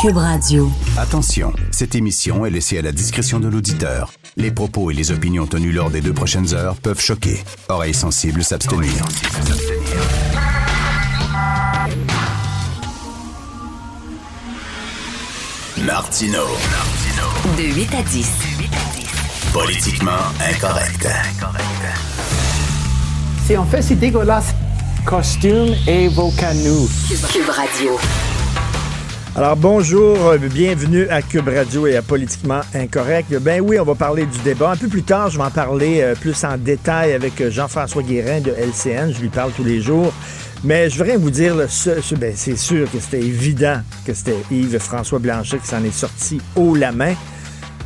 Cube 0.00 0.16
Radio. 0.16 0.70
Attention, 0.96 1.52
cette 1.72 1.94
émission 1.94 2.46
est 2.46 2.50
laissée 2.50 2.78
à 2.78 2.82
la 2.82 2.92
discrétion 2.92 3.38
de 3.38 3.48
l'auditeur. 3.48 4.10
Les 4.36 4.50
propos 4.50 4.90
et 4.90 4.94
les 4.94 5.10
opinions 5.10 5.46
tenues 5.46 5.72
lors 5.72 5.90
des 5.90 6.00
deux 6.00 6.14
prochaines 6.14 6.54
heures 6.54 6.76
peuvent 6.76 7.00
choquer. 7.00 7.44
Oreilles 7.68 7.92
sensibles 7.92 8.42
s'abstenir. 8.42 8.92
Martino. 15.84 16.44
De 17.58 17.62
8 17.62 17.94
à 17.94 18.02
10. 18.02 18.28
Politiquement 19.52 20.12
incorrect. 20.50 21.08
Si 23.46 23.56
on 23.56 23.64
fait, 23.64 23.82
c'est 23.82 23.96
dégueulasse. 23.96 24.54
Costume 25.06 25.74
et 25.86 26.08
vos 26.08 26.30
canous. 26.30 26.88
Cube 27.32 27.48
Radio. 27.48 27.98
Alors 29.36 29.56
bonjour, 29.56 30.16
euh, 30.26 30.38
bienvenue 30.38 31.08
à 31.08 31.22
Cube 31.22 31.48
Radio 31.48 31.86
et 31.86 31.96
à 31.96 32.02
Politiquement 32.02 32.60
Incorrect. 32.74 33.32
Ben 33.40 33.60
oui, 33.60 33.78
on 33.80 33.84
va 33.84 33.94
parler 33.94 34.26
du 34.26 34.38
débat. 34.40 34.70
Un 34.72 34.76
peu 34.76 34.88
plus 34.88 35.02
tard, 35.02 35.30
je 35.30 35.38
vais 35.38 35.44
en 35.44 35.50
parler 35.50 36.00
euh, 36.02 36.14
plus 36.14 36.44
en 36.44 36.56
détail 36.56 37.12
avec 37.12 37.40
euh, 37.40 37.50
Jean-François 37.50 38.02
Guérin 38.02 38.40
de 38.40 38.50
LCN. 38.52 39.12
Je 39.14 39.20
lui 39.20 39.28
parle 39.28 39.52
tous 39.52 39.64
les 39.64 39.80
jours. 39.80 40.12
Mais 40.62 40.90
je 40.90 40.98
voudrais 40.98 41.16
vous 41.16 41.30
dire, 41.30 41.54
là, 41.54 41.66
ce- 41.68 42.00
ce- 42.02 42.14
ben, 42.14 42.32
c'est 42.36 42.56
sûr 42.58 42.90
que 42.90 42.98
c'était 43.00 43.20
évident 43.24 43.80
que 44.06 44.12
c'était 44.12 44.36
Yves-François 44.50 45.18
Blanchet 45.18 45.58
qui 45.58 45.66
s'en 45.68 45.82
est 45.84 45.94
sorti 45.94 46.40
haut 46.56 46.74
la 46.74 46.92
main. 46.92 47.14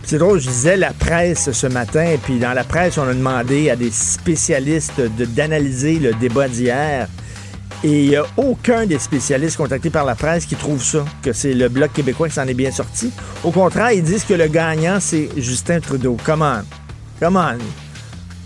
C'est 0.06 0.18
drôle, 0.18 0.38
je 0.38 0.48
disais 0.48 0.76
la 0.76 0.92
presse 0.92 1.50
ce 1.50 1.66
matin, 1.66 2.16
puis 2.22 2.38
dans 2.38 2.52
la 2.52 2.62
presse, 2.62 2.98
on 2.98 3.08
a 3.08 3.14
demandé 3.14 3.70
à 3.70 3.76
des 3.76 3.90
spécialistes 3.90 5.00
d'analyser 5.34 5.98
le 5.98 6.12
débat 6.12 6.46
d'hier. 6.46 7.08
Et 7.82 8.04
il 8.04 8.08
n'y 8.10 8.16
a 8.16 8.24
aucun 8.36 8.84
des 8.84 8.98
spécialistes 8.98 9.56
contactés 9.56 9.88
par 9.88 10.04
la 10.04 10.14
presse 10.14 10.44
qui 10.44 10.56
trouve 10.56 10.82
ça, 10.82 11.06
que 11.22 11.32
c'est 11.32 11.54
le 11.54 11.70
Bloc 11.70 11.94
québécois 11.94 12.28
qui 12.28 12.34
s'en 12.34 12.46
est 12.46 12.54
bien 12.54 12.70
sorti. 12.70 13.10
Au 13.42 13.50
contraire, 13.50 13.92
ils 13.92 14.02
disent 14.02 14.24
que 14.24 14.34
le 14.34 14.46
gagnant, 14.46 14.98
c'est 15.00 15.30
Justin 15.38 15.80
Trudeau. 15.80 16.18
Comment? 16.22 16.60
Comment? 17.18 17.52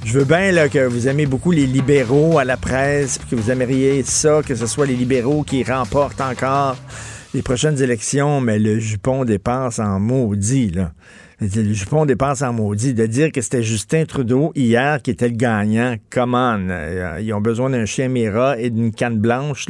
Je 0.05 0.13
veux 0.17 0.25
bien 0.25 0.53
là, 0.53 0.69
que 0.69 0.87
vous 0.87 1.09
aimez 1.09 1.27
beaucoup 1.27 1.51
les 1.51 1.67
libéraux 1.67 2.39
à 2.39 2.45
la 2.45 2.57
presse, 2.57 3.19
que 3.29 3.35
vous 3.35 3.51
aimeriez 3.51 4.05
ça, 4.05 4.43
que 4.47 4.55
ce 4.55 4.67
soit 4.67 4.87
les 4.87 4.95
libéraux 4.95 5.43
qui 5.43 5.65
remportent 5.65 6.21
encore 6.21 6.77
les 7.35 7.43
prochaines 7.43 7.83
élections, 7.83 8.41
mais 8.41 8.61
le 8.61 8.79
jupon 8.79 9.25
dépense 9.25 9.81
en 9.81 9.99
maudit, 9.99 10.71
là. 10.71 10.93
Le 11.41 11.73
jupon 11.73 12.05
dépense 12.05 12.43
en 12.43 12.53
maudit. 12.53 12.95
De 12.95 13.07
dire 13.07 13.31
que 13.31 13.41
c'était 13.41 13.63
Justin 13.63 14.05
Trudeau 14.07 14.51
hier 14.57 15.01
qui 15.01 15.13
était 15.13 15.29
le 15.29 15.37
gagnant, 15.37 15.95
comment? 16.11 16.59
Ils 17.21 17.33
ont 17.33 17.41
besoin 17.41 17.71
d'un 17.71 17.87
chien 17.87 18.09
Mira 18.09 18.59
et 18.59 18.71
d'une 18.71 18.93
canne 18.93 19.19
blanche. 19.19 19.67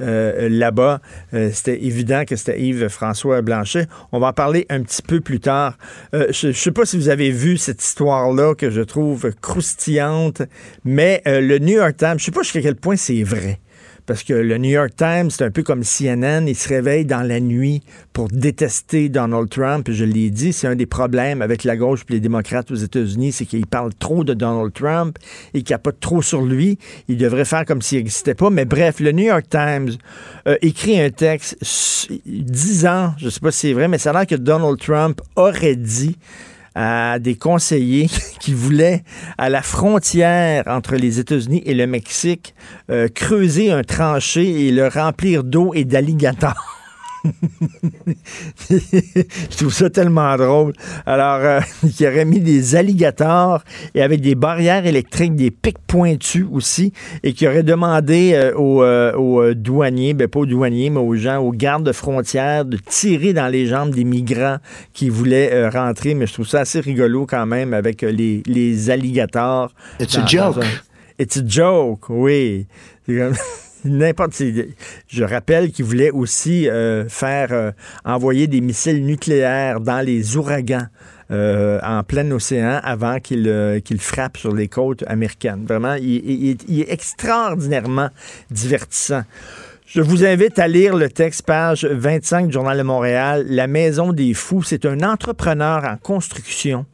Euh, 0.00 0.48
là-bas, 0.48 1.00
euh, 1.34 1.50
c'était 1.52 1.84
évident 1.84 2.24
que 2.26 2.36
c'était 2.36 2.58
Yves-François 2.58 3.42
Blanchet. 3.42 3.86
On 4.12 4.18
va 4.18 4.28
en 4.28 4.32
parler 4.32 4.64
un 4.70 4.82
petit 4.82 5.02
peu 5.02 5.20
plus 5.20 5.40
tard. 5.40 5.76
Euh, 6.14 6.28
je 6.30 6.48
ne 6.48 6.52
sais 6.52 6.72
pas 6.72 6.86
si 6.86 6.96
vous 6.96 7.10
avez 7.10 7.30
vu 7.30 7.58
cette 7.58 7.82
histoire-là 7.82 8.54
que 8.54 8.70
je 8.70 8.80
trouve 8.80 9.30
croustillante, 9.42 10.40
mais 10.84 11.20
euh, 11.26 11.42
le 11.42 11.58
New 11.58 11.76
York 11.76 11.98
Times, 11.98 12.18
je 12.18 12.24
sais 12.24 12.32
pas 12.32 12.42
jusqu'à 12.42 12.62
quel 12.62 12.76
point 12.76 12.96
c'est 12.96 13.22
vrai. 13.22 13.60
Parce 14.06 14.22
que 14.22 14.34
le 14.34 14.58
New 14.58 14.68
York 14.70 14.90
Times, 14.96 15.30
c'est 15.30 15.44
un 15.44 15.50
peu 15.50 15.62
comme 15.62 15.82
CNN, 15.82 16.46
il 16.46 16.54
se 16.54 16.68
réveille 16.68 17.06
dans 17.06 17.22
la 17.26 17.40
nuit 17.40 17.82
pour 18.12 18.28
détester 18.28 19.08
Donald 19.08 19.48
Trump. 19.48 19.88
Je 19.90 20.04
l'ai 20.04 20.28
dit, 20.28 20.52
c'est 20.52 20.66
un 20.66 20.76
des 20.76 20.84
problèmes 20.84 21.40
avec 21.40 21.64
la 21.64 21.74
gauche 21.76 22.02
et 22.10 22.12
les 22.12 22.20
démocrates 22.20 22.70
aux 22.70 22.74
États-Unis, 22.74 23.32
c'est 23.32 23.46
qu'ils 23.46 23.66
parlent 23.66 23.94
trop 23.98 24.22
de 24.22 24.34
Donald 24.34 24.74
Trump 24.74 25.16
et 25.54 25.58
qu'ils 25.58 25.64
capotent 25.64 26.00
trop 26.00 26.20
sur 26.20 26.42
lui. 26.42 26.78
Il 27.08 27.16
devrait 27.16 27.46
faire 27.46 27.64
comme 27.64 27.80
s'il 27.80 27.96
n'existait 27.98 28.34
pas. 28.34 28.50
Mais 28.50 28.66
bref, 28.66 29.00
le 29.00 29.10
New 29.12 29.24
York 29.24 29.46
Times 29.48 29.92
euh, 30.48 30.56
écrit 30.60 31.00
un 31.00 31.08
texte 31.10 31.56
s- 31.62 32.08
disant, 32.26 33.14
je 33.16 33.30
sais 33.30 33.40
pas 33.40 33.50
si 33.52 33.68
c'est 33.68 33.72
vrai, 33.72 33.88
mais 33.88 33.96
ça 33.98 34.10
a 34.10 34.12
l'air 34.12 34.26
que 34.26 34.34
Donald 34.34 34.78
Trump 34.78 35.20
aurait 35.36 35.76
dit 35.76 36.18
à 36.74 37.18
des 37.18 37.36
conseillers 37.36 38.08
qui 38.40 38.52
voulaient, 38.52 39.02
à 39.38 39.48
la 39.48 39.62
frontière 39.62 40.64
entre 40.66 40.96
les 40.96 41.18
États-Unis 41.20 41.62
et 41.64 41.74
le 41.74 41.86
Mexique, 41.86 42.54
euh, 42.90 43.08
creuser 43.08 43.70
un 43.70 43.82
tranché 43.82 44.66
et 44.66 44.72
le 44.72 44.88
remplir 44.88 45.44
d'eau 45.44 45.72
et 45.74 45.84
d'alligators. 45.84 46.80
Je 48.70 49.56
trouve 49.56 49.72
ça 49.72 49.90
tellement 49.90 50.36
drôle. 50.36 50.72
Alors, 51.06 51.38
euh, 51.40 51.60
il 52.00 52.06
aurait 52.06 52.24
mis 52.24 52.40
des 52.40 52.76
alligators 52.76 53.62
et 53.94 54.02
avec 54.02 54.20
des 54.20 54.34
barrières 54.34 54.86
électriques, 54.86 55.34
des 55.34 55.50
pics 55.50 55.78
pointus 55.86 56.46
aussi, 56.52 56.92
et 57.22 57.32
qui 57.32 57.46
aurait 57.46 57.62
demandé 57.62 58.32
euh, 58.34 58.54
aux, 58.56 58.82
euh, 58.82 59.12
aux, 59.14 59.40
euh, 59.42 59.54
douaniers, 59.54 60.14
ben 60.14 60.28
pas 60.28 60.40
aux 60.40 60.46
douaniers, 60.46 60.90
mais 60.90 61.00
aux 61.00 61.14
gens, 61.16 61.38
aux 61.38 61.52
gardes 61.52 61.84
de 61.84 61.92
frontières, 61.92 62.64
de 62.64 62.76
tirer 62.76 63.32
dans 63.32 63.48
les 63.48 63.66
jambes 63.66 63.94
des 63.94 64.04
migrants 64.04 64.58
qui 64.92 65.08
voulaient 65.08 65.68
rentrer. 65.68 66.14
Mais 66.14 66.26
je 66.26 66.34
trouve 66.34 66.48
ça 66.48 66.60
assez 66.60 66.80
rigolo 66.80 67.26
quand 67.26 67.46
même 67.46 67.74
avec 67.74 68.02
les, 68.02 68.42
les 68.46 68.90
alligators. 68.90 69.72
It's 70.00 70.16
a 70.16 70.26
joke. 70.26 70.58
un- 70.58 70.66
It's 71.18 71.36
a 71.36 71.42
joke, 71.46 72.08
oui. 72.10 72.66
N'importe. 73.84 74.42
Je 75.08 75.24
rappelle 75.24 75.70
qu'il 75.70 75.84
voulait 75.84 76.10
aussi 76.10 76.68
euh, 76.68 77.08
faire 77.08 77.48
euh, 77.52 77.70
envoyer 78.04 78.46
des 78.46 78.60
missiles 78.60 79.04
nucléaires 79.04 79.80
dans 79.80 80.00
les 80.00 80.36
ouragans 80.36 80.86
euh, 81.30 81.78
en 81.82 82.02
plein 82.02 82.30
océan 82.30 82.80
avant 82.82 83.18
qu'il 83.18 83.48
euh, 83.48 83.80
frappe 83.98 84.36
sur 84.36 84.54
les 84.54 84.68
côtes 84.68 85.04
américaines. 85.06 85.64
Vraiment, 85.66 85.94
il 85.94 86.56
est 86.68 86.92
extraordinairement 86.92 88.08
divertissant. 88.50 89.22
Je 89.86 90.00
vous 90.00 90.24
invite 90.24 90.58
à 90.58 90.66
lire 90.66 90.96
le 90.96 91.08
texte, 91.08 91.42
page 91.42 91.84
25 91.84 92.46
du 92.46 92.52
Journal 92.52 92.76
de 92.78 92.82
Montréal. 92.82 93.46
La 93.48 93.66
Maison 93.66 94.12
des 94.12 94.34
Fous, 94.34 94.62
c'est 94.62 94.86
un 94.86 95.00
entrepreneur 95.00 95.84
en 95.84 95.96
construction 95.96 96.86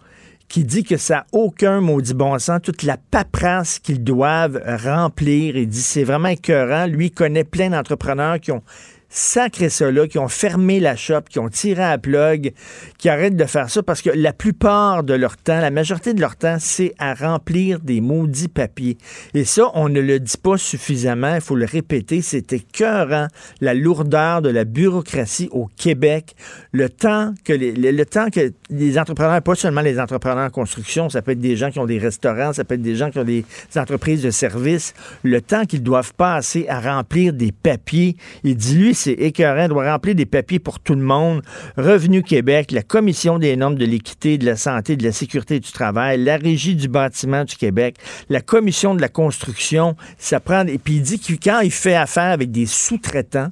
qui 0.51 0.65
dit 0.65 0.83
que 0.83 0.97
ça 0.97 1.15
n'a 1.15 1.27
aucun 1.33 1.81
maudit 1.81 2.13
bon 2.13 2.37
sens, 2.41 2.61
toute 2.63 2.83
la 2.83 2.97
paperasse 2.97 3.79
qu'ils 3.79 4.03
doivent 4.03 4.61
remplir. 4.85 5.57
Il 5.57 5.69
dit 5.69 5.81
c'est 5.81 6.03
vraiment 6.03 6.29
écœurant. 6.29 6.87
Lui 6.87 7.07
il 7.07 7.11
connaît 7.13 7.45
plein 7.45 7.71
d'entrepreneurs 7.71 8.41
qui 8.41 8.51
ont 8.51 8.63
sacré 9.11 9.69
ça 9.69 9.91
là, 9.91 10.07
qui 10.07 10.19
ont 10.19 10.29
fermé 10.29 10.81
la 10.81 10.97
shop, 10.97 11.23
qui 11.29 11.39
ont 11.41 11.49
tiré 11.49 11.83
à 11.83 11.99
plug, 11.99 12.53
qui 12.97 13.09
arrêtent 13.09 13.37
de 13.37 13.45
faire 13.45 13.69
ça 13.69 13.83
parce 13.83 14.01
que 14.03 14.11
la 14.11 14.33
plupart 14.33 15.03
de 15.03 15.15
leur 15.15 15.37
temps, 15.37 15.61
la 15.61 15.71
majorité 15.71 16.15
de 16.15 16.21
leur 16.21 16.37
temps, 16.37 16.57
c'est 16.61 16.95
à 16.99 17.15
remplir 17.15 17.81
des 17.81 18.01
maudits 18.01 18.49
papiers. 18.49 18.97
Et 19.35 19.45
ça, 19.45 19.71
on 19.75 19.89
ne 19.89 20.01
le 20.01 20.21
dit 20.21 20.37
pas 20.37 20.57
suffisamment, 20.57 21.35
il 21.35 21.41
faut 21.41 21.57
le 21.57 21.67
répéter, 21.67 22.23
c'est 22.23 22.53
écœurant, 22.53 23.27
la 23.61 23.75
lourdeur 23.75 24.43
de 24.43 24.49
la 24.49 24.65
bureaucratie 24.65 25.49
au 25.51 25.69
Québec, 25.77 26.37
le 26.73 26.89
temps 26.89 27.35
que 27.45 27.53
les, 27.53 27.73
le, 27.73 27.91
le 27.91 28.07
temps 28.07 28.31
que 28.31 28.53
les 28.71 28.99
entrepreneurs, 28.99 29.43
pas 29.43 29.57
seulement 29.57 29.81
les 29.81 29.99
entrepreneurs 29.99 30.47
en 30.47 30.51
construction, 30.51 31.09
ça 31.09 31.21
peut 31.21 31.33
être 31.33 31.41
des 31.41 31.57
gens 31.57 31.71
qui 31.71 31.81
ont 31.81 31.87
des 31.87 31.99
restaurants, 31.99 32.53
ça 32.53 32.65
peut 32.65 32.75
être 32.75 32.83
des 32.83 32.95
gens 32.95 33.11
qui 33.11 33.19
ont 33.19 33.25
des 33.25 33.45
entreprises 33.77 34.23
de 34.23 34.31
services, 34.31 34.95
le 35.25 35.41
temps 35.41 35.65
qu'ils 35.65 35.83
doivent 35.83 36.15
passer 36.15 36.67
à 36.69 36.81
remplir 36.81 37.33
des 37.33 37.53
papiers. 37.53 38.17
Il 38.45 38.57
dit, 38.57 38.77
lui, 38.77 38.95
c'est 39.01 39.13
écœurant, 39.13 39.69
doit 39.69 39.91
remplir 39.91 40.15
des 40.15 40.27
papiers 40.27 40.59
pour 40.59 40.79
tout 40.79 40.95
le 40.95 41.03
monde. 41.03 41.43
Revenu 41.77 42.23
Québec, 42.23 42.71
la 42.71 42.83
Commission 42.83 43.39
des 43.39 43.57
normes 43.57 43.77
de 43.77 43.85
l'équité, 43.85 44.39
de 44.39 44.47
la 44.47 44.57
santé, 44.57 44.97
de 44.97 45.05
la 45.05 45.13
sécurité 45.13 45.59
du 45.59 45.73
travail, 45.73 46.23
la 46.23 46.37
Régie 46.37 46.77
du 46.77 46.89
bâtiment 46.89 47.45
du 47.45 47.57
Québec, 47.57 47.97
la 48.29 48.41
Commission 48.41 48.95
de 48.95 49.01
la 49.01 49.09
construction, 49.09 49.97
ça 50.19 50.41
prend... 50.41 50.67
Et 50.67 50.79
puis 50.79 50.95
il 50.95 51.03
dit 51.03 51.19
que 51.19 51.33
quand 51.33 51.61
il 51.61 51.71
fait 51.73 51.95
affaire 51.95 52.33
avec 52.33 52.51
des 52.51 52.67
sous-traitants, 52.67 53.51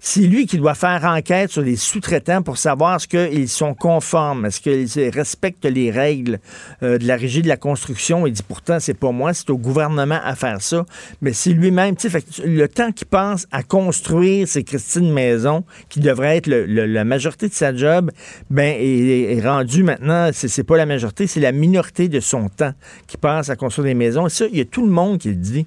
c'est 0.00 0.20
lui 0.20 0.46
qui 0.46 0.58
doit 0.58 0.74
faire 0.74 1.04
enquête 1.04 1.50
sur 1.50 1.62
les 1.62 1.76
sous-traitants 1.76 2.42
pour 2.42 2.56
savoir 2.56 2.96
est-ce 2.96 3.08
qu'ils 3.08 3.48
sont 3.48 3.74
conformes, 3.74 4.46
est-ce 4.46 4.60
qu'ils 4.60 5.10
respectent 5.10 5.64
les 5.64 5.90
règles 5.90 6.38
euh, 6.82 6.98
de 6.98 7.06
la 7.06 7.16
régie 7.16 7.42
de 7.42 7.48
la 7.48 7.56
construction. 7.56 8.26
Il 8.26 8.32
dit 8.32 8.44
pourtant, 8.46 8.78
c'est 8.78 8.94
pas 8.94 9.10
moi, 9.10 9.34
c'est 9.34 9.50
au 9.50 9.58
gouvernement 9.58 10.20
à 10.22 10.36
faire 10.36 10.62
ça. 10.62 10.86
Mais 11.20 11.32
c'est 11.32 11.50
lui-même, 11.50 11.96
le 12.44 12.66
temps 12.66 12.92
qu'il 12.92 13.08
pense 13.08 13.46
à 13.50 13.62
construire 13.62 14.46
ces 14.46 14.62
Christine 14.62 15.12
Maison, 15.12 15.64
qui 15.88 16.00
devrait 16.00 16.36
être 16.36 16.46
la 16.46 17.04
majorité 17.04 17.48
de 17.48 17.54
sa 17.54 17.74
job, 17.74 18.10
ben, 18.50 18.74
est, 18.78 19.36
est 19.36 19.40
rendu 19.40 19.82
maintenant, 19.82 20.30
c'est 20.32 20.64
pas 20.64 20.76
la 20.76 20.86
majorité, 20.86 21.26
c'est 21.26 21.40
la 21.40 21.52
minorité 21.52 22.08
de 22.08 22.20
son 22.20 22.48
temps 22.48 22.72
qui 23.06 23.16
pense 23.16 23.50
à 23.50 23.56
construire 23.56 23.86
des 23.86 23.94
maisons. 23.94 24.26
Et 24.26 24.30
ça, 24.30 24.44
il 24.50 24.58
y 24.58 24.60
a 24.60 24.64
tout 24.64 24.84
le 24.84 24.92
monde 24.92 25.18
qui 25.18 25.28
le 25.28 25.34
dit 25.34 25.66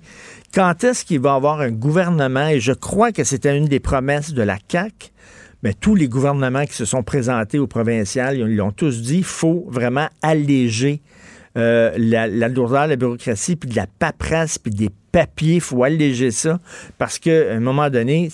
quand 0.53 0.83
est-ce 0.83 1.05
qu'il 1.05 1.19
va 1.19 1.33
y 1.33 1.35
avoir 1.35 1.61
un 1.61 1.71
gouvernement, 1.71 2.47
et 2.47 2.59
je 2.59 2.73
crois 2.73 3.11
que 3.11 3.23
c'était 3.23 3.57
une 3.57 3.65
des 3.65 3.79
promesses 3.79 4.33
de 4.33 4.41
la 4.41 4.57
CAQ, 4.67 5.09
mais 5.63 5.73
tous 5.73 5.95
les 5.95 6.07
gouvernements 6.07 6.65
qui 6.65 6.73
se 6.73 6.85
sont 6.85 7.03
présentés 7.03 7.59
au 7.59 7.67
provincial, 7.67 8.37
ils 8.37 8.55
l'ont 8.55 8.71
tous 8.71 9.01
dit, 9.01 9.17
il 9.17 9.23
faut 9.23 9.65
vraiment 9.69 10.09
alléger 10.21 11.01
euh, 11.57 11.91
la, 11.97 12.27
la 12.27 12.47
lourdeur 12.47 12.85
de 12.85 12.89
la 12.91 12.95
bureaucratie, 12.95 13.55
puis 13.55 13.69
de 13.69 13.75
la 13.75 13.87
paperasse, 13.87 14.57
puis 14.57 14.73
des 14.73 14.89
papiers, 15.11 15.55
il 15.55 15.61
faut 15.61 15.83
alléger 15.83 16.31
ça, 16.31 16.59
parce 16.97 17.19
qu'à 17.19 17.53
un 17.53 17.59
moment 17.59 17.89
donné, 17.89 18.29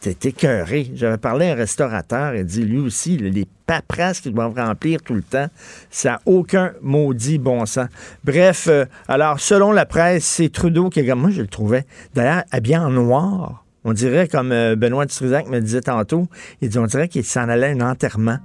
c'était 0.00 0.28
écœuré. 0.28 0.90
J'avais 0.94 1.18
parlé 1.18 1.46
à 1.48 1.52
un 1.52 1.56
restaurateur, 1.56 2.34
et 2.34 2.44
dit, 2.44 2.62
lui 2.62 2.78
aussi, 2.78 3.16
les 3.16 3.46
paperasses 3.66 4.20
qu'ils 4.20 4.32
doivent 4.34 4.54
remplir 4.56 5.00
tout 5.02 5.14
le 5.14 5.22
temps, 5.22 5.46
ça 5.90 6.10
n'a 6.12 6.20
aucun 6.26 6.72
maudit 6.82 7.38
bon 7.38 7.66
sens. 7.66 7.88
Bref, 8.24 8.68
euh, 8.68 8.84
alors, 9.08 9.40
selon 9.40 9.72
la 9.72 9.86
presse, 9.86 10.24
c'est 10.24 10.50
Trudeau 10.50 10.88
qui, 10.88 11.02
moi, 11.12 11.30
je 11.30 11.42
le 11.42 11.48
trouvais, 11.48 11.84
d'ailleurs, 12.14 12.44
habillé 12.52 12.76
en 12.78 12.90
noir. 12.90 13.64
On 13.84 13.92
dirait, 13.92 14.28
comme 14.28 14.50
euh, 14.52 14.74
Benoît 14.76 15.06
Dutrisac 15.06 15.48
me 15.48 15.60
disait 15.60 15.80
tantôt, 15.82 16.26
il 16.60 16.68
dit, 16.68 16.78
on 16.78 16.86
dirait 16.86 17.08
qu'il 17.08 17.24
s'en 17.24 17.48
allait 17.48 17.68
à 17.68 17.84
un 17.84 17.90
enterrement. 17.92 18.38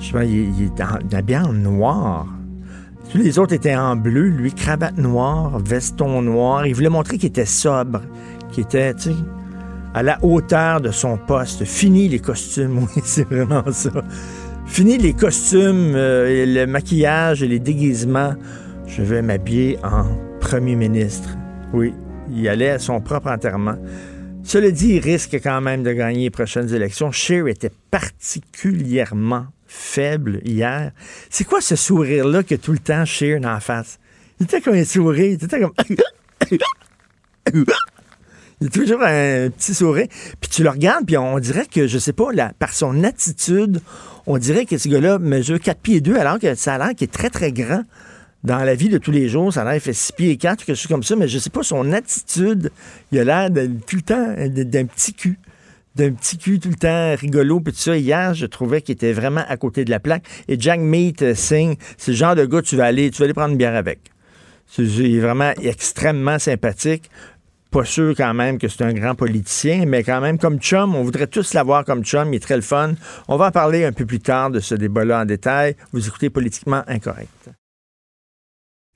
Je 0.00 0.06
sais 0.06 0.12
pas, 0.12 0.24
il, 0.24 0.50
il 0.58 0.64
est 0.66 0.82
en- 0.82 1.16
habillé 1.16 1.38
en 1.38 1.52
noir. 1.52 2.26
Tous 3.10 3.18
les 3.18 3.38
autres 3.38 3.52
étaient 3.54 3.76
en 3.76 3.96
bleu, 3.96 4.28
lui, 4.28 4.52
cravate 4.52 4.96
noire, 4.98 5.58
veston 5.58 6.20
noir. 6.22 6.66
Il 6.66 6.74
voulait 6.74 6.88
montrer 6.88 7.16
qu'il 7.16 7.28
était 7.28 7.44
sobre, 7.44 8.00
qu'il 8.50 8.64
était, 8.64 8.92
tu 8.94 9.10
sais, 9.10 9.16
à 9.94 10.02
la 10.02 10.18
hauteur 10.24 10.80
de 10.80 10.90
son 10.90 11.16
poste. 11.16 11.64
Fini 11.64 12.08
les 12.08 12.18
costumes, 12.18 12.78
oui, 12.96 13.02
c'est 13.04 13.28
vraiment 13.28 13.62
ça. 13.70 13.90
Fini 14.66 14.98
les 14.98 15.12
costumes, 15.12 15.94
euh, 15.94 16.46
le 16.46 16.66
maquillage 16.66 17.42
et 17.42 17.48
les 17.48 17.60
déguisements. 17.60 18.34
Je 18.86 19.02
vais 19.02 19.22
m'habiller 19.22 19.78
en 19.84 20.04
premier 20.40 20.74
ministre. 20.74 21.36
Oui, 21.72 21.94
il 22.30 22.48
allait 22.48 22.70
à 22.70 22.78
son 22.78 23.00
propre 23.00 23.28
enterrement. 23.28 23.76
Cela 24.42 24.70
dit, 24.70 24.94
il 24.94 24.98
risque 24.98 25.40
quand 25.42 25.60
même 25.60 25.82
de 25.82 25.92
gagner 25.92 26.24
les 26.24 26.30
prochaines 26.30 26.74
élections. 26.74 27.12
Scheer 27.12 27.46
était 27.48 27.70
particulièrement 27.90 29.46
faible 29.66 30.40
hier. 30.44 30.92
C'est 31.30 31.44
quoi 31.44 31.60
ce 31.60 31.76
sourire-là 31.76 32.42
que 32.42 32.54
tout 32.54 32.72
le 32.72 32.78
temps 32.78 33.04
Scheer 33.04 33.40
en 33.44 33.60
face? 33.60 33.98
Il 34.38 34.44
était 34.44 34.60
comme 34.60 34.74
un 34.74 34.84
sourire, 34.84 35.26
il 35.26 35.44
était 35.44 35.60
comme... 35.60 35.72
Il 38.60 38.68
a 38.68 38.70
toujours 38.70 39.02
un 39.02 39.50
petit 39.50 39.74
sourire. 39.74 40.06
Puis 40.40 40.50
tu 40.50 40.62
le 40.62 40.70
regardes, 40.70 41.06
puis 41.06 41.16
on 41.16 41.38
dirait 41.38 41.66
que, 41.66 41.86
je 41.86 41.98
sais 41.98 42.12
pas, 42.12 42.28
par 42.58 42.72
son 42.72 43.04
attitude, 43.04 43.80
on 44.26 44.38
dirait 44.38 44.64
que 44.64 44.78
ce 44.78 44.88
gars-là 44.88 45.18
mesure 45.18 45.60
4 45.60 45.78
pieds 45.80 46.00
2, 46.00 46.16
alors 46.16 46.38
que 46.38 46.54
ça 46.54 46.74
a 46.74 46.78
l'air 46.78 46.94
qu'il 46.94 47.04
est 47.04 47.12
très, 47.12 47.30
très 47.30 47.52
grand 47.52 47.82
dans 48.42 48.58
la 48.58 48.74
vie 48.74 48.88
de 48.88 48.98
tous 48.98 49.10
les 49.10 49.28
jours. 49.28 49.52
Ça 49.52 49.62
a 49.62 49.72
l'air 49.72 49.82
fait 49.82 49.92
6 49.92 50.12
pieds 50.12 50.36
4, 50.36 50.64
quelque 50.64 50.76
chose 50.76 50.86
comme 50.86 51.02
ça, 51.02 51.16
mais 51.16 51.28
je 51.28 51.38
sais 51.38 51.50
pas, 51.50 51.62
son 51.62 51.92
attitude, 51.92 52.70
il 53.10 53.18
a 53.18 53.24
l'air 53.24 53.50
tout 53.86 53.96
le 53.96 54.02
temps 54.02 54.34
d'un 54.48 54.86
petit 54.86 55.14
cul. 55.14 55.38
D'un 55.96 56.10
petit 56.10 56.38
cul 56.38 56.58
tout 56.58 56.70
le 56.70 56.74
temps 56.74 57.14
rigolo, 57.14 57.60
puis 57.60 57.72
tout 57.72 57.78
ça. 57.78 57.96
Hier, 57.96 58.34
je 58.34 58.46
trouvais 58.46 58.82
qu'il 58.82 58.94
était 58.94 59.12
vraiment 59.12 59.44
à 59.48 59.56
côté 59.56 59.84
de 59.84 59.90
la 59.90 60.00
plaque. 60.00 60.24
Et 60.48 60.56
Jack 60.58 60.80
Meat 60.80 61.34
Singh, 61.34 61.76
c'est 61.98 62.10
le 62.10 62.16
genre 62.16 62.34
de 62.34 62.44
gars, 62.46 62.62
tu 62.62 62.74
vas 62.74 62.86
aller, 62.86 63.12
tu 63.12 63.18
vas 63.18 63.26
aller 63.26 63.34
prendre 63.34 63.52
une 63.52 63.58
bière 63.58 63.76
avec. 63.76 64.00
Il 64.76 65.14
est 65.16 65.20
vraiment 65.20 65.52
extrêmement 65.62 66.40
sympathique 66.40 67.10
pas 67.74 67.84
sûr 67.84 68.14
quand 68.16 68.34
même 68.34 68.58
que 68.58 68.68
c'est 68.68 68.84
un 68.84 68.92
grand 68.92 69.16
politicien, 69.16 69.84
mais 69.84 70.04
quand 70.04 70.20
même 70.20 70.38
comme 70.38 70.60
chum, 70.60 70.94
on 70.94 71.02
voudrait 71.02 71.26
tous 71.26 71.54
l'avoir 71.54 71.84
comme 71.84 72.04
chum, 72.04 72.32
il 72.32 72.36
est 72.36 72.38
très 72.38 72.54
le 72.54 72.62
fun. 72.62 72.94
On 73.26 73.36
va 73.36 73.48
en 73.48 73.50
parler 73.50 73.84
un 73.84 73.90
peu 73.90 74.06
plus 74.06 74.20
tard 74.20 74.52
de 74.52 74.60
ce 74.60 74.76
débat-là 74.76 75.22
en 75.22 75.24
détail. 75.24 75.74
Vous 75.92 76.06
écoutez 76.06 76.30
Politiquement 76.30 76.84
Incorrect. 76.86 77.50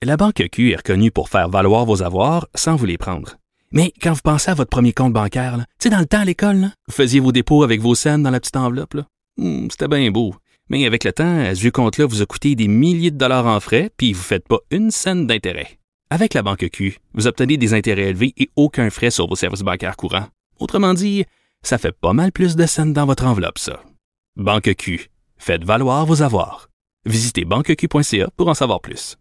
La 0.01 0.17
Banque 0.17 0.45
Q 0.53 0.71
est 0.71 0.77
reconnue 0.77 1.11
pour 1.11 1.29
faire 1.29 1.49
valoir 1.49 1.87
vos 1.87 2.05
avoirs 2.05 2.47
sans 2.55 2.77
vous 2.77 2.87
les 2.87 2.99
prendre. 2.99 3.35
Mais 3.73 3.93
quand 4.01 4.13
vous 4.13 4.21
pensez 4.23 4.53
à 4.53 4.55
votre 4.55 4.71
premier 4.71 4.93
compte 4.93 5.13
bancaire, 5.13 5.57
tu 5.59 5.89
sais, 5.89 5.91
dans 5.91 5.99
le 5.99 6.07
temps 6.07 6.21
à 6.21 6.25
l'école, 6.25 6.69
vous 6.87 6.95
faisiez 6.95 7.19
vos 7.19 7.33
dépôts 7.33 7.65
avec 7.65 7.81
vos 7.81 7.97
scènes 7.97 8.23
dans 8.23 8.31
la 8.31 8.39
petite 8.39 8.57
enveloppe. 8.57 8.95
Hmm, 9.39 9.67
C'était 9.73 9.89
bien 9.89 10.09
beau. 10.13 10.37
Mais 10.71 10.87
avec 10.87 11.03
le 11.03 11.13
temps, 11.13 11.41
à 11.41 11.53
ce 11.53 11.67
compte-là 11.67 12.07
vous 12.07 12.23
a 12.23 12.27
coûté 12.27 12.55
des 12.55 12.69
milliers 12.69 13.11
de 13.11 13.19
dollars 13.19 13.47
en 13.47 13.59
frais, 13.59 13.91
puis 13.97 14.13
vous 14.13 14.21
ne 14.21 14.25
faites 14.25 14.47
pas 14.47 14.61
une 14.71 14.93
scène 14.93 15.27
d'intérêt. 15.27 15.79
Avec 16.11 16.33
la 16.33 16.43
Banque 16.43 16.69
Q, 16.73 16.99
vous 17.13 17.27
obtenez 17.27 17.59
des 17.59 17.75
intérêts 17.75 18.09
élevés 18.09 18.33
et 18.39 18.49
aucun 18.57 18.89
frais 18.89 19.11
sur 19.11 19.29
vos 19.29 19.37
services 19.37 19.61
bancaires 19.61 19.97
courants. 19.97 20.29
Autrement 20.59 20.95
dit, 20.95 21.27
ça 21.63 21.77
fait 21.77 21.93
pas 21.93 22.15
mal 22.15 22.33
plus 22.33 22.57
de 22.57 22.67
scènes 22.67 22.95
dans 22.95 23.05
votre 23.05 23.27
enveloppe, 23.27 23.59
ça. 23.59 23.83
Banque 24.37 24.75
Q, 24.75 25.11
faites 25.37 25.65
valoir 25.65 26.07
vos 26.07 26.23
avoirs. 26.23 26.69
Visitez 27.05 27.45
banqueq.ca 27.45 28.31
pour 28.37 28.49
en 28.49 28.55
savoir 28.55 28.81
plus. 28.81 29.17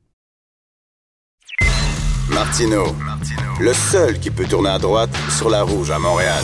Martino, 2.30 2.96
le 3.60 3.74
seul 3.74 4.20
qui 4.20 4.32
peut 4.32 4.46
tourner 4.46 4.70
à 4.70 4.80
droite 4.80 5.16
sur 5.38 5.50
la 5.50 5.64
rouge 5.64 5.92
à 5.92 6.00
Montréal. 6.00 6.44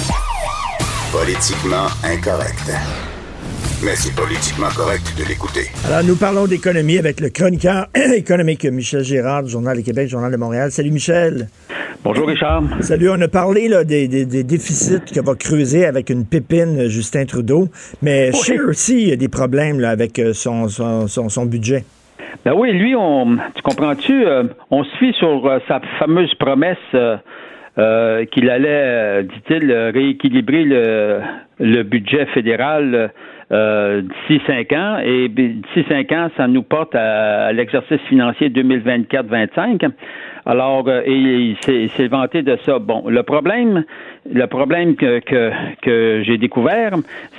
Politiquement 1.11 1.87
incorrect. 2.03 2.71
Mais 3.85 3.95
c'est 3.95 4.15
politiquement 4.15 4.69
correct 4.77 5.13
de 5.17 5.27
l'écouter. 5.27 5.67
Alors, 5.87 6.03
nous 6.05 6.15
parlons 6.15 6.47
d'économie 6.47 6.97
avec 6.97 7.19
le 7.19 7.29
chroniqueur 7.29 7.87
économique 8.15 8.63
Michel 8.65 9.03
Gérard 9.03 9.43
du 9.43 9.49
Journal 9.49 9.75
de 9.77 9.81
Québec, 9.83 10.07
Journal 10.07 10.31
de 10.31 10.37
Montréal. 10.37 10.71
Salut 10.71 10.91
Michel. 10.91 11.47
Bonjour 12.03 12.27
Richard. 12.27 12.63
Salut, 12.81 13.09
on 13.09 13.19
a 13.21 13.27
parlé 13.27 13.67
là, 13.67 13.83
des, 13.83 14.07
des- 14.07 14.25
des 14.25 14.43
déficits 14.43 15.01
que 15.13 15.19
va 15.21 15.35
creuser 15.35 15.85
avec 15.85 16.09
une 16.09 16.25
pépine 16.25 16.79
euh, 16.81 16.89
Justin 16.89 17.25
Trudeau, 17.25 17.67
mais 18.01 18.31
Scheer 18.33 18.61
aussi 18.67 19.01
il 19.03 19.09
y 19.09 19.11
a 19.13 19.15
des 19.15 19.29
problèmes 19.29 19.79
là, 19.79 19.89
avec 19.89 20.19
euh, 20.19 20.33
son, 20.33 20.67
son, 20.69 21.07
son- 21.07 21.29
son 21.29 21.45
budget. 21.45 21.83
Ben 22.45 22.53
oui, 22.55 22.71
lui, 22.73 22.93
on, 22.95 23.37
tu 23.55 23.61
comprends-tu, 23.63 24.25
euh, 24.25 24.43
on 24.69 24.83
se 24.83 24.95
fie 24.97 25.13
sur 25.17 25.45
euh, 25.45 25.59
sa 25.67 25.79
fameuse 25.99 26.33
promesse 26.35 26.77
euh, 26.93 27.15
euh, 27.77 28.25
qu'il 28.25 28.49
allait, 28.49 28.67
euh, 28.69 29.23
dit-il, 29.23 29.71
euh, 29.71 29.91
rééquilibrer 29.93 30.63
le, 30.65 31.19
le 31.59 31.83
budget 31.83 32.25
fédéral 32.33 33.11
euh, 33.51 34.01
d'ici 34.01 34.41
cinq 34.47 34.71
ans. 34.73 34.97
Et 35.03 35.27
d'ici 35.29 35.85
cinq 35.89 36.11
ans, 36.11 36.29
ça 36.37 36.47
nous 36.47 36.63
porte 36.63 36.95
à, 36.95 37.51
l'exercice 37.53 38.01
financier 38.09 38.49
2024-25. 38.49 39.89
Alors, 40.45 40.87
euh, 40.87 41.01
et 41.05 41.13
il 41.13 41.57
s'est 41.61 41.83
il 41.83 41.89
s'est 41.91 42.07
vanté 42.07 42.41
de 42.41 42.57
ça. 42.65 42.79
Bon, 42.79 43.07
le 43.07 43.23
problème, 43.23 43.83
le 44.31 44.45
problème 44.47 44.95
que, 44.95 45.19
que, 45.19 45.51
que 45.81 46.21
j'ai 46.23 46.37
découvert, 46.37 46.93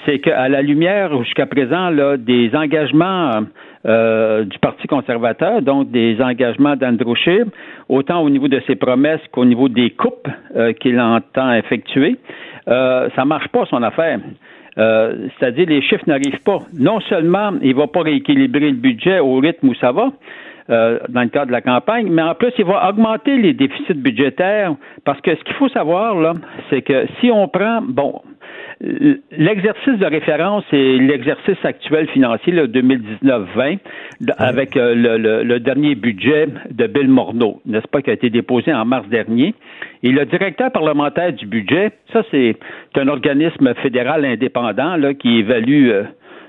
c'est 0.05 0.19
qu'à 0.21 0.49
la 0.49 0.63
lumière 0.63 1.23
jusqu'à 1.23 1.47
présent 1.47 1.91
là, 1.91 2.17
des 2.17 2.55
engagements 2.55 3.43
euh, 3.87 4.45
du 4.45 4.59
Parti 4.61 4.87
conservateur, 4.87 5.61
donc 5.61 5.91
des 5.91 6.19
engagements 6.23 6.75
d'Andrew 6.75 7.15
Scheer, 7.17 7.45
autant 7.91 8.23
au 8.23 8.31
niveau 8.31 8.49
de 8.49 8.59
ses 8.67 8.77
promesses 8.77 9.21
qu'au 9.31 9.45
niveau 9.45 9.69
des 9.69 9.91
coupes 9.91 10.27
euh, 10.57 10.73
qu'il 10.73 10.99
entend 10.99 11.53
effectuer, 11.53 12.17
euh, 12.67 13.11
ça 13.15 13.27
marche 13.27 13.49
pas 13.49 13.67
son 13.67 13.83
affaire. 13.83 14.21
Euh, 14.77 15.29
c'est-à-dire 15.39 15.67
les 15.69 15.83
chiffres 15.83 16.05
n'arrivent 16.07 16.43
pas. 16.45 16.59
Non 16.79 17.01
seulement 17.01 17.53
il 17.63 17.75
va 17.75 17.87
pas 17.87 18.03
rééquilibrer 18.03 18.71
le 18.71 18.77
budget 18.77 19.21
au 19.21 19.37
rythme 19.37 19.69
où 19.69 19.75
ça 19.75 19.93
va, 19.93 20.11
euh, 20.71 20.99
dans 21.11 21.23
le 21.23 21.29
cadre 21.29 21.49
de 21.49 21.53
la 21.53 21.61
campagne, 21.61 22.09
mais 22.11 22.23
en 22.23 22.35
plus, 22.35 22.53
il 22.59 22.65
va 22.65 22.89
augmenter 22.89 23.37
les 23.37 23.53
déficits 23.53 23.95
budgétaires 23.95 24.75
parce 25.05 25.21
que 25.21 25.37
ce 25.37 25.45
qu'il 25.45 25.55
faut 25.57 25.69
savoir, 25.69 26.19
là, 26.19 26.33
c'est 26.71 26.81
que 26.81 27.07
si 27.21 27.31
on 27.31 27.49
prend, 27.49 27.83
bon, 27.83 28.23
l'exercice 28.81 29.99
de 29.99 30.07
référence 30.07 30.65
c'est 30.71 30.97
l'exercice 30.99 31.57
actuel 31.65 32.09
financier, 32.09 32.53
le 32.53 32.67
2019-20, 32.67 33.79
d- 34.21 34.33
avec 34.39 34.77
euh, 34.77 34.95
le, 34.95 35.17
le- 35.19 35.43
le 35.43 35.61
dernier 35.61 35.95
budget 35.95 36.47
de 36.71 36.87
Bill 36.87 37.09
Morneau, 37.09 37.61
n'est-ce 37.67 37.87
pas, 37.89 38.03
qui 38.03 38.11
a 38.11 38.15
été 38.15 38.31
déposé 38.31 38.73
en 38.73 38.85
mars 38.85 39.07
dernier. 39.09 39.55
Et 40.03 40.11
le 40.11 40.25
directeur 40.27 40.71
parlementaire 40.73 41.33
du 41.33 41.47
budget, 41.47 41.93
ça, 42.13 42.23
c'est 42.31 42.57
un 42.97 43.09
organisme 43.09 43.75
fédéral 43.83 44.25
indépendant 44.25 44.97
là, 44.97 45.15
qui 45.15 45.39
évalue 45.39 45.89
euh, 45.91 46.03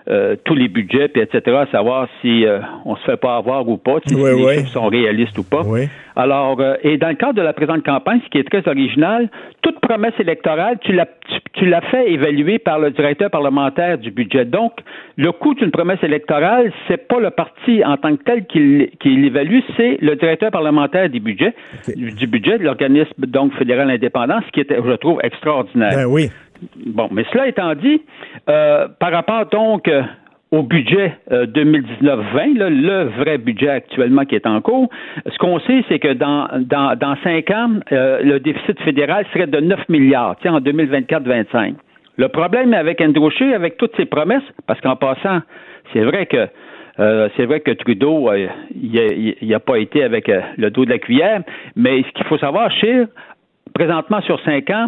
euh, 0.07 0.35
tous 0.43 0.53
les 0.55 0.67
budgets, 0.67 1.07
puis 1.07 1.21
etc., 1.21 1.41
à 1.57 1.65
savoir 1.71 2.07
si 2.21 2.45
euh, 2.45 2.59
on 2.85 2.95
se 2.95 3.03
fait 3.05 3.17
pas 3.17 3.37
avoir 3.37 3.67
ou 3.67 3.77
pas, 3.77 3.95
sais, 4.05 4.13
Oui, 4.15 4.31
si 4.31 4.37
les 4.37 4.45
oui. 4.61 4.67
sont 4.67 4.87
réalistes 4.87 5.37
ou 5.39 5.43
pas. 5.43 5.63
Oui. 5.65 5.87
Alors, 6.15 6.59
euh, 6.59 6.75
et 6.83 6.97
dans 6.97 7.09
le 7.09 7.15
cadre 7.15 7.33
de 7.33 7.41
la 7.41 7.53
présente 7.53 7.83
campagne, 7.83 8.21
ce 8.23 8.29
qui 8.29 8.37
est 8.37 8.49
très 8.49 8.67
original, 8.69 9.29
toute 9.61 9.79
promesse 9.79 10.13
électorale, 10.19 10.77
tu 10.81 10.93
l'as 10.93 11.07
tu, 11.27 11.39
tu 11.53 11.65
l'as 11.65 11.81
fait 11.81 12.11
évaluer 12.11 12.59
par 12.59 12.79
le 12.79 12.91
directeur 12.91 13.29
parlementaire 13.29 13.97
du 13.97 14.11
budget. 14.11 14.45
Donc, 14.45 14.73
le 15.17 15.31
coût 15.31 15.53
d'une 15.55 15.71
promesse 15.71 16.01
électorale, 16.03 16.71
c'est 16.87 17.07
pas 17.07 17.19
le 17.19 17.31
parti 17.31 17.83
en 17.83 17.97
tant 17.97 18.15
que 18.15 18.23
tel 18.23 18.45
qui, 18.45 18.89
qui 18.99 19.09
l'évalue, 19.09 19.59
c'est 19.75 19.97
le 20.01 20.15
directeur 20.15 20.51
parlementaire 20.51 21.09
du 21.09 21.19
budget, 21.19 21.53
du, 21.95 22.11
du 22.11 22.27
budget 22.27 22.59
de 22.59 22.63
l'organisme 22.63 23.25
donc 23.25 23.53
fédéral 23.55 23.89
indépendant, 23.89 24.39
ce 24.45 24.51
qui 24.51 24.61
était, 24.61 24.77
je 24.83 24.93
trouve, 24.93 25.19
extraordinaire. 25.23 25.95
Ben 25.95 26.05
oui. 26.05 26.29
Bon, 26.85 27.09
mais 27.11 27.25
cela 27.31 27.47
étant 27.47 27.75
dit, 27.75 28.01
euh, 28.49 28.87
par 28.99 29.11
rapport 29.11 29.45
donc 29.47 29.87
euh, 29.87 30.03
au 30.55 30.63
budget 30.63 31.13
euh, 31.31 31.45
2019-20, 31.47 32.57
là, 32.57 32.69
le 32.69 33.03
vrai 33.17 33.37
budget 33.37 33.69
actuellement 33.69 34.25
qui 34.25 34.35
est 34.35 34.47
en 34.47 34.61
cours, 34.61 34.89
ce 35.25 35.37
qu'on 35.37 35.59
sait, 35.59 35.83
c'est 35.89 35.99
que 35.99 36.13
dans, 36.13 36.47
dans, 36.59 36.97
dans 36.97 37.15
cinq 37.23 37.49
ans, 37.51 37.71
euh, 37.91 38.21
le 38.23 38.39
déficit 38.39 38.79
fédéral 38.81 39.25
serait 39.33 39.47
de 39.47 39.59
9 39.59 39.89
milliards, 39.89 40.35
en 40.45 40.59
2024-25. 40.59 41.75
Le 42.17 42.29
problème 42.29 42.73
avec 42.73 43.01
Andrew 43.01 43.29
Scheer, 43.29 43.55
avec 43.55 43.77
toutes 43.77 43.95
ses 43.97 44.05
promesses, 44.05 44.43
parce 44.67 44.79
qu'en 44.81 44.95
passant, 44.95 45.41
c'est 45.93 46.03
vrai 46.03 46.25
que 46.25 46.47
euh, 46.99 47.27
c'est 47.35 47.45
vrai 47.45 47.59
que 47.59 47.71
Trudeau, 47.71 48.29
euh, 48.29 48.47
il 48.73 49.35
n'a 49.41 49.59
pas 49.59 49.79
été 49.79 50.03
avec 50.03 50.29
euh, 50.29 50.41
le 50.57 50.71
dos 50.71 50.85
de 50.85 50.91
la 50.91 50.99
cuillère, 50.99 51.41
mais 51.75 52.03
ce 52.03 52.09
qu'il 52.13 52.25
faut 52.25 52.37
savoir, 52.37 52.71
Scheer 52.71 53.07
présentement 53.73 54.21
sur 54.21 54.39
cinq 54.45 54.69
ans, 54.69 54.87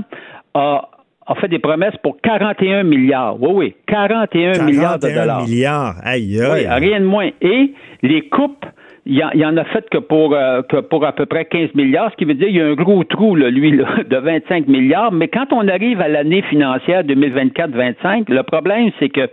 a, 0.53 0.89
fait 1.35 1.47
des 1.47 1.59
promesses 1.59 1.95
pour 2.01 2.19
41 2.21 2.83
milliards. 2.83 3.41
Oui, 3.41 3.51
oui, 3.53 3.75
41, 3.87 4.63
milliards 4.63 4.99
de 4.99 5.09
dollars. 5.09 5.47
milliards, 5.47 5.95
aïe, 6.03 6.39
aïe. 6.41 6.67
Oui, 6.67 6.67
rien 6.67 6.99
de 6.99 7.05
moins. 7.05 7.29
Et 7.41 7.73
les 8.01 8.27
coupes 8.29 8.65
il 9.09 9.15
y, 9.15 9.45
en 9.45 9.55
a 9.55 9.63
fait 9.63 9.87
que 9.89 9.99
pour, 9.99 10.35
euh, 10.35 10.61
que 10.63 10.81
pour 10.81 11.05
à 11.05 11.13
peu 11.13 11.25
près 11.25 11.45
15 11.45 11.73
milliards, 11.75 12.11
ce 12.11 12.17
qui 12.17 12.25
veut 12.25 12.33
dire 12.33 12.47
qu'il 12.47 12.57
y 12.57 12.61
a 12.61 12.67
un 12.67 12.73
gros 12.73 13.05
trou, 13.05 13.35
lui, 13.35 13.71
de 14.09 14.17
25 14.17 14.67
milliards. 14.67 15.13
Mais 15.13 15.29
quand 15.29 15.53
on 15.53 15.65
arrive 15.69 16.01
à 16.01 16.09
l'année 16.09 16.41
financière 16.41 17.03
2024-25, 17.03 18.25
le 18.27 18.43
problème, 18.43 18.91
c'est 18.99 19.07
que 19.07 19.29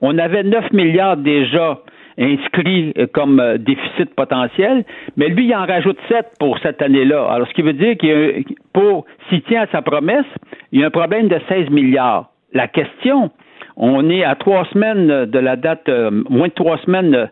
on 0.00 0.16
avait 0.16 0.42
9 0.42 0.72
milliards 0.72 1.18
déjà 1.18 1.80
inscrits 2.20 2.92
euh, 2.98 3.06
comme 3.12 3.40
euh, 3.40 3.58
déficit 3.58 4.14
potentiel, 4.14 4.84
mais 5.16 5.28
lui, 5.28 5.46
il 5.46 5.54
en 5.54 5.66
rajoute 5.66 5.98
7 6.08 6.26
pour 6.38 6.58
cette 6.58 6.82
année-là. 6.82 7.26
Alors, 7.30 7.48
ce 7.48 7.54
qui 7.54 7.62
veut 7.62 7.72
dire 7.72 7.96
qu'il 7.96 8.44
pour, 8.72 9.06
s'il 9.28 9.42
tient 9.42 9.62
à 9.62 9.66
sa 9.68 9.82
promesse, 9.82 10.26
il 10.72 10.80
y 10.80 10.84
a 10.84 10.86
un 10.86 10.90
problème 10.90 11.28
de 11.28 11.40
16 11.48 11.70
milliards. 11.70 12.30
La 12.52 12.68
question, 12.68 13.30
on 13.76 14.10
est 14.10 14.24
à 14.24 14.34
trois 14.34 14.64
semaines 14.66 15.26
de 15.26 15.38
la 15.38 15.56
date, 15.56 15.88
moins 16.28 16.48
de 16.48 16.52
trois 16.52 16.78
semaines 16.78 17.28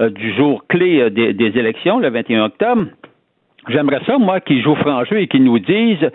euh, 0.00 0.10
du 0.10 0.32
jour 0.34 0.64
clé 0.68 1.00
euh, 1.00 1.10
des, 1.10 1.58
élections, 1.58 1.98
le 1.98 2.08
21 2.08 2.44
octobre. 2.44 2.86
J'aimerais 3.68 4.00
ça, 4.06 4.16
moi, 4.16 4.38
qu'ils 4.38 4.62
jouent 4.62 4.76
franc 4.76 5.04
jeu 5.04 5.20
et 5.20 5.26
qu'ils 5.26 5.42
nous 5.42 5.58
disent, 5.58 6.08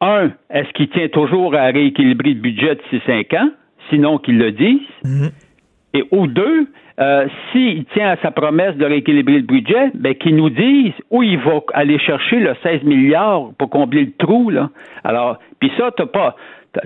un, 0.00 0.30
est-ce 0.48 0.72
qu'il 0.72 0.88
tient 0.88 1.08
toujours 1.08 1.54
à 1.54 1.66
rééquilibrer 1.66 2.30
le 2.30 2.40
budget 2.40 2.76
de 2.76 2.80
ces 2.90 3.00
cinq 3.00 3.34
ans? 3.34 3.50
Sinon, 3.90 4.16
qu'ils 4.16 4.38
le 4.38 4.52
disent. 4.52 4.80
Mhm. 5.04 5.30
Et 5.92 6.04
ou 6.10 6.26
deux, 6.26 6.68
euh, 7.00 7.26
s'il 7.52 7.84
tient 7.86 8.10
à 8.10 8.16
sa 8.16 8.30
promesse 8.30 8.76
de 8.76 8.84
rééquilibrer 8.84 9.36
le 9.36 9.42
budget, 9.42 9.90
ben, 9.94 10.14
qu'il 10.14 10.36
nous 10.36 10.50
dise 10.50 10.92
où 11.10 11.22
il 11.22 11.38
va 11.38 11.60
aller 11.74 11.98
chercher 11.98 12.40
le 12.40 12.54
16 12.62 12.82
milliards 12.82 13.50
pour 13.58 13.70
combler 13.70 14.06
le 14.06 14.12
trou. 14.18 14.50
Là. 14.50 14.70
Alors, 15.04 15.38
puis 15.60 15.70
ça, 15.78 15.90
t'as 15.96 16.06
pas... 16.06 16.36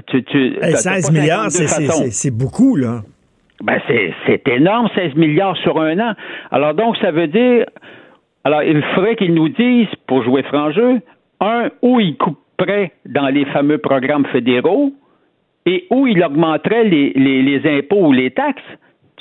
Tu, 0.07 0.57
16 0.61 1.11
milliards, 1.13 1.51
c'est 1.51 2.31
beaucoup, 2.31 2.77
là. 2.77 3.01
Ben 3.63 3.81
c'est 4.27 4.49
énorme, 4.49 4.89
16 4.95 5.15
milliards 5.15 5.57
sur 5.59 5.81
un 5.81 5.99
an. 6.01 6.15
Alors 6.51 6.75
donc, 6.75 6.97
ça 6.97 7.13
veut 7.13 7.29
dire, 7.29 7.67
alors 8.43 8.63
il 8.65 8.83
faudrait 8.95 9.15
qu'ils 9.15 9.35
nous 9.35 9.49
disent, 9.49 9.89
pour 10.09 10.25
jouer 10.25 10.43
franc 10.43 10.73
jeu, 10.73 11.01
un, 11.41 11.71
où 11.81 12.01
ils 12.01 12.17
couperaient 12.17 12.93
dans 13.07 13.29
les 13.29 13.45
fameux 13.47 13.79
programmes 13.79 14.27
fédéraux 14.27 14.93
et 15.67 15.87
où 15.91 16.09
ils 16.09 16.23
augmenteraient 16.25 16.85
les, 16.85 17.13
les, 17.15 17.79
impôts 17.79 18.07
ou 18.07 18.13
les 18.13 18.33
taxes. 18.33 18.63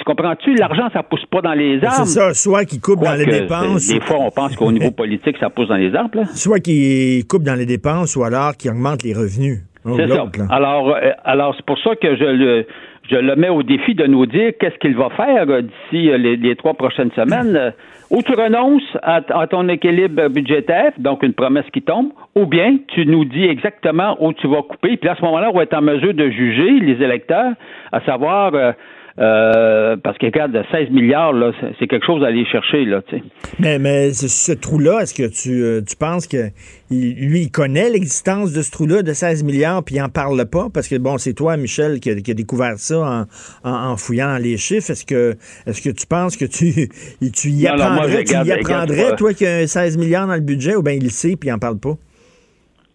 Tu 0.02 0.06
comprends-tu? 0.06 0.56
L'argent, 0.56 0.90
ça 0.92 1.04
pousse 1.04 1.26
pas 1.28 1.42
dans 1.42 1.54
les 1.54 1.76
arbres. 1.84 2.06
C'est 2.06 2.20
ça, 2.20 2.34
soit 2.34 2.66
qu'ils 2.66 2.82
coupent 2.82 3.04
dans 3.04 3.14
les 3.14 3.28
dépenses. 3.28 3.88
Des 3.88 4.02
fois, 4.02 4.18
on 4.20 4.32
pense 4.32 4.56
qu'au 4.56 4.72
niveau 4.72 4.90
politique, 4.98 5.38
ça 5.40 5.52
pousse 5.52 5.68
dans 5.68 5.76
les 5.76 5.94
arbres. 5.94 6.24
Soit 6.34 6.60
qu'ils 6.60 7.28
coupent 7.28 7.44
dans 7.44 7.54
les 7.54 7.68
dépenses 7.68 8.16
ou 8.16 8.24
alors 8.24 8.58
qu'ils 8.58 8.72
augmentent 8.72 9.04
les 9.04 9.14
revenus. 9.14 9.60
C'est 9.86 10.08
ça. 10.08 10.26
Alors, 10.50 10.90
euh, 10.90 11.12
alors 11.24 11.54
c'est 11.56 11.66
pour 11.66 11.78
ça 11.80 11.96
que 11.96 12.16
je 12.16 12.24
le 12.24 12.66
je 13.10 13.18
le 13.18 13.36
mets 13.36 13.50
au 13.50 13.62
défi 13.64 13.94
de 13.94 14.06
nous 14.06 14.26
dire 14.26 14.54
qu'est-ce 14.60 14.78
qu'il 14.78 14.96
va 14.96 15.10
faire 15.10 15.50
euh, 15.50 15.62
d'ici 15.62 16.10
euh, 16.10 16.18
les, 16.18 16.56
trois 16.56 16.74
prochaines 16.74 17.12
semaines. 17.12 17.74
Ou 18.10 18.22
tu 18.24 18.34
renonces 18.34 18.98
à, 19.04 19.22
ton 19.48 19.70
équilibre 19.70 20.28
budgétaire, 20.28 20.92
donc 20.98 21.24
une 21.24 21.34
promesse 21.34 21.66
qui 21.74 21.82
tombe, 21.82 22.10
ou 22.36 22.46
bien 22.46 22.78
tu 22.90 23.06
nous 23.06 23.24
dis 23.24 23.46
exactement 23.46 24.18
où 24.20 24.34
tu 24.34 24.48
vas 24.48 24.62
couper. 24.64 24.98
Puis 24.98 25.10
à 25.10 25.16
ce 25.16 25.22
moment-là, 25.22 25.50
on 25.54 25.58
va 25.58 25.64
être 25.64 25.78
en 25.78 25.82
mesure 25.82 26.14
de 26.14 26.30
juger 26.30 26.80
les 26.82 27.04
électeurs, 27.04 27.54
à 27.94 28.02
savoir 28.02 28.54
euh, 28.54 28.74
parce 29.16 30.18
que, 30.18 30.26
regarde, 30.26 30.58
16 30.72 30.90
milliards, 30.90 31.34
là, 31.34 31.52
c'est 31.80 31.88
quelque 31.88 32.06
chose 32.06 32.24
à 32.24 32.28
aller 32.28 32.46
chercher, 32.46 32.86
là, 32.86 33.02
tu 33.08 33.18
sais. 33.18 33.24
Mais, 33.60 33.80
mais 33.80 34.12
ce, 34.12 34.52
trou-là, 34.52 35.02
est-ce 35.02 35.14
que 35.14 35.30
tu, 35.30 35.64
euh, 35.64 35.82
tu 35.82 35.96
penses 35.96 36.28
que 36.28 36.50
lui, 36.90 37.42
il 37.42 37.52
connaît 37.52 37.90
l'existence 37.90 38.54
de 38.54 38.62
ce 38.62 38.72
trou-là 38.72 39.02
de 39.02 39.14
16 39.14 39.44
milliards, 39.44 39.84
puis 39.84 39.96
il 39.96 40.00
n'en 40.00 40.10
parle 40.10 40.46
pas? 40.50 40.68
Parce 40.74 40.88
que, 40.88 40.98
bon, 40.98 41.18
c'est 41.18 41.34
toi, 41.34 41.58
Michel, 41.58 42.00
qui 42.00 42.10
a, 42.10 42.34
découvert 42.34 42.78
ça 42.78 43.28
en, 43.64 43.98
fouillant 43.98 44.38
les 44.38 44.58
chiffres. 44.58 44.92
Est-ce 44.92 45.06
que, 45.06 45.36
est-ce 45.68 45.82
que 45.82 45.94
tu 45.94 46.08
penses 46.08 46.38
que 46.38 46.46
tu, 46.46 46.90
tu 47.34 47.50
y 47.50 47.68
apprendrais, 47.68 48.24
tu 48.24 48.34
y 48.34 48.52
apprendrais 48.52 49.16
toi, 49.16 49.34
qu'il 49.34 49.48
y 49.48 49.50
a 49.50 49.68
16 49.68 49.98
milliards 49.98 50.28
dans 50.28 50.36
le 50.36 50.42
budget, 50.42 50.76
ou 50.76 50.84
bien 50.84 50.94
il 50.94 51.04
le 51.04 51.10
sait, 51.10 51.36
puis 51.36 51.50
il 51.50 51.52
n'en 51.52 51.60
parle 51.60 51.80
pas? 51.80 51.96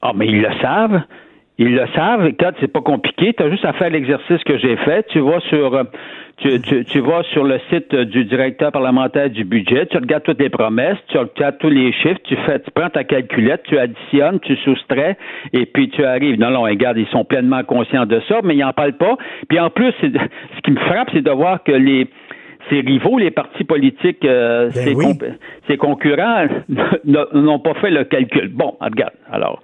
Ah, 0.02 0.12
mais 0.14 0.26
ils 0.26 0.40
le 0.40 0.48
savent. 0.60 1.00
Ils 1.58 1.74
le 1.74 1.86
savent. 1.94 2.32
Quand 2.38 2.50
c'est 2.60 2.72
pas 2.72 2.82
compliqué, 2.82 3.32
tu 3.32 3.42
as 3.42 3.50
juste 3.50 3.64
à 3.64 3.72
faire 3.72 3.90
l'exercice 3.90 4.42
que 4.44 4.58
j'ai 4.58 4.76
fait. 4.76 5.06
Tu 5.08 5.20
vas 5.20 5.40
sur 5.40 5.74
euh, 5.74 5.84
tu, 6.38 6.60
tu, 6.60 6.84
tu, 6.84 7.00
vas 7.00 7.22
sur 7.32 7.44
le 7.44 7.58
site 7.70 7.94
du 7.94 8.24
directeur 8.24 8.70
parlementaire 8.70 9.30
du 9.30 9.44
budget, 9.44 9.86
tu 9.86 9.96
regardes 9.96 10.22
toutes 10.22 10.40
les 10.40 10.50
promesses, 10.50 10.98
tu 11.08 11.16
regardes 11.16 11.56
tous 11.58 11.70
les 11.70 11.92
chiffres, 11.92 12.20
tu 12.24 12.36
fais, 12.44 12.60
tu 12.60 12.70
prends 12.74 12.90
ta 12.90 13.04
calculette, 13.04 13.62
tu 13.64 13.78
additionnes, 13.78 14.38
tu 14.40 14.54
soustrais, 14.56 15.16
et 15.54 15.64
puis 15.64 15.88
tu 15.88 16.04
arrives. 16.04 16.38
Non, 16.38 16.50
non, 16.50 16.62
regarde, 16.62 16.98
ils 16.98 17.08
sont 17.08 17.24
pleinement 17.24 17.64
conscients 17.64 18.04
de 18.04 18.20
ça, 18.28 18.40
mais 18.44 18.54
ils 18.54 18.60
n'en 18.60 18.74
parlent 18.74 18.98
pas. 18.98 19.16
Puis 19.48 19.58
en 19.58 19.70
plus, 19.70 19.92
ce 20.02 20.60
qui 20.62 20.70
me 20.72 20.80
frappe, 20.80 21.08
c'est 21.14 21.22
de 21.22 21.30
voir 21.30 21.62
que 21.62 21.72
les 21.72 22.06
ses 22.68 22.80
rivaux, 22.80 23.18
les 23.18 23.30
partis 23.30 23.64
politiques, 23.64 24.24
euh, 24.24 24.70
ben 24.74 25.14
ses, 25.68 25.76
concurrents 25.76 26.46
n'ont 27.04 27.60
pas 27.60 27.74
fait 27.74 27.90
le 27.90 28.04
calcul. 28.04 28.48
Bon, 28.48 28.74
regarde. 28.80 29.12
Alors, 29.30 29.62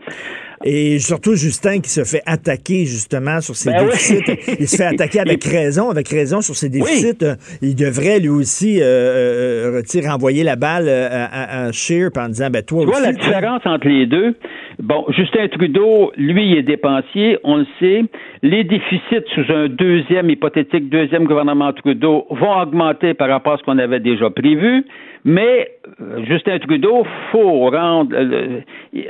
et 0.64 0.98
surtout 0.98 1.34
Justin 1.34 1.80
qui 1.80 1.90
se 1.90 2.04
fait 2.04 2.22
attaquer 2.26 2.84
justement 2.84 3.40
sur 3.40 3.56
ses 3.56 3.70
ben 3.70 3.86
déficits. 3.86 4.56
Il 4.60 4.68
se 4.68 4.76
fait 4.76 4.84
attaquer 4.94 5.20
avec 5.20 5.44
raison, 5.44 5.90
avec 5.90 6.08
raison 6.08 6.40
sur 6.40 6.54
ses 6.54 6.68
déficits. 6.68 7.24
Il 7.60 7.74
devrait 7.74 8.20
lui 8.20 8.28
aussi 8.28 8.80
euh, 8.80 9.80
euh, 9.82 10.08
renvoyer 10.08 10.44
la 10.44 10.56
balle 10.56 10.86
euh, 10.88 11.08
à, 11.10 11.66
à, 11.66 11.72
Scheer 11.72 12.10
en 12.16 12.28
disant 12.28 12.50
ben 12.50 12.62
toi 12.62 12.82
tu 12.82 12.90
vois 12.90 13.00
la 13.00 13.12
différence 13.12 13.62
entre 13.64 13.88
les 13.88 14.06
deux? 14.06 14.34
Bon, 14.78 15.04
Justin 15.10 15.48
Trudeau, 15.48 16.12
lui, 16.16 16.50
il 16.50 16.58
est 16.58 16.62
dépensier, 16.62 17.38
on 17.44 17.56
le 17.56 17.66
sait. 17.78 18.02
Les 18.42 18.64
déficits 18.64 19.28
sous 19.34 19.52
un 19.52 19.68
deuxième 19.68 20.30
hypothétique 20.30 20.88
deuxième 20.88 21.24
gouvernement 21.24 21.72
Trudeau 21.72 22.26
vont 22.30 22.60
augmenter 22.60 23.14
par 23.14 23.28
rapport 23.28 23.54
à 23.54 23.58
ce 23.58 23.62
qu'on 23.62 23.78
avait 23.78 24.00
déjà 24.00 24.30
prévu. 24.30 24.84
Mais 25.24 25.70
euh, 26.00 26.24
Justin 26.24 26.58
Trudeau, 26.58 27.04
faut 27.30 27.70
rendre. 27.70 28.14
Euh, 28.14 28.60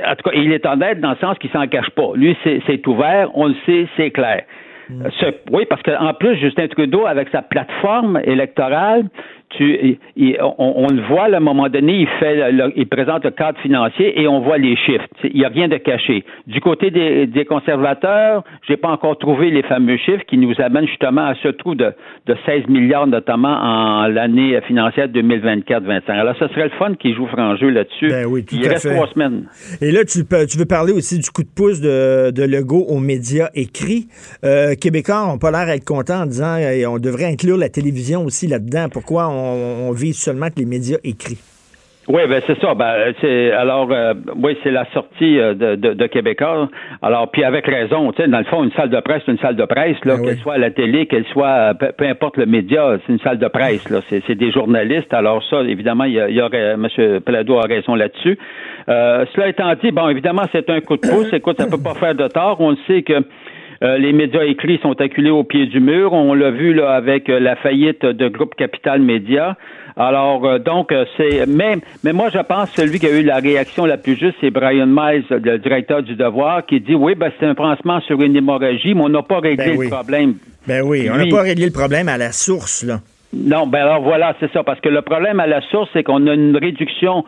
en 0.05 0.15
tout 0.15 0.29
cas, 0.29 0.35
il 0.35 0.51
est 0.51 0.65
honnête 0.65 0.99
dans 0.99 1.11
le 1.11 1.17
sens 1.17 1.37
qu'il 1.39 1.49
s'en 1.49 1.67
cache 1.67 1.89
pas. 1.91 2.11
Lui, 2.15 2.37
c'est 2.43 2.87
ouvert, 2.87 3.29
on 3.33 3.47
le 3.47 3.55
sait, 3.65 3.87
c'est 3.97 4.11
clair. 4.11 4.43
Mm. 4.89 5.05
oui, 5.51 5.65
parce 5.69 5.81
qu'en 5.81 6.13
plus, 6.13 6.35
Justin 6.37 6.67
Trudeau, 6.67 7.05
avec 7.05 7.29
sa 7.29 7.41
plateforme 7.41 8.19
électorale, 8.25 9.05
tu, 9.57 9.97
on, 10.39 10.87
le 10.89 11.01
voit, 11.07 11.25
à 11.25 11.37
un 11.37 11.39
moment 11.39 11.69
donné, 11.69 12.01
il 12.01 12.07
fait, 12.19 12.51
il 12.75 12.87
présente 12.87 13.23
le 13.23 13.31
cadre 13.31 13.59
financier 13.59 14.19
et 14.19 14.27
on 14.27 14.41
voit 14.41 14.57
les 14.57 14.75
chiffres. 14.75 15.05
Il 15.23 15.39
n'y 15.39 15.45
a 15.45 15.49
rien 15.49 15.67
de 15.67 15.77
caché. 15.77 16.23
Du 16.47 16.59
côté 16.59 16.91
des, 16.91 17.27
des 17.27 17.45
conservateurs, 17.45 18.43
j'ai 18.67 18.77
pas 18.77 18.89
encore 18.89 19.17
trouvé 19.17 19.51
les 19.51 19.63
fameux 19.63 19.97
chiffres 19.97 20.23
qui 20.27 20.37
nous 20.37 20.53
amènent 20.59 20.87
justement 20.87 21.25
à 21.25 21.35
ce 21.41 21.49
trou 21.49 21.75
de, 21.75 21.93
de 22.25 22.35
16 22.45 22.67
milliards, 22.67 23.07
notamment 23.07 23.57
en 23.61 24.07
l'année 24.07 24.59
financière 24.67 25.07
2024-25. 25.07 26.01
Alors, 26.09 26.35
ce 26.39 26.47
serait 26.47 26.65
le 26.65 26.77
fun 26.77 26.95
qui 26.95 27.13
joue 27.13 27.27
franc 27.27 27.55
jeu 27.57 27.69
là-dessus. 27.69 28.09
Ben 28.09 28.25
oui, 28.25 28.45
il 28.51 28.67
reste 28.67 28.89
trois 28.89 29.07
semaines. 29.07 29.45
Et 29.81 29.91
là, 29.91 30.03
tu, 30.05 30.23
tu, 30.49 30.57
veux 30.57 30.65
parler 30.65 30.93
aussi 30.93 31.19
du 31.19 31.29
coup 31.29 31.43
de 31.43 31.49
pouce 31.55 31.81
de, 31.81 32.31
de 32.31 32.43
Legault 32.43 32.85
aux 32.87 32.99
médias 32.99 33.49
écrits. 33.53 34.07
Euh, 34.43 34.75
Québécois 34.75 35.27
n'ont 35.27 35.37
pas 35.37 35.51
l'air 35.51 35.65
d'être 35.65 35.85
contents 35.85 36.23
en 36.23 36.25
disant 36.25 36.57
on 36.87 36.97
devrait 36.97 37.25
inclure 37.25 37.57
la 37.57 37.69
télévision 37.69 38.25
aussi 38.25 38.47
là-dedans. 38.47 38.87
Pourquoi 38.91 39.27
on 39.29 39.42
on, 39.43 39.91
vise 39.91 40.19
seulement 40.19 40.47
que 40.47 40.59
les 40.59 40.65
médias 40.65 40.97
écrits. 41.03 41.39
Oui, 42.09 42.21
ben 42.27 42.41
c'est 42.45 42.59
ça. 42.59 42.73
Ben, 42.73 43.13
c'est 43.21 43.51
alors 43.51 43.87
euh, 43.89 44.13
oui, 44.35 44.57
c'est 44.61 44.71
la 44.71 44.85
sortie 44.93 45.39
euh, 45.39 45.53
de, 45.53 45.75
de, 45.75 46.07
Québécois. 46.07 46.67
Alors, 47.01 47.31
puis 47.31 47.45
avec 47.45 47.65
raison, 47.65 48.11
tu 48.11 48.21
sais, 48.21 48.27
dans 48.27 48.39
le 48.39 48.43
fond, 48.45 48.61
une 48.63 48.73
salle 48.73 48.89
de 48.89 48.99
presse, 48.99 49.23
c'est 49.25 49.31
une 49.31 49.37
salle 49.37 49.55
de 49.55 49.63
presse, 49.63 49.95
là, 50.03 50.17
ben 50.17 50.25
qu'elle 50.25 50.37
soit 50.39 50.55
à 50.55 50.57
la 50.57 50.71
télé, 50.71 51.05
qu'elle 51.05 51.25
soit 51.27 51.73
peu, 51.75 52.05
importe 52.05 52.35
le 52.35 52.45
média, 52.45 52.97
c'est 53.05 53.13
une 53.13 53.19
salle 53.19 53.39
de 53.39 53.47
presse, 53.47 53.89
là. 53.89 53.99
C'est, 54.09 54.35
des 54.35 54.51
journalistes. 54.51 55.13
Alors 55.13 55.41
ça, 55.49 55.61
évidemment, 55.61 56.03
il 56.03 56.13
y, 56.13 56.41
aurait 56.41 56.73
M. 56.73 56.87
Plado 57.21 57.57
a 57.57 57.67
raison 57.67 57.95
là-dessus. 57.95 58.37
Euh, 58.89 59.25
cela 59.33 59.47
étant 59.47 59.73
dit, 59.81 59.91
bon, 59.91 60.09
évidemment, 60.09 60.43
c'est 60.51 60.69
un 60.69 60.81
coup 60.81 60.97
de 60.97 61.07
pouce. 61.07 61.31
Écoute, 61.31 61.57
ça 61.57 61.67
peut 61.67 61.81
pas 61.81 61.93
faire 61.93 62.15
de 62.15 62.27
tort. 62.27 62.57
On 62.59 62.71
le 62.71 62.77
sait 62.85 63.03
que 63.03 63.13
euh, 63.81 63.97
les 63.97 64.13
médias 64.13 64.43
écrits 64.43 64.79
sont 64.81 64.99
acculés 65.01 65.29
au 65.29 65.43
pied 65.43 65.65
du 65.65 65.79
mur. 65.79 66.13
On 66.13 66.33
l'a 66.33 66.51
vu 66.51 66.73
là 66.73 66.91
avec 66.91 67.29
euh, 67.29 67.39
la 67.39 67.55
faillite 67.55 68.05
de 68.05 68.27
Groupe 68.27 68.55
Capital 68.55 69.01
Média. 69.01 69.57
Alors 69.95 70.45
euh, 70.45 70.59
donc 70.59 70.93
c'est 71.17 71.45
mais 71.47 71.77
mais 72.03 72.13
moi 72.13 72.29
je 72.33 72.39
pense 72.39 72.71
que 72.71 72.81
celui 72.81 72.99
qui 72.99 73.07
a 73.07 73.11
eu 73.11 73.23
la 73.23 73.37
réaction 73.37 73.85
la 73.85 73.97
plus 73.97 74.15
juste 74.15 74.35
c'est 74.41 74.49
Brian 74.49 74.87
Miles 74.87 75.25
le 75.29 75.57
directeur 75.59 76.01
du 76.01 76.15
Devoir 76.15 76.65
qui 76.65 76.79
dit 76.79 76.95
oui 76.95 77.13
ben 77.15 77.31
c'est 77.39 77.45
un 77.45 77.53
pansement 77.55 78.01
sur 78.01 78.21
une 78.21 78.35
hémorragie 78.35 78.95
mais 78.95 79.01
on 79.01 79.09
n'a 79.09 79.21
pas 79.21 79.39
réglé 79.39 79.75
ben 79.75 79.81
le 79.81 79.89
problème. 79.89 80.35
Ben 80.67 80.81
oui, 80.81 81.09
on 81.11 81.17
n'a 81.17 81.27
pas 81.27 81.41
réglé 81.41 81.65
le 81.65 81.71
problème 81.71 82.07
à 82.07 82.17
la 82.17 82.31
source 82.31 82.83
là. 82.83 82.99
Non, 83.33 83.65
ben 83.65 83.79
alors 83.79 84.01
voilà, 84.01 84.35
c'est 84.39 84.51
ça, 84.53 84.63
parce 84.63 84.79
que 84.79 84.89
le 84.89 85.01
problème 85.01 85.39
à 85.39 85.47
la 85.47 85.61
source, 85.69 85.89
c'est 85.91 86.03
qu'on 86.03 86.27
a 86.27 86.33
une 86.35 86.55
réduction 86.55 87.25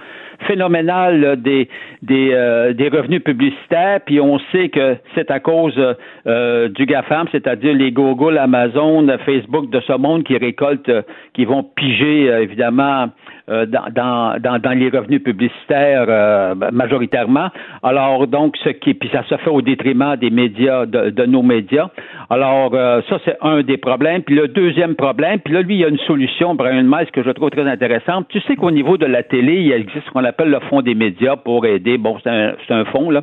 phénoménale 0.47 1.41
des 1.41 1.69
des, 2.01 2.29
euh, 2.33 2.73
des 2.73 2.89
revenus 2.89 3.23
publicitaires, 3.23 3.99
puis 4.05 4.19
on 4.21 4.39
sait 4.51 4.69
que 4.69 4.97
c'est 5.15 5.31
à 5.31 5.39
cause 5.39 5.79
euh, 6.27 6.69
du 6.69 6.85
GAFAM, 6.85 7.27
c'est-à-dire 7.31 7.73
les 7.73 7.91
Google, 7.91 8.37
Amazon, 8.37 9.07
Facebook 9.25 9.69
de 9.69 9.79
ce 9.81 9.93
monde 9.93 10.23
qui 10.23 10.37
récoltent, 10.37 10.91
qui 11.33 11.45
vont 11.45 11.63
piger 11.63 12.25
évidemment 12.25 13.09
dans, 13.47 13.65
dans, 13.93 14.39
dans, 14.39 14.59
dans, 14.59 14.77
les 14.77 14.89
revenus 14.89 15.23
publicitaires 15.23 16.55
majoritairement. 16.71 17.49
Alors 17.83 18.27
donc 18.27 18.55
ce 18.63 18.69
qui 18.69 18.93
puis 18.93 19.09
ça 19.11 19.23
se 19.23 19.35
fait 19.37 19.49
au 19.49 19.61
détriment 19.61 20.15
des 20.15 20.29
médias, 20.29 20.85
de, 20.85 21.09
de 21.09 21.25
nos 21.25 21.43
médias. 21.43 21.89
Alors 22.29 22.71
ça 23.09 23.19
c'est 23.23 23.37
un 23.41 23.61
des 23.61 23.77
problèmes. 23.77 24.23
Puis 24.23 24.35
le 24.35 24.47
deuxième 24.47 24.95
problème, 24.95 25.39
puis 25.39 25.53
là 25.53 25.61
lui 25.61 25.75
il 25.75 25.81
y 25.81 25.85
a 25.85 25.89
une 25.89 25.99
solution, 25.99 26.55
Brian 26.55 26.83
Miles 26.83 27.11
que 27.11 27.23
je 27.23 27.31
trouve 27.31 27.49
très 27.49 27.67
intéressante. 27.67 28.27
Tu 28.29 28.39
sais 28.41 28.55
qu'au 28.55 28.71
niveau 28.71 28.97
de 28.97 29.05
la 29.05 29.23
télé, 29.23 29.61
il 29.61 29.71
existe 29.71 30.05
ce 30.05 30.11
qu'on 30.11 30.23
appelle 30.23 30.49
le 30.49 30.59
fonds 30.69 30.81
des 30.81 30.95
médias 30.95 31.35
pour 31.35 31.65
aider. 31.65 31.97
Bon, 31.97 32.17
c'est 32.23 32.29
un, 32.29 32.55
un 32.69 32.85
fonds, 32.85 33.09
là. 33.09 33.21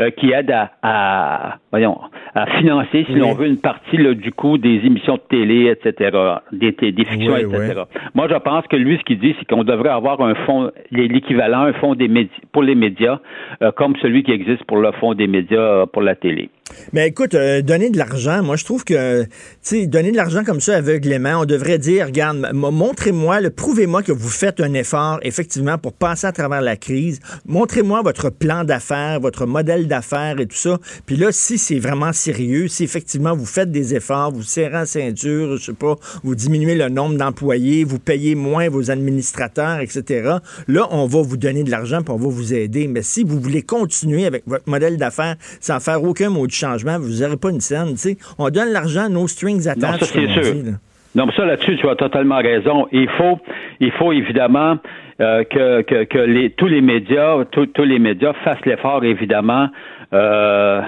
Euh, 0.00 0.10
qui 0.10 0.30
aide 0.32 0.50
à, 0.50 0.70
à, 0.82 1.56
voyons, 1.70 1.98
à 2.34 2.46
financer, 2.58 3.04
si 3.08 3.14
l'on 3.14 3.34
veut, 3.34 3.46
une 3.46 3.60
partie 3.60 3.96
là, 3.96 4.14
du 4.14 4.32
coût 4.32 4.58
des 4.58 4.80
émissions 4.84 5.14
de 5.14 5.22
télé, 5.28 5.70
etc., 5.70 6.16
des, 6.52 6.72
des 6.72 7.04
fictions, 7.04 7.32
Oui, 7.32 7.40
etc. 7.40 7.82
Moi, 8.14 8.28
je 8.30 8.36
pense 8.36 8.66
que 8.66 8.76
lui, 8.76 8.98
ce 8.98 9.02
qu'il 9.04 9.18
dit, 9.18 9.34
c'est 9.38 9.48
qu'on 9.48 9.64
devrait 9.64 9.90
avoir 9.90 10.20
un 10.20 10.34
fonds, 10.34 10.70
l'équivalent, 10.90 11.62
un 11.62 11.72
fonds 11.74 11.94
des 11.94 12.08
médias, 12.08 12.30
pour 12.52 12.62
les 12.62 12.74
médias, 12.74 13.18
euh, 13.62 13.72
comme 13.72 13.96
celui 13.96 14.22
qui 14.22 14.32
existe 14.32 14.64
pour 14.64 14.78
le 14.78 14.92
fonds 14.92 15.14
des 15.14 15.26
médias 15.26 15.58
euh, 15.58 15.86
pour 15.86 16.02
la 16.02 16.14
télé. 16.14 16.50
Mais 16.92 17.08
écoute, 17.08 17.34
euh, 17.34 17.62
donner 17.62 17.90
de 17.90 17.98
l'argent, 17.98 18.42
moi 18.42 18.56
je 18.56 18.64
trouve 18.64 18.84
que, 18.84 19.24
tu 19.24 19.28
sais, 19.62 19.86
donner 19.86 20.10
de 20.10 20.16
l'argent 20.16 20.44
comme 20.44 20.60
ça 20.60 20.76
aveuglément, 20.76 21.40
on 21.40 21.44
devrait 21.44 21.78
dire, 21.78 22.06
regarde, 22.06 22.48
montrez-moi, 22.52 23.38
prouvez-moi 23.54 24.02
que 24.02 24.12
vous 24.12 24.28
faites 24.28 24.60
un 24.60 24.72
effort 24.74 25.18
effectivement 25.22 25.78
pour 25.78 25.92
passer 25.92 26.26
à 26.26 26.32
travers 26.32 26.60
la 26.60 26.76
crise. 26.76 27.20
Montrez-moi 27.46 28.02
votre 28.02 28.30
plan 28.30 28.64
d'affaires, 28.64 29.20
votre 29.20 29.46
modèle 29.46 29.86
d'affaires 29.86 30.40
et 30.40 30.46
tout 30.46 30.56
ça. 30.56 30.78
Puis 31.06 31.16
là, 31.16 31.28
si 31.32 31.58
c'est 31.58 31.78
vraiment 31.78 32.12
sérieux, 32.12 32.68
si 32.68 32.84
effectivement 32.84 33.36
vous 33.36 33.46
faites 33.46 33.70
des 33.70 33.94
efforts, 33.94 34.32
vous 34.32 34.42
serrez 34.42 34.72
la 34.72 34.86
ceinture, 34.86 35.56
je 35.56 35.64
sais 35.64 35.72
pas, 35.72 35.96
vous 36.24 36.34
diminuez 36.34 36.74
le 36.74 36.88
nombre 36.88 37.16
d'employés, 37.16 37.84
vous 37.84 37.98
payez 37.98 38.34
moins 38.34 38.68
vos 38.68 38.90
administrateurs, 38.90 39.80
etc. 39.80 40.36
Là, 40.66 40.88
on 40.90 41.06
va 41.06 41.22
vous 41.22 41.36
donner 41.36 41.64
de 41.64 41.70
l'argent 41.70 42.02
puis 42.02 42.12
on 42.12 42.18
va 42.18 42.28
vous 42.28 42.54
aider. 42.54 42.88
Mais 42.88 43.02
si 43.02 43.24
vous 43.24 43.40
voulez 43.40 43.62
continuer 43.62 44.26
avec 44.26 44.44
votre 44.46 44.68
modèle 44.68 44.96
d'affaires 44.96 45.36
sans 45.60 45.80
faire 45.80 46.02
aucun 46.02 46.30
mot 46.30 46.46
de 46.46 46.52
changement, 46.58 46.98
vous 46.98 47.22
n'aurez 47.22 47.36
pas 47.36 47.50
une 47.50 47.60
scène. 47.60 47.90
tu 47.92 47.96
sais. 47.96 48.16
On 48.38 48.50
donne 48.50 48.72
l'argent, 48.72 49.08
no 49.08 49.26
strings 49.26 49.60
ça, 49.60 49.74
c'est 49.98 50.06
sûr. 50.06 50.54
dit. 50.54 50.74
Non, 51.14 51.26
mais 51.26 51.32
ça 51.34 51.44
là-dessus, 51.44 51.76
tu 51.78 51.88
as 51.88 51.96
totalement 51.96 52.38
raison. 52.38 52.86
Il 52.92 53.08
faut, 53.16 53.38
il 53.80 53.90
faut 53.92 54.12
évidemment 54.12 54.76
euh, 55.20 55.42
que, 55.44 55.82
que, 55.82 56.04
que 56.04 56.18
les, 56.18 56.50
tous 56.50 56.66
les 56.66 56.80
médias, 56.80 57.44
tous 57.50 57.82
les 57.82 57.98
médias 57.98 58.34
fassent 58.44 58.64
l'effort, 58.66 59.02
évidemment. 59.04 59.68
Euh, 60.14 60.80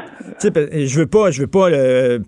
je 0.42 0.98
veux 0.98 1.06
pas, 1.06 1.30
je 1.30 1.42
veux 1.42 1.46
pas 1.46 1.68
euh, 1.68 2.18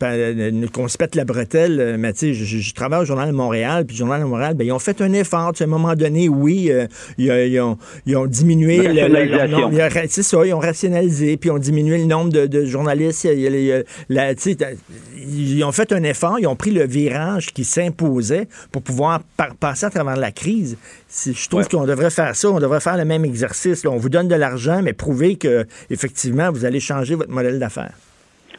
qu'on 0.75 0.88
se 0.88 0.99
pète 0.99 1.14
la 1.14 1.25
bretelle, 1.25 1.80
euh, 1.80 1.96
mais 1.99 2.12
je, 2.20 2.32
je- 2.34 2.75
travaille 2.75 3.00
au 3.00 3.04
Journal 3.06 3.28
de 3.30 3.34
Montréal, 3.34 3.87
puis 3.87 3.94
le 3.96 3.99
Journal 4.00 4.20
de 4.20 4.26
Montréal, 4.26 4.52
ben, 4.54 4.66
ils 4.66 4.72
ont 4.72 4.78
fait 4.78 5.00
un 5.00 5.12
effort. 5.14 5.52
À 5.58 5.62
un 5.62 5.66
moment 5.66 5.94
donné, 5.94 6.28
oui, 6.28 6.70
euh, 6.70 6.87
ils, 7.16 7.28
ils 7.32 7.61
ont, 7.61 7.78
ils 8.04 8.14
ont 8.16 8.26
diminué 8.26 8.88
le, 8.88 9.46
nombre. 9.46 9.72
C'est 10.08 10.22
ça, 10.22 10.44
ils 10.44 10.52
ont 10.52 10.58
rationalisé, 10.58 11.38
puis 11.38 11.49
ils 11.49 11.52
ont 11.52 11.58
diminué 11.58 11.96
le 11.96 12.04
nombre 12.04 12.30
de, 12.30 12.46
de 12.46 12.64
journalistes. 12.66 13.26
La- 14.11 14.32
ils 15.25 15.62
ont 15.64 15.72
fait 15.72 15.92
un 15.92 16.02
effort, 16.02 16.38
ils 16.40 16.46
ont 16.46 16.56
pris 16.56 16.72
le 16.72 16.84
virage 16.87 17.52
qui 17.54 17.64
s'imposait 17.64 18.49
pour 18.70 18.82
pouvoir 18.82 19.20
par- 19.37 19.54
passer 19.54 19.87
à 19.87 19.90
travers 19.90 20.16
la 20.16 20.32
crise. 20.32 20.76
Je 21.25 21.49
trouve 21.49 21.61
Ouais. 21.62 21.68
qu'on 21.70 21.87
devrait 21.87 22.11
faire 22.11 22.34
ça, 22.34 22.50
on 22.50 22.58
devrait 22.58 22.80
faire 22.80 22.96
le 22.96 23.04
même 23.04 23.25
exercice. 23.25 23.84
là. 23.84 23.90
On 23.90 23.99
vous 23.99 24.08
donne 24.08 24.28
de 24.28 24.34
l'argent, 24.34 24.80
mais 24.82 24.92
prouver 24.92 25.37
que 25.37 25.64
effectivement 25.90 26.50
vous 26.50 26.64
allez 26.64 26.80
changer 26.83 27.15
votre 27.15 27.31
modèle 27.31 27.59
d'affaires. 27.59 27.95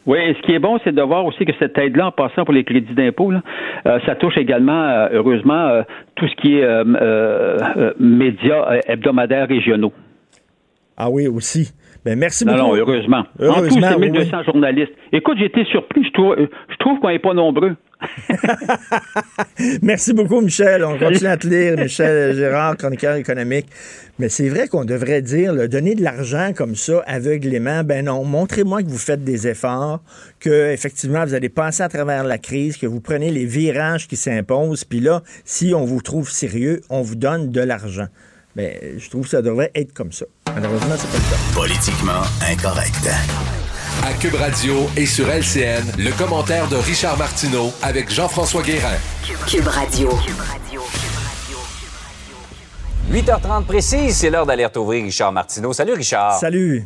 Oui, 0.06 0.18
et 0.20 0.34
ce 0.34 0.42
qui 0.42 0.52
est 0.52 0.60
bon, 0.60 0.80
c'est 0.84 0.94
de 0.94 1.02
voir 1.02 1.26
aussi 1.26 1.46
que 1.46 1.54
cette 1.60 1.78
aide-là, 1.78 2.08
en 2.08 2.12
passant 2.12 2.44
pour 2.44 2.54
les 2.54 2.66
crédits 2.66 2.94
d'impôt, 2.94 3.32
euh, 3.32 4.00
ça 4.06 4.16
touche 4.16 4.38
également, 4.38 4.84
euh, 4.84 5.08
heureusement, 5.14 5.68
euh, 5.68 5.84
tout 6.16 6.28
ce 6.28 6.36
qui 6.36 6.58
est 6.58 7.94
médias 8.00 8.80
hebdomadaires 8.88 9.48
régionaux. 9.48 9.94
Ah 10.98 11.10
oui, 11.10 11.28
aussi. 11.28 11.74
Ben, 12.06 12.20
merci 12.20 12.44
beaucoup. 12.44 12.58
non, 12.58 12.76
heureusement. 12.76 13.24
en 13.40 13.62
tout, 13.62 13.80
c'est 13.80 13.96
oui. 13.96 14.12
1200 14.12 14.44
journalistes. 14.44 14.92
Écoute, 15.12 15.38
j'ai 15.40 15.46
été 15.46 15.64
surpris. 15.66 16.04
Je 16.04 16.12
trouve, 16.12 16.36
je 16.38 16.76
trouve 16.78 17.00
qu'on 17.00 17.10
n'est 17.10 17.20
pas 17.20 17.34
nombreux. 17.34 17.76
Merci 19.82 20.14
beaucoup, 20.14 20.42
Michel. 20.42 20.84
On 20.84 20.98
continue 20.98 21.30
à 21.30 21.38
te 21.38 21.48
lire. 21.48 21.78
Michel 21.78 22.36
Gérard, 22.36 22.76
chroniqueur 22.78 23.16
économique. 23.16 23.68
Mais 24.20 24.30
c'est 24.30 24.50
vrai 24.50 24.68
qu'on 24.68 24.86
devrait 24.86 25.22
dire, 25.22 25.54
là, 25.54 25.68
donner 25.68 25.96
de 25.96 26.04
l'argent 26.04 26.52
comme 26.56 26.76
ça, 26.76 27.02
aveuglément, 27.08 27.84
ben 27.84 28.06
non, 28.06 28.24
montrez-moi 28.24 28.84
que 28.84 28.88
vous 28.88 28.98
faites 28.98 29.24
des 29.24 29.48
efforts, 29.48 30.02
que 30.40 30.72
effectivement 30.72 31.26
vous 31.26 31.34
allez 31.34 31.50
passer 31.50 31.82
à 31.82 31.90
travers 31.90 32.24
la 32.24 32.38
crise, 32.38 32.78
que 32.78 32.86
vous 32.86 33.02
prenez 33.02 33.32
les 33.32 33.46
virages 33.46 34.08
qui 34.08 34.16
s'imposent, 34.16 34.84
puis 34.84 35.00
là, 35.00 35.24
si 35.46 35.74
on 35.74 35.84
vous 35.84 36.02
trouve 36.02 36.30
sérieux, 36.30 36.82
on 36.92 37.02
vous 37.02 37.16
donne 37.16 37.52
de 37.52 37.62
l'argent. 37.62 38.08
Ben, 38.56 39.00
je 39.00 39.10
trouve 39.10 39.24
que 39.24 39.30
ça 39.30 39.42
devrait 39.42 39.72
être 39.74 39.94
comme 39.94 40.12
ça. 40.12 40.26
Malheureusement, 40.54 40.96
c'est 40.98 41.10
pas 41.10 41.18
le 41.18 41.24
cas. 41.24 41.56
Politiquement 41.56 42.22
incorrect. 42.52 43.10
À 44.04 44.14
Cube 44.14 44.36
Radio 44.36 44.88
et 44.96 45.06
sur 45.06 45.28
LCN, 45.28 45.84
le 45.98 46.12
commentaire 46.18 46.68
de 46.68 46.76
Richard 46.76 47.18
Martineau 47.18 47.72
avec 47.82 48.12
Jean-François 48.12 48.62
Guérin. 48.62 48.98
Cube 49.48 49.68
Radio. 49.68 50.10
8h30 53.12 53.66
précise, 53.66 54.16
c'est 54.18 54.30
l'heure 54.30 54.46
d'aller 54.46 54.66
retrouver 54.66 55.02
Richard 55.02 55.32
Martineau. 55.32 55.74
Salut 55.74 55.94
Richard. 55.94 56.40
Salut. 56.40 56.86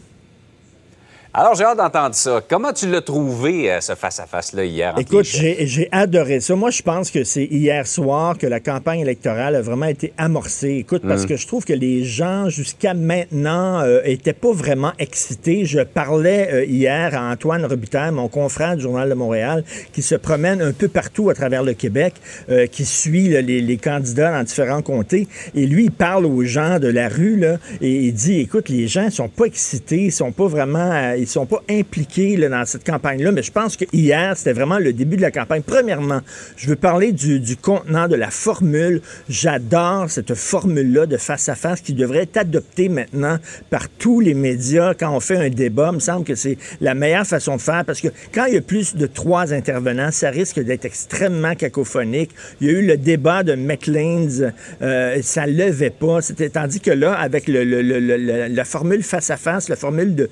Alors 1.40 1.54
j'ai 1.54 1.66
hâte 1.66 1.78
d'entendre 1.78 2.16
ça. 2.16 2.42
Comment 2.50 2.74
tu 2.74 2.88
l'as 2.90 3.02
trouvé, 3.02 3.72
euh, 3.72 3.80
ce 3.80 3.94
face-à-face-là, 3.94 4.66
hier? 4.66 4.96
Écoute, 4.98 5.26
j'ai 5.26 5.68
j'ai 5.68 5.88
adoré 5.92 6.40
ça. 6.40 6.56
Moi, 6.56 6.72
je 6.72 6.82
pense 6.82 7.12
que 7.12 7.24
c'est 7.24 7.44
hier 7.46 7.86
soir 7.86 8.40
que 8.40 8.48
la 8.48 8.60
campagne 8.60 9.02
électorale 9.02 9.56
a 9.56 9.62
vraiment 9.62 9.86
été 9.86 10.14
amorcée. 10.18 10.78
Écoute, 10.80 11.04
parce 11.08 11.22
Hum. 11.22 11.28
que 11.28 11.36
je 11.36 11.46
trouve 11.46 11.64
que 11.64 11.74
les 11.74 12.04
gens, 12.06 12.50
jusqu'à 12.50 12.96
maintenant, 12.96 13.82
euh, 13.82 14.02
étaient 14.04 14.34
pas 14.34 14.52
vraiment 14.52 14.94
excités. 14.98 15.66
Je 15.66 15.82
parlais 15.82 16.50
euh, 16.52 16.66
hier 16.66 17.14
à 17.16 17.32
Antoine 17.32 17.64
Robitaille, 17.68 18.10
mon 18.12 18.30
confrère 18.30 18.76
du 18.76 18.82
Journal 18.82 19.08
de 19.08 19.14
Montréal, 19.14 19.64
qui 19.94 20.02
se 20.02 20.16
promène 20.16 20.60
un 20.64 20.74
peu 20.74 20.88
partout 20.88 21.30
à 21.30 21.36
travers 21.36 21.62
le 21.62 21.76
Québec, 21.76 22.16
euh, 22.50 22.66
qui 22.66 22.84
suit 22.84 23.30
là, 23.30 23.42
les, 23.44 23.62
les 23.62 23.78
candidats 23.78 24.32
dans 24.32 24.44
différents 24.44 24.82
comtés. 24.82 25.28
Et 25.54 25.68
lui, 25.68 25.84
il 25.84 25.92
parle 25.92 26.26
aux 26.26 26.42
gens 26.46 26.80
de 26.80 26.88
la 26.88 27.08
rue, 27.10 27.38
là, 27.38 27.58
et 27.80 27.92
il 27.92 28.14
dit, 28.14 28.40
écoute, 28.40 28.70
les 28.70 28.88
gens 28.88 29.12
sont 29.12 29.30
pas 29.30 29.46
excités, 29.46 30.06
ils 30.06 30.12
sont 30.12 30.32
pas 30.32 30.48
vraiment, 30.48 30.92
euh, 30.92 31.26
ils 31.28 31.32
sont 31.32 31.46
pas 31.46 31.62
impliqués 31.70 32.38
là, 32.38 32.50
dans 32.50 32.66
cette 32.66 32.86
campagne-là. 32.86 33.32
Mais 33.32 33.44
je 33.44 33.52
pense 33.52 33.76
que 33.78 33.86
hier, 33.94 34.36
c'était 34.38 34.54
vraiment 34.54 34.80
le 34.80 34.94
début 34.94 35.18
de 35.18 35.22
la 35.22 35.32
campagne. 35.32 35.62
Premièrement, 35.66 36.22
je 36.56 36.68
veux 36.68 36.76
parler 36.76 37.12
du, 37.12 37.40
du 37.40 37.58
contenant, 37.58 38.08
de 38.08 38.16
la 38.16 38.30
formule. 38.32 39.02
J'adore 39.30 40.10
cette 40.10 40.34
formule-là 40.36 41.06
de 41.06 41.18
face-à-face 41.18 41.82
qui 41.82 41.94
devrait 41.94 42.24
être 42.24 42.38
adoptée 42.38 42.90
maintenant 42.90 43.38
par 43.70 43.90
tous 43.90 44.20
les 44.20 44.34
médias 44.34 44.94
quand 44.94 45.16
on 45.16 45.20
fait 45.20 45.38
un 45.38 45.50
débat. 45.50 45.90
Il 45.92 45.96
me 45.96 46.00
semble 46.00 46.26
que 46.26 46.36
c'est 46.36 46.58
la 46.82 46.94
meilleure 46.96 47.26
façon 47.28 47.56
de 47.58 47.62
faire 47.62 47.84
parce 47.86 48.02
que 48.02 48.08
quand 48.34 48.46
il 48.46 48.56
y 48.56 48.58
a 48.58 48.62
plus 48.62 48.96
de 48.96 49.06
trois 49.06 49.54
intervenants, 49.54 50.12
ça 50.12 50.30
risque 50.30 50.60
d'être 50.60 50.86
extrêmement 50.86 51.56
cacophonique. 51.56 52.32
Il 52.62 52.68
y 52.68 52.70
a 52.70 52.74
eu 52.74 52.86
le 52.86 52.98
débat 52.98 53.44
de 53.44 53.56
McLean's, 53.56 54.42
euh, 54.82 55.20
ça 55.22 55.46
levait 55.46 55.90
pas. 55.90 56.22
C'était 56.22 56.50
tandis 56.50 56.80
que 56.80 56.92
là, 56.92 57.14
avec 57.14 57.48
le, 57.48 57.64
le- 57.64 57.82
le- 57.82 58.48
la 58.48 58.66
formule 58.66 59.04
face-à-face, 59.04 59.70
la 59.70 59.76
formule 59.76 60.16
de 60.16 60.30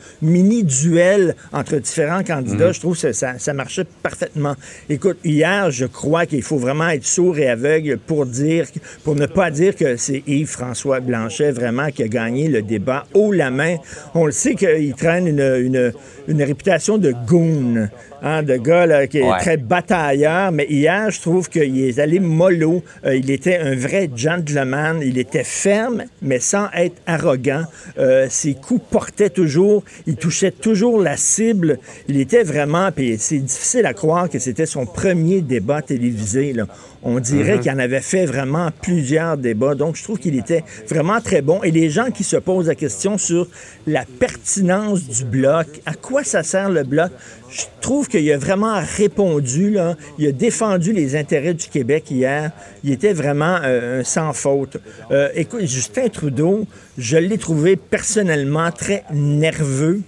mini-duel 0.85 1.35
entre 1.51 1.77
différents 1.77 2.23
candidats, 2.23 2.71
je 2.71 2.79
trouve 2.79 2.99
que 2.99 3.11
ça, 3.11 3.37
ça 3.37 3.53
marchait 3.53 3.85
parfaitement. 4.03 4.55
Écoute, 4.89 5.17
hier, 5.23 5.71
je 5.71 5.85
crois 5.85 6.25
qu'il 6.25 6.41
faut 6.41 6.57
vraiment 6.57 6.89
être 6.89 7.05
sourd 7.05 7.37
et 7.37 7.49
aveugle 7.49 7.97
pour 7.97 8.25
dire, 8.25 8.65
pour 9.03 9.15
ne 9.15 9.25
pas 9.25 9.51
dire 9.51 9.75
que 9.75 9.97
c'est 9.97 10.23
Yves-François 10.27 10.99
Blanchet 10.99 11.51
vraiment 11.51 11.89
qui 11.89 12.03
a 12.03 12.07
gagné 12.07 12.47
le 12.47 12.61
débat 12.61 13.05
haut 13.13 13.31
la 13.31 13.51
main. 13.51 13.77
On 14.13 14.25
le 14.25 14.31
sait 14.31 14.55
qu'il 14.55 14.93
traîne 14.95 15.27
une, 15.27 15.39
une, 15.39 15.93
une 16.27 16.43
réputation 16.43 16.97
de 16.97 17.13
goon, 17.27 17.89
hein, 18.25 18.43
de 18.43 18.57
gars 18.57 18.85
là, 18.85 19.07
qui 19.07 19.19
est 19.19 19.23
Ouais. 19.23 19.39
très 19.39 19.55
batailleur, 19.55 20.51
mais 20.51 20.65
hier, 20.69 21.09
je 21.11 21.21
trouve 21.21 21.47
qu'il 21.49 21.79
est 21.87 21.99
allé 21.99 22.19
mollo. 22.19 22.83
Euh, 23.05 23.15
il 23.15 23.31
était 23.31 23.57
un 23.57 23.75
vrai 23.75 24.09
gentleman. 24.13 24.99
Il 25.01 25.17
était 25.17 25.45
ferme, 25.45 26.03
mais 26.21 26.39
sans 26.39 26.67
être 26.75 26.97
arrogant. 27.07 27.63
Euh, 27.97 28.27
ses 28.29 28.55
coups 28.55 28.83
portaient 28.91 29.29
toujours. 29.29 29.83
Il 30.07 30.15
touchait 30.17 30.51
toujours 30.51 30.99
la 31.01 31.15
cible. 31.15 31.79
Il 32.09 32.19
était 32.19 32.43
vraiment... 32.43 32.91
Puis 32.91 33.15
c'est 33.19 33.37
difficile 33.39 33.85
à 33.85 33.93
croire 33.93 34.29
que 34.29 34.39
c'était 34.39 34.65
son 34.65 34.85
premier 34.85 35.41
débat 35.41 35.81
télévisé. 35.81 36.51
Là. 36.53 36.65
On 37.07 37.19
dirait 37.19 37.59
qu'il 37.59 37.71
en 37.71 37.77
avait 37.77 38.01
fait 38.01 38.25
vraiment 38.25 38.69
plusieurs 38.81 39.37
débats. 39.37 39.75
Donc, 39.75 39.95
je 39.95 40.03
trouve 40.03 40.17
qu'il 40.17 40.35
était 40.35 40.63
vraiment 40.89 41.21
très 41.21 41.43
bon. 41.43 41.61
Et 41.61 41.69
les 41.69 41.91
gens 41.91 42.09
qui 42.09 42.23
se 42.23 42.35
posent 42.35 42.65
la 42.65 42.73
question 42.73 43.19
sur 43.19 43.47
la 43.85 44.05
pertinence 44.19 45.07
du 45.07 45.23
bloc, 45.23 45.67
à 45.85 45.93
quoi 45.93 46.23
ça 46.23 46.41
sert 46.41 46.71
le 46.71 46.81
bloc, 46.81 47.11
je 47.51 47.61
trouve 47.79 48.07
qu'il 48.07 48.29
a 48.31 48.37
vraiment 48.39 48.81
répondu, 48.97 49.69
là. 49.69 49.95
il 50.17 50.27
a 50.27 50.31
défendu 50.31 50.93
les 50.93 51.15
intérêts 51.15 51.53
du 51.53 51.67
Québec 51.67 52.09
hier. 52.09 52.51
Il 52.83 52.91
était 52.91 53.13
vraiment 53.13 53.59
euh, 53.63 54.03
sans 54.03 54.33
faute. 54.33 54.77
Euh, 55.11 55.29
écoute, 55.35 55.67
Justin 55.67 56.09
Trudeau, 56.09 56.65
je 56.97 57.17
l'ai 57.17 57.37
trouvé 57.37 57.75
personnellement 57.75 58.71
très 58.71 59.03
nerveux. 59.13 60.01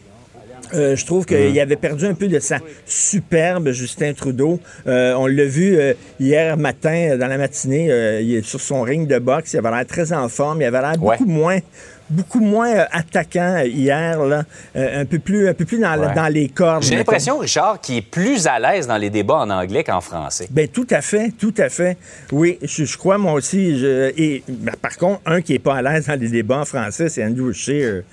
Euh, 0.74 0.96
je 0.96 1.06
trouve 1.06 1.26
qu'il 1.26 1.54
mm. 1.54 1.60
avait 1.60 1.76
perdu 1.76 2.06
un 2.06 2.14
peu 2.14 2.28
de 2.28 2.40
sa 2.40 2.60
superbe 2.86 3.72
Justin 3.72 4.14
Trudeau. 4.14 4.60
Euh, 4.88 5.14
on 5.16 5.28
l'a 5.28 5.46
vu 5.46 5.78
euh, 5.78 5.94
hier 6.20 6.58
matin, 6.58 7.18
dans 7.18 7.28
la 7.28 7.38
matinée, 7.38 7.86
il 8.22 8.36
est 8.36 8.46
sur 8.46 8.62
son 8.62 8.82
ring 8.82 9.08
de 9.08 9.20
boxe. 9.20 9.54
Il 9.54 9.58
avait 9.58 9.72
l'air 9.72 9.86
très 9.86 10.14
en 10.14 10.30
forme. 10.30 10.62
Il 10.62 10.66
avait 10.66 10.82
l'air 10.82 10.98
beaucoup 10.98 11.26
moins 11.26 11.60
beaucoup 12.10 12.39
moins 12.39 12.86
attaquant 12.91 13.60
hier, 13.65 14.24
là, 14.24 14.43
un 14.76 15.06
peu 15.06 15.20
plus, 15.20 15.48
un 15.48 15.54
peu 15.54 15.65
plus 15.65 15.80
dans, 15.80 16.13
dans 16.13 16.34
les 16.34 16.50
cordes. 16.50 16.84
J'ai 16.84 16.96
l'impression, 16.96 17.38
Richard, 17.39 17.82
qu'il 17.82 17.98
est 17.98 18.02
plus 18.02 18.48
à 18.48 18.60
l'aise 18.60 18.88
dans 18.88 18.98
les 18.98 19.10
débats 19.10 19.38
en 19.38 19.50
anglais 19.50 19.84
qu'en 19.84 20.02
français. 20.02 20.48
Ben 20.52 20.67
tout 20.67 20.88
à 20.89 21.02
fait, 21.02 21.32
tout 21.38 21.54
à 21.58 21.70
fait. 21.70 21.98
Oui, 22.32 22.58
je, 22.62 22.98
crois 22.98 23.17
moi 23.17 23.34
aussi. 23.34 23.78
Je, 23.80 24.12
et 24.17 24.43
ben, 24.48 24.74
par 24.82 24.98
contre, 24.98 25.22
un 25.26 25.41
qui 25.41 25.54
est 25.54 25.60
pas 25.60 25.76
à 25.76 25.82
l'aise 25.82 26.08
dans 26.08 26.20
les 26.20 26.30
débats 26.30 26.60
en 26.60 26.65
français, 26.65 27.10
c'est 27.10 27.24
Andrew 27.24 27.52
Scheer. 27.52 28.04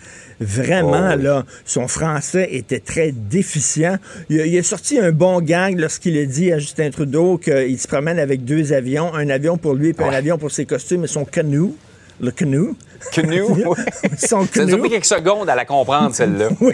Vraiment, 0.41 1.13
oh, 1.15 1.17
là, 1.17 1.45
son 1.65 1.87
français 1.87 2.49
était 2.51 2.81
très 2.81 3.13
déficient. 3.13 3.99
Il, 4.29 4.59
a 4.59 4.63
sorti 4.65 4.99
un 4.99 5.13
bon 5.13 5.41
gag 5.41 5.79
lorsqu'il 5.79 6.19
a 6.19 6.25
dit 6.25 6.53
à 6.53 6.59
Justin 6.59 6.91
Trudeau 6.91 7.39
qu'il 7.39 7.79
se 7.79 7.87
promène 7.87 8.19
avec 8.19 8.45
deux 8.45 8.73
avions, 8.73 9.15
un 9.15 9.29
avion 9.29 9.57
pour 9.57 9.75
lui 9.75 9.91
et 9.91 10.03
un 10.03 10.09
avion 10.09 10.37
pour 10.37 10.51
ses 10.51 10.67
costumes 10.67 11.05
et 11.05 11.09
son 11.09 11.25
canoe 11.25 11.77
le 12.21 12.31
canoe. 12.31 12.77
Canoe? 13.13 13.75
Ça 14.17 14.39
nous 14.39 14.75
a 14.75 14.79
pris 14.79 14.91
quelques 14.91 15.05
secondes 15.05 15.49
à 15.49 15.55
la 15.55 15.65
comprendre, 15.65 16.15
celle-là. 16.15 16.49
oui. 16.61 16.73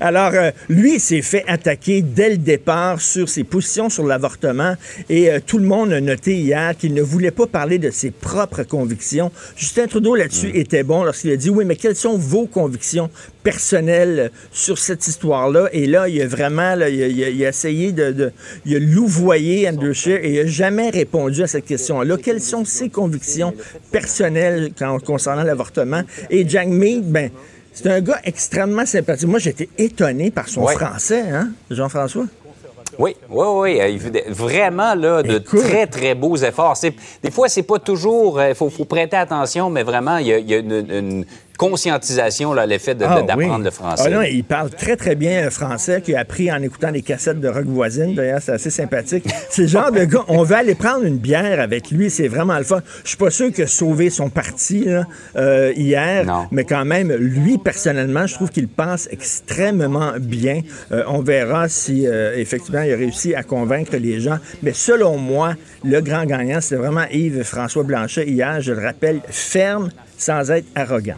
Alors, 0.00 0.32
euh, 0.34 0.50
lui 0.68 0.98
s'est 0.98 1.22
fait 1.22 1.44
attaquer 1.46 2.02
dès 2.02 2.30
le 2.30 2.36
départ 2.38 3.00
sur 3.00 3.28
ses 3.28 3.44
positions 3.44 3.88
sur 3.88 4.04
l'avortement 4.04 4.74
et 5.08 5.30
euh, 5.30 5.40
tout 5.44 5.58
le 5.58 5.66
monde 5.66 5.92
a 5.92 6.00
noté 6.00 6.34
hier 6.34 6.76
qu'il 6.76 6.94
ne 6.94 7.02
voulait 7.02 7.30
pas 7.30 7.46
parler 7.46 7.78
de 7.78 7.90
ses 7.90 8.10
propres 8.10 8.62
convictions. 8.62 9.30
Justin 9.56 9.86
Trudeau, 9.86 10.14
là-dessus, 10.14 10.48
mm. 10.48 10.56
était 10.56 10.82
bon 10.82 11.04
lorsqu'il 11.04 11.30
a 11.32 11.36
dit, 11.36 11.50
oui, 11.50 11.64
mais 11.64 11.76
quelles 11.76 11.96
sont 11.96 12.16
vos 12.16 12.46
convictions 12.46 13.10
personnelles 13.46 14.32
sur 14.50 14.76
cette 14.76 15.06
histoire-là? 15.06 15.68
Et 15.72 15.86
là, 15.86 16.08
il 16.08 16.20
a 16.20 16.26
vraiment, 16.26 16.74
il, 16.74 17.44
a, 17.44 17.48
essayé 17.48 17.92
de, 17.92 18.32
Il 18.64 18.74
a 18.74 18.78
louvoyé 18.80 19.68
Andrew 19.68 19.92
Scheer 19.92 20.24
et 20.24 20.30
il 20.34 20.42
n'a 20.42 20.46
jamais 20.50 20.90
répondu 20.90 21.44
à 21.44 21.46
cette 21.46 21.64
question-là. 21.64 22.16
Quelles 22.16 22.40
sont 22.40 22.64
ses 22.64 22.88
convictions 22.88 23.54
personnelles 23.92 24.72
concernant 25.04 25.44
l'avortement? 25.44 26.02
Et 26.28 26.48
Jack 26.48 26.66
Mead, 26.66 27.04
ben, 27.04 27.30
c'est 27.72 27.86
un 27.86 28.00
gars 28.00 28.20
extrêmement 28.24 28.84
sympathique. 28.84 29.28
Moi, 29.28 29.38
j'étais 29.38 29.68
étonné 29.78 30.32
par 30.32 30.48
son 30.48 30.66
français, 30.66 31.22
hein, 31.30 31.50
Jean-François? 31.70 32.26
Oui, 32.98 33.14
oui, 33.28 33.46
oui. 33.78 33.98
Fait 33.98 34.24
vraiment 34.30 34.94
là, 34.94 35.22
de 35.22 35.38
très, 35.38 35.86
très 35.86 36.14
beaux 36.14 36.36
efforts. 36.36 36.78
Des 37.22 37.30
fois, 37.30 37.48
c'est 37.48 37.62
pas 37.62 37.78
toujours. 37.78 38.40
Il 38.40 38.52
euh, 38.52 38.54
faut, 38.54 38.70
prêter 38.84 39.16
attention, 39.16 39.70
mais 39.70 39.82
vraiment, 39.82 40.16
il 40.18 40.28
y 40.28 40.54
a, 40.54 40.58
une, 40.58 41.24
conscientisation, 41.56 42.52
là, 42.52 42.66
l'effet 42.66 42.96
ah 43.00 43.22
d'apprendre 43.22 43.64
le 43.64 43.70
français. 43.70 44.04
Ah 44.06 44.10
non, 44.10 44.22
il 44.22 44.44
parle 44.44 44.70
très, 44.70 44.96
très 44.96 45.14
bien 45.14 45.44
le 45.44 45.50
français, 45.50 46.00
qu'il 46.00 46.16
a 46.16 46.20
appris 46.20 46.50
en 46.50 46.62
écoutant 46.62 46.90
les 46.90 47.02
cassettes 47.02 47.40
de 47.40 47.48
rock 47.48 47.66
voisine. 47.66 48.14
D'ailleurs, 48.14 48.40
c'est 48.42 48.52
assez 48.52 48.70
sympathique. 48.70 49.24
C'est 49.50 49.62
le 49.62 49.68
genre 49.68 49.92
de 49.92 50.04
gars, 50.04 50.24
on 50.28 50.42
va 50.42 50.58
aller 50.58 50.74
prendre 50.74 51.04
une 51.04 51.18
bière 51.18 51.60
avec 51.60 51.90
lui, 51.90 52.10
c'est 52.10 52.28
vraiment 52.28 52.58
le 52.58 52.64
fun. 52.64 52.80
Je 53.04 53.10
suis 53.10 53.16
pas 53.16 53.30
sûr 53.30 53.52
que 53.52 53.66
sauver 53.66 54.10
son 54.10 54.28
parti 54.28 54.86
euh, 55.36 55.72
hier, 55.76 56.26
mais 56.50 56.64
quand 56.64 56.84
même, 56.84 57.12
lui, 57.12 57.58
personnellement, 57.58 58.26
je 58.26 58.34
trouve 58.34 58.50
qu'il 58.50 58.68
pense 58.68 59.08
extrêmement 59.10 60.12
bien. 60.18 60.60
Euh, 60.92 61.04
on 61.08 61.20
verra 61.20 61.68
si, 61.68 62.06
euh, 62.06 62.36
effectivement, 62.36 62.82
il 62.82 62.92
a 62.92 62.96
réussi 62.96 63.34
à 63.34 63.42
convaincre 63.42 63.96
les 63.96 64.20
gens. 64.20 64.38
Mais 64.62 64.72
selon 64.72 65.16
moi, 65.16 65.54
le 65.84 66.00
grand 66.00 66.24
gagnant, 66.24 66.60
c'est 66.60 66.76
vraiment 66.76 67.06
Yves-François 67.10 67.84
Blanchet 67.84 68.26
hier, 68.28 68.60
je 68.60 68.72
le 68.72 68.84
rappelle, 68.84 69.20
ferme 69.28 69.90
sans 70.18 70.50
être 70.50 70.66
arrogant. 70.74 71.16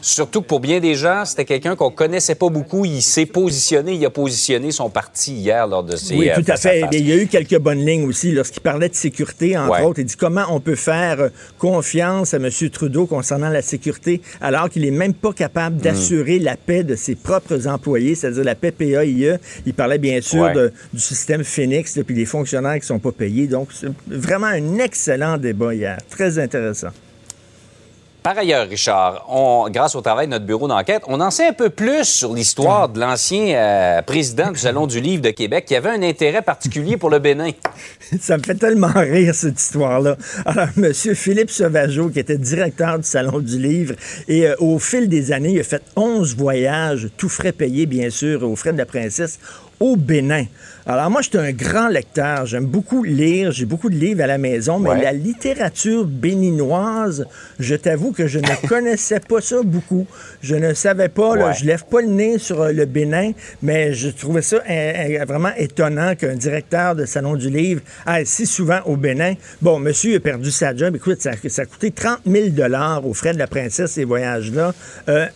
Surtout 0.00 0.42
que 0.42 0.46
pour 0.46 0.60
bien 0.60 0.80
des 0.80 0.94
gens, 0.94 1.24
c'était 1.24 1.44
quelqu'un 1.44 1.74
qu'on 1.74 1.90
connaissait 1.90 2.34
pas 2.34 2.48
beaucoup. 2.48 2.84
Il 2.84 3.02
s'est 3.02 3.26
positionné, 3.26 3.94
il 3.94 4.06
a 4.06 4.10
positionné 4.10 4.70
son 4.70 4.90
parti 4.90 5.34
hier 5.34 5.66
lors 5.66 5.82
de 5.82 5.96
ses. 5.96 6.16
Oui, 6.16 6.30
tout 6.34 6.44
à 6.46 6.56
fait. 6.56 6.84
Il 6.92 7.08
y 7.08 7.12
a 7.12 7.16
eu 7.16 7.26
quelques 7.26 7.58
bonnes 7.58 7.84
lignes 7.84 8.06
aussi 8.06 8.32
lorsqu'il 8.32 8.62
parlait 8.62 8.88
de 8.88 8.94
sécurité, 8.94 9.56
entre 9.58 9.82
autres. 9.82 9.98
Il 9.98 10.04
dit 10.04 10.16
comment 10.16 10.44
on 10.50 10.60
peut 10.60 10.76
faire 10.76 11.20
euh, 11.20 11.28
confiance 11.58 12.32
à 12.34 12.36
M. 12.36 12.48
Trudeau 12.70 13.06
concernant 13.06 13.48
la 13.48 13.62
sécurité 13.62 14.20
alors 14.40 14.68
qu'il 14.70 14.84
est 14.84 14.92
même 14.92 15.14
pas 15.14 15.32
capable 15.32 15.78
d'assurer 15.78 16.38
la 16.38 16.56
paix 16.56 16.84
de 16.84 16.94
ses 16.94 17.14
propres 17.14 17.66
employés, 17.66 18.14
c'est-à-dire 18.14 18.44
la 18.44 18.54
paix 18.54 18.70
PAIE. 18.70 19.38
Il 19.66 19.74
parlait 19.74 19.98
bien 19.98 20.20
sûr 20.20 20.52
du 20.92 21.00
système 21.00 21.42
Phoenix, 21.42 21.96
et 21.96 22.04
puis 22.04 22.14
des 22.14 22.26
fonctionnaires 22.26 22.78
qui 22.78 22.86
sont 22.86 22.98
pas 22.98 23.12
payés. 23.12 23.46
Donc, 23.46 23.68
c'est 23.72 23.90
vraiment 24.06 24.46
un 24.46 24.78
excellent 24.78 25.38
débat 25.38 25.74
hier. 25.74 25.98
Très 26.10 26.38
intéressant. 26.38 26.88
Par 28.22 28.36
ailleurs, 28.36 28.68
Richard, 28.68 29.26
grâce 29.70 29.94
au 29.94 30.00
travail 30.00 30.26
de 30.26 30.32
notre 30.32 30.44
bureau 30.44 30.66
d'enquête, 30.66 31.02
on 31.06 31.20
en 31.20 31.30
sait 31.30 31.46
un 31.46 31.52
peu 31.52 31.70
plus 31.70 32.04
sur 32.04 32.34
l'histoire 32.34 32.88
de 32.88 32.98
l'ancien 32.98 33.54
euh, 33.54 34.02
président 34.02 34.50
du 34.50 34.58
Salon 34.58 34.88
du 34.88 35.00
Livre 35.00 35.22
de 35.22 35.30
Québec 35.30 35.64
qui 35.66 35.76
avait 35.76 35.90
un 35.90 36.02
intérêt 36.02 36.42
particulier 36.42 36.96
pour 36.96 37.10
le 37.10 37.20
Bénin. 37.20 37.52
Ça 38.20 38.36
me 38.36 38.42
fait 38.42 38.56
tellement 38.56 38.92
rire, 38.92 39.34
cette 39.34 39.60
histoire-là. 39.60 40.16
Alors, 40.44 40.68
M. 40.76 40.92
Philippe 40.92 41.50
Sauvageau, 41.50 42.08
qui 42.08 42.18
était 42.18 42.38
directeur 42.38 42.98
du 42.98 43.06
Salon 43.06 43.38
du 43.38 43.56
Livre, 43.56 43.94
et 44.26 44.48
euh, 44.48 44.56
au 44.58 44.80
fil 44.80 45.08
des 45.08 45.30
années, 45.30 45.52
il 45.52 45.60
a 45.60 45.64
fait 45.64 45.82
11 45.94 46.36
voyages, 46.36 47.08
tout 47.16 47.28
frais 47.28 47.52
payés, 47.52 47.86
bien 47.86 48.10
sûr, 48.10 48.42
aux 48.42 48.56
frais 48.56 48.72
de 48.72 48.78
la 48.78 48.86
princesse, 48.86 49.38
au 49.78 49.96
Bénin. 49.96 50.44
Alors 50.90 51.10
moi, 51.10 51.20
j'étais 51.20 51.36
un 51.36 51.52
grand 51.52 51.88
lecteur. 51.88 52.46
J'aime 52.46 52.64
beaucoup 52.64 53.04
lire. 53.04 53.52
J'ai 53.52 53.66
beaucoup 53.66 53.90
de 53.90 53.94
livres 53.94 54.22
à 54.22 54.26
la 54.26 54.38
maison, 54.38 54.78
mais 54.78 55.02
la 55.02 55.12
littérature 55.12 56.06
béninoise, 56.06 57.26
je 57.58 57.74
t'avoue 57.74 58.12
que 58.12 58.26
je 58.26 58.38
ne 58.38 58.66
connaissais 58.68 59.20
pas 59.20 59.42
ça 59.42 59.60
beaucoup. 59.62 60.06
Je 60.40 60.54
ne 60.54 60.72
savais 60.72 61.10
pas, 61.10 61.36
là, 61.36 61.52
je 61.52 61.66
lève 61.66 61.84
pas 61.84 62.00
le 62.00 62.06
nez 62.06 62.38
sur 62.38 62.62
euh, 62.62 62.72
le 62.72 62.86
Bénin, 62.86 63.32
mais 63.60 63.92
je 63.92 64.08
trouvais 64.08 64.40
ça 64.40 64.56
euh, 64.56 64.60
euh, 64.70 65.24
vraiment 65.26 65.50
étonnant 65.58 66.14
qu'un 66.14 66.36
directeur 66.36 66.94
de 66.96 67.04
Salon 67.04 67.36
du 67.36 67.50
Livre 67.50 67.82
aille 68.06 68.24
si 68.24 68.46
souvent 68.46 68.80
au 68.86 68.96
Bénin. 68.96 69.34
Bon, 69.60 69.78
monsieur 69.78 70.16
a 70.16 70.20
perdu 70.20 70.50
sa 70.50 70.74
job. 70.74 70.96
Écoute, 70.96 71.20
ça, 71.20 71.32
a 71.32 71.66
coûté 71.66 71.90
30 71.90 72.20
000 72.24 72.46
aux 73.04 73.12
frais 73.12 73.34
de 73.34 73.38
la 73.38 73.46
princesse, 73.46 73.92
ces 73.92 74.04
voyages-là. 74.04 74.72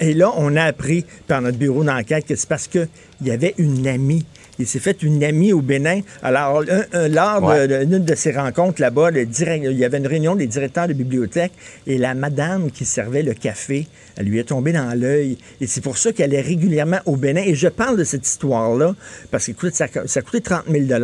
et 0.00 0.14
là, 0.14 0.32
on 0.34 0.56
a 0.56 0.62
appris 0.62 1.04
par 1.28 1.42
notre 1.42 1.58
bureau 1.58 1.84
d'enquête 1.84 2.24
que 2.24 2.36
c'est 2.36 2.48
parce 2.48 2.68
qu'il 2.68 2.88
y 3.20 3.30
avait 3.30 3.54
une 3.58 3.86
amie 3.86 4.24
il 4.62 4.66
s'est 4.66 4.78
fait 4.78 5.02
une 5.02 5.22
amie 5.24 5.52
au 5.52 5.60
Bénin. 5.60 6.00
Alors, 6.22 6.62
lors 6.92 7.54
d'une 7.68 8.04
de, 8.04 8.14
ces 8.14 8.32
rencontres 8.32 8.80
là-bas, 8.80 9.10
il 9.12 9.78
y 9.78 9.84
avait 9.84 9.98
une 9.98 10.06
réunion 10.06 10.34
des 10.34 10.46
directeurs 10.46 10.88
de 10.88 10.92
bibliothèque 10.92 11.52
et 11.86 11.98
la 11.98 12.14
madame 12.14 12.70
qui 12.70 12.84
servait 12.84 13.22
le 13.22 13.34
café, 13.34 13.86
elle 14.16 14.26
lui 14.26 14.38
est 14.38 14.44
tombée 14.44 14.72
dans 14.72 14.98
l'œil. 14.98 15.38
Et 15.60 15.66
c'est 15.66 15.80
pour 15.80 15.98
ça 15.98 16.12
qu'elle 16.12 16.34
est 16.34 16.40
régulièrement 16.40 17.00
au 17.06 17.16
Bénin. 17.16 17.42
Et 17.44 17.54
je 17.54 17.68
parle 17.68 17.96
de 17.96 18.04
cette 18.04 18.26
histoire-là 18.26 18.94
parce 19.30 19.46
que 19.52 19.70
ça, 19.70 19.86
ça 20.06 20.20
a 20.20 20.22
coûté 20.22 20.40
30 20.40 20.64
000 20.70 21.00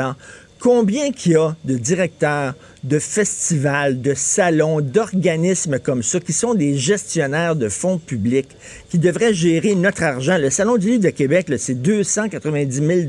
Combien 0.60 1.12
qu'il 1.12 1.32
y 1.32 1.36
a 1.36 1.54
de 1.64 1.76
directeurs 1.76 2.54
de 2.82 2.98
festivals, 2.98 4.00
de 4.00 4.14
salons, 4.14 4.80
d'organismes 4.80 5.78
comme 5.78 6.02
ça, 6.02 6.18
qui 6.18 6.32
sont 6.32 6.54
des 6.54 6.76
gestionnaires 6.76 7.54
de 7.54 7.68
fonds 7.68 7.98
publics, 7.98 8.48
qui 8.90 8.98
devraient 8.98 9.34
gérer 9.34 9.74
notre 9.74 10.02
argent. 10.02 10.38
Le 10.38 10.50
Salon 10.50 10.76
du 10.76 10.88
Livre 10.88 11.04
de 11.04 11.10
Québec, 11.10 11.46
c'est 11.58 11.74
290 11.74 13.08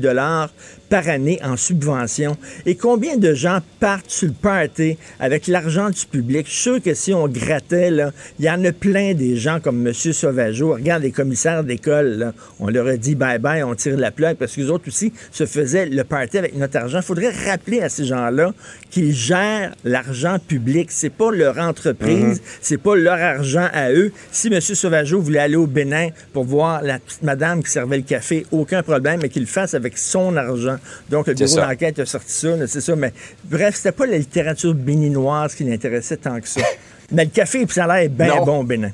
par 0.90 1.08
année 1.08 1.38
en 1.42 1.56
subvention. 1.56 2.36
Et 2.66 2.74
combien 2.74 3.16
de 3.16 3.32
gens 3.32 3.60
partent 3.78 4.10
sur 4.10 4.28
le 4.28 4.34
party 4.34 4.98
avec 5.18 5.46
l'argent 5.46 5.88
du 5.90 6.04
public? 6.04 6.46
Je 6.46 6.52
suis 6.52 6.62
sûr 6.62 6.82
que 6.82 6.94
si 6.94 7.14
on 7.14 7.28
grattait, 7.28 7.90
il 8.38 8.44
y 8.44 8.50
en 8.50 8.62
a 8.64 8.72
plein 8.72 9.14
des 9.14 9.36
gens 9.36 9.60
comme 9.60 9.86
M. 9.86 9.94
Sauvageau. 9.94 10.74
Regarde 10.74 11.02
les 11.02 11.12
commissaires 11.12 11.64
d'école, 11.64 12.32
on 12.58 12.68
leur 12.68 12.86
a 12.88 12.96
dit 12.96 13.14
bye-bye, 13.14 13.62
on 13.64 13.74
tire 13.74 13.96
la 13.96 14.10
plaque 14.10 14.36
parce 14.36 14.52
qu'ils 14.52 14.70
autres 14.70 14.88
aussi 14.88 15.12
se 15.30 15.46
faisaient 15.46 15.86
le 15.86 16.04
party 16.04 16.38
avec 16.38 16.56
notre 16.56 16.76
argent. 16.76 16.98
Il 16.98 17.04
faudrait 17.04 17.32
rappeler 17.46 17.80
à 17.80 17.88
ces 17.88 18.04
gens-là 18.04 18.52
qu'ils 18.90 19.14
gèrent 19.14 19.74
l'argent 19.84 20.38
public. 20.46 20.88
C'est 20.90 21.10
pas 21.10 21.30
leur 21.30 21.58
entreprise, 21.58 22.40
mhm. 22.40 22.46
c'est 22.60 22.78
pas 22.78 22.96
leur 22.96 23.18
argent 23.18 23.68
à 23.72 23.92
eux. 23.92 24.12
Si 24.32 24.48
M. 24.48 24.60
Sauvageau 24.60 25.20
voulait 25.20 25.38
aller 25.38 25.56
au 25.56 25.68
Bénin 25.70 26.08
pour 26.32 26.44
voir 26.44 26.82
la 26.82 26.98
petite 26.98 27.22
madame 27.22 27.62
qui 27.62 27.70
servait 27.70 27.96
le 27.96 28.02
café, 28.02 28.46
aucun 28.50 28.82
problème, 28.82 29.20
mais 29.22 29.28
qu'il 29.28 29.42
le 29.42 29.48
fasse 29.48 29.74
avec 29.74 29.96
son 29.96 30.36
argent. 30.36 30.76
Donc, 31.08 31.26
le 31.26 31.34
bureau 31.34 31.56
d'enquête 31.56 31.98
a 31.98 32.06
sorti 32.06 32.32
ça, 32.32 32.66
c'est 32.66 32.80
ça. 32.80 32.96
Mais 32.96 33.12
bref, 33.44 33.76
c'était 33.76 33.92
pas 33.92 34.06
la 34.06 34.18
littérature 34.18 34.74
béninoise 34.74 35.54
qui 35.54 35.64
l'intéressait 35.64 36.16
tant 36.16 36.40
que 36.40 36.48
ça. 36.48 36.60
Mais 37.12 37.24
le 37.24 37.30
café, 37.30 37.66
puis 37.66 37.74
ça 37.74 37.84
a 37.84 38.00
l'air 38.00 38.08
bien 38.08 38.36
bon 38.44 38.60
au 38.60 38.62
Bénin. 38.62 38.92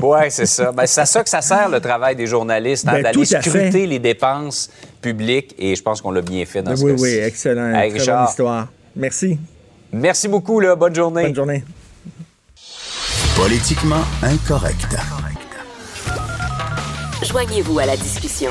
Oui, 0.00 0.18
c'est 0.30 0.46
ça. 0.46 0.72
Ben, 0.72 0.86
c'est 0.86 1.00
à 1.00 1.06
ça 1.06 1.22
que 1.22 1.30
ça 1.30 1.40
sert 1.40 1.68
le 1.68 1.80
travail 1.80 2.16
des 2.16 2.26
journalistes, 2.26 2.86
hein, 2.88 2.94
ben, 2.94 3.02
d'aller 3.02 3.24
scruter 3.24 3.86
les 3.86 3.98
dépenses 3.98 4.70
publiques, 5.00 5.54
et 5.58 5.74
je 5.74 5.82
pense 5.82 6.00
qu'on 6.00 6.10
l'a 6.10 6.22
bien 6.22 6.44
fait 6.44 6.62
dans 6.62 6.76
ce 6.76 6.84
cas-ci. 6.84 7.02
Oui, 7.02 7.10
oui, 7.14 7.18
excellent. 7.18 7.72
Très 7.72 8.06
bonne 8.06 8.24
histoire. 8.28 8.68
Merci. 8.96 9.38
Merci 9.92 10.28
beaucoup, 10.28 10.60
là. 10.60 10.74
Bonne 10.76 10.94
journée. 10.94 11.24
Bonne 11.24 11.34
journée. 11.34 11.64
Politiquement 13.36 14.04
incorrect. 14.22 14.96
Joignez-vous 17.28 17.78
à 17.78 17.84
la 17.84 17.96
discussion. 17.96 18.50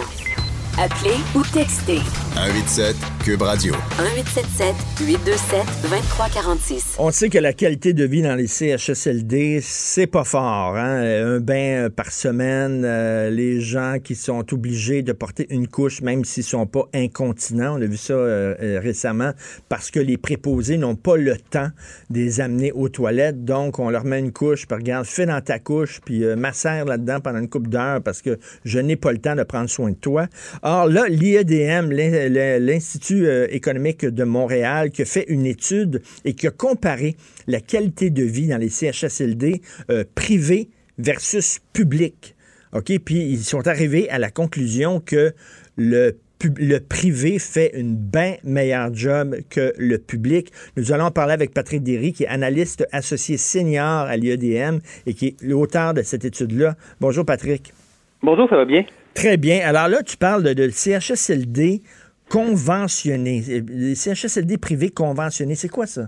Appelez 0.78 1.16
ou 1.34 1.42
textez. 1.42 2.02
187 2.38 2.96
Cube 3.24 3.42
Radio. 3.42 3.74
1877 3.98 4.76
827 5.08 5.66
2346. 5.82 6.96
On 7.00 7.10
sait 7.10 7.30
que 7.30 7.40
la 7.40 7.52
qualité 7.52 7.94
de 7.94 8.04
vie 8.06 8.22
dans 8.22 8.36
les 8.36 8.46
CHSLD, 8.46 9.60
c'est 9.62 10.06
pas 10.06 10.24
fort. 10.24 10.78
Hein? 10.78 11.02
Un 11.02 11.40
bain 11.40 11.90
par 11.90 12.12
semaine, 12.12 12.84
euh, 12.86 13.32
les 13.32 13.60
gens 13.60 13.98
qui 14.04 14.14
sont 14.14 14.54
obligés 14.54 15.02
de 15.02 15.14
porter 15.14 15.48
une 15.50 15.68
couche, 15.68 16.02
même 16.02 16.26
s'ils 16.26 16.44
sont 16.44 16.68
pas 16.68 16.88
incontinents. 16.94 17.78
On 17.78 17.82
a 17.82 17.86
vu 17.86 17.98
ça 17.98 18.14
euh, 18.14 18.54
euh, 18.62 18.80
récemment 18.84 19.32
parce 19.68 19.90
que 19.90 20.00
les 20.00 20.18
préposés 20.18 20.78
n'ont 20.78 20.96
pas 20.96 21.18
le 21.18 21.38
temps 21.38 21.70
de 22.12 22.20
les 22.20 22.40
amener 22.40 22.72
aux 22.72 22.88
toilettes. 22.88 23.46
Donc, 23.46 23.80
on 23.80 23.90
leur 23.90 24.06
met 24.06 24.20
une 24.20 24.32
couche, 24.32 24.68
puis 24.68 24.78
regarde, 24.78 25.08
fais 25.08 25.26
dans 25.26 25.42
ta 25.42 25.58
couche, 25.58 26.02
puis 26.06 26.24
macère 26.36 26.86
là-dedans 26.86 27.20
pendant 27.20 27.40
une 27.40 27.50
couple 27.50 27.70
d'heures 27.70 28.02
parce 28.02 28.22
que 28.22 28.38
je 28.64 28.78
n'ai 28.78 28.96
pas 28.96 29.12
le 29.12 29.18
temps 29.18 29.36
de 29.36 29.44
prendre 29.44 29.70
soin 29.70 29.90
de 29.90 29.96
toi. 29.96 30.28
Or 30.62 30.88
là, 30.88 31.08
l'IEDM, 31.10 31.92
l'Institut 32.28 33.28
euh, 33.28 33.48
économique 33.50 34.06
de 34.06 34.24
Montréal, 34.24 34.92
qui 34.92 35.02
a 35.02 35.06
fait 35.06 35.26
une 35.28 35.46
étude 35.46 36.02
et 36.26 36.34
qui 36.34 36.48
a 36.48 36.52
comparé 36.52 37.16
la 37.48 37.60
qualité 37.60 38.10
de 38.10 38.24
vie 38.24 38.48
dans 38.48 38.58
les 38.58 38.70
CHSLD 38.70 39.62
euh, 39.90 40.04
privés 40.16 40.70
versus 40.98 41.60
publics. 41.74 42.36
OK? 42.74 42.92
Puis 43.04 43.18
ils 43.18 43.44
sont 43.44 43.68
arrivés 43.68 44.10
à 44.10 44.20
la 44.20 44.30
conclusion 44.30 45.00
que 45.00 45.34
le 45.78 46.18
le 46.58 46.80
privé 46.80 47.40
fait 47.40 47.72
une 47.74 47.96
bien 47.96 48.36
meilleure 48.44 48.94
job 48.94 49.36
que 49.50 49.74
le 49.78 49.98
public. 49.98 50.52
Nous 50.76 50.92
allons 50.92 51.12
parler 51.12 51.34
avec 51.34 51.54
Patrick 51.54 51.84
Derry, 51.84 52.14
qui 52.14 52.24
est 52.24 52.28
analyste 52.28 52.88
associé 52.92 53.38
senior 53.38 54.06
à 54.06 54.16
l'IEDM 54.18 54.80
et 55.06 55.14
qui 55.14 55.28
est 55.28 55.42
l'auteur 55.42 55.94
de 55.94 56.02
cette 56.02 56.26
étude-là. 56.26 56.76
Bonjour, 57.02 57.26
Patrick. 57.26 57.74
Bonjour, 58.22 58.50
ça 58.50 58.58
va 58.58 58.66
bien? 58.66 58.86
Très 59.14 59.38
bien. 59.38 59.62
Alors 59.64 59.88
là, 59.88 60.04
tu 60.04 60.18
parles 60.18 60.44
de, 60.44 60.70
CHSLD 60.70 61.82
conventionné. 62.30 63.42
Les 63.68 63.96
CHSLD 63.96 64.58
privés 64.58 64.90
conventionnés, 64.90 65.56
c'est 65.56 65.70
quoi 65.70 65.86
ça? 65.86 66.04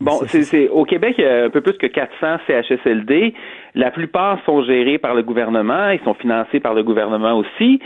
Bon, 0.00 0.20
c'est 0.26 0.68
au 0.68 0.84
Québec, 0.84 1.14
il 1.18 1.24
y 1.24 1.26
a 1.26 1.44
un 1.44 1.50
peu 1.50 1.60
plus 1.60 1.74
que 1.74 1.86
400 1.86 2.38
CHSLD. 2.46 3.32
La 3.74 3.90
plupart 3.92 4.42
sont 4.44 4.62
gérés 4.64 4.98
par 4.98 5.14
le 5.14 5.22
gouvernement, 5.22 5.90
ils 5.90 6.00
sont 6.00 6.14
financés 6.14 6.58
par 6.58 6.74
le 6.74 6.82
gouvernement 6.82 7.34
aussi. 7.38 7.80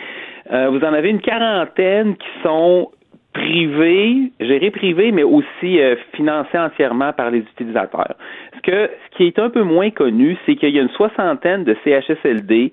Euh, 0.51 0.71
vous 0.71 0.81
en 0.81 0.95
avez 0.95 1.11
une 1.11 1.21
quarantaine 1.21 2.17
qui 2.17 2.29
sont 2.43 2.91
privés, 3.35 4.33
gérés 4.41 4.71
privés, 4.71 5.13
mais 5.13 5.23
aussi 5.23 5.81
euh, 5.81 5.97
financés 6.15 6.59
entièrement 6.59 7.13
par 7.13 7.31
les 7.31 7.41
utilisateurs. 7.41 8.15
Ce, 8.57 8.61
que, 8.63 8.91
ce 9.11 9.17
qui 9.17 9.27
est 9.27 9.39
un 9.39 9.51
peu 9.51 9.63
moins 9.63 9.91
connu, 9.91 10.37
c'est 10.47 10.57
qu'il 10.57 10.75
y 10.75 10.79
a 10.79 10.83
une 10.83 10.89
soixantaine 10.91 11.65
de 11.65 11.77
CHSLD 11.85 12.73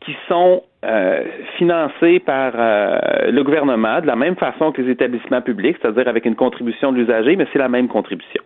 qui 0.00 0.16
sont 0.26 0.62
euh, 0.82 1.24
financés 1.58 2.20
par 2.20 2.52
euh, 2.54 3.30
le 3.30 3.42
gouvernement 3.44 4.00
de 4.00 4.06
la 4.06 4.16
même 4.16 4.36
façon 4.36 4.72
que 4.72 4.80
les 4.80 4.92
établissements 4.92 5.42
publics, 5.42 5.76
c'est-à-dire 5.80 6.08
avec 6.08 6.24
une 6.24 6.36
contribution 6.36 6.90
de 6.90 6.96
l'usager, 6.96 7.36
mais 7.36 7.46
c'est 7.52 7.58
la 7.58 7.68
même 7.68 7.86
contribution. 7.86 8.42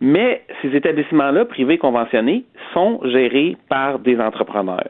Mais 0.00 0.42
ces 0.62 0.68
établissements-là, 0.74 1.44
privés 1.44 1.76
conventionnés, 1.76 2.44
sont 2.72 3.00
gérés 3.04 3.58
par 3.68 3.98
des 3.98 4.18
entrepreneurs. 4.18 4.88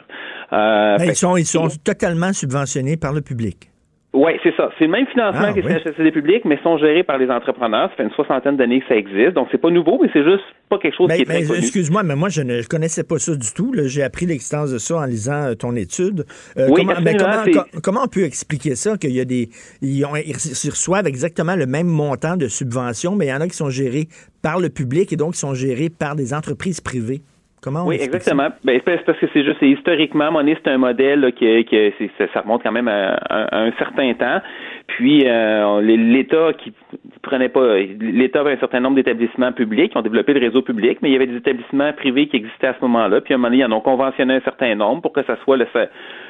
Euh, 0.53 0.97
ben, 0.97 1.05
ils 1.07 1.17
sont, 1.17 1.37
ils 1.37 1.45
sont 1.45 1.69
totalement 1.85 2.33
subventionnés 2.33 2.97
par 2.97 3.13
le 3.13 3.21
public. 3.21 3.71
Oui, 4.17 4.33
c'est 4.43 4.57
ça. 4.57 4.71
C'est 4.79 4.87
le 4.87 4.91
même 4.91 5.07
financement 5.09 5.49
ah, 5.49 5.53
que 5.53 5.61
les 5.61 5.69
CHSLD 5.69 6.11
publics, 6.11 6.45
mais 6.47 6.59
sont 6.63 6.79
gérés 6.79 7.05
par 7.05 7.19
les 7.19 7.29
entrepreneurs. 7.29 7.91
Ça 7.91 7.97
fait 7.97 8.05
une 8.05 8.11
soixantaine 8.13 8.57
d'années 8.57 8.81
que 8.81 8.89
ça 8.89 8.97
existe. 8.97 9.35
Donc, 9.35 9.49
c'est 9.53 9.61
pas 9.61 9.69
nouveau, 9.69 9.99
mais 10.01 10.09
c'est 10.15 10.25
juste 10.25 10.43
pas 10.71 10.79
quelque 10.79 10.97
chose 10.97 11.13
qui 11.13 11.21
est 11.21 11.25
très 11.27 11.43
mais, 11.43 11.59
Excuse-moi, 11.59 12.03
mais 12.03 12.17
moi, 12.17 12.31
je 12.31 12.41
ne 12.41 12.63
connaissais 12.63 13.05
pas 13.05 13.19
ça 13.19 13.37
du 13.37 13.53
tout. 13.53 13.75
J'ai 13.85 14.03
appris 14.03 14.25
l'existence 14.25 14.73
de 14.73 14.79
ça 14.79 14.97
en 14.97 15.05
lisant 15.05 15.51
euh, 15.51 15.55
ton 15.55 15.77
étude. 15.77 16.25
Euh, 16.57 16.67
oui, 16.71 16.87
comment, 16.87 17.01
mais 17.03 17.15
comment, 17.15 17.63
comment, 17.83 18.01
on 18.05 18.09
peut 18.09 18.25
expliquer 18.25 18.75
ça, 18.75 18.97
qu'il 18.97 19.13
y 19.13 19.21
a 19.21 19.27
des... 19.27 19.51
Ils, 19.83 20.03
ont, 20.07 20.17
ils 20.17 20.71
reçoivent 20.71 21.07
exactement 21.07 21.55
le 21.55 21.67
même 21.67 21.87
montant 21.87 22.39
de 22.39 22.49
subventions, 22.49 23.17
mais 23.17 23.27
il 23.27 23.31
y 23.31 23.35
en 23.35 23.43
a 23.43 23.49
qui 23.49 23.57
sont 23.57 23.69
gérés 23.69 24.09
par 24.41 24.61
le 24.61 24.71
public 24.71 25.13
et 25.13 25.17
donc 25.17 25.35
qui 25.35 25.41
sont 25.41 25.53
gérés 25.53 25.91
par 25.91 26.17
des 26.17 26.33
entreprises 26.33 26.81
privées? 26.81 27.21
Oui, 27.67 27.97
exactement. 28.01 28.49
Ben, 28.65 28.81
c'est 28.85 29.05
parce 29.05 29.19
que 29.19 29.27
c'est 29.33 29.45
juste, 29.45 29.61
historiquement, 29.63 30.31
Monnaie, 30.31 30.57
c'est 30.63 30.71
un 30.71 30.79
modèle 30.79 31.33
qui, 31.35 31.65
qui 31.65 32.11
ça 32.19 32.41
remonte 32.41 32.63
quand 32.63 32.73
même 32.73 32.89
à, 32.89 33.19
un 33.31 33.73
certain 33.73 34.13
temps. 34.15 34.41
Puis 34.87 35.25
euh, 35.27 35.81
l'État 35.83 36.53
qui 36.59 36.73
prenait 37.23 37.49
pas, 37.49 37.79
l'État 37.79 38.41
avait 38.41 38.53
un 38.53 38.59
certain 38.59 38.81
nombre 38.81 38.97
d'établissements 38.97 39.53
publics 39.53 39.91
qui 39.93 39.99
ont 39.99 40.03
développé 40.03 40.33
le 40.33 40.41
réseau 40.41 40.63
public, 40.63 40.99
mais 41.03 41.11
il 41.11 41.13
y 41.13 41.17
avait 41.17 41.27
des 41.27 41.37
établissements 41.37 41.93
privés 41.93 42.29
qui 42.29 42.37
existaient 42.37 42.69
à 42.69 42.75
ce 42.75 42.81
moment-là. 42.83 43.21
Puis 43.21 43.35
à 43.35 43.37
un 43.37 43.39
moment 43.39 43.49
donné, 43.49 43.63
ils 43.63 43.67
en 43.67 43.73
ont 43.73 43.81
conventionné 43.81 44.35
un 44.35 44.41
certain 44.41 44.75
nombre 44.77 45.03
pour 45.03 45.13
que 45.13 45.25
ça 45.25 45.37
soit 45.43 45.57
le, 45.57 45.67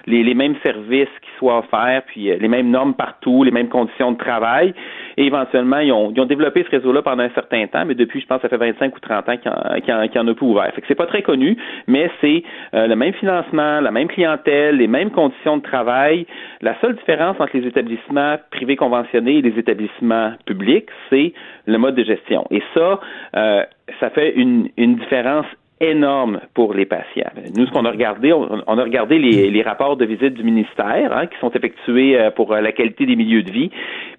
les, 0.06 0.34
mêmes 0.34 0.56
services 0.62 1.08
qui 1.20 1.30
soient 1.38 1.58
offerts, 1.58 2.02
puis 2.06 2.30
euh, 2.30 2.36
les 2.40 2.48
mêmes 2.48 2.70
normes 2.70 2.94
partout, 2.94 3.44
les 3.44 3.50
mêmes 3.50 3.68
conditions 3.68 4.12
de 4.12 4.18
travail. 4.18 4.74
Et 5.16 5.26
éventuellement, 5.26 5.78
ils 5.78 5.92
ont, 5.92 6.12
ils 6.14 6.20
ont 6.20 6.26
développé 6.26 6.64
ce 6.64 6.70
réseau-là 6.76 7.02
pendant 7.02 7.22
un 7.22 7.30
certain 7.30 7.66
temps, 7.66 7.84
mais 7.86 7.94
depuis, 7.94 8.20
je 8.20 8.26
pense, 8.26 8.42
ça 8.42 8.48
fait 8.48 8.56
25 8.56 8.94
ou 8.94 9.00
30 9.00 9.28
ans 9.28 9.36
qu'il 9.36 9.50
n'y 9.50 9.92
en, 9.92 10.24
en, 10.24 10.28
a 10.28 10.34
plus 10.34 10.46
ouvert. 10.46 10.70
Fait 10.74 10.80
que 10.80 10.86
c'est 10.88 10.94
pas 10.94 11.06
très 11.06 11.22
connu, 11.22 11.56
mais 11.86 12.10
c'est 12.20 12.42
euh, 12.74 12.86
le 12.86 12.96
même 12.96 13.14
financement, 13.14 13.80
la 13.80 13.90
même 13.90 14.08
clientèle, 14.08 14.76
les 14.76 14.88
mêmes 14.88 15.10
conditions 15.10 15.56
de 15.56 15.62
travail. 15.62 16.26
La 16.60 16.78
seule 16.80 16.96
différence 16.96 17.36
entre 17.40 17.56
les 17.56 17.66
établissements 17.66 18.36
privés 18.50 18.76
conventionnés 18.76 19.38
et 19.38 19.42
les 19.42 19.58
établissements 19.58 20.32
publics, 20.44 20.88
c'est 21.10 21.32
le 21.66 21.78
mode 21.78 21.94
de 21.94 22.04
gestion. 22.04 22.46
Et 22.50 22.62
ça, 22.74 23.00
euh, 23.36 23.62
ça 24.00 24.10
fait 24.10 24.34
une, 24.34 24.68
une 24.76 24.96
différence 24.96 25.46
énorme 25.80 26.40
pour 26.54 26.72
les 26.72 26.86
patients. 26.86 27.30
Nous, 27.56 27.66
ce 27.66 27.70
qu'on 27.70 27.84
a 27.84 27.90
regardé, 27.90 28.32
on, 28.32 28.78
a 28.78 28.82
regardé 28.82 29.18
les, 29.18 29.62
rapports 29.62 29.96
de 29.96 30.06
visite 30.06 30.34
du 30.34 30.42
ministère 30.42 31.12
hein, 31.12 31.26
qui 31.26 31.38
sont 31.40 31.50
effectués 31.50 32.18
euh, 32.18 32.30
pour 32.30 32.52
la 32.54 32.72
qualité 32.72 33.04
des 33.04 33.16
milieux 33.16 33.42
de 33.42 33.50
vie. 33.50 33.70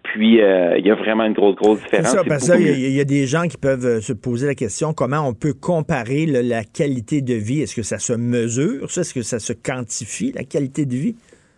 Puis, 0.04 0.38
il 0.38 0.86
y 0.86 0.91
a 0.91 0.96
vraiment 0.96 1.26
une 1.26 1.34
grosse, 1.34 1.56
grosse 1.56 1.82
différence. 1.82 2.08
C'est 2.08 2.17
ça, 2.17 2.24
parce 2.24 2.52
qu'il 2.52 2.96
y, 2.96 3.00
a 3.00 3.06
des 3.06 3.26
gens 3.26 3.43
qui 3.43 3.58
peuvent 3.58 4.00
se 4.00 4.13
poser 4.13 4.48
la 4.48 4.56
question 4.56 4.93
comment 4.93 5.28
on 5.28 5.34
peut 5.34 5.54
comparer 5.54 6.26
la 6.26 6.63
qualité 6.63 7.22
de 7.22 7.34
vie? 7.34 7.62
Est-ce 7.62 7.76
que 7.76 7.84
ça 7.84 8.00
se 8.00 8.13
mesure, 8.13 8.86
Est-ce 8.86 9.13
que 9.13 9.22
ça 9.22 9.39
se 9.39 9.54
quantifie, 9.54 10.32
la 10.34 10.43
qualité 10.43 10.86
de 10.86 10.96
vie? 10.96 11.15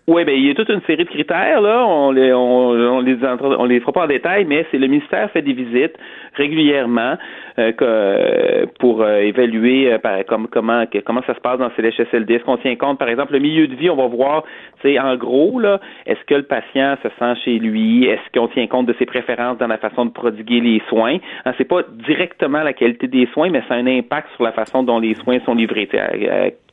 Oui, 0.10 0.26
ben 0.26 0.34
il 0.36 0.48
y 0.48 0.50
a 0.50 0.56
toute 0.56 0.70
une 0.70 0.82
série 0.88 1.06
de 1.06 1.10
critères 1.10 1.62
là. 1.62 1.86
On 1.86 2.10
les 2.10 2.34
on, 2.34 2.70
on 2.72 3.00
les 3.00 3.16
on 3.24 3.66
les 3.66 3.80
fera 3.80 3.92
pas 3.92 4.06
en 4.06 4.08
détail, 4.08 4.44
mais 4.44 4.66
c'est 4.72 4.80
le 4.80 4.88
ministère 4.88 5.30
fait 5.30 5.44
des 5.44 5.54
visites 5.54 5.94
régulièrement 6.36 7.18
euh, 7.58 7.72
que, 7.74 8.65
pour 8.80 9.02
euh, 9.02 9.20
évaluer 9.20 9.92
euh, 9.92 9.98
par, 9.98 10.26
comme, 10.26 10.48
comment 10.48 10.84
comment 11.06 11.22
ça 11.28 11.36
se 11.36 11.39
passe 11.39 11.60
dans 11.60 11.70
ces 11.76 11.82
LHSLD. 11.82 12.36
Est-ce 12.36 12.44
qu'on 12.44 12.58
tient 12.58 12.76
compte, 12.76 13.00
par 13.00 13.10
exemple, 13.10 13.34
le 13.34 13.39
milieu 13.39 13.68
de 13.68 13.76
vie, 13.76 13.89
on 13.89 13.96
va 13.96 14.08
voir, 14.08 14.44
c'est 14.82 15.00
en 15.00 15.15
gros 15.15 15.60
là, 15.60 15.80
est-ce 16.06 16.24
que 16.26 16.36
le 16.36 16.44
patient 16.44 16.96
se 17.04 17.10
sent 17.20 17.42
chez 17.44 17.60
lui, 17.60 18.06
est-ce 18.06 18.39
qu'on 18.39 18.48
tient 18.48 18.68
compte 18.68 18.86
de 18.86 18.96
ses 19.00 19.06
préférences 19.06 19.58
dans 19.58 19.68
la 19.68 19.78
façon 19.78 20.06
de 20.06 20.12
prodiguer 20.12 20.62
les 20.62 20.82
soins? 20.89 21.18
Hein, 21.46 21.54
c'est 21.58 21.68
pas 21.68 21.82
directement 22.08 22.63
la 22.63 22.74
qualité 22.74 23.08
des 23.08 23.28
soins, 23.34 23.50
mais 23.50 23.62
ça 23.68 23.76
a 23.76 23.78
un 23.78 23.88
impact 23.88 24.30
sur 24.36 24.44
la 24.44 24.52
façon 24.52 24.84
dont 24.84 25.00
les 25.00 25.15
soins 25.15 25.39
sont 25.46 25.56
livrés. 25.56 25.89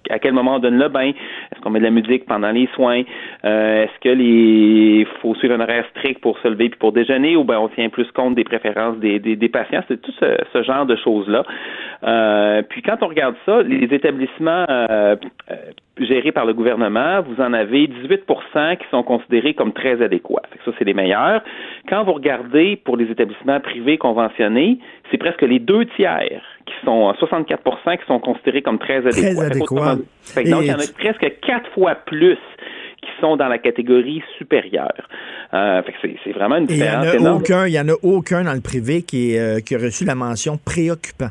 À 0.09 0.19
quel 0.21 0.35
moment 0.35 0.57
on 0.57 0.59
donne 0.61 0.79
le 0.79 0.89
bain, 0.89 1.09
est-ce 1.09 1.61
qu'on 1.61 1.71
met 1.71 1.81
de 1.81 1.85
la 1.85 1.91
musique 1.91 2.27
pendant 2.27 2.51
les 2.51 2.69
soins, 2.75 3.03
euh, 3.45 3.85
est-ce 3.85 4.01
que 4.01 4.09
les 4.09 5.05
faut 5.21 5.35
suivre 5.35 5.55
un 5.55 5.61
horaire 5.61 5.85
strict 5.97 6.21
pour 6.21 6.39
se 6.39 6.49
lever 6.49 6.69
puis 6.69 6.79
pour 6.79 6.93
déjeuner 6.93 7.37
ou 7.37 7.45
ben 7.45 7.59
on 7.59 7.69
tient 7.69 7.89
plus 7.89 8.11
compte 8.13 8.35
des 8.35 8.45
préférences 8.45 8.99
des, 8.99 9.19
des, 9.19 9.46
patients, 9.49 9.83
c'est 9.89 10.01
tout 10.01 10.13
ce, 10.21 10.63
genre 10.63 10.87
de 10.87 10.97
choses 10.97 11.29
là. 11.29 11.45
Euh, 12.05 12.63
puis 12.69 12.83
quand 12.83 13.03
on 13.03 13.09
regarde 13.09 13.35
ça, 13.45 13.63
les 13.63 13.95
établissements 13.95 14.65
euh, 14.69 15.17
gérés 15.99 16.33
par 16.33 16.45
le 16.45 16.55
gouvernement, 16.55 17.23
vous 17.23 17.43
en 17.43 17.53
avez 17.53 17.87
18% 17.87 18.77
qui 18.77 18.85
sont 18.91 19.03
considérés 19.03 19.55
comme 19.55 19.73
très 19.73 20.03
adéquats. 20.03 20.43
ça, 20.65 20.73
c'est 20.79 20.85
les 20.85 20.95
meilleurs. 20.95 21.43
Quand 21.89 22.05
vous 22.05 22.13
regardez 22.15 22.77
pour 22.77 22.97
les 22.97 23.11
établissements 23.11 23.61
privés 23.61 23.99
conventionnés, 23.99 24.79
c'est 25.11 25.19
presque 25.19 25.43
les 25.43 25.59
deux 25.59 25.87
tiers 25.97 26.43
qui 26.67 26.75
sont 26.85 27.13
64% 27.13 27.99
qui 27.99 28.07
sont 28.07 28.19
considérés 28.19 28.63
comme 28.63 28.79
très 28.79 29.07
adéquats. 29.07 29.35
Très 29.35 29.47
adéquats. 29.47 29.97
donc, 29.97 30.63
il 30.63 30.67
y 30.67 30.73
en 30.73 30.79
a 30.79 30.93
presque 30.99 31.41
quatre 31.41 31.71
fois 31.73 31.95
plus 31.95 32.39
qui 33.07 33.21
sont 33.21 33.37
dans 33.37 33.49
la 33.49 33.59
catégorie 33.59 34.23
supérieure. 34.39 35.09
Euh, 35.55 35.83
c'est 36.25 36.33
vraiment 36.33 36.57
une 36.57 36.67
différence 36.67 37.07
Il 37.15 37.71
n'y 37.71 37.79
en, 37.79 37.89
a 37.89 37.97
aucun 38.03 38.43
dans 38.43 38.53
le 38.53 38.61
privé 38.61 39.03
qui, 39.03 39.39
euh, 39.39 39.61
qui 39.61 39.75
a 39.75 39.79
reçu 39.79 40.05
la 40.05 40.15
mention 40.15 40.59
préoccupant. 40.59 41.31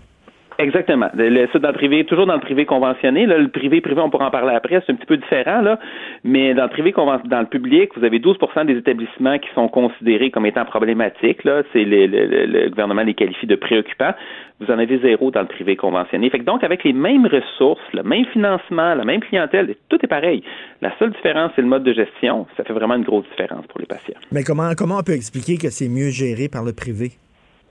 Exactement. 0.58 1.10
Dans 1.14 1.24
le 1.24 1.74
privé, 1.74 2.06
toujours 2.06 2.26
dans 2.26 2.36
le 2.36 2.40
privé 2.40 2.66
conventionné. 2.66 3.26
Le 3.26 3.48
privé 3.50 3.82
privé, 3.82 4.02
on 4.02 4.10
pourra 4.10 4.28
en 4.28 4.32
parler 4.32 4.54
après, 4.56 4.82
c'est 4.86 4.92
un 4.92 4.96
petit 4.96 5.06
peu 5.06 5.18
différent, 5.18 5.62
là. 5.62 5.80
Mais 6.24 6.54
dans 6.54 6.64
le 6.64 6.70
privé 6.70 6.94
dans 6.96 7.40
le 7.40 7.46
public, 7.46 7.92
vous 7.98 8.04
avez 8.04 8.20
12% 8.20 8.66
des 8.66 8.78
établissements 8.78 9.38
qui 9.40 9.50
sont 9.54 9.68
considérés 9.68 10.32
comme 10.32 10.46
étant 10.46 10.66
problématiques. 10.66 11.44
Là. 11.44 11.64
C'est 11.74 11.84
le, 11.84 12.08
le, 12.08 12.70
gouvernement 12.70 13.04
les 13.04 13.14
qualifie 13.14 13.48
de 13.48 13.56
préoccupants. 13.56 14.14
Vous 14.60 14.72
en 14.72 14.80
avez 14.80 15.00
zéro 15.00 15.32
dans 15.32 15.42
le 15.42 15.48
privé 15.48 15.76
conventionné. 15.76 16.30
Fait 16.30 16.40
que 16.40 16.46
donc, 16.46 16.64
avec 16.64 16.84
les 16.84 16.94
mêmes 16.94 17.26
ressources, 17.26 17.82
le 17.94 18.04
même 18.04 18.26
financement, 18.26 18.96
la 18.96 19.04
même 19.04 19.20
clientèle, 19.20 19.76
tout 19.90 20.00
est 20.02 20.08
pareil. 20.08 20.44
La 20.82 20.98
seule 20.98 21.12
différence, 21.12 21.52
c'est 21.56 21.62
le 21.62 21.68
mode 21.68 21.84
de 21.84 21.94
gestion. 21.94 22.48
Ça 22.56 22.64
fait 22.64 22.74
vraiment 22.74 22.96
une 22.96 23.04
grosse 23.04 23.26
différence 23.30 23.66
pour 23.68 23.80
les 23.80 23.86
patients. 23.86 24.20
Mais 24.32 24.44
comment, 24.44 24.72
comment 24.78 25.00
on 25.00 25.04
peut 25.04 25.14
expliquer 25.14 25.58
que 25.58 25.70
c'est 25.70 25.90
mieux 25.90 26.10
géré 26.10 26.48
par 26.48 26.64
le 26.64 26.72
privé? 26.74 27.12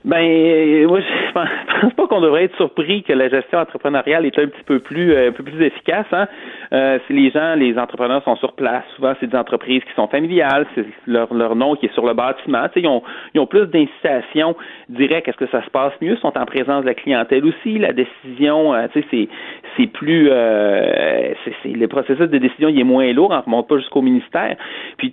Ben, 0.05 0.87
moi, 0.87 1.01
pense, 1.35 1.49
pense 1.81 1.95
pas 1.95 2.07
qu'on 2.07 2.21
devrait 2.21 2.45
être 2.45 2.57
surpris 2.57 3.03
que 3.03 3.13
la 3.15 3.31
gestion 3.31 3.59
entrepreneuriale 3.59 4.27
est 4.27 4.39
un 4.39 4.49
petit 4.49 4.63
peu 4.65 4.79
plus, 4.79 5.13
euh, 5.13 5.31
un 5.31 5.33
peu 5.33 5.43
plus 5.43 5.63
efficace. 5.65 6.07
Hein? 6.13 6.29
Euh, 6.73 6.99
si 7.07 7.15
les 7.15 7.31
gens, 7.31 7.55
les 7.55 7.79
entrepreneurs 7.79 8.23
sont 8.25 8.37
sur 8.37 8.53
place, 8.53 8.85
souvent 8.97 9.15
c'est 9.19 9.29
des 9.29 9.37
entreprises 9.37 9.83
qui 9.85 9.95
sont 9.95 10.07
familiales, 10.09 10.67
c'est 10.75 10.85
leur, 11.07 11.33
leur 11.33 11.57
nom 11.57 11.75
qui 11.75 11.87
est 11.87 11.95
sur 11.95 12.07
le 12.07 12.13
bâtiment. 12.13 12.67
Ils 12.77 12.87
ont, 12.87 13.03
ils 13.33 13.41
ont 13.41 13.47
plus 13.47 13.67
d'incitation 13.67 14.55
directe. 14.91 15.29
Est-ce 15.29 15.39
que 15.39 15.49
ça 15.49 15.65
se 15.65 15.71
passe 15.71 15.95
mieux? 16.03 16.17
Sont 16.17 16.37
en 16.37 16.45
présence 16.45 16.83
de 16.83 16.89
la 16.89 16.95
clientèle 16.95 17.45
aussi. 17.47 17.79
La 17.79 17.93
décision, 17.93 18.75
euh, 18.75 18.87
c'est, 18.93 19.29
c'est 19.77 19.87
plus, 19.87 20.29
euh, 20.31 21.33
c'est, 21.63 21.71
le 21.71 21.89
processus 21.89 22.29
de 22.29 22.39
décision 22.39 22.69
il 22.69 22.79
est 22.79 22.85
moins 22.85 23.13
lourd, 23.13 23.31
on 23.31 23.37
ne 23.37 23.43
remonte 23.43 23.69
pas 23.69 23.79
jusqu'au 23.79 24.03
ministère. 24.03 24.57
Puis 24.97 25.13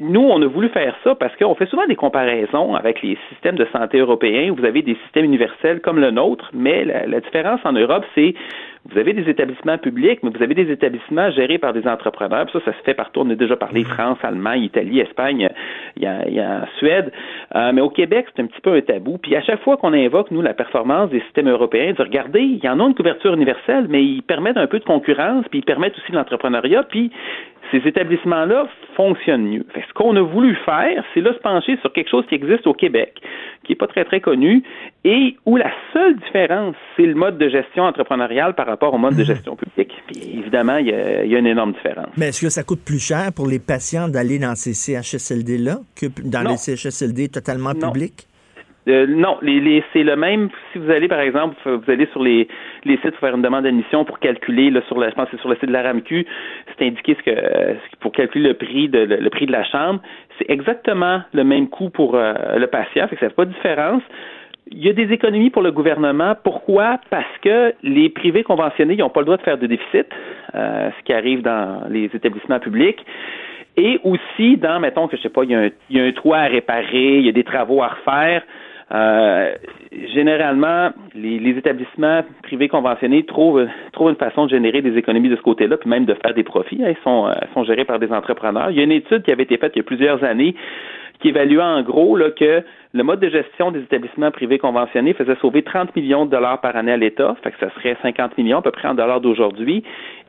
nous, 0.00 0.20
on 0.20 0.40
a 0.42 0.46
voulu 0.46 0.68
faire 0.68 0.94
ça 1.04 1.14
parce 1.14 1.34
qu'on 1.36 1.54
fait 1.54 1.66
souvent 1.66 1.86
des 1.86 1.96
comparaisons 1.96 2.74
avec 2.74 3.02
les 3.02 3.18
systèmes 3.28 3.56
de 3.56 3.66
santé 3.72 3.98
européens. 3.98 4.52
Vous 4.56 4.64
avez 4.64 4.82
des 4.82 4.96
systèmes 5.04 5.24
universels 5.24 5.80
comme 5.80 5.98
le 5.98 6.10
nôtre, 6.10 6.50
mais 6.54 6.84
la, 6.84 7.20
différence 7.20 7.60
en 7.64 7.72
Europe, 7.72 8.04
c'est 8.14 8.34
vous 8.88 8.98
avez 8.98 9.12
des 9.12 9.28
établissements 9.28 9.76
publics, 9.78 10.20
mais 10.22 10.30
vous 10.30 10.42
avez 10.42 10.54
des 10.54 10.70
établissements 10.70 11.30
gérés 11.30 11.58
par 11.58 11.72
des 11.72 11.86
entrepreneurs. 11.86 12.46
ça, 12.50 12.60
ça 12.64 12.72
se 12.72 12.82
fait 12.82 12.94
partout. 12.94 13.20
On 13.20 13.30
a 13.30 13.34
déjà 13.34 13.56
parlé 13.56 13.84
France, 13.84 14.18
Allemagne, 14.22 14.62
Italie, 14.62 15.00
Espagne, 15.00 15.48
il 15.96 16.02
y 16.02 16.06
a, 16.06 16.26
il 16.26 16.34
y 16.34 16.40
a 16.40 16.66
Suède. 16.78 17.12
Euh, 17.54 17.72
mais 17.74 17.82
au 17.82 17.90
Québec, 17.90 18.26
c'est 18.34 18.42
un 18.42 18.46
petit 18.46 18.60
peu 18.60 18.74
un 18.74 18.80
tabou. 18.80 19.18
Puis 19.18 19.36
à 19.36 19.42
chaque 19.42 19.62
fois 19.62 19.76
qu'on 19.76 19.92
invoque, 19.92 20.30
nous, 20.30 20.40
la 20.40 20.54
performance 20.54 21.10
des 21.10 21.20
systèmes 21.20 21.48
européens, 21.48 21.92
de 21.92 22.02
regarder, 22.02 22.40
il 22.40 22.64
y 22.64 22.68
en 22.68 22.80
a 22.80 22.84
une 22.84 22.94
couverture 22.94 23.34
universelle, 23.34 23.86
mais 23.88 24.02
ils 24.02 24.22
permettent 24.22 24.56
un 24.56 24.66
peu 24.66 24.78
de 24.78 24.84
concurrence, 24.84 25.44
puis 25.50 25.60
ils 25.60 25.64
permettent 25.64 25.96
aussi 25.98 26.12
de 26.12 26.16
l'entrepreneuriat, 26.16 26.84
puis 26.84 27.12
ces 27.70 27.78
établissements-là 27.86 28.68
fonctionnent 28.96 29.48
mieux. 29.48 29.66
ce 29.74 29.92
qu'on 29.94 30.16
a 30.16 30.20
voulu 30.20 30.56
faire, 30.64 31.04
c'est 31.14 31.20
là 31.20 31.32
se 31.32 31.38
pencher 31.38 31.76
sur 31.80 31.92
quelque 31.92 32.10
chose 32.10 32.24
qui 32.28 32.34
existe 32.34 32.66
au 32.66 32.74
Québec, 32.74 33.14
qui 33.64 33.72
n'est 33.72 33.76
pas 33.76 33.86
très 33.86 34.04
très 34.04 34.20
connu, 34.20 34.62
et 35.04 35.36
où 35.46 35.56
la 35.56 35.70
seule 35.92 36.16
différence, 36.16 36.74
c'est 36.96 37.06
le 37.06 37.14
mode 37.14 37.38
de 37.38 37.48
gestion 37.48 37.84
entrepreneuriale 37.84 38.54
par 38.54 38.66
rapport 38.66 38.94
au 38.94 38.98
mode 38.98 39.14
de 39.14 39.20
mhm. 39.20 39.26
gestion 39.26 39.56
publique. 39.56 39.92
Puis 40.06 40.38
évidemment, 40.38 40.76
il 40.76 40.88
y, 40.88 40.92
a, 40.92 41.38
une 41.38 41.46
énorme 41.46 41.72
différence. 41.72 42.10
Mais 42.16 42.28
est-ce 42.28 42.40
que 42.40 42.50
ça 42.50 42.62
coûte 42.62 42.84
plus 42.84 42.98
cher 42.98 43.32
pour 43.34 43.46
les 43.46 43.58
patients 43.58 44.08
d'aller 44.08 44.38
dans 44.38 44.54
ces 44.54 44.74
CHSLD-là 44.74 45.78
que 45.96 46.06
dans 46.24 46.42
les 46.42 46.56
CHSLD 46.56 47.28
totalement 47.28 47.74
publics? 47.74 48.26
Euh, 48.88 49.06
non, 49.06 49.38
les, 49.42 49.84
c'est 49.92 50.02
le 50.02 50.16
même. 50.16 50.48
Si 50.72 50.78
vous 50.78 50.90
allez, 50.90 51.08
par 51.08 51.20
exemple, 51.20 51.56
vous 51.66 51.90
allez 51.90 52.06
sur 52.12 52.22
les, 52.22 52.48
les 52.84 52.96
sites 52.98 53.10
pour 53.10 53.20
faire 53.20 53.34
une 53.34 53.42
demande 53.42 53.64
d'admission 53.64 54.04
pour 54.04 54.18
calculer, 54.18 54.70
là, 54.70 54.80
sur 54.88 54.98
la, 54.98 55.10
je 55.10 55.14
pense 55.14 55.26
que 55.26 55.32
c'est 55.32 55.40
sur 55.40 55.50
le 55.50 55.56
site 55.56 55.66
de 55.66 55.72
la 55.72 55.82
RAMQ, 55.82 56.26
c'est 56.78 56.86
indiqué 56.86 57.14
ce 57.14 57.30
que 57.30 57.76
pour 58.00 58.12
calculer 58.12 58.48
le 58.48 58.54
prix 58.54 58.88
de 58.88 59.00
le, 59.00 59.30
prix 59.30 59.46
de 59.46 59.52
la 59.52 59.64
chambre. 59.64 60.00
C'est 60.38 60.50
exactement 60.50 61.20
le 61.32 61.44
même 61.44 61.68
coût 61.68 61.90
pour 61.90 62.14
euh, 62.14 62.32
le 62.56 62.66
patient, 62.68 63.06
fait 63.08 63.16
que 63.16 63.20
ça 63.20 63.28
fait 63.28 63.34
pas 63.34 63.44
de 63.44 63.52
différence. 63.52 64.02
Il 64.72 64.84
y 64.84 64.88
a 64.88 64.92
des 64.92 65.12
économies 65.12 65.50
pour 65.50 65.62
le 65.62 65.72
gouvernement. 65.72 66.34
Pourquoi? 66.42 66.98
Parce 67.10 67.38
que 67.42 67.74
les 67.82 68.08
privés 68.08 68.44
conventionnés, 68.44 68.96
n'ont 68.96 69.10
pas 69.10 69.20
le 69.20 69.26
droit 69.26 69.36
de 69.36 69.42
faire 69.42 69.58
de 69.58 69.66
déficit, 69.66 70.06
euh, 70.54 70.90
ce 70.96 71.04
qui 71.04 71.12
arrive 71.12 71.42
dans 71.42 71.82
les 71.90 72.04
établissements 72.04 72.60
publics. 72.60 73.04
Et 73.76 74.00
aussi, 74.04 74.56
dans, 74.56 74.80
mettons 74.80 75.08
que 75.08 75.16
je 75.16 75.22
sais 75.22 75.28
pas, 75.28 75.42
il 75.44 75.50
y, 75.50 75.54
a 75.54 75.60
un, 75.60 75.70
il 75.90 75.96
y 75.96 76.00
a 76.00 76.04
un 76.04 76.12
toit 76.12 76.38
à 76.38 76.46
réparer, 76.46 77.18
il 77.18 77.26
y 77.26 77.28
a 77.28 77.32
des 77.32 77.44
travaux 77.44 77.82
à 77.82 77.88
refaire. 77.88 78.42
Euh, 78.92 79.54
généralement, 80.12 80.90
les, 81.14 81.56
établissements 81.56 82.22
privés 82.42 82.68
conventionnés 82.68 83.24
trouvent, 83.24 83.66
trouvent 83.92 84.10
une 84.10 84.16
façon 84.16 84.46
de 84.46 84.50
générer 84.50 84.82
des 84.82 84.96
économies 84.96 85.28
de 85.28 85.36
ce 85.36 85.42
côté-là, 85.42 85.76
puis 85.76 85.88
même 85.88 86.06
de 86.06 86.14
faire 86.14 86.34
des 86.34 86.42
profits. 86.42 86.80
Ils 86.80 86.96
sont, 87.04 87.28
euh, 87.28 87.34
sont 87.54 87.64
gérés 87.64 87.84
par 87.84 87.98
des 87.98 88.10
entrepreneurs. 88.10 88.70
Il 88.70 88.76
y 88.76 88.80
a 88.80 88.84
une 88.84 88.92
étude 88.92 89.22
qui 89.22 89.32
avait 89.32 89.44
été 89.44 89.58
faite 89.58 89.72
il 89.76 89.78
y 89.78 89.80
a 89.80 89.84
plusieurs 89.84 90.24
années 90.24 90.56
qui 91.20 91.28
évaluait 91.28 91.62
en 91.62 91.82
gros 91.82 92.16
là, 92.16 92.30
que 92.30 92.62
le 92.92 93.02
mode 93.04 93.20
de 93.20 93.28
gestion 93.28 93.70
des 93.70 93.80
établissements 93.80 94.30
privés 94.30 94.58
conventionnés 94.58 95.12
faisait 95.12 95.36
sauver 95.40 95.62
30 95.62 95.94
millions 95.94 96.26
de 96.26 96.30
dollars 96.30 96.60
par 96.60 96.74
année 96.76 96.92
à 96.92 96.96
l'État, 96.96 97.36
fait 97.42 97.52
que 97.52 97.58
ça 97.60 97.70
serait 97.74 97.96
50 98.02 98.36
millions 98.38 98.58
à 98.58 98.62
peu 98.62 98.70
près 98.70 98.88
en 98.88 98.94
dollars 98.94 99.20
d'aujourd'hui. 99.20 99.84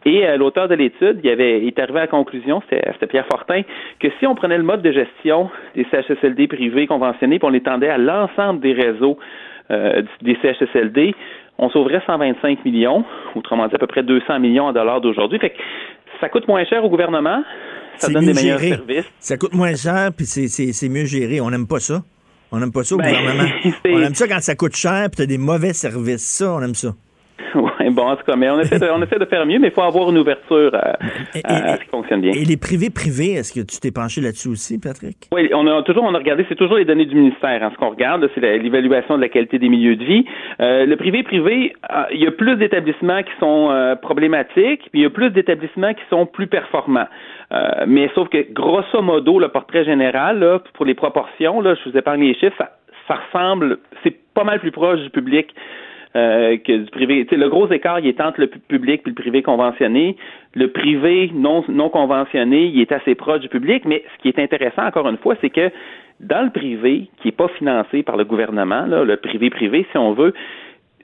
Et 0.06 0.28
euh, 0.28 0.38
l'auteur 0.38 0.68
de 0.68 0.76
l'étude, 0.76 1.20
il 1.24 1.30
avait 1.30 1.66
est 1.66 1.80
arrivé 1.80 2.00
à 2.00 2.02
la 2.02 2.08
conclusion, 2.08 2.62
c'était 2.70 3.08
Pierre 3.08 3.28
Fortin, 3.32 3.62
que 4.00 4.08
si 4.20 4.28
on 4.28 4.36
prenait 4.36 4.58
le 4.58 4.64
mode 4.64 4.82
de 4.82 4.92
gestion 4.92 5.50
des 5.76 5.86
CHSLD 5.92 6.48
privés 6.48 6.88
conventionnés, 6.88 7.40
puis 7.40 7.48
on 7.48 7.52
l'étendait 7.52 7.90
à 7.90 7.98
l'ensemble 7.98 8.60
des 8.60 8.74
réseaux 8.74 9.18
euh, 9.72 10.02
des 10.22 10.38
CHSLD, 10.42 11.16
on 11.58 11.70
sauverait 11.70 12.02
125 12.06 12.66
millions, 12.66 13.06
autrement 13.36 13.68
dit 13.68 13.76
à 13.76 13.78
peu 13.78 13.88
près 13.88 14.04
200 14.04 14.40
millions 14.40 14.66
en 14.66 14.74
dollars 14.74 15.00
d'aujourd'hui. 15.00 15.40
Fait 15.40 15.52
que 15.52 15.58
ça 16.20 16.30
coûte 16.30 16.48
moins 16.48 16.66
cher 16.66 16.84
au 16.84 16.90
gouvernement, 16.90 17.44
ça 18.02 18.10
donne 18.10 18.26
des 18.26 18.34
meilleurs 18.34 18.60
services. 18.60 19.06
Ça 19.20 19.38
coûte 19.38 19.54
moins 19.54 19.76
cher, 19.76 20.12
puis 20.16 20.26
c'est 20.26 20.90
mieux 20.90 21.06
géré. 21.06 21.42
On 21.42 21.50
n'aime 21.50 21.68
pas 21.68 21.80
ça. 21.80 22.04
On 22.52 22.60
n'aime 22.60 22.72
pas 22.72 22.84
ça 22.84 22.96
au 22.96 22.98
ben, 22.98 23.08
gouvernement. 23.08 23.50
On 23.86 24.02
aime 24.02 24.16
ça 24.16 24.28
quand 24.28 24.42
ça 24.42 24.56
coûte 24.56 24.76
cher, 24.76 25.08
puis 25.10 25.18
tu 25.18 25.22
as 25.22 25.26
des 25.26 25.38
mauvais 25.38 25.72
services. 25.74 26.24
Ça, 26.24 26.52
on 26.52 26.62
aime 26.62 26.76
ça. 26.76 26.94
Oui, 27.56 27.71
bon, 27.92 28.08
en 28.08 28.16
tout 28.16 28.24
cas, 28.24 28.36
mais 28.36 28.50
on 28.50 28.60
essaie 28.60 28.80
de, 28.80 28.86
on 28.86 29.02
essaie 29.02 29.20
de 29.20 29.26
faire 29.26 29.46
mieux, 29.46 29.60
mais 29.60 29.68
il 29.68 29.74
faut 29.74 29.82
avoir 29.82 30.10
une 30.10 30.18
ouverture 30.18 30.74
à, 30.76 30.98
ce 31.34 31.84
qui 31.84 31.90
fonctionne 31.90 32.22
bien. 32.22 32.32
Et 32.32 32.46
les 32.46 32.58
privés 32.58 32.90
privés, 32.90 33.34
est-ce 33.34 33.54
que 33.54 33.66
tu 33.66 33.80
t'es 33.80 33.92
penché 33.92 34.22
là-dessus 34.22 34.50
aussi, 34.50 34.80
Patrick? 34.80 35.28
Oui, 35.32 35.50
on 35.54 35.68
a 35.68 35.82
toujours, 35.84 36.04
on 36.04 36.14
a 36.14 36.18
regardé, 36.18 36.46
c'est 36.50 36.56
toujours 36.56 36.78
les 36.78 36.86
données 36.86 37.06
du 37.06 37.16
ministère. 37.16 37.64
Hein, 37.64 37.72
ce 37.74 37.78
qu'on 37.78 37.90
regarde, 37.90 38.30
c'est 38.34 38.42
l'évaluation 38.42 39.18
de 39.18 39.22
la 39.22 39.30
qualité 39.30 39.60
des 39.60 39.70
milieux 39.70 39.96
de 39.96 40.04
vie. 40.04 40.26
Euh, 40.62 40.86
le 40.86 40.96
privé 40.96 41.24
privé, 41.24 41.74
euh, 41.92 42.04
il 42.12 42.22
y 42.22 42.28
a 42.28 42.32
plus 42.32 42.56
d'établissements 42.56 43.24
qui 43.24 43.32
sont 43.40 43.70
euh, 43.72 43.96
problématiques, 43.96 44.90
puis 44.92 45.02
il 45.02 45.02
y 45.02 45.06
a 45.06 45.10
plus 45.10 45.30
d'établissements 45.30 45.94
qui 45.94 46.04
sont 46.10 46.26
plus 46.26 46.48
performants. 46.48 47.08
mais 47.88 48.10
sauf 48.16 48.30
que, 48.30 48.52
grosso 48.52 49.02
modo, 49.02 49.40
le 49.40 49.50
portrait 49.50 49.84
général, 49.84 50.40
là, 50.40 50.60
pour 50.74 50.86
les 50.86 50.94
proportions, 50.94 51.62
là, 51.62 51.76
je 51.76 51.90
vous 51.90 51.98
épargne 51.98 52.22
les 52.22 52.36
chiffres, 52.36 52.56
ça, 52.58 52.72
ça 53.08 53.20
ressemble, 53.26 53.78
c'est 54.04 54.16
pas 54.34 54.44
mal 54.44 54.60
plus 54.60 54.72
proche 54.72 55.00
du 55.02 55.10
public 55.10 55.54
euh, 56.16 56.58
que 56.58 56.78
du 56.78 56.92
privé. 56.92 57.26
le 57.32 57.50
gros 57.50 57.72
écart, 57.72 58.00
il 58.00 58.08
est 58.08 58.20
entre 58.20 58.42
le 58.42 58.48
public 58.48 59.02
et 59.06 59.10
le 59.10 59.16
privé 59.16 59.42
conventionné. 59.42 60.18
Le 60.56 60.68
privé 60.68 61.32
non, 61.34 61.64
non 61.70 61.90
conventionné, 61.90 62.66
il 62.66 62.82
est 62.82 62.92
assez 62.92 63.16
proche 63.16 63.40
du 63.40 63.50
public, 63.50 63.86
mais 63.86 64.04
ce 64.16 64.22
qui 64.22 64.28
est 64.28 64.40
intéressant, 64.40 64.86
encore 64.86 65.08
une 65.08 65.18
fois, 65.18 65.36
c'est 65.40 65.50
que 65.50 65.72
dans 66.20 66.44
le 66.44 66.52
privé, 66.52 67.08
qui 67.22 67.30
n'est 67.30 67.32
pas 67.32 67.48
financé 67.48 68.04
par 68.04 68.18
le 68.18 68.26
gouvernement, 68.26 68.86
là, 68.86 69.04
le 69.04 69.18
privé-privé, 69.18 69.88
si 69.92 69.98
on 69.98 70.14
veut, 70.14 70.34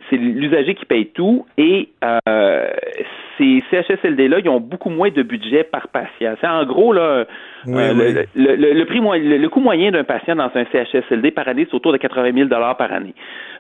c'est 0.09 0.17
l'usager 0.17 0.75
qui 0.75 0.85
paye 0.85 1.07
tout 1.07 1.45
et 1.57 1.89
euh, 2.03 2.67
ces 3.37 3.63
CHSLD-là, 3.71 4.39
ils 4.39 4.49
ont 4.49 4.59
beaucoup 4.59 4.89
moins 4.89 5.09
de 5.09 5.23
budget 5.23 5.63
par 5.63 5.87
patient. 5.89 6.35
C'est 6.41 6.47
en 6.47 6.65
gros 6.65 6.93
là, 6.93 7.25
euh, 7.67 8.23
Le, 8.35 8.83
prix 8.85 8.99
le, 8.99 9.47
coût 9.47 9.59
moyen 9.59 9.91
d'un 9.91 10.03
patient 10.03 10.35
dans 10.35 10.49
un 10.53 10.65
CHSLD 10.71 11.31
par 11.31 11.47
année, 11.47 11.67
c'est 11.69 11.75
autour 11.75 11.91
de 11.91 11.97
80 11.97 12.31
000 12.33 12.49
par 12.49 12.91
année, 12.91 13.13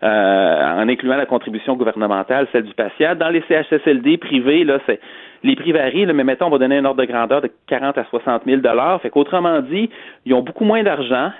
euh, 0.03 0.81
en 0.81 0.87
incluant 0.87 1.17
la 1.17 1.25
contribution 1.25 1.75
gouvernementale, 1.75 2.47
celle 2.51 2.63
du 2.63 2.73
patient. 2.73 3.15
Dans 3.15 3.29
les 3.29 3.43
CHSLD 3.47 4.17
privés, 4.17 4.63
là, 4.63 4.79
c'est 4.85 4.99
les 5.43 5.55
prix 5.55 5.71
varient, 5.71 6.05
là, 6.05 6.13
mais 6.13 6.23
mettons, 6.23 6.47
on 6.47 6.49
va 6.49 6.57
donner 6.57 6.77
un 6.77 6.85
ordre 6.85 7.01
de 7.01 7.05
grandeur 7.05 7.41
de 7.41 7.51
40 7.67 7.97
à 7.97 8.05
60 8.05 8.43
000 8.45 8.61
Fait 9.01 9.09
qu'autrement 9.09 9.61
dit, 9.61 9.89
ils 10.25 10.33
ont 10.33 10.41
beaucoup 10.41 10.65
moins 10.65 10.83
d'argent, 10.83 11.31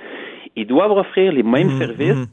ils 0.56 0.68
doivent 0.68 0.92
offrir 0.92 1.32
les 1.32 1.44
mêmes 1.44 1.68
mmh, 1.68 1.80
services. 1.80 2.16
Mmh. 2.16 2.26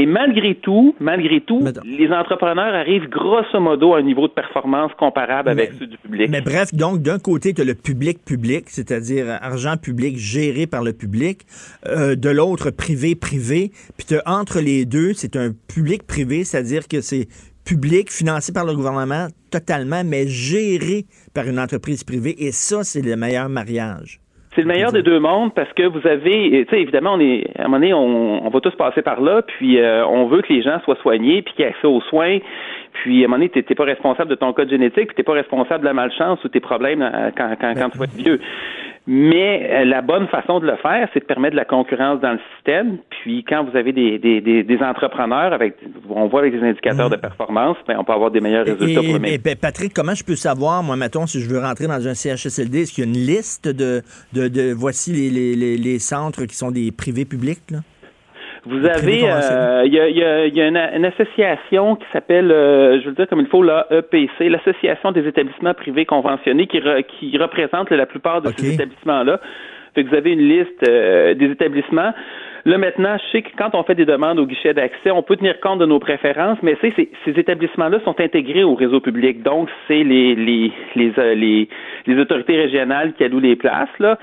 Et 0.00 0.06
malgré 0.06 0.54
tout, 0.54 0.94
malgré 1.00 1.40
tout, 1.40 1.60
les 1.84 2.08
entrepreneurs 2.12 2.72
arrivent 2.72 3.08
grosso 3.08 3.58
modo 3.58 3.94
à 3.94 3.98
un 3.98 4.02
niveau 4.02 4.28
de 4.28 4.32
performance 4.32 4.92
comparable 4.96 5.48
avec 5.48 5.72
ceux 5.76 5.88
du 5.88 5.98
public. 5.98 6.30
Mais 6.30 6.40
bref, 6.40 6.72
donc 6.72 7.02
d'un 7.02 7.18
côté, 7.18 7.52
tu 7.52 7.62
as 7.62 7.64
le 7.64 7.74
public-public, 7.74 8.66
c'est-à-dire 8.68 9.26
argent 9.42 9.76
public 9.76 10.16
géré 10.16 10.68
par 10.68 10.84
le 10.84 10.92
public, 10.92 11.40
euh, 11.88 12.14
de 12.14 12.30
l'autre 12.30 12.70
privé-privé, 12.70 13.72
puis 13.96 14.06
entre 14.24 14.60
les 14.60 14.84
deux, 14.84 15.14
c'est 15.14 15.34
un 15.34 15.50
public-privé, 15.66 16.44
c'est-à-dire 16.44 16.86
que 16.86 17.00
c'est 17.00 17.26
public 17.64 18.12
financé 18.12 18.52
par 18.52 18.64
le 18.64 18.76
gouvernement 18.76 19.26
totalement, 19.50 20.04
mais 20.04 20.28
géré 20.28 21.06
par 21.34 21.48
une 21.48 21.58
entreprise 21.58 22.04
privée, 22.04 22.36
et 22.46 22.52
ça, 22.52 22.84
c'est 22.84 23.02
le 23.02 23.16
meilleur 23.16 23.48
mariage. 23.48 24.20
C'est 24.58 24.62
le 24.62 24.68
meilleur 24.74 24.90
des 24.90 25.04
deux 25.04 25.20
mondes 25.20 25.54
parce 25.54 25.72
que 25.74 25.84
vous 25.84 26.04
avez, 26.04 26.66
tu 26.68 26.74
sais, 26.74 26.82
évidemment, 26.82 27.12
on 27.12 27.20
est, 27.20 27.44
à 27.56 27.60
un 27.60 27.64
moment 27.68 27.76
donné, 27.76 27.94
on, 27.94 28.48
va 28.48 28.60
tous 28.60 28.74
passer 28.74 29.02
par 29.02 29.20
là, 29.20 29.40
puis 29.42 29.78
euh, 29.78 30.04
on 30.04 30.26
veut 30.26 30.42
que 30.42 30.52
les 30.52 30.62
gens 30.62 30.80
soient 30.80 30.96
soignés, 30.96 31.42
puis 31.42 31.54
qu'ils 31.54 31.64
aient 31.64 31.68
accès 31.68 31.86
aux 31.86 32.00
soins. 32.00 32.38
Puis, 33.02 33.22
à 33.22 33.24
un 33.24 33.28
moment 33.28 33.38
donné, 33.38 33.50
tu 33.50 33.64
n'es 33.68 33.74
pas 33.74 33.84
responsable 33.84 34.30
de 34.30 34.34
ton 34.34 34.52
code 34.52 34.70
génétique, 34.70 35.08
puis 35.08 35.14
tu 35.14 35.20
n'es 35.20 35.24
pas 35.24 35.32
responsable 35.32 35.80
de 35.80 35.86
la 35.86 35.94
malchance 35.94 36.42
ou 36.44 36.48
tes 36.48 36.60
problèmes 36.60 37.02
euh, 37.02 37.30
quand, 37.36 37.54
quand, 37.60 37.74
quand 37.74 37.90
tu 37.90 37.98
vas 37.98 38.04
être 38.04 38.16
vieux. 38.16 38.40
Mais 39.10 39.70
euh, 39.72 39.84
la 39.86 40.02
bonne 40.02 40.28
façon 40.28 40.60
de 40.60 40.66
le 40.66 40.76
faire, 40.76 41.08
c'est 41.14 41.20
de 41.20 41.24
permettre 41.24 41.52
de 41.52 41.56
la 41.56 41.64
concurrence 41.64 42.20
dans 42.20 42.32
le 42.32 42.40
système. 42.54 42.98
Puis 43.08 43.42
quand 43.42 43.64
vous 43.64 43.74
avez 43.74 43.92
des, 43.92 44.18
des, 44.18 44.42
des, 44.42 44.78
entrepreneurs 44.82 45.54
avec, 45.54 45.76
on 46.10 46.26
voit 46.26 46.40
avec 46.40 46.52
des 46.52 46.62
indicateurs 46.62 47.08
mm. 47.08 47.12
de 47.12 47.16
performance, 47.16 47.78
ben, 47.86 47.96
on 47.98 48.04
peut 48.04 48.12
avoir 48.12 48.30
des 48.30 48.40
meilleurs 48.40 48.66
résultats 48.66 49.00
pour 49.00 49.14
le 49.14 49.38
ben, 49.38 49.56
Patrick, 49.56 49.94
comment 49.94 50.14
je 50.14 50.24
peux 50.24 50.36
savoir, 50.36 50.82
moi, 50.82 50.96
mettons, 50.96 51.26
si 51.26 51.40
je 51.40 51.48
veux 51.48 51.58
rentrer 51.58 51.86
dans 51.86 52.06
un 52.06 52.12
CHSLD, 52.12 52.82
est-ce 52.82 52.92
qu'il 52.92 53.04
y 53.04 53.06
a 53.06 53.10
une 53.10 53.16
liste 53.16 53.66
de, 53.66 54.02
de, 54.34 54.48
de 54.48 54.74
voici 54.74 55.12
les, 55.12 55.56
les, 55.56 55.78
les, 55.78 55.98
centres 55.98 56.44
qui 56.44 56.54
sont 56.54 56.70
des 56.70 56.92
privés 56.92 57.24
publics, 57.24 57.70
là? 57.70 57.78
Vous 58.68 58.84
avez, 58.84 59.24
euh, 59.24 59.82
il 59.86 59.94
y, 59.94 59.98
a, 59.98 60.46
y, 60.46 60.60
a, 60.60 60.68
une, 60.68 61.04
association 61.06 61.96
qui 61.96 62.04
s'appelle, 62.12 62.52
euh, 62.52 62.98
je 63.00 63.04
veux 63.04 63.10
le 63.10 63.16
dire 63.16 63.26
comme 63.26 63.40
il 63.40 63.46
faut, 63.46 63.62
l'EPC, 63.62 64.50
l'Association 64.50 65.10
des 65.12 65.26
établissements 65.26 65.72
privés 65.72 66.04
conventionnés, 66.04 66.66
qui, 66.66 66.82
qui 67.08 67.38
représente 67.38 67.90
la 67.90 68.04
plupart 68.04 68.42
de 68.42 68.50
ces 68.56 68.74
établissements-là. 68.74 69.40
Fait 69.94 70.04
que 70.04 70.10
vous 70.10 70.16
avez 70.16 70.32
une 70.32 70.46
liste 70.46 70.86
euh, 70.86 71.34
des 71.34 71.46
établissements. 71.46 72.12
Là, 72.66 72.76
maintenant, 72.76 73.16
je 73.16 73.32
sais 73.32 73.42
que 73.42 73.56
quand 73.56 73.70
on 73.72 73.82
fait 73.84 73.94
des 73.94 74.04
demandes 74.04 74.38
au 74.38 74.44
guichet 74.44 74.74
d'accès, 74.74 75.10
on 75.10 75.22
peut 75.22 75.36
tenir 75.36 75.58
compte 75.60 75.78
de 75.78 75.86
nos 75.86 75.98
préférences, 75.98 76.58
mais 76.62 76.76
ces, 76.82 76.92
ces 77.24 77.30
établissements-là 77.30 78.00
sont 78.04 78.20
intégrés 78.20 78.64
au 78.64 78.74
réseau 78.74 79.00
public. 79.00 79.42
Donc, 79.42 79.70
c'est 79.86 80.04
les, 80.04 80.34
les, 80.34 80.72
les, 80.94 81.12
euh, 81.18 81.34
les, 81.34 81.68
les 82.06 82.20
autorités 82.20 82.56
régionales 82.56 83.14
qui 83.14 83.24
allouent 83.24 83.40
les 83.40 83.56
places, 83.56 83.88
là. 83.98 84.18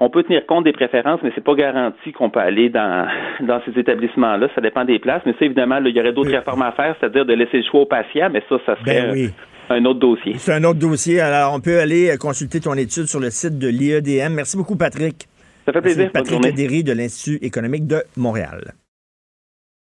On 0.00 0.10
peut 0.10 0.22
tenir 0.22 0.44
compte 0.46 0.64
des 0.64 0.72
préférences, 0.72 1.20
mais 1.22 1.30
c'est 1.34 1.44
pas 1.44 1.54
garanti 1.54 2.12
qu'on 2.12 2.30
peut 2.30 2.40
aller 2.40 2.68
dans, 2.68 3.06
dans 3.40 3.60
ces 3.64 3.78
établissements-là. 3.78 4.48
Ça 4.54 4.60
dépend 4.60 4.84
des 4.84 4.98
places. 4.98 5.22
Mais 5.26 5.32
ça, 5.38 5.44
évidemment, 5.44 5.78
il 5.84 5.96
y 5.96 6.00
aurait 6.00 6.12
d'autres 6.12 6.30
réformes 6.30 6.62
à 6.62 6.72
faire, 6.72 6.94
c'est-à-dire 6.98 7.24
de 7.24 7.34
laisser 7.34 7.58
le 7.58 7.64
choix 7.64 7.80
aux 7.80 7.86
patients, 7.86 8.28
mais 8.30 8.42
ça, 8.48 8.56
ça 8.66 8.76
serait 8.80 9.12
ben 9.12 9.30
un 9.68 9.84
autre 9.84 10.00
dossier. 10.00 10.34
C'est 10.38 10.52
un 10.52 10.64
autre 10.64 10.78
dossier. 10.78 11.20
Alors, 11.20 11.54
on 11.54 11.60
peut 11.60 11.80
aller 11.80 12.10
euh, 12.10 12.16
consulter 12.16 12.60
ton 12.60 12.74
étude 12.74 13.06
sur 13.06 13.20
le 13.20 13.30
site 13.30 13.58
de 13.58 13.68
l'IEDM. 13.68 14.32
Merci 14.34 14.56
beaucoup, 14.56 14.76
Patrick. 14.76 15.26
Ça 15.64 15.72
fait 15.72 15.80
plaisir. 15.80 16.10
Patrick 16.12 16.44
Adéry 16.46 16.84
de 16.84 16.92
l'Institut 16.92 17.44
économique 17.44 17.86
de 17.86 18.02
Montréal. 18.16 18.74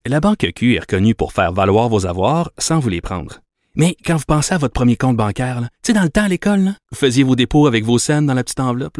La 0.05 0.19
Banque 0.19 0.45
Q 0.55 0.75
est 0.75 0.79
reconnue 0.79 1.15
pour 1.15 1.31
faire 1.31 1.53
valoir 1.53 1.89
vos 1.89 2.05
avoirs 2.05 2.51
sans 2.57 2.79
vous 2.79 2.89
les 2.89 3.01
prendre. 3.01 3.39
Mais 3.75 3.95
quand 4.05 4.17
vous 4.17 4.25
pensez 4.27 4.53
à 4.53 4.57
votre 4.57 4.73
premier 4.73 4.95
compte 4.95 5.17
bancaire, 5.17 5.61
tu 5.61 5.67
sais, 5.87 5.93
dans 5.93 6.03
le 6.03 6.09
temps 6.09 6.25
à 6.25 6.27
l'école, 6.27 6.73
vous 6.91 6.97
faisiez 6.97 7.23
vos 7.23 7.35
dépôts 7.35 7.65
avec 7.65 7.83
vos 7.83 7.97
scènes 7.97 8.27
dans 8.27 8.35
la 8.35 8.43
petite 8.43 8.59
enveloppe. 8.59 8.99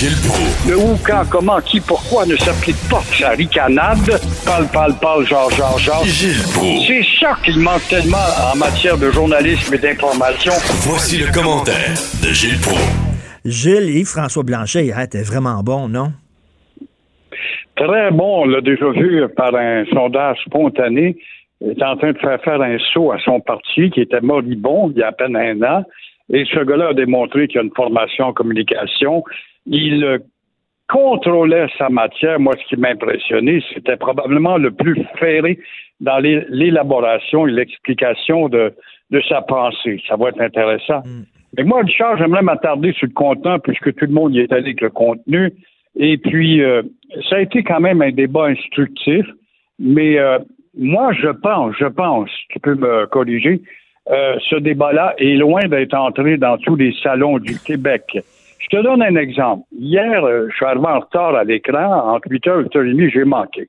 Gilles 0.00 0.16
Le 0.66 0.76
où, 0.78 0.96
quand, 1.04 1.24
comment, 1.30 1.60
qui, 1.60 1.80
pourquoi 1.80 2.24
ne 2.24 2.34
s'applique 2.36 2.80
pas 2.88 3.02
sa 3.18 3.30
ricanade? 3.30 3.98
Parle, 4.46 4.66
parle, 4.72 4.94
parle, 4.98 5.26
genre, 5.26 5.50
genre, 5.50 5.78
genre. 5.78 6.04
Gilles 6.04 6.40
C'est 6.86 7.04
ça 7.20 7.36
qu'il 7.44 7.58
manque 7.58 7.86
tellement 7.88 8.16
en 8.52 8.56
matière 8.56 8.96
de 8.96 9.10
journalisme 9.10 9.74
et 9.74 9.78
d'information. 9.78 10.52
Voici 10.86 11.18
le 11.18 11.30
commentaire 11.32 11.92
de 12.22 12.32
Gilles 12.32 12.60
Proulx. 12.62 12.80
Gilles 13.44 13.96
et 13.96 14.04
François 14.04 14.42
Blanchet, 14.42 14.86
il 14.86 14.94
était 15.02 15.22
vraiment 15.22 15.62
bon, 15.62 15.88
non? 15.88 16.12
Très 17.76 18.10
bon, 18.10 18.42
on 18.42 18.44
l'a 18.46 18.60
déjà 18.60 18.90
vu 18.92 19.22
par 19.36 19.54
un 19.54 19.84
sondage 19.92 20.38
spontané. 20.46 21.16
Il 21.60 21.70
est 21.70 21.82
en 21.82 21.96
train 21.96 22.12
de 22.12 22.18
faire 22.18 22.40
faire 22.42 22.60
un 22.62 22.78
saut 22.92 23.12
à 23.12 23.18
son 23.24 23.40
parti 23.40 23.90
qui 23.90 24.00
était 24.00 24.20
moribond 24.22 24.90
il 24.94 25.00
y 25.00 25.02
a 25.02 25.08
à 25.08 25.12
peine 25.12 25.36
un 25.36 25.60
an. 25.62 25.84
Et 26.32 26.44
ce 26.44 26.60
gars-là 26.60 26.88
a 26.88 26.94
démontré 26.94 27.48
qu'il 27.48 27.60
a 27.60 27.64
une 27.64 27.74
formation 27.74 28.26
en 28.26 28.32
communication. 28.32 29.24
Il 29.66 30.20
contrôlait 30.88 31.68
sa 31.78 31.88
matière. 31.88 32.40
Moi, 32.40 32.54
ce 32.60 32.66
qui 32.68 32.80
m'a 32.80 32.90
impressionné, 32.90 33.62
c'était 33.72 33.96
probablement 33.96 34.56
le 34.56 34.70
plus 34.70 35.04
ferré 35.18 35.58
dans 36.00 36.18
l'élaboration 36.18 37.46
et 37.46 37.52
l'explication 37.52 38.48
de, 38.48 38.72
de 39.10 39.20
sa 39.28 39.42
pensée. 39.42 40.02
Ça 40.08 40.16
va 40.16 40.28
être 40.30 40.40
intéressant. 40.40 41.00
Mm. 41.00 41.22
Mais 41.56 41.64
moi, 41.64 41.82
Richard, 41.82 42.16
j'aimerais 42.18 42.42
m'attarder 42.42 42.92
sur 42.92 43.06
le 43.06 43.12
contenant 43.12 43.58
puisque 43.58 43.94
tout 43.94 44.06
le 44.06 44.12
monde 44.12 44.34
y 44.34 44.40
est 44.40 44.52
allé 44.52 44.62
avec 44.62 44.80
le 44.80 44.90
contenu. 44.90 45.52
Et 45.96 46.16
puis, 46.16 46.62
euh, 46.62 46.82
ça 47.28 47.36
a 47.36 47.40
été 47.40 47.62
quand 47.62 47.80
même 47.80 48.02
un 48.02 48.12
débat 48.12 48.46
instructif. 48.46 49.26
Mais 49.78 50.18
euh, 50.18 50.38
moi, 50.76 51.12
je 51.12 51.28
pense, 51.28 51.74
je 51.78 51.86
pense, 51.86 52.30
tu 52.50 52.60
peux 52.60 52.74
me 52.74 53.06
corriger, 53.06 53.60
euh, 54.08 54.36
ce 54.48 54.56
débat-là 54.56 55.14
est 55.18 55.36
loin 55.36 55.68
d'être 55.68 55.94
entré 55.94 56.36
dans 56.36 56.58
tous 56.58 56.76
les 56.76 56.94
salons 57.02 57.38
du 57.38 57.58
Québec. 57.58 58.18
Je 58.58 58.76
te 58.76 58.82
donne 58.82 59.02
un 59.02 59.16
exemple. 59.16 59.64
Hier, 59.78 60.24
euh, 60.24 60.46
je 60.50 60.56
suis 60.56 60.64
arrivé 60.64 60.86
en 60.86 61.00
retard 61.00 61.34
à 61.34 61.44
l'écran. 61.44 62.14
Entre 62.14 62.28
8h 62.28 62.60
et 62.60 62.64
8h30, 62.64 63.10
j'ai 63.12 63.24
manqué. 63.24 63.68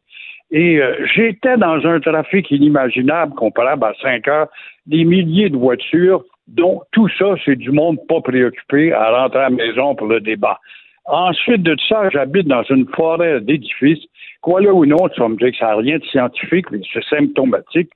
Et 0.52 0.82
euh, 0.82 1.06
j'étais 1.16 1.58
dans 1.58 1.86
un 1.86 2.00
trafic 2.00 2.52
inimaginable 2.52 3.34
comparable 3.36 3.86
à 3.86 3.94
5 4.02 4.28
heures, 4.28 4.48
des 4.86 5.06
milliers 5.06 5.50
de 5.50 5.58
voitures, 5.58 6.24
dont 6.48 6.82
tout 6.92 7.08
ça, 7.18 7.36
c'est 7.46 7.56
du 7.56 7.72
monde 7.72 7.98
pas 8.08 8.22
préoccupé 8.22 8.92
à 8.94 9.22
rentrer 9.22 9.40
à 9.40 9.44
la 9.44 9.50
maison 9.50 9.96
pour 9.96 10.08
le 10.08 10.20
débat. 10.20 10.60
Ensuite 11.06 11.64
de 11.64 11.76
ça, 11.88 12.10
j'habite 12.10 12.48
dans 12.48 12.64
une 12.64 12.88
forêt 12.90 13.42
d'édifices. 13.42 14.06
Quoi 14.42 14.62
là 14.62 14.74
ou 14.74 14.86
non, 14.86 15.08
tu 15.10 15.22
vas 15.22 15.30
me 15.30 15.38
dire 15.38 15.52
que 15.52 15.58
ça 15.58 15.68
n'a 15.68 15.76
rien 15.78 15.98
de 15.98 16.06
scientifique, 16.06 16.70
mais 16.72 16.80
c'est 16.94 17.04
symptomatique. 17.06 17.90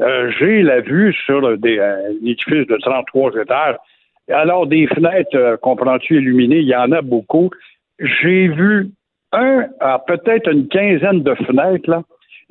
Euh, 0.00 0.30
j'ai 0.38 0.62
la 0.62 0.80
vue 0.80 1.12
sur 1.26 1.58
des 1.58 1.78
euh, 1.78 2.12
édifices 2.22 2.66
de 2.66 2.76
33 2.76 3.32
étages. 3.42 3.76
Alors, 4.30 4.66
des 4.66 4.86
fenêtres, 4.86 5.36
euh, 5.36 5.56
comprends-tu, 5.56 6.16
illuminées, 6.16 6.60
il 6.60 6.68
y 6.68 6.76
en 6.76 6.92
a 6.92 7.02
beaucoup. 7.02 7.50
J'ai 7.98 8.48
vu 8.48 8.90
un, 9.32 9.66
peut-être 10.06 10.50
une 10.50 10.68
quinzaine 10.68 11.22
de 11.22 11.34
fenêtres, 11.34 11.90
là. 11.90 12.02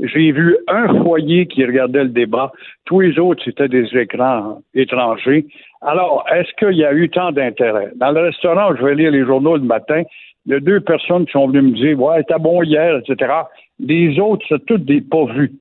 J'ai 0.01 0.31
vu 0.31 0.55
un 0.69 1.03
foyer 1.03 1.45
qui 1.45 1.65
regardait 1.65 2.03
le 2.03 2.09
débat. 2.09 2.53
Tous 2.85 3.01
les 3.01 3.19
autres, 3.19 3.43
c'était 3.43 3.67
des 3.67 3.85
écrans 3.97 4.61
étrangers. 4.73 5.45
Alors, 5.81 6.25
est-ce 6.31 6.53
qu'il 6.57 6.77
y 6.77 6.85
a 6.85 6.93
eu 6.93 7.09
tant 7.09 7.33
d'intérêt? 7.33 7.91
Dans 7.97 8.11
le 8.11 8.21
restaurant, 8.21 8.73
je 8.77 8.85
vais 8.85 8.95
lire 8.95 9.11
les 9.11 9.25
journaux 9.25 9.57
le 9.57 9.63
matin. 9.63 10.03
Il 10.45 10.53
y 10.53 10.55
a 10.55 10.61
deux 10.61 10.79
personnes 10.79 11.25
qui 11.25 11.33
sont 11.33 11.47
venues 11.47 11.63
me 11.63 11.75
dire, 11.75 12.01
ouais, 12.01 12.23
t'as 12.23 12.37
bon 12.37 12.63
hier, 12.63 12.97
etc. 12.97 13.29
Les 13.79 14.17
autres, 14.19 14.45
c'est 14.47 14.65
toutes 14.65 14.85
des 14.85 15.01
pas 15.01 15.25
vus. 15.25 15.51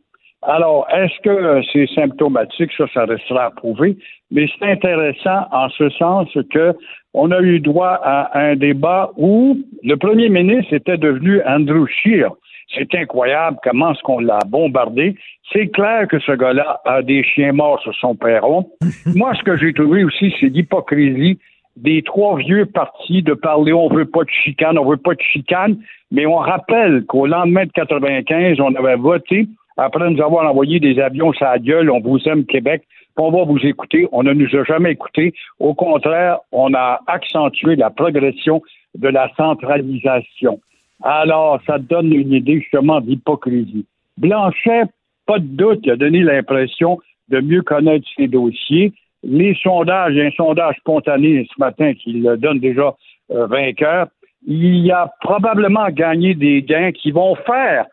Alors, 0.42 0.86
est-ce 0.90 1.20
que 1.22 1.62
c'est 1.72 1.88
symptomatique? 1.94 2.70
Ça, 2.76 2.84
ça 2.94 3.04
restera 3.04 3.46
à 3.46 3.50
prouver. 3.50 3.96
Mais 4.30 4.46
c'est 4.58 4.70
intéressant 4.70 5.46
en 5.50 5.68
ce 5.70 5.88
sens 5.90 6.28
que 6.52 6.74
on 7.14 7.30
a 7.30 7.40
eu 7.40 7.58
droit 7.60 7.98
à 8.02 8.38
un 8.38 8.54
débat 8.54 9.10
où 9.16 9.58
le 9.82 9.96
premier 9.96 10.28
ministre 10.28 10.72
était 10.74 10.98
devenu 10.98 11.40
Andrew 11.44 11.86
Scheer. 11.86 12.30
C'est 12.74 12.94
incroyable 12.94 13.56
comment 13.62 13.92
est-ce 13.92 14.02
qu'on 14.02 14.20
l'a 14.20 14.40
bombardé. 14.46 15.16
C'est 15.52 15.68
clair 15.68 16.06
que 16.06 16.18
ce 16.20 16.32
gars-là 16.32 16.80
a 16.84 17.02
des 17.02 17.24
chiens 17.24 17.52
morts 17.52 17.80
sur 17.80 17.94
son 17.94 18.14
perron. 18.14 18.70
Moi, 19.06 19.32
ce 19.34 19.42
que 19.42 19.56
j'ai 19.56 19.72
trouvé 19.72 20.04
aussi, 20.04 20.34
c'est 20.38 20.48
l'hypocrisie 20.48 21.38
des 21.76 22.02
trois 22.02 22.36
vieux 22.36 22.66
partis 22.66 23.22
de 23.22 23.34
parler 23.34 23.72
on 23.72 23.88
veut 23.88 24.04
pas 24.04 24.24
de 24.24 24.30
chicane, 24.30 24.78
on 24.78 24.88
veut 24.88 24.96
pas 24.96 25.14
de 25.14 25.22
chicane, 25.22 25.78
mais 26.10 26.26
on 26.26 26.36
rappelle 26.36 27.04
qu'au 27.06 27.26
lendemain 27.26 27.66
de 27.66 27.72
95, 27.72 28.60
on 28.60 28.74
avait 28.74 28.96
voté 28.96 29.46
après 29.78 30.10
nous 30.10 30.22
avoir 30.22 30.50
envoyé 30.50 30.80
des 30.80 31.00
avions 31.00 31.32
sur 31.32 31.46
la 31.46 31.58
gueule, 31.58 31.90
on 31.90 32.00
vous 32.00 32.18
aime 32.26 32.44
Québec, 32.44 32.82
on 33.16 33.30
va 33.30 33.44
vous 33.44 33.64
écouter. 33.64 34.08
On 34.12 34.22
ne 34.22 34.32
nous 34.32 34.54
a 34.56 34.64
jamais 34.64 34.92
écoutés. 34.92 35.32
Au 35.58 35.74
contraire, 35.74 36.38
on 36.52 36.72
a 36.74 37.00
accentué 37.06 37.76
la 37.76 37.90
progression 37.90 38.62
de 38.94 39.08
la 39.08 39.30
centralisation. 39.36 40.60
Alors, 41.02 41.60
ça 41.66 41.78
donne 41.78 42.12
une 42.12 42.32
idée 42.32 42.60
justement 42.60 43.00
d'hypocrisie. 43.00 43.86
Blanchet, 44.16 44.84
pas 45.26 45.38
de 45.38 45.44
doute, 45.44 45.80
il 45.84 45.92
a 45.92 45.96
donné 45.96 46.20
l'impression 46.22 46.98
de 47.28 47.40
mieux 47.40 47.62
connaître 47.62 48.06
ses 48.16 48.26
dossiers. 48.26 48.92
Les 49.22 49.54
sondages, 49.62 50.16
un 50.16 50.30
sondage 50.30 50.76
spontané 50.78 51.46
ce 51.52 51.60
matin 51.60 51.92
qui 51.94 52.12
le 52.12 52.36
donne 52.36 52.58
déjà 52.58 52.94
euh, 53.30 53.46
vainqueur, 53.46 54.08
il 54.46 54.90
a 54.90 55.12
probablement 55.20 55.88
gagné 55.90 56.34
des 56.34 56.62
gains 56.62 56.92
qui 56.92 57.10
vont 57.10 57.34
faire 57.34 57.86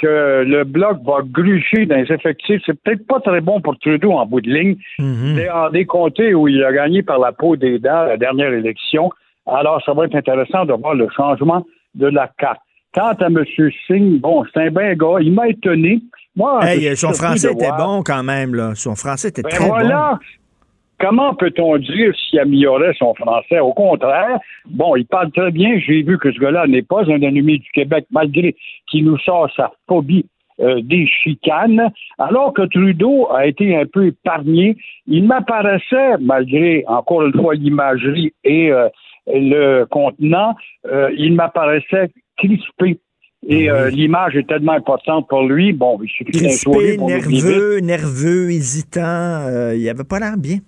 que 0.00 0.44
le 0.46 0.64
bloc 0.64 0.98
va 1.04 1.18
gruger 1.22 1.86
dans 1.86 1.96
les 1.96 2.12
effectifs. 2.12 2.62
C'est 2.64 2.80
peut-être 2.82 3.06
pas 3.06 3.20
très 3.20 3.40
bon 3.40 3.60
pour 3.60 3.78
Trudeau 3.78 4.12
en 4.12 4.26
bout 4.26 4.40
de 4.40 4.50
ligne. 4.50 4.76
Mm 4.98 5.40
des 5.72 5.84
comtés 5.84 6.34
où 6.34 6.48
il 6.48 6.62
a 6.64 6.72
gagné 6.72 7.02
par 7.02 7.18
la 7.18 7.32
peau 7.32 7.56
des 7.56 7.78
dents 7.78 8.04
la 8.04 8.16
dernière 8.16 8.52
élection. 8.52 9.10
Alors, 9.46 9.82
ça 9.84 9.92
va 9.92 10.04
être 10.04 10.14
intéressant 10.14 10.64
de 10.64 10.72
voir 10.72 10.94
le 10.94 11.08
changement 11.14 11.64
de 11.94 12.06
la 12.06 12.28
carte. 12.38 12.60
Quant 12.94 13.12
à 13.12 13.26
M. 13.26 13.44
Singh, 13.86 14.20
bon, 14.20 14.44
c'est 14.52 14.66
un 14.66 14.70
bon 14.70 14.92
gars. 14.94 15.20
Il 15.20 15.32
m'a 15.32 15.48
étonné. 15.48 16.00
Moi, 16.36 16.60
son 16.96 17.12
français 17.12 17.52
était 17.52 17.70
bon 17.76 18.02
quand 18.02 18.22
même, 18.22 18.54
là. 18.54 18.72
Son 18.74 18.94
français 18.94 19.28
était 19.28 19.42
ben 19.42 19.50
très 19.50 19.66
voilà. 19.66 20.18
Comment 21.00 21.34
peut-on 21.34 21.78
dire 21.78 22.14
s'il 22.14 22.38
améliorait 22.40 22.92
son 22.98 23.14
français? 23.14 23.58
Au 23.58 23.72
contraire, 23.72 24.38
bon, 24.66 24.96
il 24.96 25.06
parle 25.06 25.30
très 25.32 25.50
bien. 25.50 25.78
J'ai 25.78 26.02
vu 26.02 26.18
que 26.18 26.30
ce 26.30 26.38
gars-là 26.38 26.66
n'est 26.66 26.82
pas 26.82 27.02
un 27.04 27.22
ennemi 27.22 27.58
du 27.58 27.70
Québec, 27.70 28.04
malgré 28.10 28.54
qu'il 28.86 29.06
nous 29.06 29.18
sort 29.18 29.50
sa 29.56 29.72
phobie 29.88 30.26
euh, 30.60 30.82
des 30.82 31.06
chicanes, 31.06 31.90
alors 32.18 32.52
que 32.52 32.62
Trudeau 32.62 33.28
a 33.32 33.46
été 33.46 33.74
un 33.74 33.86
peu 33.86 34.08
épargné. 34.08 34.76
Il 35.06 35.24
m'apparaissait, 35.24 36.18
malgré, 36.20 36.84
encore 36.86 37.22
une 37.22 37.32
fois, 37.32 37.54
l'imagerie 37.54 38.34
et 38.44 38.70
euh, 38.70 38.88
le 39.26 39.84
contenant, 39.84 40.54
euh, 40.86 41.10
il 41.16 41.32
m'apparaissait 41.32 42.10
crispé. 42.36 42.98
Et 43.48 43.70
l'image 43.90 44.36
est 44.36 44.46
tellement 44.46 44.72
importante 44.72 45.26
pour 45.26 45.44
lui. 45.44 45.72
Bon, 45.72 45.98
il 46.02 46.10
suffit 46.10 46.42
d'un 46.42 46.50
sourire 46.50 46.98
pour 46.98 47.08
nerveux, 47.08 47.80
nerveux, 47.80 48.50
hésitant. 48.50 49.72
il 49.74 49.88
avait 49.88 50.04
pas 50.04 50.18
l'air 50.18 50.36
bien. 50.36 50.58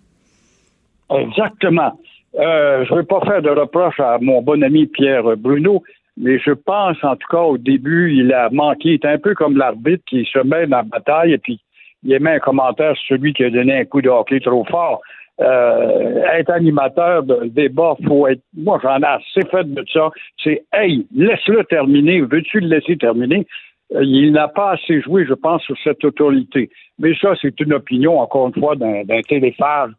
Exactement. 1.19 1.99
Euh, 2.39 2.85
je 2.87 2.95
ne 2.95 3.01
vais 3.01 3.07
pas 3.07 3.21
faire 3.21 3.43
de 3.43 3.51
reproche 3.51 4.01
à 4.01 4.19
mon 4.21 4.41
bon 4.43 4.63
ami 4.63 4.87
Pierre 4.87 5.37
Bruno, 5.37 5.83
mais 6.17 6.39
je 6.39 6.53
pense, 6.53 6.97
en 7.03 7.17
tout 7.17 7.29
cas, 7.31 7.43
au 7.43 7.59
début, 7.59 8.15
il 8.15 8.33
a 8.33 8.49
manqué. 8.51 8.91
Il 8.91 8.95
est 8.95 9.07
un 9.07 9.19
peu 9.19 9.35
comme 9.35 9.57
l'arbitre 9.57 10.05
qui 10.07 10.25
se 10.25 10.39
met 10.39 10.67
dans 10.67 10.79
la 10.79 10.83
bataille 10.83 11.33
et 11.33 11.39
puis 11.39 11.61
il 12.05 12.13
émet 12.13 12.33
un 12.33 12.39
commentaire 12.39 12.97
sur 12.97 13.17
celui 13.17 13.33
qui 13.33 13.45
a 13.45 13.51
donné 13.51 13.79
un 13.79 13.85
coup 13.85 14.03
de 14.03 14.09
hockey 14.09 14.41
trop 14.41 14.65
fort. 14.65 15.01
Euh, 15.41 16.23
être 16.35 16.51
animateur 16.51 17.23
de 17.23 17.47
débat, 17.47 17.97
faut 18.07 18.27
être. 18.29 18.43
Moi, 18.57 18.79
j'en 18.83 19.01
ai 19.01 19.07
assez 19.07 19.49
fait 19.51 19.65
de 19.65 19.85
ça. 19.93 20.11
C'est 20.43 20.63
Hey, 20.73 21.07
laisse-le 21.15 21.65
terminer. 21.65 22.21
Veux-tu 22.21 22.61
le 22.61 22.69
laisser 22.69 22.97
terminer? 22.97 23.47
Euh, 23.95 24.05
il 24.05 24.33
n'a 24.33 24.49
pas 24.49 24.73
assez 24.73 25.01
joué, 25.01 25.25
je 25.27 25.35
pense, 25.35 25.63
sur 25.63 25.77
cette 25.83 26.05
autorité. 26.05 26.71
Mais 26.99 27.15
ça, 27.21 27.35
c'est 27.41 27.59
une 27.61 27.73
opinion, 27.73 28.21
encore 28.21 28.49
une 28.49 28.61
fois, 28.61 28.77
d'un 28.77 29.23
téléphage 29.29 29.91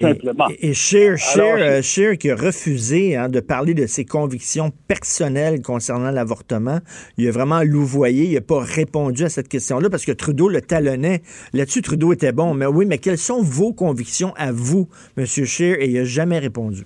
simplement. 0.00 0.46
Et, 0.60 0.74
Scheer, 0.74 1.16
euh, 1.38 2.14
qui 2.14 2.30
a 2.30 2.36
refusé 2.36 3.16
hein, 3.16 3.28
de 3.28 3.40
parler 3.40 3.74
de 3.74 3.86
ses 3.86 4.04
convictions 4.04 4.70
personnelles 4.88 5.62
concernant 5.62 6.10
l'avortement, 6.10 6.78
il 7.16 7.28
a 7.28 7.30
vraiment 7.30 7.62
louvoyé, 7.62 8.24
il 8.24 8.34
n'a 8.34 8.40
pas 8.40 8.60
répondu 8.60 9.24
à 9.24 9.28
cette 9.28 9.48
question-là 9.48 9.90
parce 9.90 10.04
que 10.04 10.12
Trudeau 10.12 10.48
le 10.48 10.60
talonnait. 10.60 11.20
Là-dessus, 11.52 11.82
Trudeau 11.82 12.12
était 12.12 12.32
bon. 12.32 12.54
Mais 12.54 12.66
oui, 12.66 12.86
mais 12.86 12.98
quelles 12.98 13.18
sont 13.18 13.42
vos 13.42 13.72
convictions 13.72 14.32
à 14.36 14.52
vous, 14.52 14.88
M. 15.16 15.26
Scheer? 15.26 15.80
Et 15.80 15.88
il 15.88 15.94
n'a 15.94 16.04
jamais 16.04 16.38
répondu. 16.38 16.84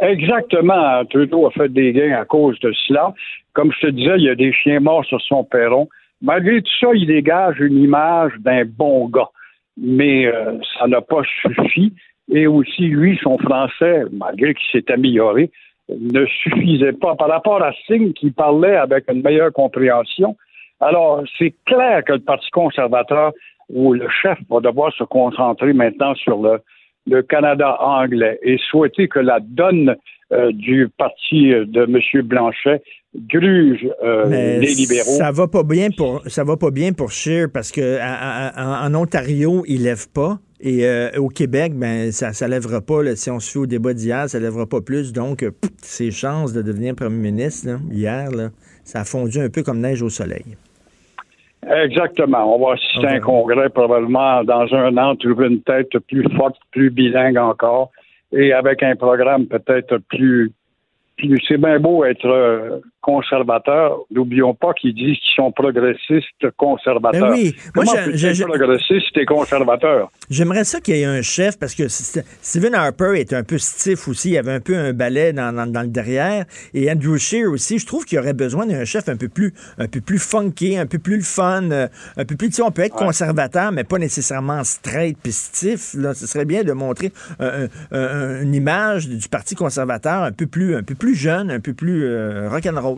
Exactement. 0.00 1.04
Trudeau 1.06 1.46
a 1.46 1.50
fait 1.50 1.68
des 1.68 1.92
gains 1.92 2.18
à 2.18 2.24
cause 2.24 2.58
de 2.60 2.72
cela. 2.86 3.14
Comme 3.52 3.70
je 3.72 3.86
te 3.86 3.90
disais, 3.92 4.14
il 4.16 4.24
y 4.24 4.30
a 4.30 4.34
des 4.34 4.52
chiens 4.52 4.80
morts 4.80 5.04
sur 5.04 5.20
son 5.20 5.44
perron. 5.44 5.88
Malgré 6.22 6.62
tout 6.62 6.70
ça, 6.80 6.88
il 6.94 7.06
dégage 7.06 7.58
une 7.60 7.78
image 7.78 8.32
d'un 8.40 8.64
bon 8.64 9.08
gars 9.08 9.28
mais 9.76 10.26
euh, 10.26 10.58
ça 10.78 10.86
n'a 10.86 11.00
pas 11.00 11.22
suffi. 11.42 11.92
Et 12.32 12.46
aussi, 12.46 12.82
lui, 12.82 13.18
son 13.22 13.38
français, 13.38 14.04
malgré 14.12 14.54
qu'il 14.54 14.70
s'est 14.70 14.92
amélioré, 14.92 15.50
ne 15.88 16.24
suffisait 16.26 16.92
pas 16.92 17.16
par 17.16 17.28
rapport 17.28 17.62
à 17.62 17.72
Singh 17.86 18.12
qui 18.12 18.30
parlait 18.30 18.76
avec 18.76 19.10
une 19.10 19.22
meilleure 19.22 19.52
compréhension. 19.52 20.36
Alors, 20.80 21.22
c'est 21.38 21.54
clair 21.66 22.04
que 22.04 22.12
le 22.12 22.20
Parti 22.20 22.48
conservateur 22.50 23.32
ou 23.68 23.94
le 23.94 24.08
chef 24.08 24.38
va 24.48 24.60
devoir 24.60 24.92
se 24.94 25.04
concentrer 25.04 25.72
maintenant 25.72 26.14
sur 26.14 26.40
le, 26.40 26.60
le 27.06 27.22
Canada 27.22 27.76
anglais 27.80 28.38
et 28.42 28.58
souhaiter 28.58 29.08
que 29.08 29.18
la 29.18 29.40
donne 29.40 29.96
euh, 30.32 30.52
du 30.52 30.88
parti 30.96 31.50
de 31.50 31.82
M. 31.82 32.22
Blanchet 32.26 32.82
gruge 33.14 33.88
euh, 34.02 34.58
les 34.60 34.74
libéraux. 34.74 35.10
Ça 35.10 35.32
va 35.32 35.48
pas 35.48 35.62
bien 35.62 35.88
pour 35.90 36.22
ça 36.26 36.44
va 36.44 36.56
pas 36.56 36.70
bien 36.70 36.92
pour 36.92 37.10
Scheer 37.10 37.48
parce 37.52 37.72
que 37.72 37.98
en 38.00 38.94
Ontario, 38.94 39.64
il 39.66 39.84
lève 39.84 40.08
pas. 40.12 40.38
Et 40.62 40.84
euh, 40.84 41.08
au 41.18 41.28
Québec, 41.28 41.72
ben 41.74 42.12
ça 42.12 42.32
ça 42.32 42.46
lèvera 42.46 42.80
pas. 42.80 43.16
si 43.16 43.30
on 43.30 43.40
se 43.40 43.50
fait 43.50 43.58
au 43.58 43.66
débat 43.66 43.94
d'hier, 43.94 44.28
ça 44.28 44.38
lèvera 44.38 44.66
pas 44.66 44.80
plus. 44.80 45.12
Donc, 45.12 45.44
ses 45.78 46.10
chances 46.10 46.52
de 46.52 46.62
devenir 46.62 46.94
premier 46.94 47.30
ministre 47.30 47.80
hier, 47.90 48.28
ça 48.84 49.00
a 49.00 49.04
fondu 49.04 49.40
un 49.40 49.48
peu 49.48 49.62
comme 49.62 49.80
neige 49.80 50.02
au 50.02 50.10
soleil. 50.10 50.56
Exactement. 51.68 52.56
On 52.56 52.66
va 52.66 52.74
assister 52.74 53.06
à 53.06 53.12
un 53.12 53.20
congrès 53.20 53.68
probablement 53.70 54.44
dans 54.44 54.72
un 54.74 54.96
an, 54.96 55.16
trouver 55.16 55.48
une 55.48 55.62
tête 55.62 55.90
plus 56.08 56.24
forte, 56.36 56.56
plus 56.72 56.90
bilingue 56.90 57.36
encore 57.36 57.90
et 58.32 58.52
avec 58.52 58.82
un 58.82 58.96
programme 58.96 59.46
peut-être 59.46 59.98
plus 60.08 60.52
c'est 61.46 61.58
bien 61.58 61.78
beau 61.78 62.04
être 62.04 62.80
euh, 63.00 63.12
conservateur. 63.12 63.98
N'oublions 64.10 64.54
pas 64.54 64.72
qu'ils 64.74 64.94
disent 64.94 65.18
qu'ils 65.18 65.34
sont 65.36 65.52
progressistes 65.52 66.50
conservateurs. 66.56 67.30
Ben 67.30 67.32
oui, 67.32 67.54
moi, 67.74 67.84
je, 67.84 68.44
progressiste 68.44 69.16
et 69.16 69.24
conservateur? 69.24 70.10
J'aimerais 70.28 70.64
ça 70.64 70.80
qu'il 70.80 70.96
y 70.96 71.02
ait 71.02 71.04
un 71.04 71.22
chef 71.22 71.58
parce 71.58 71.74
que 71.74 71.88
Stephen 71.88 72.74
Harper 72.74 73.12
est 73.16 73.32
un 73.32 73.42
peu 73.42 73.58
stiff 73.58 74.08
aussi. 74.08 74.30
Il 74.30 74.34
y 74.34 74.38
avait 74.38 74.52
un 74.52 74.60
peu 74.60 74.76
un 74.76 74.92
balai 74.92 75.32
dans, 75.32 75.52
le 75.52 75.88
derrière. 75.88 76.44
Et 76.74 76.90
Andrew 76.90 77.16
Scheer 77.16 77.50
aussi. 77.50 77.78
Je 77.78 77.86
trouve 77.86 78.04
qu'il 78.04 78.16
y 78.16 78.18
aurait 78.18 78.34
besoin 78.34 78.66
d'un 78.66 78.84
chef 78.84 79.08
un 79.08 79.16
peu 79.16 79.28
plus, 79.28 79.54
un 79.78 79.88
peu 79.88 80.00
plus 80.00 80.18
funky, 80.18 80.76
un 80.76 80.86
peu 80.86 80.98
plus 80.98 81.22
fun, 81.22 81.70
euh, 81.70 81.88
un 82.16 82.24
peu 82.24 82.36
plus. 82.36 82.48
Tu 82.48 82.56
sais, 82.56 82.62
on 82.62 82.70
peut 82.70 82.82
être 82.82 82.96
conservateur, 82.96 83.72
mais 83.72 83.84
pas 83.84 83.98
nécessairement 83.98 84.64
straight 84.64 85.16
puis 85.22 85.32
stiff. 85.32 85.94
Là, 85.94 86.14
ce 86.14 86.26
serait 86.26 86.44
bien 86.44 86.64
de 86.64 86.72
montrer 86.72 87.12
une 87.40 88.54
image 88.54 89.08
du 89.08 89.28
Parti 89.28 89.54
conservateur 89.54 90.22
un 90.22 90.32
peu 90.32 90.46
plus, 90.46 90.74
un 90.76 90.82
peu 90.82 90.94
plus 90.94 91.14
jeune, 91.14 91.50
un 91.50 91.60
peu 91.60 91.72
plus 91.72 92.04
euh, 92.04 92.48
rock'n'roll. 92.48 92.89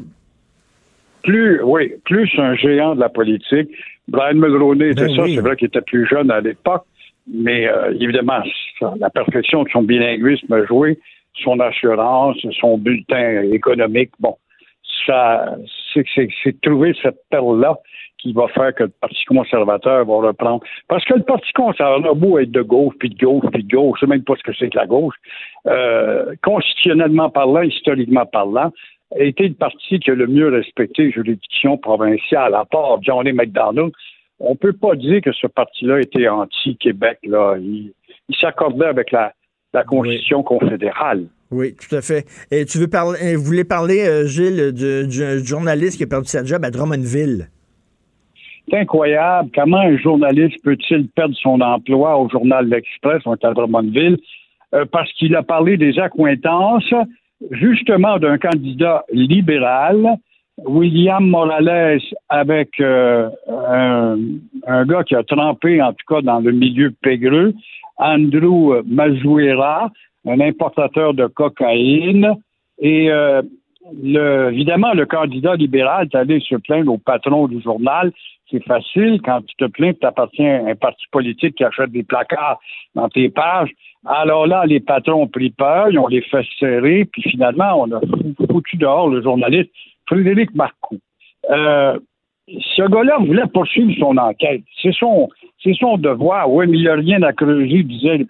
Plus, 1.22 1.62
oui, 1.62 1.92
plus 2.04 2.30
un 2.38 2.54
géant 2.54 2.94
de 2.94 3.00
la 3.00 3.08
politique. 3.08 3.68
Brian 4.08 4.34
Mulroney 4.34 4.92
c'est 4.96 5.06
ben 5.06 5.16
ça, 5.16 5.24
c'est 5.26 5.40
vrai 5.40 5.56
qu'il 5.56 5.68
était 5.68 5.80
plus 5.80 6.06
jeune 6.06 6.30
à 6.30 6.40
l'époque, 6.40 6.84
mais 7.32 7.68
euh, 7.68 7.94
évidemment, 8.00 8.42
la 8.98 9.10
perfection 9.10 9.62
de 9.62 9.68
son 9.70 9.82
bilinguisme 9.82 10.52
a 10.52 10.64
joué, 10.66 10.98
son 11.42 11.60
assurance, 11.60 12.36
son 12.60 12.78
bulletin 12.78 13.42
économique, 13.52 14.10
bon, 14.18 14.36
ça, 15.06 15.56
c'est 15.94 16.60
trouver 16.60 16.94
cette 17.02 17.18
perle-là 17.30 17.76
qui 18.18 18.32
va 18.32 18.46
faire 18.48 18.72
que 18.74 18.84
le 18.84 18.92
Parti 19.00 19.24
conservateur 19.24 20.04
va 20.04 20.28
reprendre. 20.28 20.62
Parce 20.88 21.04
que 21.04 21.14
le 21.14 21.22
Parti 21.22 21.52
conservateur, 21.54 22.14
beau 22.14 22.38
être 22.38 22.52
de 22.52 22.62
gauche, 22.62 22.94
puis 22.98 23.10
de 23.10 23.18
gauche, 23.18 23.44
puis 23.52 23.64
de 23.64 23.74
gauche, 23.74 23.98
je 24.00 24.06
sais 24.06 24.10
même 24.10 24.22
pas 24.22 24.34
ce 24.36 24.42
que 24.44 24.52
c'est 24.56 24.70
que 24.70 24.78
la 24.78 24.86
gauche, 24.86 25.14
euh, 25.66 26.34
constitutionnellement 26.42 27.30
parlant, 27.30 27.62
historiquement 27.62 28.24
parlant, 28.26 28.70
a 29.18 29.22
été 29.22 29.48
le 29.48 29.54
parti 29.54 29.98
qui 30.00 30.10
a 30.10 30.14
le 30.14 30.26
mieux 30.26 30.48
respecté 30.48 31.04
les 31.04 31.12
juridictions 31.12 31.76
provinciales, 31.76 32.54
à 32.54 32.64
part 32.64 33.02
Johnny 33.02 33.32
McDonald. 33.32 33.92
On 34.40 34.56
peut 34.56 34.72
pas 34.72 34.94
dire 34.96 35.20
que 35.20 35.32
ce 35.32 35.46
parti-là 35.46 36.00
était 36.00 36.28
anti-Québec. 36.28 37.18
Là. 37.24 37.56
Il, 37.58 37.92
s'accordait 38.40 38.86
avec 38.86 39.12
la, 39.12 39.32
Constitution 39.86 40.42
confédérale. 40.42 41.26
Oui, 41.50 41.74
tout 41.74 41.94
à 41.94 42.02
fait. 42.02 42.26
Et 42.50 42.64
tu 42.64 42.78
veux 42.78 42.88
parler, 42.88 43.36
vous 43.36 43.44
voulez 43.44 43.64
parler, 43.64 44.06
euh, 44.06 44.26
Gilles, 44.26 44.72
du 44.72 45.46
journaliste 45.46 45.98
qui 45.98 46.04
a 46.04 46.06
perdu 46.06 46.28
sa 46.28 46.44
job 46.44 46.64
à 46.64 46.70
Drummondville? 46.70 47.48
C'est 48.68 48.78
incroyable. 48.78 49.50
Comment 49.54 49.80
un 49.80 49.96
journaliste 49.96 50.62
peut-il 50.62 51.08
perdre 51.08 51.34
son 51.36 51.60
emploi 51.60 52.18
au 52.18 52.28
journal 52.28 52.68
L'Express, 52.68 53.22
on 53.26 53.34
est 53.34 53.44
à 53.44 53.52
Drummondville, 53.52 54.18
euh, 54.74 54.84
parce 54.90 55.12
qu'il 55.14 55.34
a 55.36 55.42
parlé 55.42 55.76
des 55.76 55.98
accointances, 55.98 56.92
justement, 57.50 58.18
d'un 58.18 58.38
candidat 58.38 59.04
libéral, 59.12 60.16
William 60.64 61.26
Morales, 61.26 62.00
avec 62.28 62.78
euh, 62.80 63.28
un, 63.48 64.84
gars 64.84 65.04
qui 65.04 65.14
a 65.14 65.22
trempé, 65.22 65.82
en 65.82 65.92
tout 65.92 66.06
cas, 66.14 66.22
dans 66.22 66.40
le 66.40 66.52
milieu 66.52 66.92
pégreux, 67.02 67.54
Andrew 67.96 68.82
Mazuera, 68.86 69.90
un 70.26 70.40
importateur 70.40 71.14
de 71.14 71.26
cocaïne, 71.26 72.32
et 72.78 73.10
euh, 73.10 73.42
le, 74.02 74.50
évidemment, 74.52 74.92
le 74.92 75.06
candidat 75.06 75.56
libéral 75.56 76.08
est 76.12 76.16
allé 76.16 76.40
se 76.40 76.56
plaindre 76.56 76.92
au 76.92 76.98
patron 76.98 77.48
du 77.48 77.60
journal 77.60 78.12
c'est 78.52 78.64
facile 78.64 79.20
quand 79.24 79.40
tu 79.42 79.56
te 79.56 79.64
plains 79.64 79.92
tu 79.94 80.06
appartiens 80.06 80.66
à 80.66 80.70
un 80.70 80.74
parti 80.74 81.06
politique 81.10 81.56
qui 81.56 81.64
achète 81.64 81.90
des 81.90 82.02
placards 82.02 82.60
dans 82.94 83.08
tes 83.08 83.30
pages. 83.30 83.70
Alors 84.06 84.46
là, 84.46 84.64
les 84.66 84.80
patrons 84.80 85.22
ont 85.22 85.28
pris 85.28 85.50
peur, 85.50 85.88
ils 85.90 85.98
ont 85.98 86.08
les 86.08 86.22
fait 86.22 86.44
serrer, 86.58 87.04
puis 87.04 87.22
finalement, 87.22 87.82
on 87.82 87.92
a 87.92 88.00
foutu 88.50 88.76
dehors 88.76 89.08
le 89.08 89.22
journaliste 89.22 89.70
Frédéric 90.06 90.54
Marcoux. 90.54 90.98
Euh, 91.50 91.98
ce 92.48 92.82
gars-là 92.82 93.18
voulait 93.18 93.46
poursuivre 93.52 93.94
son 93.98 94.16
enquête. 94.16 94.62
C'est 94.80 94.92
son, 94.92 95.28
c'est 95.62 95.74
son 95.74 95.96
devoir. 95.96 96.50
Oui, 96.50 96.66
mais 96.66 96.78
il 96.78 96.82
n'y 96.82 96.88
a 96.88 96.94
rien 96.94 97.22
à 97.22 97.32
creuser, 97.32 97.84
disait 97.84 98.26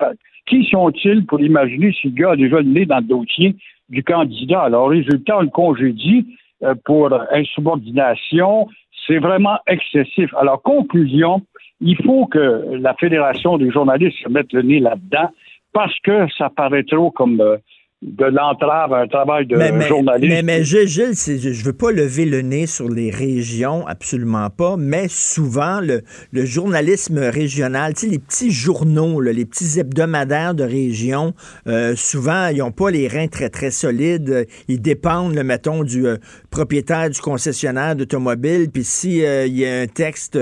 Qui 0.47 0.65
sont-ils 0.71 1.25
pour 1.25 1.41
imaginer 1.41 1.93
si 1.93 2.09
le 2.09 2.15
gars 2.15 2.33
a 2.33 2.37
déjà 2.37 2.59
le 2.59 2.65
nez 2.65 2.85
dans 2.85 2.99
le 2.99 3.05
dossier 3.05 3.57
du 3.89 4.05
candidat? 4.05 4.63
Alors, 4.63 4.91
résultat, 4.91 5.39
on 5.39 5.43
le 5.43 5.49
congédie 5.49 6.27
euh, 6.63 6.75
pour 6.85 7.11
insubordination, 7.33 8.69
c'est 9.07 9.19
vraiment 9.19 9.57
excessif. 9.67 10.33
Alors, 10.35 10.61
conclusion, 10.61 11.41
il 11.81 11.97
faut 12.05 12.27
que 12.27 12.77
la 12.79 12.95
Fédération 12.95 13.57
des 13.57 13.71
journalistes 13.71 14.19
se 14.23 14.29
mette 14.29 14.53
le 14.53 14.63
nez 14.63 14.79
là-dedans 14.79 15.31
parce 15.73 15.99
que 16.01 16.27
ça 16.37 16.51
paraît 16.51 16.85
trop 16.85 17.11
comme 17.11 17.41
euh, 17.41 17.57
de 18.03 18.25
l'entrave 18.25 18.93
à 18.93 18.99
un 18.99 19.07
travail 19.07 19.47
de 19.47 19.57
journaliste. 19.87 20.35
Mais, 20.35 20.43
mais 20.43 20.65
Gilles, 20.65 20.89
je 20.89 21.53
je 21.53 21.65
veux 21.65 21.73
pas 21.73 21.93
lever 21.93 22.25
le 22.25 22.43
nez 22.43 22.67
sur 22.67 22.89
les 22.89 23.11
régions, 23.11 23.87
absolument 23.87 24.51
pas, 24.51 24.77
mais 24.77 25.07
souvent, 25.09 25.81
le, 25.81 26.03
le 26.33 26.45
journalisme 26.45 27.19
régional, 27.19 27.95
tu 27.95 28.07
sais, 28.07 28.07
les 28.09 28.19
petits 28.19 28.51
journaux, 28.51 29.21
les 29.21 29.45
petits 29.45 29.79
hebdomadaires 29.79 30.55
de 30.55 30.65
région, 30.65 31.33
euh, 31.69 31.95
souvent, 31.95 32.49
ils 32.49 32.59
n'ont 32.59 32.73
pas 32.73 32.91
les 32.91 33.07
reins 33.07 33.29
très, 33.29 33.51
très 33.51 33.71
solides. 33.71 34.49
Ils 34.67 34.83
dépendent, 34.83 35.35
le 35.35 35.45
mettons, 35.45 35.85
du 35.85 36.07
euh, 36.07 36.17
propriétaire 36.51 37.09
du 37.09 37.21
concessionnaire 37.21 37.95
d'automobile. 37.95 38.69
Puis 38.73 38.85
s'il 38.85 39.25
euh, 39.25 39.47
il 39.47 39.57
y 39.57 39.67
a 39.67 39.83
un 39.83 39.87
texte 39.87 40.39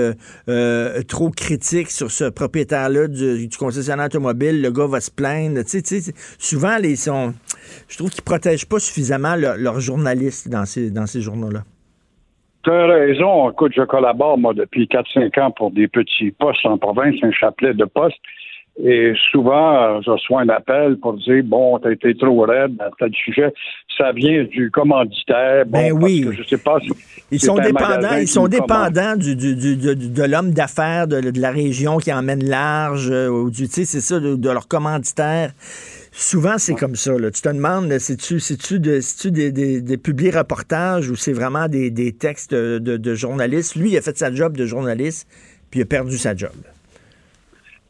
trop 1.07 1.29
critique 1.29 1.91
sur 1.91 2.09
ce 2.09 2.25
propriétaire-là 2.25 3.07
du, 3.07 3.47
du, 3.47 3.57
concessionnaire 3.57 4.05
automobile, 4.07 4.61
le 4.61 4.71
gars 4.71 4.87
va 4.87 4.99
se 4.99 5.11
plaindre. 5.11 5.63
Tu 5.63 5.81
sais, 5.83 6.13
souvent, 6.39 6.77
les 6.77 6.95
sont 6.95 7.33
je 7.87 7.97
trouve 7.97 8.09
qu'ils 8.09 8.23
protègent 8.23 8.67
pas 8.67 8.79
suffisamment 8.79 9.35
leurs 9.35 9.79
journalistes 9.79 10.49
dans 10.49 10.65
ces, 10.65 10.91
dans 10.91 11.05
ces 11.05 11.21
journaux-là. 11.21 11.61
Tu 12.63 12.69
as 12.69 12.85
raison. 12.85 13.49
Écoute, 13.49 13.73
je 13.75 13.81
collabore, 13.81 14.37
moi, 14.37 14.53
depuis 14.53 14.85
4-5 14.85 15.39
ans 15.41 15.51
pour 15.51 15.71
des 15.71 15.87
petits 15.87 16.31
postes 16.31 16.65
en 16.65 16.77
province, 16.77 17.15
un 17.23 17.31
chapelet 17.31 17.73
de 17.73 17.85
postes. 17.85 18.17
Et 18.81 19.13
souvent, 19.31 20.01
je 20.01 20.11
reçois 20.11 20.41
un 20.41 20.49
appel 20.49 20.97
pour 20.97 21.13
dire 21.13 21.43
bon, 21.43 21.77
t'as 21.79 21.91
été 21.91 22.15
trop 22.15 22.39
raide 22.41 22.77
dans 22.77 22.89
tel 22.97 23.11
sujet. 23.13 23.53
Ça 23.97 24.11
vient 24.13 24.43
du 24.45 24.71
commanditaire. 24.71 25.65
Bon, 25.65 25.79
ben 25.79 25.91
oui. 25.91 26.25
je 26.31 26.43
sais 26.43 26.57
pas 26.57 26.77
ils 27.31 27.39
sont 27.39 27.55
dépendants, 27.55 28.15
ils 28.19 28.27
sont 28.27 28.47
dépendants 28.47 29.15
du, 29.15 29.35
du, 29.35 29.55
du, 29.55 29.75
de, 29.77 30.23
l'homme 30.23 30.51
d'affaires 30.51 31.07
de, 31.07 31.21
de, 31.21 31.39
la 31.39 31.51
région 31.51 31.97
qui 31.97 32.11
emmène 32.11 32.43
large, 32.43 33.09
euh, 33.09 33.29
ou 33.29 33.49
du, 33.49 33.67
c'est 33.67 33.85
ça, 33.85 34.19
de, 34.19 34.49
leur 34.49 34.67
commanditaire. 34.67 35.51
Souvent, 36.11 36.57
c'est 36.57 36.75
comme 36.75 36.95
ça. 36.95 37.17
Là. 37.17 37.31
Tu 37.31 37.41
te 37.41 37.47
demandes, 37.47 37.87
de, 37.87 37.97
c'est-tu 37.97 38.79
des, 39.31 39.51
des, 39.51 39.81
des 39.81 39.97
publiés 39.97 40.31
reportages 40.31 41.09
ou 41.09 41.15
c'est 41.15 41.31
vraiment 41.31 41.69
des, 41.69 41.89
des 41.89 42.11
textes 42.11 42.53
de, 42.53 42.79
de, 42.79 43.15
journalistes? 43.15 43.75
Lui, 43.75 43.91
il 43.91 43.97
a 43.97 44.01
fait 44.01 44.17
sa 44.17 44.33
job 44.33 44.57
de 44.57 44.65
journaliste, 44.65 45.27
puis 45.71 45.79
il 45.79 45.83
a 45.83 45.85
perdu 45.85 46.17
sa 46.17 46.35
job. 46.35 46.51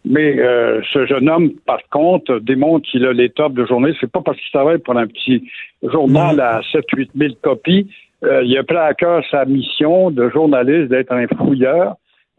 Mais 0.05 0.39
euh, 0.39 0.82
ce 0.93 1.05
jeune 1.07 1.30
homme, 1.30 1.51
par 1.65 1.80
contre, 1.91 2.39
démontre 2.39 2.88
qu'il 2.89 3.05
a 3.05 3.13
l'étape 3.13 3.53
de 3.53 3.65
journaliste. 3.65 3.99
C'est 4.01 4.11
pas 4.11 4.22
parce 4.22 4.38
qu'il 4.38 4.51
travaille 4.51 4.80
pour 4.80 4.97
un 4.97 5.07
petit 5.07 5.43
journal 5.84 6.39
à 6.39 6.61
7-8 6.61 7.09
000 7.15 7.34
copies. 7.41 7.88
Euh, 8.24 8.43
il 8.43 8.55
a 8.55 8.63
pris 8.63 8.78
à 8.78 8.93
cœur 8.93 9.24
sa 9.32 9.45
mission 9.45 10.11
de 10.11 10.30
journaliste 10.30 10.89
d'être 10.89 11.11
un 11.11 11.28
fouilleur. 11.28 11.95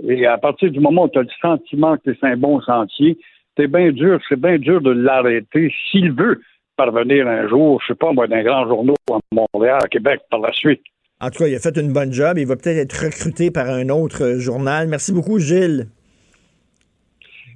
Et 0.09 0.26
à 0.26 0.39
partir 0.39 0.70
du 0.70 0.80
moment 0.80 1.05
où 1.05 1.09
tu 1.09 1.18
as 1.18 1.22
le 1.22 1.28
sentiment 1.41 1.97
que 1.97 2.14
c'est 2.14 2.26
un 2.26 2.37
bon 2.37 2.61
sentier, 2.61 3.18
c'est 3.57 3.68
bien 3.68 3.90
dur, 3.92 4.20
c'est 4.28 4.40
bien 4.40 4.59
dur 4.59 4.80
de 4.80 4.90
l'arrêter 4.90 5.72
s'il 5.90 6.12
veut 6.12 6.40
parvenir 6.76 7.28
un 7.28 7.48
jour, 7.48 7.80
je 7.82 7.92
sais 7.92 7.98
pas 7.98 8.12
moi, 8.12 8.26
d'un 8.26 8.42
grand 8.42 8.66
journal 8.66 8.96
à 9.11 9.18
Montréal, 9.32 9.78
à 9.82 9.88
Québec 9.88 10.20
par 10.30 10.40
la 10.40 10.53
suite. 10.53 10.82
En 11.20 11.30
tout 11.30 11.38
cas, 11.38 11.46
il 11.46 11.55
a 11.55 11.61
fait 11.61 11.76
une 11.76 11.92
bonne 11.92 12.12
job. 12.12 12.36
Il 12.36 12.46
va 12.46 12.57
peut-être 12.57 12.78
être 12.78 13.05
recruté 13.05 13.53
par 13.53 13.68
un 13.68 13.88
autre 13.90 14.38
journal. 14.38 14.88
Merci 14.88 15.12
beaucoup, 15.12 15.38
Gilles. 15.38 15.86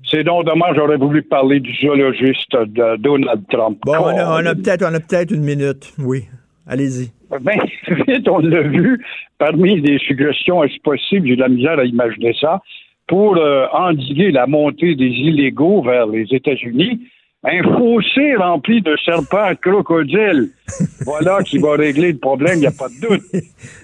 C'est 0.09 0.23
donc 0.23 0.47
dommage, 0.47 0.77
j'aurais 0.77 0.99
voulu 0.99 1.23
parler 1.23 1.59
du 1.59 1.75
zoologiste 1.75 2.53
de 2.53 2.97
Donald 2.99 3.43
Trump. 3.51 3.79
Bon, 3.85 3.95
on 3.99 4.47
a, 4.47 4.55
peut-être 4.55 4.89
peut 4.89 5.35
une 5.35 5.43
minute, 5.43 5.93
oui. 5.99 6.27
Allez-y. 6.69 7.11
Ben, 7.41 7.59
vite, 8.07 8.29
on 8.29 8.39
l'a 8.39 8.63
vu, 8.63 9.05
parmi 9.39 9.81
les 9.81 9.99
suggestions, 9.99 10.63
est-ce 10.63 10.81
possible, 10.83 11.27
j'ai 11.27 11.35
de 11.35 11.41
la 11.41 11.49
misère 11.49 11.79
à 11.81 11.85
imaginer 11.85 12.35
ça, 12.41 12.61
pour 13.09 13.37
euh, 13.37 13.67
endiguer 13.73 14.31
la 14.31 14.47
montée 14.47 14.95
des 14.95 15.05
illégaux 15.05 15.83
vers 15.83 16.07
les 16.07 16.27
États-Unis, 16.31 17.01
un 17.45 17.63
fossé 17.63 18.35
rempli 18.35 18.83
de 18.83 18.97
serpents 19.05 19.55
crocodiles. 19.61 20.49
Voilà 21.05 21.43
qui 21.45 21.59
va 21.59 21.77
régler 21.77 22.13
le 22.13 22.19
problème, 22.19 22.55
il 22.57 22.61
n'y 22.61 22.67
a 22.67 22.73
pas 22.73 22.89
de 22.89 23.09
doute. 23.09 23.23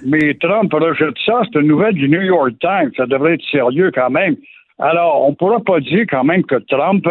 Mais 0.04 0.34
Trump 0.34 0.72
rejette 0.72 1.14
ça, 1.24 1.42
c'est 1.44 1.60
une 1.60 1.68
nouvelle 1.68 1.94
du 1.94 2.08
New 2.08 2.20
York 2.20 2.54
Times, 2.60 2.90
ça 2.96 3.06
devrait 3.06 3.34
être 3.34 3.44
sérieux 3.50 3.92
quand 3.94 4.10
même. 4.10 4.36
Alors, 4.78 5.24
on 5.24 5.30
ne 5.30 5.34
pourra 5.36 5.60
pas 5.60 5.78
dire 5.78 6.06
quand 6.10 6.24
même 6.24 6.42
que 6.42 6.56
Trump 6.56 7.06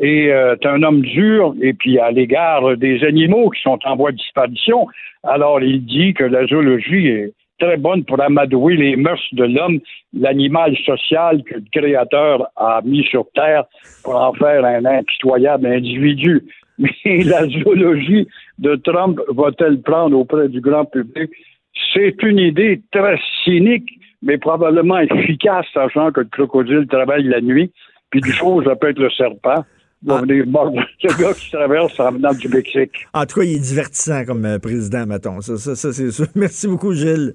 est 0.00 0.30
euh, 0.30 0.56
un 0.64 0.82
homme 0.82 1.02
dur 1.02 1.54
et 1.60 1.72
puis 1.74 2.00
à 2.00 2.10
l'égard 2.10 2.76
des 2.76 3.04
animaux 3.04 3.50
qui 3.50 3.62
sont 3.62 3.78
en 3.84 3.94
voie 3.94 4.10
de 4.10 4.16
disparition. 4.16 4.88
Alors, 5.22 5.62
il 5.62 5.84
dit 5.84 6.14
que 6.14 6.24
la 6.24 6.46
zoologie 6.46 7.06
est 7.06 7.32
très 7.62 7.76
bonne 7.76 8.04
pour 8.04 8.20
amadouer 8.20 8.76
les 8.76 8.96
mœurs 8.96 9.22
de 9.32 9.44
l'homme, 9.44 9.78
l'animal 10.12 10.76
social 10.84 11.42
que 11.44 11.54
le 11.54 11.64
Créateur 11.72 12.48
a 12.56 12.80
mis 12.84 13.04
sur 13.04 13.24
Terre 13.34 13.64
pour 14.02 14.16
en 14.16 14.32
faire 14.32 14.64
un 14.64 14.84
impitoyable 14.84 15.66
individu. 15.66 16.42
Mais 16.78 17.22
la 17.24 17.46
zoologie 17.46 18.26
de 18.58 18.74
Trump 18.76 19.20
va-t-elle 19.28 19.80
prendre 19.82 20.18
auprès 20.18 20.48
du 20.48 20.60
grand 20.60 20.86
public? 20.86 21.30
C'est 21.94 22.20
une 22.22 22.38
idée 22.38 22.82
très 22.90 23.18
cynique 23.44 23.88
mais 24.22 24.38
probablement 24.38 25.00
efficace, 25.00 25.66
sachant 25.74 26.12
que 26.12 26.20
le 26.20 26.26
crocodile 26.26 26.86
travaille 26.88 27.24
la 27.24 27.40
nuit, 27.40 27.72
puis 28.10 28.20
du 28.20 28.30
jour, 28.30 28.62
ça 28.64 28.76
peut 28.76 28.90
être 28.90 29.00
le 29.00 29.10
serpent. 29.10 29.64
Va 30.04 30.20
ah. 30.20 30.24
le 30.28 31.22
gars 31.22 31.32
qui 31.34 31.50
traverse 31.50 31.98
en 32.00 32.12
venant 32.12 32.32
du 32.32 32.48
Mexique. 32.48 33.06
En 33.14 33.24
tout 33.24 33.40
cas, 33.40 33.46
il 33.46 33.56
est 33.56 33.60
divertissant 33.60 34.24
comme 34.24 34.44
euh, 34.44 34.58
président, 34.58 35.06
mettons. 35.06 35.40
Ça, 35.40 35.56
ça, 35.56 35.76
ça 35.76 35.92
c'est 35.92 36.10
sûr. 36.10 36.26
Merci 36.34 36.66
beaucoup, 36.66 36.92
Gilles. 36.92 37.34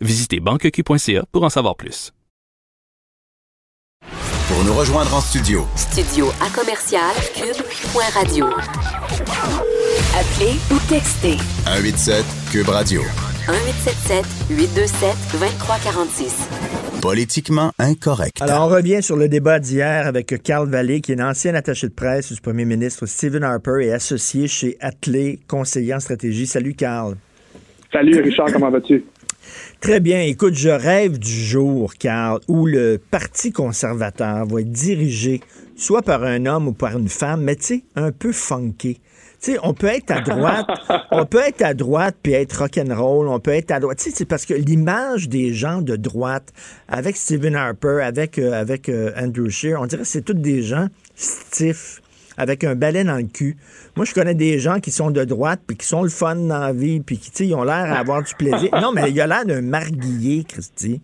Visitez 0.00 0.38
banqueq.ca 0.38 1.24
pour 1.32 1.42
en 1.42 1.48
savoir 1.48 1.74
plus. 1.74 2.12
Pour 4.48 4.64
nous 4.64 4.72
rejoindre 4.72 5.12
en 5.12 5.20
studio. 5.20 5.66
Studio 5.74 6.28
à 6.40 6.48
commercial 6.54 7.10
cube.radio. 7.34 8.46
Appelez 10.14 10.54
ou 10.70 10.78
textez. 10.88 11.36
187 11.64 12.24
cube 12.52 12.68
radio. 12.68 13.00
1877 13.48 14.24
827 14.50 15.16
2346. 15.32 16.48
Politiquement 17.02 17.72
incorrect. 17.80 18.40
Alors, 18.40 18.68
on 18.68 18.68
revient 18.68 19.02
sur 19.02 19.16
le 19.16 19.28
débat 19.28 19.58
d'hier 19.58 20.06
avec 20.06 20.42
Carl 20.44 20.70
Vallée, 20.70 21.00
qui 21.00 21.10
est 21.12 21.20
un 21.20 21.30
ancien 21.30 21.56
attaché 21.56 21.88
de 21.88 21.92
presse 21.92 22.32
du 22.32 22.40
premier 22.40 22.64
ministre 22.64 23.06
Stephen 23.06 23.42
Harper 23.42 23.80
et 23.82 23.92
associé 23.92 24.46
chez 24.46 24.76
Atley, 24.80 25.40
conseiller 25.48 25.92
en 25.92 26.00
stratégie. 26.00 26.46
Salut, 26.46 26.74
Carl. 26.74 27.16
Salut, 27.92 28.20
Richard, 28.20 28.52
comment 28.52 28.70
vas-tu? 28.70 29.04
Très 29.80 30.00
bien. 30.00 30.22
Écoute, 30.22 30.54
je 30.54 30.68
rêve 30.68 31.18
du 31.18 31.30
jour, 31.30 31.94
Carl, 31.94 32.40
où 32.48 32.66
le 32.66 32.98
Parti 32.98 33.52
conservateur 33.52 34.46
va 34.46 34.60
être 34.60 34.72
dirigé 34.72 35.40
soit 35.76 36.02
par 36.02 36.24
un 36.24 36.46
homme 36.46 36.68
ou 36.68 36.72
par 36.72 36.98
une 36.98 37.08
femme, 37.08 37.42
mais 37.42 37.56
tu 37.56 37.64
sais, 37.64 37.82
un 37.94 38.10
peu 38.10 38.32
funky 38.32 39.00
sais, 39.40 39.58
on 39.62 39.74
peut 39.74 39.86
être 39.86 40.10
à 40.10 40.20
droite, 40.20 40.66
on 41.10 41.26
peut 41.26 41.40
être 41.40 41.62
à 41.62 41.74
droite 41.74 42.16
puis 42.22 42.32
être 42.32 42.58
rock'n'roll, 42.58 43.28
on 43.28 43.40
peut 43.40 43.52
être 43.52 43.70
à 43.70 43.80
droite. 43.80 43.98
Tu 43.98 44.10
sais, 44.10 44.16
c'est 44.16 44.24
parce 44.24 44.46
que 44.46 44.54
l'image 44.54 45.28
des 45.28 45.52
gens 45.52 45.82
de 45.82 45.96
droite, 45.96 46.52
avec 46.88 47.16
Stephen 47.16 47.54
Harper, 47.54 48.00
avec, 48.02 48.38
euh, 48.38 48.52
avec 48.52 48.88
euh, 48.88 49.12
Andrew 49.16 49.48
Scheer, 49.48 49.80
on 49.80 49.86
dirait 49.86 50.02
que 50.02 50.08
c'est 50.08 50.22
tous 50.22 50.34
des 50.34 50.62
gens 50.62 50.88
stiffs 51.14 52.00
avec 52.38 52.64
un 52.64 52.74
balai 52.74 53.04
dans 53.04 53.16
le 53.16 53.24
cul. 53.24 53.56
Moi, 53.96 54.06
je 54.06 54.14
connais 54.14 54.34
des 54.34 54.58
gens 54.58 54.78
qui 54.80 54.90
sont 54.90 55.10
de 55.10 55.24
droite, 55.24 55.60
puis 55.66 55.76
qui 55.76 55.86
sont 55.86 56.02
le 56.02 56.08
fun 56.08 56.36
dans 56.36 56.58
la 56.58 56.72
vie, 56.72 57.00
puis 57.00 57.18
qui, 57.18 57.30
ils 57.44 57.54
ont 57.54 57.64
l'air 57.64 57.92
à 57.92 57.98
avoir 57.98 58.22
du 58.22 58.34
plaisir. 58.34 58.70
Non, 58.80 58.92
mais 58.94 59.10
il 59.10 59.20
a 59.20 59.26
l'air 59.26 59.44
d'un 59.44 59.60
marguillier, 59.60 60.44
Christy. 60.44 61.02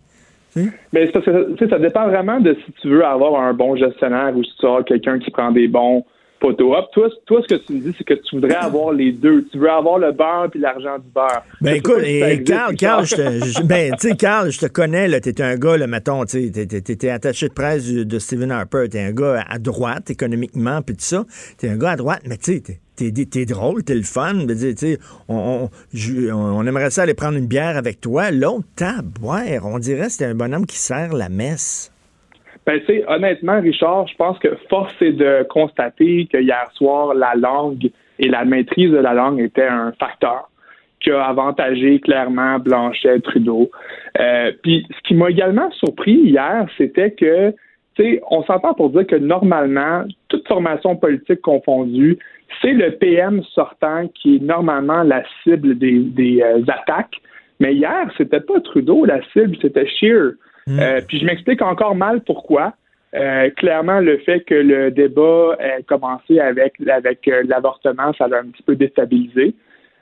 Mais 0.92 1.08
parce 1.08 1.24
que 1.24 1.68
ça 1.68 1.78
dépend 1.78 2.06
vraiment 2.06 2.40
de 2.40 2.56
si 2.64 2.72
tu 2.80 2.88
veux 2.88 3.04
avoir 3.04 3.42
un 3.42 3.52
bon 3.52 3.76
gestionnaire 3.76 4.32
ou 4.36 4.44
si 4.44 4.52
tu 4.58 4.66
as 4.66 4.84
quelqu'un 4.84 5.18
qui 5.18 5.30
prend 5.32 5.50
des 5.50 5.66
bons 5.66 6.04
toi, 6.52 6.88
toi, 6.92 7.08
ce 7.42 7.54
que 7.54 7.60
tu 7.60 7.72
me 7.72 7.80
dis, 7.80 7.94
c'est 7.96 8.04
que 8.04 8.14
tu 8.14 8.36
voudrais 8.36 8.56
avoir 8.56 8.92
les 8.92 9.12
deux. 9.12 9.44
Tu 9.50 9.58
veux 9.58 9.70
avoir 9.70 9.98
le 9.98 10.12
beurre 10.12 10.48
puis 10.50 10.60
l'argent 10.60 10.98
du 10.98 11.08
beurre. 11.14 11.42
Ben 11.60 11.76
écoute, 11.76 12.02
et 12.04 12.42
Carl, 12.44 12.74
Carl, 12.76 13.04
je 13.06 13.16
te, 13.16 13.62
ben, 13.64 13.94
Carl, 14.18 14.50
je 14.50 14.58
te 14.58 14.66
connais, 14.66 15.08
là, 15.08 15.20
t'es 15.20 15.40
un 15.40 15.56
gars, 15.56 15.76
là, 15.76 15.86
mettons, 15.86 16.24
tu 16.24 16.38
étais 16.38 17.10
attaché 17.10 17.48
de 17.48 17.54
presse 17.54 17.90
de 17.90 18.18
Stephen 18.18 18.50
Harper, 18.50 18.88
t'es 18.90 19.00
un 19.00 19.12
gars 19.12 19.44
à 19.48 19.58
droite 19.58 20.10
économiquement, 20.10 20.82
puis 20.82 20.96
tout 20.96 21.04
ça. 21.04 21.24
T'es 21.58 21.68
un 21.68 21.76
gars 21.76 21.92
à 21.92 21.96
droite, 21.96 22.22
mais 22.26 22.36
tu 22.36 22.62
sais, 22.64 22.78
t'es 22.96 23.40
es 23.40 23.46
drôle, 23.46 23.82
t'es 23.82 23.94
le 23.94 24.02
fun. 24.02 24.34
On, 25.28 25.68
on, 26.32 26.66
aimerait 26.66 26.90
ça 26.90 27.02
aller 27.02 27.14
prendre 27.14 27.38
une 27.38 27.46
bière 27.46 27.76
avec 27.76 28.00
toi. 28.00 28.30
L'autre, 28.30 28.66
t'as 28.76 29.02
boire. 29.02 29.64
On 29.64 29.78
dirait 29.78 30.06
que 30.06 30.12
c'était 30.12 30.26
un 30.26 30.34
bonhomme 30.34 30.66
qui 30.66 30.78
sert 30.78 31.12
la 31.12 31.28
messe. 31.28 31.93
Ben, 32.66 32.80
honnêtement, 33.08 33.60
Richard, 33.60 34.06
je 34.08 34.16
pense 34.16 34.38
que 34.38 34.56
force 34.70 34.94
est 35.02 35.12
de 35.12 35.46
constater 35.50 36.26
que 36.32 36.38
hier 36.38 36.66
soir, 36.72 37.14
la 37.14 37.34
langue 37.34 37.90
et 38.18 38.28
la 38.28 38.44
maîtrise 38.44 38.90
de 38.90 38.96
la 38.96 39.12
langue 39.12 39.40
étaient 39.40 39.66
un 39.66 39.92
facteur 39.92 40.48
qui 41.04 41.10
a 41.10 41.22
avantagé 41.24 42.00
clairement 42.00 42.58
Blanchet, 42.58 43.20
Trudeau. 43.20 43.70
Euh, 44.18 44.52
puis, 44.62 44.86
ce 44.90 45.08
qui 45.08 45.14
m'a 45.14 45.30
également 45.30 45.70
surpris 45.72 46.14
hier, 46.14 46.66
c'était 46.78 47.10
que, 47.10 47.50
tu 47.94 48.02
sais, 48.02 48.22
on 48.30 48.42
s'entend 48.44 48.72
pour 48.72 48.88
dire 48.90 49.06
que 49.06 49.16
normalement, 49.16 50.04
toute 50.28 50.48
formation 50.48 50.96
politique 50.96 51.42
confondue, 51.42 52.18
c'est 52.62 52.72
le 52.72 52.92
PM 52.92 53.42
sortant 53.54 54.08
qui 54.14 54.36
est 54.36 54.42
normalement 54.42 55.02
la 55.02 55.22
cible 55.42 55.76
des, 55.76 56.42
euh, 56.42 56.62
attaques. 56.68 57.20
Mais 57.60 57.74
hier, 57.74 58.10
c'était 58.16 58.40
pas 58.40 58.60
Trudeau 58.60 59.04
la 59.04 59.20
cible, 59.32 59.56
c'était 59.60 59.86
Scheer. 59.86 60.32
Mm. 60.66 60.78
Euh, 60.80 61.00
puis 61.06 61.18
je 61.18 61.24
m'explique 61.24 61.62
encore 61.62 61.94
mal 61.94 62.22
pourquoi. 62.22 62.74
Euh, 63.14 63.50
clairement, 63.50 64.00
le 64.00 64.18
fait 64.18 64.40
que 64.40 64.54
le 64.54 64.90
débat 64.90 65.56
ait 65.60 65.82
commencé 65.84 66.40
avec, 66.40 66.74
avec 66.88 67.28
euh, 67.28 67.44
l'avortement, 67.46 68.12
ça 68.18 68.26
l'a 68.26 68.38
un 68.38 68.46
petit 68.46 68.62
peu 68.64 68.74
déstabilisé. 68.74 69.54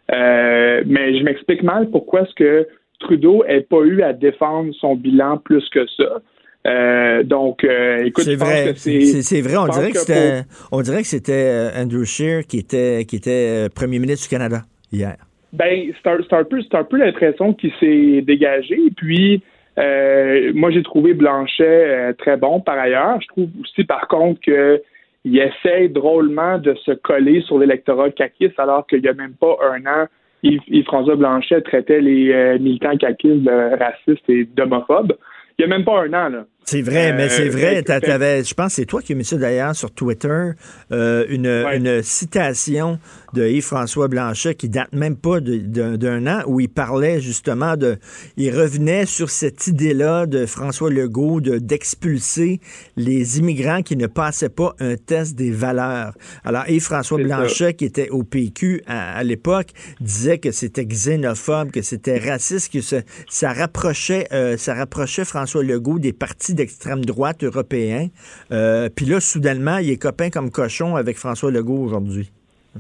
mais 0.09 1.19
je 1.19 1.23
m'explique 1.23 1.63
mal 1.63 1.91
pourquoi 1.91 2.23
est-ce 2.23 2.35
que 2.35 2.69
Trudeau 3.01 3.45
n'ait 3.47 3.63
pas 3.63 3.83
eu 3.83 4.03
à 4.03 4.13
défendre 4.13 4.73
son 4.81 4.95
bilan 4.95 5.39
plus 5.39 5.69
que 5.71 5.87
ça. 5.97 7.23
donc, 7.25 7.65
écoute, 7.65 8.25
c'est 8.25 8.37
vrai. 8.37 8.73
C'est 8.77 9.41
vrai. 9.43 9.57
On 9.59 9.67
dirait 9.67 9.91
que, 9.91 9.99
c'était, 9.99 10.43
on 10.71 10.81
dirait 10.81 11.03
que 11.03 11.09
c'était 11.09 11.71
Andrew 11.77 12.05
Scheer 12.05 12.47
qui 12.47 12.59
était, 12.59 13.05
qui 13.05 13.17
était 13.17 13.69
premier 13.75 13.99
ministre 13.99 14.29
du 14.29 14.31
Canada 14.31 14.63
hier. 14.91 15.17
Ben, 15.53 15.93
c'est 16.03 16.09
un, 16.09 16.39
un, 16.39 16.45
peu, 16.45 16.63
c'est 16.63 16.77
un 16.77 16.85
peu 16.85 16.97
l'impression 16.97 17.53
qui 17.53 17.71
s'est 17.79 18.23
dégagée. 18.23 18.81
Puis, 18.97 19.43
euh, 19.79 20.53
moi, 20.55 20.71
j'ai 20.71 20.83
trouvé 20.83 21.15
Blanchet 21.15 21.63
euh, 21.65 22.13
très 22.13 22.37
bon 22.37 22.61
par 22.61 22.79
ailleurs. 22.79 23.21
Je 23.21 23.29
trouve 23.29 23.49
aussi, 23.63 23.85
par 23.85 24.07
contre, 24.09 24.41
qu'il 24.41 25.39
essaie 25.39 25.89
drôlement 25.89 26.59
de 26.59 26.75
se 26.75 26.93
coller 26.93 27.41
sur 27.43 27.59
l'électorat 27.59 28.11
caquiste 28.11 28.59
alors 28.59 28.87
qu'il 28.87 29.01
n'y 29.01 29.09
a 29.09 29.15
même 29.15 29.35
pas 29.35 29.57
un 29.73 29.87
an, 29.87 30.07
Yves-François 30.43 31.17
Blanchet 31.17 31.61
traitait 31.63 32.01
les 32.01 32.33
euh, 32.33 32.59
militants 32.59 32.97
caquistes 32.97 33.45
de 33.45 33.79
racistes 33.79 34.29
et 34.29 34.45
d'homophobes. 34.45 35.17
Il 35.59 35.67
n'y 35.67 35.73
a 35.73 35.77
même 35.77 35.85
pas 35.85 36.03
un 36.03 36.13
an, 36.13 36.29
là. 36.29 36.45
C'est 36.65 36.83
vrai, 36.83 37.13
mais 37.13 37.29
c'est 37.29 37.49
vrai. 37.49 37.83
je 37.85 38.55
pense 38.55 38.69
que 38.69 38.73
c'est 38.73 38.87
toi 38.87 39.03
qui 39.03 39.13
as 39.13 39.17
mis 39.17 39.25
ça 39.25 39.37
d'ailleurs 39.37 39.75
sur 39.75 39.91
Twitter, 39.91 40.53
une, 40.91 41.47
une 41.47 42.03
citation 42.03 42.99
de 43.33 43.47
Yves-François 43.47 44.09
Blanchet 44.09 44.55
qui 44.55 44.69
date 44.69 44.93
même 44.93 45.17
pas 45.17 45.41
d'un 45.41 46.27
an 46.27 46.43
où 46.47 46.61
il 46.61 46.69
parlait 46.69 47.21
justement 47.21 47.77
de, 47.77 47.99
il 48.37 48.57
revenait 48.57 49.07
sur 49.07 49.31
cette 49.31 49.67
idée-là 49.67 50.27
de 50.27 50.47
François 50.47 50.91
Legault 50.91 51.41
de 51.41 51.59
d'expulser 51.59 52.61
les 52.97 53.39
immigrants 53.39 53.83
qui 53.83 53.97
ne 53.97 54.07
passaient 54.07 54.49
pas 54.49 54.75
un 54.81 54.97
test 54.97 55.35
des 55.35 55.51
valeurs. 55.51 56.15
Alors 56.45 56.69
Yves-François 56.69 57.19
Blanchet 57.23 57.75
qui 57.75 57.85
était 57.85 58.11
au 58.11 58.23
PQ 58.23 58.83
à, 58.87 59.23
l'époque 59.25 59.69
disait 60.01 60.39
que 60.39 60.51
c'était 60.51 60.85
xénophobe, 60.85 61.71
que 61.71 61.83
c'était 61.83 62.19
raciste, 62.19 62.73
que 62.73 62.81
ça, 62.81 63.53
rapprochait, 63.53 64.27
euh, 64.33 64.57
ça 64.57 64.75
rapprochait 64.75 65.25
François 65.25 65.63
Legault 65.63 65.99
des 65.99 66.13
partis 66.13 66.52
d'extrême 66.55 67.05
droite 67.05 67.43
européens. 67.45 68.09
Euh, 68.51 68.89
puis 68.95 69.07
là, 69.07 69.21
soudainement, 69.21 69.79
il 69.79 69.91
est 69.91 70.01
copain 70.01 70.31
comme 70.31 70.51
cochon 70.51 70.97
avec 70.97 71.17
François 71.17 71.51
Legault 71.51 71.85
aujourd'hui. 71.85 72.31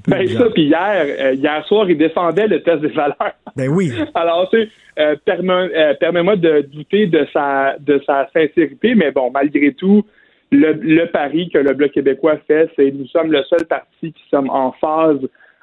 Ben 0.09 0.27
ça, 0.27 0.49
puis 0.51 0.65
hier, 0.65 1.05
euh, 1.21 1.35
hier 1.35 1.65
soir, 1.67 1.89
il 1.91 1.99
défendait 1.99 2.47
le 2.47 2.63
test 2.63 2.81
des 2.81 2.89
valeurs. 2.89 3.35
Ben 3.57 3.69
oui. 3.69 3.93
Alors, 4.15 4.49
tu 4.51 4.63
sais, 4.63 4.69
euh, 4.99 5.17
euh, 5.27 5.95
permets-moi 6.01 6.37
de 6.37 6.63
douter 6.63 7.07
de 7.07 7.27
sa, 7.33 7.77
de 7.79 8.01
sa 8.07 8.29
sincérité, 8.33 8.95
mais 8.95 9.11
bon, 9.11 9.31
malgré 9.31 9.75
tout, 9.75 10.05
le, 10.51 10.73
le 10.73 11.07
pari 11.07 11.51
que 11.51 11.59
le 11.59 11.75
Bloc 11.75 11.93
québécois 11.93 12.39
fait, 12.47 12.71
c'est 12.77 12.91
nous 12.91 13.07
sommes 13.07 13.33
le 13.33 13.43
seul 13.45 13.67
parti 13.67 14.13
qui 14.13 14.23
sommes 14.31 14.51
en 14.51 14.73
phase 14.73 15.21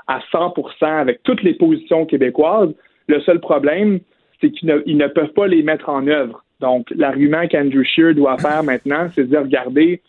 à 0.08 0.20
100% 0.32 0.84
avec 0.84 1.22
toutes 1.24 1.44
les 1.44 1.54
positions 1.54 2.06
québécoises. 2.06 2.74
Le 3.08 3.22
seul 3.22 3.40
problème, 3.40 4.00
c'est 4.42 4.52
qu'ils 4.52 4.70
ne, 4.70 4.82
ils 4.86 4.98
ne 4.98 5.08
peuvent 5.08 5.34
pas 5.34 5.48
les 5.48 5.64
mettre 5.64 5.90
en 5.90 6.08
œuvre. 6.08 6.44
Donc, 6.60 6.88
l'argument 6.96 7.48
qu'Andrew 7.48 7.84
Scheer 7.84 8.14
doit 8.14 8.38
faire 8.38 8.64
maintenant, 8.64 9.10
c'est 9.16 9.24
de 9.24 9.28
dire, 9.28 9.42
regardez, 9.42 10.02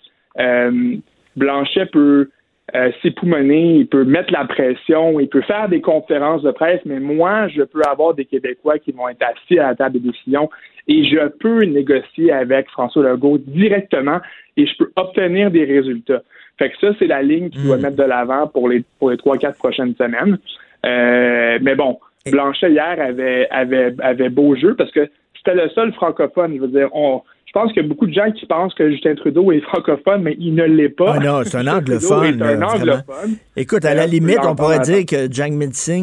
Blanchet 1.36 1.86
peut 1.86 2.28
euh, 2.74 2.90
s'époumoner, 3.02 3.78
il 3.78 3.86
peut 3.88 4.04
mettre 4.04 4.32
la 4.32 4.44
pression, 4.44 5.18
il 5.18 5.28
peut 5.28 5.40
faire 5.42 5.68
des 5.68 5.80
conférences 5.80 6.42
de 6.42 6.52
presse, 6.52 6.80
mais 6.84 7.00
moi, 7.00 7.48
je 7.48 7.62
peux 7.62 7.82
avoir 7.82 8.14
des 8.14 8.24
Québécois 8.24 8.78
qui 8.78 8.92
vont 8.92 9.08
être 9.08 9.22
assis 9.22 9.58
à 9.58 9.68
la 9.68 9.74
table 9.74 10.00
de 10.00 10.10
décision 10.10 10.48
et 10.86 11.04
je 11.04 11.26
peux 11.28 11.64
négocier 11.64 12.30
avec 12.30 12.68
François 12.70 13.02
Legault 13.02 13.38
directement 13.38 14.20
et 14.56 14.66
je 14.66 14.76
peux 14.76 14.92
obtenir 14.94 15.50
des 15.50 15.64
résultats. 15.64 16.22
Fait 16.58 16.70
que 16.70 16.76
ça, 16.80 16.88
c'est 16.98 17.08
la 17.08 17.22
ligne 17.22 17.50
qu'il 17.50 17.64
doit 17.64 17.76
hmm. 17.76 17.82
mettre 17.82 17.96
de 17.96 18.04
l'avant 18.04 18.46
pour 18.46 18.68
les 18.68 18.84
pour 19.00 19.10
les 19.10 19.16
trois, 19.16 19.36
quatre 19.36 19.58
prochaines 19.58 19.96
semaines. 19.96 20.38
Euh, 20.86 21.58
mais 21.60 21.74
bon, 21.74 21.98
Blanchet 22.30 22.70
hier 22.70 23.00
avait, 23.00 23.48
avait, 23.50 23.94
avait 23.98 24.28
beau 24.28 24.54
jeu 24.54 24.76
parce 24.76 24.92
que 24.92 25.10
c'était 25.44 25.56
le 25.56 25.68
seul 25.70 25.92
francophone. 25.94 26.54
Je 26.54 26.60
veux 26.60 26.68
dire, 26.68 26.88
on, 26.92 27.22
je 27.52 27.58
pense 27.58 27.72
qu'il 27.72 27.82
y 27.82 27.84
a 27.84 27.88
beaucoup 27.88 28.06
de 28.06 28.12
gens 28.12 28.30
qui 28.30 28.46
pensent 28.46 28.74
que 28.74 28.88
Justin 28.92 29.16
Trudeau 29.16 29.50
est 29.50 29.60
francophone, 29.62 30.22
mais 30.22 30.36
il 30.38 30.54
ne 30.54 30.64
l'est 30.64 30.88
pas. 30.88 31.14
Ah 31.16 31.18
non, 31.18 31.42
c'est 31.44 31.56
un 31.56 31.66
anglophone. 31.78 32.40
un 32.40 32.62
anglophone. 32.62 33.36
Écoute, 33.56 33.84
à 33.84 33.94
la 33.94 34.06
limite, 34.06 34.38
on 34.44 34.54
pourrait 34.54 34.78
dire 34.78 35.04
que 35.04 35.26
Jack 35.28 35.52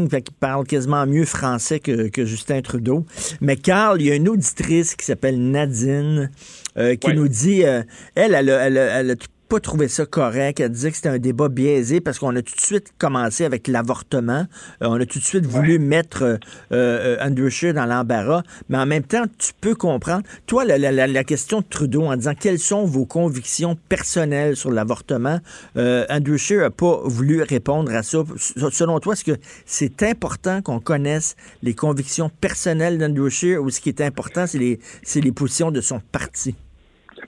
fait 0.10 0.30
parle 0.42 0.66
quasiment 0.66 1.06
mieux 1.06 1.24
français 1.24 1.80
que, 1.80 2.26
Justin 2.26 2.62
Trudeau. 2.62 3.06
Mais 3.40 3.56
Carl, 3.56 4.02
il 4.02 4.08
y 4.08 4.12
a 4.12 4.16
une 4.16 4.28
auditrice 4.28 4.94
qui 4.96 5.06
s'appelle 5.06 5.40
Nadine 5.40 6.32
euh, 6.78 6.96
qui 6.96 7.14
nous 7.14 7.30
dit, 7.30 7.64
euh, 7.64 7.82
elle, 8.16 8.34
elle 8.34 8.50
a, 8.50 8.68
elle, 8.68 8.78
elle, 8.78 9.16
pas 9.48 9.60
trouvé 9.60 9.88
ça 9.88 10.06
correct. 10.06 10.60
Elle 10.60 10.72
disait 10.72 10.92
que 10.92 10.98
c'était 10.98 11.10
un 11.10 11.20
débat 11.20 11.50
biaisé 11.50 12.02
parce 12.02 12.20
qu'on 12.20 12.36
a 12.36 12.42
tout 12.42 12.56
de 12.56 12.62
suite 12.62 12.94
commencé 12.98 13.46
avec 13.46 13.68
l'avortement. 13.68 14.46
Euh, 14.82 14.88
on 14.88 15.00
a 15.00 15.06
tout 15.06 15.20
de 15.20 15.24
suite 15.24 15.46
voulu 15.46 15.80
mettre 15.80 16.24
euh, 16.24 16.38
euh, 16.72 17.18
Andrew 17.22 17.50
Scheer 17.50 17.74
dans 17.74 17.86
l'embarras. 17.86 18.44
Mais 18.70 18.78
en 18.78 18.86
même 18.86 19.04
temps, 19.04 19.24
tu 19.38 19.54
peux 19.60 19.76
comprendre. 19.76 20.24
Toi, 20.46 20.66
la, 20.66 21.24
question 21.24 21.62
de 21.62 21.66
Trudeau 21.70 22.04
en 22.04 22.16
disant 22.16 22.34
quelles 22.40 22.60
sont 22.60 22.86
vos 22.86 23.06
convictions 23.06 23.78
personnelles 23.90 24.56
sur 24.56 24.72
l'avortement, 24.72 25.40
Andrew 25.76 26.38
Scheer 26.38 26.62
n'a 26.62 26.70
pas 26.70 27.02
voulu 27.06 27.42
répondre 27.42 27.94
à 27.94 28.04
ça. 28.04 28.24
Selon 28.72 29.00
toi, 29.00 29.14
est-ce 29.14 29.24
que 29.24 29.38
c'est 29.66 30.04
important 30.04 30.62
qu'on 30.62 30.80
connaisse 30.80 31.36
les 31.64 31.74
convictions 31.74 32.30
personnelles 32.42 32.98
d'Andrew 32.98 33.30
Scheer 33.30 33.62
ou 33.62 33.70
ce 33.70 33.82
qui 33.82 33.90
est 33.90 34.02
important, 34.02 34.48
c'est 34.48 34.58
les, 34.58 34.80
les 35.16 35.32
positions 35.32 35.72
de 35.72 35.82
son 35.82 36.00
parti? 36.00 36.56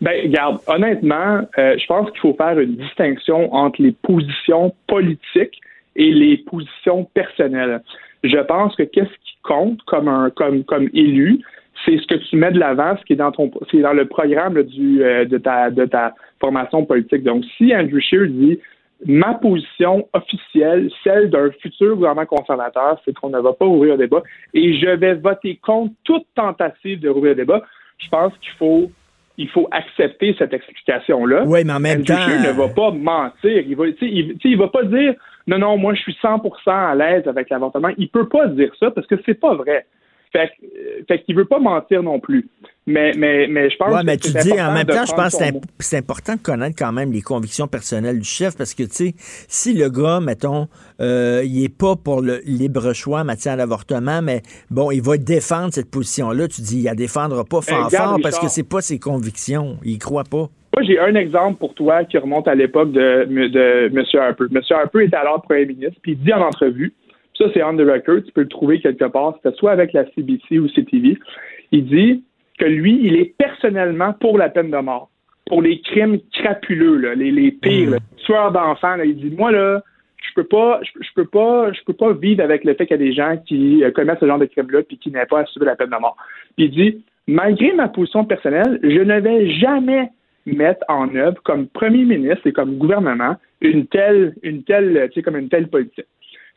Ben, 0.01 0.23
regarde, 0.23 0.59
honnêtement, 0.67 1.41
euh, 1.57 1.77
je 1.77 1.85
pense 1.85 2.09
qu'il 2.11 2.21
faut 2.21 2.33
faire 2.33 2.57
une 2.57 2.75
distinction 2.75 3.53
entre 3.53 3.81
les 3.81 3.91
positions 3.91 4.73
politiques 4.87 5.59
et 5.95 6.11
les 6.11 6.37
positions 6.37 7.03
personnelles. 7.13 7.81
Je 8.23 8.37
pense 8.37 8.75
que 8.75 8.83
qu'est-ce 8.83 9.09
qui 9.09 9.37
compte 9.43 9.81
comme 9.83 10.07
un 10.07 10.29
comme 10.29 10.63
comme 10.63 10.89
élu, 10.93 11.41
c'est 11.85 11.97
ce 11.97 12.07
que 12.07 12.15
tu 12.15 12.37
mets 12.37 12.51
de 12.51 12.59
l'avant, 12.59 12.95
ce 12.97 13.03
qui 13.03 13.13
est 13.13 13.17
dans 13.17 13.31
ton 13.31 13.51
c'est 13.71 13.81
dans 13.81 13.93
le 13.93 14.05
programme 14.05 14.61
du 14.63 15.03
euh, 15.03 15.25
de 15.25 15.37
ta 15.37 15.69
de 15.69 15.85
ta 15.85 16.13
formation 16.39 16.85
politique. 16.85 17.23
Donc, 17.23 17.43
si 17.57 17.75
Andrew 17.75 17.99
Scheer 17.99 18.27
dit 18.27 18.59
ma 19.05 19.33
position 19.33 20.07
officielle, 20.13 20.89
celle 21.03 21.29
d'un 21.29 21.51
futur 21.61 21.95
gouvernement 21.95 22.25
conservateur, 22.25 23.01
c'est 23.03 23.13
qu'on 23.13 23.29
ne 23.29 23.39
va 23.39 23.53
pas 23.53 23.65
ouvrir 23.65 23.93
le 23.93 23.99
débat 23.99 24.23
et 24.53 24.77
je 24.77 24.89
vais 24.89 25.15
voter 25.15 25.57
contre 25.61 25.93
toute 26.03 26.25
tentative 26.35 26.99
de 27.01 27.09
rouvrir 27.09 27.31
le 27.31 27.43
débat. 27.43 27.63
Je 27.97 28.09
pense 28.09 28.33
qu'il 28.39 28.51
faut 28.53 28.91
il 29.39 29.49
faut 29.49 29.67
accepter 29.71 30.35
cette 30.37 30.53
explication-là. 30.53 31.43
Oui, 31.47 31.63
mais 31.65 31.73
en 31.73 31.79
même 31.79 32.03
temps. 32.03 32.13
ne 32.13 32.51
va 32.51 32.67
pas 32.67 32.91
mentir. 32.91 33.63
Il 33.65 33.75
va, 33.75 33.85
il, 33.87 34.37
il 34.43 34.57
va 34.57 34.67
pas 34.67 34.83
dire 34.83 35.15
non, 35.47 35.57
non, 35.57 35.77
moi 35.77 35.95
je 35.95 36.01
suis 36.01 36.17
100% 36.21 36.51
à 36.67 36.93
l'aise 36.93 37.27
avec 37.27 37.49
l'avortement. 37.49 37.89
Il 37.97 38.09
peut 38.09 38.27
pas 38.27 38.47
dire 38.47 38.71
ça 38.79 38.91
parce 38.91 39.07
que 39.07 39.15
c'est 39.25 39.39
pas 39.39 39.55
vrai. 39.55 39.85
Fait, 40.31 40.51
euh, 40.63 41.01
fait 41.07 41.23
qu'il 41.23 41.35
veut 41.35 41.45
pas 41.45 41.59
mentir 41.59 42.03
non 42.03 42.19
plus. 42.19 42.47
Mais, 42.85 43.13
mais, 43.17 43.47
mais 43.47 43.69
je 43.69 43.77
pense 43.77 43.93
ouais, 43.93 44.03
mais 44.03 44.17
tu 44.17 44.31
dis 44.31 44.59
en 44.59 44.71
même 44.71 44.85
temps, 44.85 45.05
je 45.05 45.13
pense 45.13 45.37
que 45.37 45.43
c'est 45.79 45.97
important 45.97 46.35
de 46.35 46.39
connaître 46.39 46.75
quand 46.77 46.91
même 46.91 47.11
les 47.11 47.21
convictions 47.21 47.67
personnelles 47.67 48.17
du 48.19 48.27
chef 48.27 48.57
parce 48.57 48.73
que, 48.73 48.83
tu 48.83 48.89
sais, 48.91 49.13
si 49.17 49.73
le 49.73 49.89
gars, 49.89 50.19
mettons, 50.19 50.67
euh, 50.99 51.43
il 51.45 51.63
est 51.63 51.75
pas 51.75 51.95
pour 51.95 52.21
le 52.21 52.41
libre 52.45 52.93
choix 52.93 53.21
en 53.21 53.25
matière 53.25 53.57
d'avortement, 53.57 54.21
mais 54.23 54.41
bon, 54.71 54.89
il 54.89 55.01
va 55.01 55.17
défendre 55.17 55.71
cette 55.71 55.91
position-là, 55.91 56.47
tu 56.47 56.61
dis, 56.61 56.79
il 56.79 56.83
la 56.85 56.95
défendra 56.95 57.43
pas 57.43 57.61
fort 57.61 57.91
fort 57.91 58.17
parce 58.23 58.39
que 58.39 58.47
c'est 58.47 58.67
pas 58.67 58.81
ses 58.81 58.99
convictions. 58.99 59.77
Il 59.83 59.99
croit 59.99 60.23
pas. 60.23 60.49
Moi, 60.75 60.83
j'ai 60.83 60.99
un 60.99 61.15
exemple 61.15 61.59
pour 61.59 61.73
toi 61.73 62.05
qui 62.05 62.17
remonte 62.17 62.47
à 62.47 62.55
l'époque 62.55 62.91
de, 62.91 63.25
de 63.25 63.89
M. 63.91 64.03
Harper. 64.19 64.45
M. 64.51 64.61
Harper 64.69 65.05
était 65.05 65.15
alors 65.15 65.41
premier 65.41 65.65
ministre, 65.65 65.99
puis 66.01 66.13
il 66.13 66.19
dit 66.19 66.33
en 66.33 66.41
entrevue, 66.41 66.93
ça 67.39 67.45
c'est 67.53 67.63
on 67.63 67.75
the 67.75 67.81
record, 67.81 68.23
tu 68.25 68.31
peux 68.31 68.41
le 68.41 68.47
trouver 68.47 68.79
quelque 68.79 69.05
part, 69.05 69.35
c'était 69.37 69.55
soit 69.55 69.71
avec 69.71 69.93
la 69.93 70.05
CBC 70.11 70.59
ou 70.59 70.67
CTV, 70.67 71.17
il 71.71 71.85
dit 71.85 72.23
que 72.59 72.65
lui, 72.65 72.99
il 73.01 73.15
est 73.15 73.33
personnellement 73.37 74.13
pour 74.13 74.37
la 74.37 74.49
peine 74.49 74.69
de 74.69 74.77
mort, 74.77 75.09
pour 75.47 75.61
les 75.61 75.79
crimes 75.81 76.19
crapuleux, 76.33 77.13
les, 77.13 77.31
les, 77.31 77.51
pires, 77.51 77.91
mmh. 77.91 77.97
tueurs 78.25 78.51
d'enfants. 78.51 78.97
Il 79.03 79.15
dit, 79.15 79.33
moi, 79.35 79.51
là, 79.51 79.81
je 80.21 80.33
peux 80.35 80.43
pas, 80.43 80.81
je, 80.83 81.09
peux 81.15 81.25
pas, 81.25 81.71
je 81.71 81.79
peux 81.85 81.93
pas 81.93 82.13
vivre 82.13 82.43
avec 82.43 82.63
le 82.65 82.73
fait 82.73 82.85
qu'il 82.85 82.99
y 82.99 83.01
a 83.01 83.05
des 83.05 83.13
gens 83.13 83.37
qui 83.47 83.83
euh, 83.83 83.91
commettent 83.91 84.19
ce 84.19 84.27
genre 84.27 84.37
de 84.37 84.45
crimes-là 84.45 84.83
puis 84.83 84.97
qui 84.97 85.09
n'aient 85.09 85.25
pas 85.25 85.39
à 85.39 85.45
subir 85.45 85.67
la 85.67 85.75
peine 85.75 85.89
de 85.89 85.95
mort. 85.95 86.17
Puis 86.57 86.65
il 86.65 86.71
dit, 86.71 87.03
malgré 87.27 87.71
ma 87.73 87.87
position 87.87 88.25
personnelle, 88.25 88.79
je 88.83 88.99
ne 88.99 89.19
vais 89.19 89.49
jamais 89.51 90.09
mettre 90.45 90.83
en 90.87 91.13
œuvre 91.15 91.41
comme 91.43 91.67
premier 91.67 92.03
ministre 92.03 92.45
et 92.47 92.51
comme 92.51 92.77
gouvernement 92.77 93.35
une 93.61 93.87
telle, 93.87 94.35
une 94.43 94.63
telle, 94.63 95.09
tu 95.09 95.15
sais, 95.15 95.21
comme 95.21 95.37
une 95.37 95.49
telle 95.49 95.67
politique. 95.67 96.05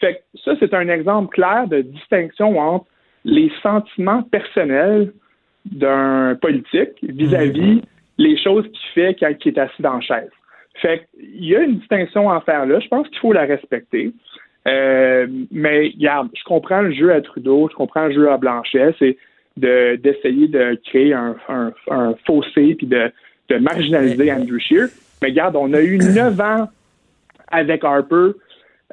Fait 0.03 0.15
que 0.15 0.41
ça, 0.45 0.55
c'est 0.59 0.75
un 0.75 0.89
exemple 0.89 1.33
clair 1.33 1.69
de 1.69 1.81
distinction 1.81 2.59
entre 2.59 2.87
les 3.25 3.53
sentiments 3.63 4.25
personnels 4.25 5.13
d'un 5.65 6.37
politique 6.43 6.99
vis-à-vis 7.03 7.77
mhm. 7.77 7.83
les 8.19 8.37
choses 8.37 8.65
qu'il 8.65 8.89
fait 8.95 9.17
quand 9.19 9.33
il 9.45 9.49
est 9.49 9.59
assis 9.59 9.81
dans 9.81 9.95
la 9.95 10.01
chaise. 10.01 10.31
Fait 10.81 11.07
il 11.17 11.45
y 11.45 11.55
a 11.55 11.61
une 11.61 11.77
distinction 11.77 12.29
à 12.31 12.41
faire 12.41 12.67
là. 12.67 12.81
Je 12.81 12.89
pense 12.89 13.07
qu'il 13.09 13.19
faut 13.19 13.33
la 13.33 13.45
respecter. 13.45 14.13
Euh, 14.67 15.29
mais 15.53 15.93
regarde, 15.95 16.31
je 16.37 16.43
comprends 16.43 16.83
le 16.83 16.93
jeu 16.93 17.13
à 17.13 17.21
Trudeau, 17.21 17.69
je 17.71 17.77
comprends 17.77 18.07
le 18.07 18.15
jeu 18.15 18.29
à 18.29 18.39
Blanchet, 18.39 18.95
c'est 18.99 19.17
de, 19.57 19.97
d'essayer 19.97 20.49
de 20.49 20.81
créer 20.85 21.13
un, 21.13 21.37
un, 21.91 22.15
fossé 22.27 22.75
puis 22.75 22.87
de, 22.87 23.13
de 23.51 23.57
marginaliser 23.59 24.33
Andrew 24.33 24.59
Scheer. 24.59 24.89
Mais 25.21 25.29
regarde, 25.29 25.55
on 25.55 25.73
a 25.75 25.81
eu 25.81 25.99
neuf 25.99 26.41
ans 26.41 26.69
avec 27.53 27.85
Harper. 27.85 28.33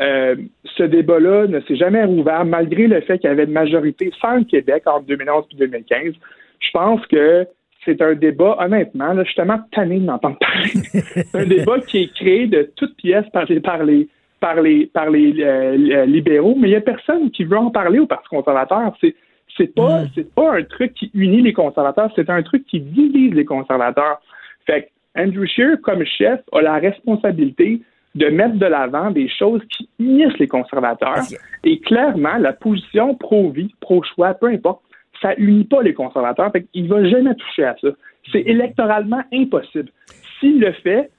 Euh, 0.01 0.35
ce 0.77 0.83
débat-là 0.83 1.47
ne 1.47 1.59
s'est 1.61 1.75
jamais 1.75 2.05
rouvert, 2.05 2.45
malgré 2.45 2.87
le 2.87 3.01
fait 3.01 3.19
qu'il 3.19 3.29
y 3.29 3.33
avait 3.33 3.43
une 3.43 3.51
majorité 3.51 4.11
sans 4.21 4.37
le 4.37 4.45
Québec 4.45 4.83
entre 4.85 5.05
2011 5.05 5.45
et 5.51 5.55
2015 5.57 6.13
je 6.59 6.71
pense 6.71 7.05
que 7.07 7.47
c'est 7.85 8.01
un 8.01 8.13
débat, 8.13 8.57
honnêtement, 8.59 9.13
là, 9.13 9.23
justement 9.23 9.59
tanné 9.71 9.99
d'entendre 9.99 10.37
parler. 10.37 10.69
c'est 10.93 11.35
un 11.35 11.45
débat 11.45 11.79
qui 11.79 12.03
est 12.03 12.13
créé 12.13 12.47
de 12.47 12.69
toutes 12.75 12.95
pièces 12.97 13.27
par 13.31 13.45
les, 13.45 13.59
par 13.59 13.83
les, 13.83 14.09
par 14.39 14.61
les, 14.61 14.85
par 14.87 15.09
les 15.09 15.41
euh, 15.41 16.05
libéraux, 16.05 16.55
mais 16.57 16.67
il 16.67 16.71
n'y 16.71 16.77
a 16.77 16.81
personne 16.81 17.31
qui 17.31 17.45
veut 17.45 17.57
en 17.57 17.71
parler 17.71 17.99
au 17.99 18.05
Parti 18.05 18.27
conservateur. 18.27 18.95
C'est, 18.99 19.15
c'est 19.57 19.73
pas, 19.73 20.01
mm. 20.01 20.09
c'est 20.13 20.33
pas 20.33 20.57
un 20.57 20.63
truc 20.63 20.93
qui 20.93 21.09
unit 21.13 21.41
les 21.41 21.53
conservateurs, 21.53 22.11
c'est 22.15 22.29
un 22.29 22.43
truc 22.43 22.65
qui 22.65 22.81
divise 22.81 23.33
les 23.33 23.45
conservateurs. 23.45 24.21
Fait 24.65 24.83
que 24.83 25.21
Andrew 25.21 25.45
Scheer, 25.45 25.79
comme 25.81 26.03
chef, 26.05 26.41
a 26.51 26.61
la 26.61 26.75
responsabilité 26.75 27.81
de 28.15 28.27
mettre 28.27 28.55
de 28.55 28.65
l'avant 28.65 29.11
des 29.11 29.29
choses 29.29 29.61
qui 29.69 29.89
unissent 29.99 30.37
les 30.39 30.47
conservateurs. 30.47 31.23
Et 31.63 31.79
clairement, 31.79 32.37
la 32.37 32.53
position 32.53 33.15
pro-vie, 33.15 33.73
pro-choix, 33.81 34.33
peu 34.33 34.47
importe, 34.47 34.81
ça 35.21 35.33
unit 35.37 35.65
pas 35.65 35.83
les 35.83 35.93
conservateurs. 35.93 36.51
Fait 36.51 36.65
il 36.73 36.87
va 36.87 37.03
jamais 37.05 37.35
toucher 37.35 37.65
à 37.65 37.75
ça. 37.81 37.89
C'est 38.31 38.41
électoralement 38.41 39.21
impossible. 39.33 39.91
S'il 40.39 40.59
le 40.59 40.71
fait, 40.71 41.11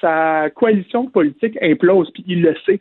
sa, 0.00 0.50
coalition 0.50 1.06
politique 1.06 1.58
implose, 1.60 2.10
puis 2.12 2.24
il 2.26 2.42
le 2.42 2.54
sait. 2.64 2.80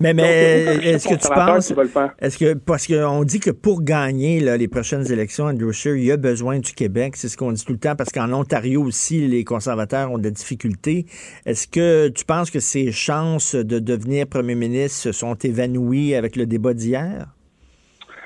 Mais, 0.00 0.12
mais 0.14 0.64
est-ce 0.82 1.08
que 1.08 1.14
tu 1.14 1.28
penses, 1.28 1.72
est-ce 2.20 2.38
que, 2.38 2.54
parce 2.54 2.86
qu'on 2.86 3.24
dit 3.24 3.40
que 3.40 3.50
pour 3.50 3.82
gagner 3.82 4.40
les 4.40 4.68
prochaines 4.68 5.10
élections, 5.10 5.44
Andrew 5.44 5.72
Scheer, 5.72 5.96
il 5.96 6.04
y 6.04 6.12
a 6.12 6.16
besoin 6.16 6.58
du 6.58 6.72
Québec, 6.72 7.16
c'est 7.16 7.28
ce 7.28 7.36
qu'on 7.36 7.52
dit 7.52 7.64
tout 7.64 7.72
le 7.72 7.78
temps, 7.78 7.94
parce 7.96 8.10
qu'en 8.10 8.32
Ontario 8.32 8.82
aussi, 8.82 9.26
les 9.26 9.44
conservateurs 9.44 10.10
ont 10.10 10.18
des 10.18 10.30
difficultés. 10.30 11.06
Est-ce 11.46 11.68
que 11.68 12.08
tu 12.08 12.24
penses 12.24 12.50
que 12.50 12.60
ses 12.60 12.92
chances 12.92 13.54
de 13.54 13.78
devenir 13.78 14.26
premier 14.26 14.54
ministre 14.54 15.12
sont 15.12 15.34
évanouies 15.34 16.14
avec 16.14 16.36
le 16.36 16.46
débat 16.46 16.74
d'hier? 16.74 17.26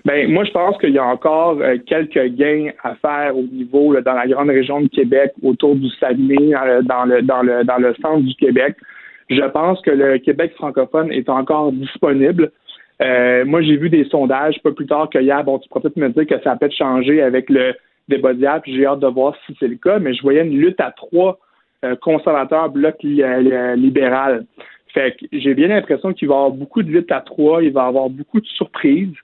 Ben, 0.05 0.31
moi, 0.31 0.45
je 0.45 0.53
pense 0.53 0.79
qu'il 0.79 0.91
y 0.91 0.99
a 0.99 1.05
encore 1.05 1.59
euh, 1.61 1.77
quelques 1.87 2.35
gains 2.37 2.71
à 2.83 2.95
faire 2.95 3.37
au 3.37 3.43
niveau 3.43 3.95
dans 4.01 4.15
la 4.15 4.27
grande 4.27 4.49
région 4.49 4.81
de 4.81 4.89
Québec, 4.89 5.33
autour 5.43 5.75
du 5.77 5.89
Saguenay, 6.01 6.55
euh, 6.55 6.83
dans 6.83 7.05
le 7.05 7.21
dans 7.23 7.43
le 7.43 7.65
dans 7.65 7.79
le 7.79 7.95
centre 8.01 8.23
du 8.23 8.35
Québec. 8.37 8.77
Je 9.31 9.45
pense 9.51 9.81
que 9.83 9.91
le 9.91 10.19
Québec 10.19 10.53
francophone 10.55 11.13
est 11.13 11.29
encore 11.29 11.73
disponible. 11.73 12.51
Euh, 13.01 13.45
moi, 13.45 13.63
j'ai 13.63 13.77
vu 13.77 13.91
des 13.91 14.05
sondages 14.05 14.61
pas 14.63 14.73
plus 14.73 14.87
tard 14.87 15.09
que 15.11 15.19
hier. 15.19 15.45
Bon, 15.45 15.59
tu 15.59 15.69
pourrais 15.69 15.83
peut-être 15.83 15.97
me 15.97 16.09
dire 16.09 16.27
que 16.27 16.43
ça 16.43 16.53
a 16.53 16.57
peut-être 16.57 16.75
changé 16.75 17.23
avec 17.23 17.49
le 17.51 17.75
débat 18.09 18.33
d'hier, 18.33 18.61
puis 18.63 18.75
j'ai 18.75 18.87
hâte 18.87 19.01
de 19.01 19.07
voir 19.07 19.35
si 19.47 19.57
c'est 19.61 19.69
le 19.69 19.77
cas, 19.77 19.99
mais 19.99 20.15
je 20.15 20.23
voyais 20.23 20.45
une 20.45 20.59
lutte 20.59 20.81
à 20.81 20.93
trois 20.93 21.39
conservateurs, 22.01 22.71
bloc 22.71 22.97
libéral. 23.03 24.47
Fait 24.95 25.17
que 25.17 25.27
j'ai 25.33 25.55
bien 25.55 25.69
l'impression 25.69 26.13
qu'il 26.13 26.29
va 26.29 26.35
y 26.35 26.37
avoir 26.39 26.51
beaucoup 26.51 26.83
de 26.83 26.91
lutte 26.91 27.13
à 27.13 27.21
trois, 27.21 27.63
il 27.63 27.73
va 27.73 27.85
y 27.85 27.89
avoir 27.89 28.09
beaucoup 28.09 28.41
de 28.41 28.47
surprises. 28.47 29.15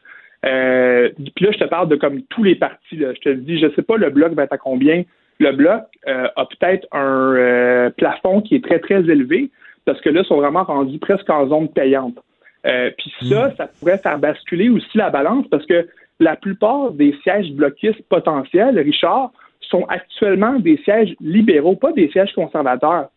Euh, 0.44 1.10
puis 1.34 1.46
là, 1.46 1.52
je 1.52 1.58
te 1.58 1.64
parle 1.64 1.88
de 1.88 1.96
comme 1.96 2.22
tous 2.22 2.42
les 2.42 2.54
partis. 2.54 2.96
Là. 2.96 3.14
Je 3.14 3.20
te 3.20 3.28
dis, 3.30 3.58
je 3.58 3.70
sais 3.74 3.82
pas 3.82 3.96
le 3.96 4.10
bloc 4.10 4.32
va 4.34 4.44
être 4.44 4.52
à 4.52 4.58
combien. 4.58 5.04
Le 5.40 5.52
bloc 5.52 5.82
euh, 6.06 6.28
a 6.36 6.46
peut-être 6.46 6.86
un 6.92 7.34
euh, 7.34 7.90
plafond 7.90 8.40
qui 8.42 8.56
est 8.56 8.64
très, 8.64 8.78
très 8.78 9.00
élevé 9.00 9.50
parce 9.84 10.00
que 10.00 10.10
là, 10.10 10.20
ils 10.22 10.26
sont 10.26 10.36
vraiment 10.36 10.64
rendus 10.64 10.98
presque 10.98 11.28
en 11.30 11.48
zone 11.48 11.68
payante. 11.68 12.16
puis 12.62 13.12
ça, 13.28 13.48
hmm. 13.48 13.56
ça 13.56 13.66
pourrait 13.78 13.98
faire 13.98 14.18
basculer 14.18 14.68
aussi 14.68 14.96
la 14.96 15.10
balance 15.10 15.46
parce 15.50 15.66
que 15.66 15.86
la 16.20 16.36
plupart 16.36 16.92
des 16.92 17.14
sièges 17.22 17.50
bloquistes 17.52 18.02
potentiels, 18.08 18.78
Richard, 18.78 19.30
sont 19.60 19.84
actuellement 19.88 20.58
des 20.58 20.76
sièges 20.84 21.14
libéraux, 21.20 21.76
pas 21.76 21.92
des 21.92 22.08
sièges 22.10 22.32
conservateurs. 22.34 23.08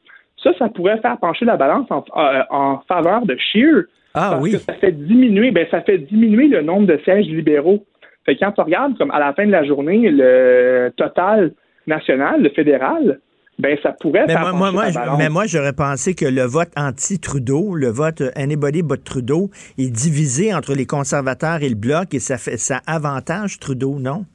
Ça, 0.42 0.52
ça 0.58 0.70
pourrait 0.70 1.00
faire 1.00 1.18
pencher 1.18 1.46
la 1.46 1.58
balance 1.58 1.88
en, 1.90 2.04
en 2.50 2.80
faveur 2.88 3.26
de 3.26 3.36
Scheer, 3.38 3.86
ah 4.18 4.30
parce 4.32 4.42
oui. 4.42 4.52
Que 4.54 4.58
ça 4.58 4.74
fait 4.74 4.92
diminuer, 4.92 5.52
ben, 5.52 5.68
ça 5.70 5.82
fait 5.82 6.00
diminuer 6.00 6.48
le 6.48 6.62
nombre 6.62 6.88
de 6.88 6.98
sièges 7.04 7.28
libéraux. 7.28 7.86
Fait 8.26 8.36
quand 8.36 8.52
tu 8.52 8.62
regardes, 8.62 8.98
comme 8.98 9.12
à 9.12 9.20
la 9.20 9.34
fin 9.34 9.46
de 9.46 9.52
la 9.52 9.64
journée, 9.64 10.10
le 10.10 10.92
total 10.98 11.54
national, 11.86 12.42
le 12.42 12.50
fédéral, 12.50 13.20
ben 13.60 13.76
ça 13.82 13.92
pourrait 14.00 14.26
mais 14.28 14.36
moi, 14.54 14.72
moi, 14.72 14.86
mais 15.18 15.30
moi, 15.30 15.46
j'aurais 15.48 15.74
pensé 15.74 16.14
que 16.14 16.26
le 16.26 16.44
vote 16.44 16.70
anti-Trudeau, 16.78 17.74
le 17.74 17.88
vote 17.88 18.22
Anybody 18.36 18.84
but 18.84 19.04
Trudeau, 19.04 19.50
est 19.80 19.90
divisé 19.90 20.54
entre 20.54 20.76
les 20.76 20.86
conservateurs 20.86 21.64
et 21.64 21.70
le 21.70 21.76
bloc 21.76 22.14
et 22.14 22.20
ça 22.20 22.38
fait 22.38 22.58
ça 22.58 22.82
avantage 22.86 23.60
Trudeau, 23.60 23.98
non? 24.00 24.26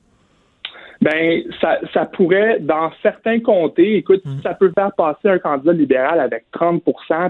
Ben, 1.02 1.42
ça, 1.60 1.78
ça 1.92 2.04
pourrait, 2.04 2.58
dans 2.60 2.92
certains 3.02 3.40
comtés, 3.40 3.96
écoute, 3.96 4.22
hmm. 4.24 4.40
ça 4.42 4.54
peut 4.54 4.70
faire 4.72 4.92
passer 4.96 5.28
un 5.28 5.38
candidat 5.38 5.72
libéral 5.72 6.20
avec 6.20 6.44
30% 6.54 6.80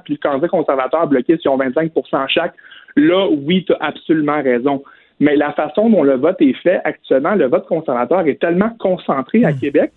puis 0.04 0.14
le 0.14 0.28
candidat 0.28 0.48
conservateur 0.48 1.06
bloqué 1.06 1.38
si 1.38 1.48
ont 1.48 1.58
25% 1.58 2.28
chaque. 2.28 2.54
Là, 2.96 3.28
oui, 3.30 3.64
tu 3.66 3.72
as 3.72 3.78
absolument 3.80 4.42
raison. 4.42 4.82
Mais 5.20 5.36
la 5.36 5.52
façon 5.52 5.88
dont 5.88 6.02
le 6.02 6.16
vote 6.16 6.36
est 6.40 6.56
fait 6.62 6.80
actuellement, 6.84 7.34
le 7.34 7.46
vote 7.46 7.66
conservateur 7.66 8.26
est 8.26 8.40
tellement 8.40 8.70
concentré 8.78 9.44
à 9.44 9.52
hmm. 9.52 9.58
Québec 9.58 9.92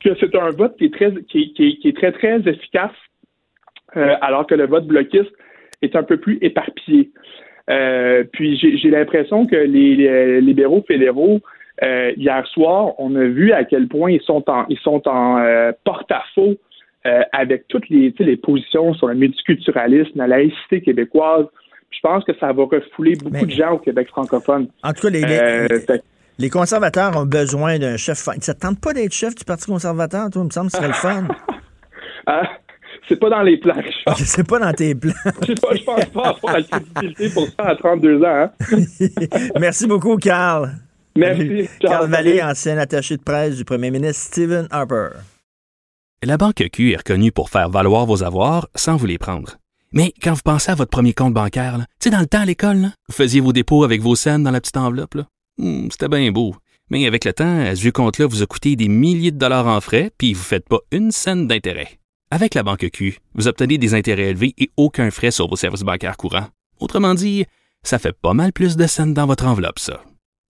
que 0.00 0.10
c'est 0.20 0.34
un 0.34 0.50
vote 0.50 0.76
qui 0.76 0.86
est 0.86 0.94
très, 0.94 1.12
qui, 1.28 1.52
qui, 1.52 1.80
est 1.84 1.96
très, 1.96 2.12
très 2.12 2.38
efficace, 2.48 2.92
euh, 3.96 4.14
alors 4.20 4.46
que 4.46 4.54
le 4.54 4.66
vote 4.66 4.86
bloquiste 4.86 5.32
est 5.82 5.96
un 5.96 6.02
peu 6.02 6.18
plus 6.18 6.38
éparpillé. 6.40 7.10
Euh, 7.70 8.24
puis 8.32 8.56
j'ai 8.56 8.90
l'impression 8.90 9.46
que 9.46 9.56
les 9.56 10.40
libéraux 10.40 10.84
fédéraux 10.86 11.40
euh, 11.82 12.12
hier 12.16 12.44
soir, 12.48 12.94
on 12.98 13.14
a 13.14 13.24
vu 13.24 13.52
à 13.52 13.64
quel 13.64 13.86
point 13.86 14.10
ils 14.10 14.22
sont 14.22 14.42
en, 14.48 14.66
ils 14.68 14.78
sont 14.78 15.06
en 15.06 15.38
euh, 15.38 15.70
porte-à-faux 15.84 16.56
euh, 17.06 17.22
avec 17.32 17.68
toutes 17.68 17.88
les, 17.88 18.12
les 18.18 18.36
positions 18.36 18.94
sur 18.94 19.06
le 19.06 19.14
multiculturalisme, 19.14 20.10
la 20.16 20.26
laïcité 20.26 20.80
québécoise. 20.80 21.46
Je 21.90 22.00
pense 22.02 22.24
que 22.24 22.32
ça 22.38 22.52
va 22.52 22.64
refouler 22.64 23.14
beaucoup 23.22 23.46
de 23.46 23.50
gens 23.50 23.74
au 23.74 23.78
Québec 23.78 24.08
francophone. 24.08 24.68
En 24.82 24.92
tout 24.92 25.02
cas, 25.02 25.10
les, 25.10 25.20
les, 25.20 26.00
conservateurs 26.48 27.16
ont 27.16 27.26
besoin 27.26 27.78
d'un 27.78 27.96
chef. 27.96 28.18
Ça 28.18 28.34
ne 28.34 28.52
tente 28.52 28.80
pas 28.80 28.92
d'être 28.92 29.12
chef 29.12 29.34
du 29.34 29.44
Parti 29.44 29.66
conservateur, 29.66 30.30
toi, 30.30 30.42
il 30.42 30.46
me 30.46 30.50
semble 30.50 30.70
que 30.70 30.76
ce 30.76 30.78
serait 30.78 30.88
le 30.88 30.94
fun. 30.94 31.28
Ah, 32.30 32.42
c'est 33.08 33.18
pas 33.18 33.30
dans 33.30 33.40
les 33.40 33.56
plans. 33.56 33.80
c'est 34.18 34.46
pas 34.46 34.58
dans 34.58 34.72
tes 34.74 34.94
plans. 34.94 35.14
je, 35.24 35.54
pense 35.54 36.04
pas 36.12 36.28
avoir 36.28 36.58
la 36.58 36.62
crédibilité 36.62 37.30
pour 37.30 37.46
ça 37.46 37.68
à 37.68 37.74
32 37.74 38.22
ans. 38.22 38.26
Hein. 38.26 38.50
Merci 39.58 39.86
beaucoup, 39.86 40.18
Carl. 40.18 40.74
Merci. 41.16 41.70
Carl 41.80 42.10
Vallée, 42.10 42.42
ancien 42.42 42.76
attaché 42.76 43.16
de 43.16 43.22
presse 43.22 43.56
du 43.56 43.64
premier 43.64 43.90
ministre 43.90 44.24
Stephen 44.26 44.68
Harper. 44.70 45.08
La 46.22 46.36
Banque 46.36 46.68
Q 46.70 46.92
est 46.92 46.96
reconnue 46.96 47.32
pour 47.32 47.48
faire 47.48 47.70
valoir 47.70 48.04
vos 48.04 48.22
avoirs 48.22 48.68
sans 48.74 48.96
vous 48.96 49.06
les 49.06 49.18
prendre. 49.18 49.56
Mais 49.92 50.12
quand 50.22 50.34
vous 50.34 50.42
pensez 50.44 50.70
à 50.70 50.74
votre 50.74 50.90
premier 50.90 51.14
compte 51.14 51.32
bancaire, 51.32 51.78
tu 51.78 52.08
sais, 52.08 52.10
dans 52.10 52.20
le 52.20 52.26
temps 52.26 52.40
à 52.40 52.44
l'école, 52.44 52.88
vous 53.08 53.14
faisiez 53.14 53.40
vos 53.40 53.52
dépôts 53.54 53.84
avec 53.84 54.02
vos 54.02 54.16
scènes 54.16 54.42
dans 54.42 54.50
la 54.50 54.60
petite 54.60 54.76
enveloppe. 54.76 55.16
Hmm, 55.58 55.88
c'était 55.90 56.08
bien 56.08 56.30
beau. 56.30 56.54
Mais 56.90 57.06
avec 57.06 57.24
le 57.24 57.32
temps, 57.32 57.60
à 57.60 57.76
ce 57.76 57.88
compte-là 57.88 58.26
vous 58.26 58.42
a 58.42 58.46
coûté 58.46 58.76
des 58.76 58.88
milliers 58.88 59.30
de 59.30 59.38
dollars 59.38 59.66
en 59.66 59.80
frais, 59.80 60.10
puis 60.16 60.32
vous 60.32 60.40
ne 60.40 60.44
faites 60.44 60.68
pas 60.68 60.80
une 60.90 61.10
scène 61.10 61.46
d'intérêt. 61.46 61.98
Avec 62.30 62.54
la 62.54 62.62
Banque 62.62 62.88
Q, 62.92 63.18
vous 63.34 63.48
obtenez 63.48 63.78
des 63.78 63.94
intérêts 63.94 64.30
élevés 64.30 64.54
et 64.58 64.70
aucun 64.76 65.10
frais 65.10 65.30
sur 65.30 65.48
vos 65.48 65.56
services 65.56 65.82
bancaires 65.82 66.16
courants. 66.16 66.48
Autrement 66.78 67.14
dit, 67.14 67.46
ça 67.82 67.98
fait 67.98 68.12
pas 68.12 68.34
mal 68.34 68.52
plus 68.52 68.76
de 68.76 68.86
scènes 68.86 69.14
dans 69.14 69.26
votre 69.26 69.46
enveloppe, 69.46 69.78
ça. 69.78 70.02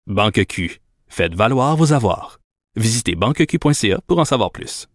Banque 0.07 0.45
Q. 0.47 0.81
Faites 1.09 1.35
valoir 1.35 1.77
vos 1.77 1.93
avoirs. 1.93 2.41
Visitez 2.77 3.15
banqueq.ca 3.15 4.01
pour 4.07 4.19
en 4.19 4.25
savoir 4.25 4.51
plus. 4.53 4.87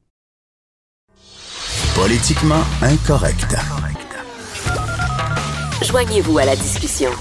Politiquement 1.95 2.63
incorrect. 2.81 3.55
Joignez-vous 5.83 6.37
à 6.37 6.45
la 6.45 6.55
discussion. 6.55 7.11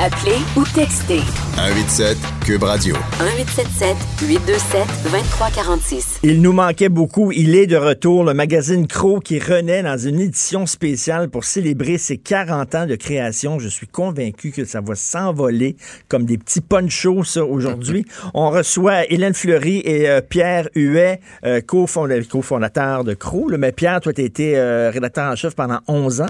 Appelez 0.00 0.42
ou 0.56 0.64
textez. 0.74 1.22
187 1.54 2.18
Cube 2.44 2.64
Radio. 2.64 2.96
1877 3.20 3.96
827 4.28 4.86
2346. 5.04 6.18
Il 6.24 6.42
nous 6.42 6.52
manquait 6.52 6.88
beaucoup. 6.88 7.30
Il 7.30 7.54
est 7.54 7.68
de 7.68 7.76
retour, 7.76 8.24
le 8.24 8.34
magazine 8.34 8.88
Crow 8.88 9.20
qui 9.20 9.38
renaît 9.38 9.84
dans 9.84 9.96
une 9.96 10.18
édition 10.20 10.66
spéciale 10.66 11.30
pour 11.30 11.44
célébrer 11.44 11.96
ses 11.96 12.18
40 12.18 12.74
ans 12.74 12.86
de 12.86 12.96
création. 12.96 13.60
Je 13.60 13.68
suis 13.68 13.86
convaincu 13.86 14.50
que 14.50 14.64
ça 14.64 14.80
va 14.80 14.96
s'envoler 14.96 15.76
comme 16.08 16.24
des 16.24 16.38
petits 16.38 16.60
ponchos, 16.60 17.22
ça, 17.22 17.44
aujourd'hui. 17.44 18.04
On 18.34 18.50
reçoit 18.50 19.08
Hélène 19.10 19.34
Fleury 19.34 19.80
et 19.84 20.10
euh, 20.10 20.20
Pierre 20.20 20.68
Huet, 20.74 21.20
euh, 21.46 21.60
cofondateurs 21.60 23.04
de 23.04 23.14
Crow. 23.14 23.48
Mais 23.56 23.70
Pierre, 23.70 24.00
toi, 24.00 24.12
tu 24.12 24.22
as 24.22 24.24
été 24.24 24.58
euh, 24.58 24.90
rédacteur 24.92 25.30
en 25.30 25.36
chef 25.36 25.54
pendant 25.54 25.78
11 25.86 26.22
ans 26.22 26.26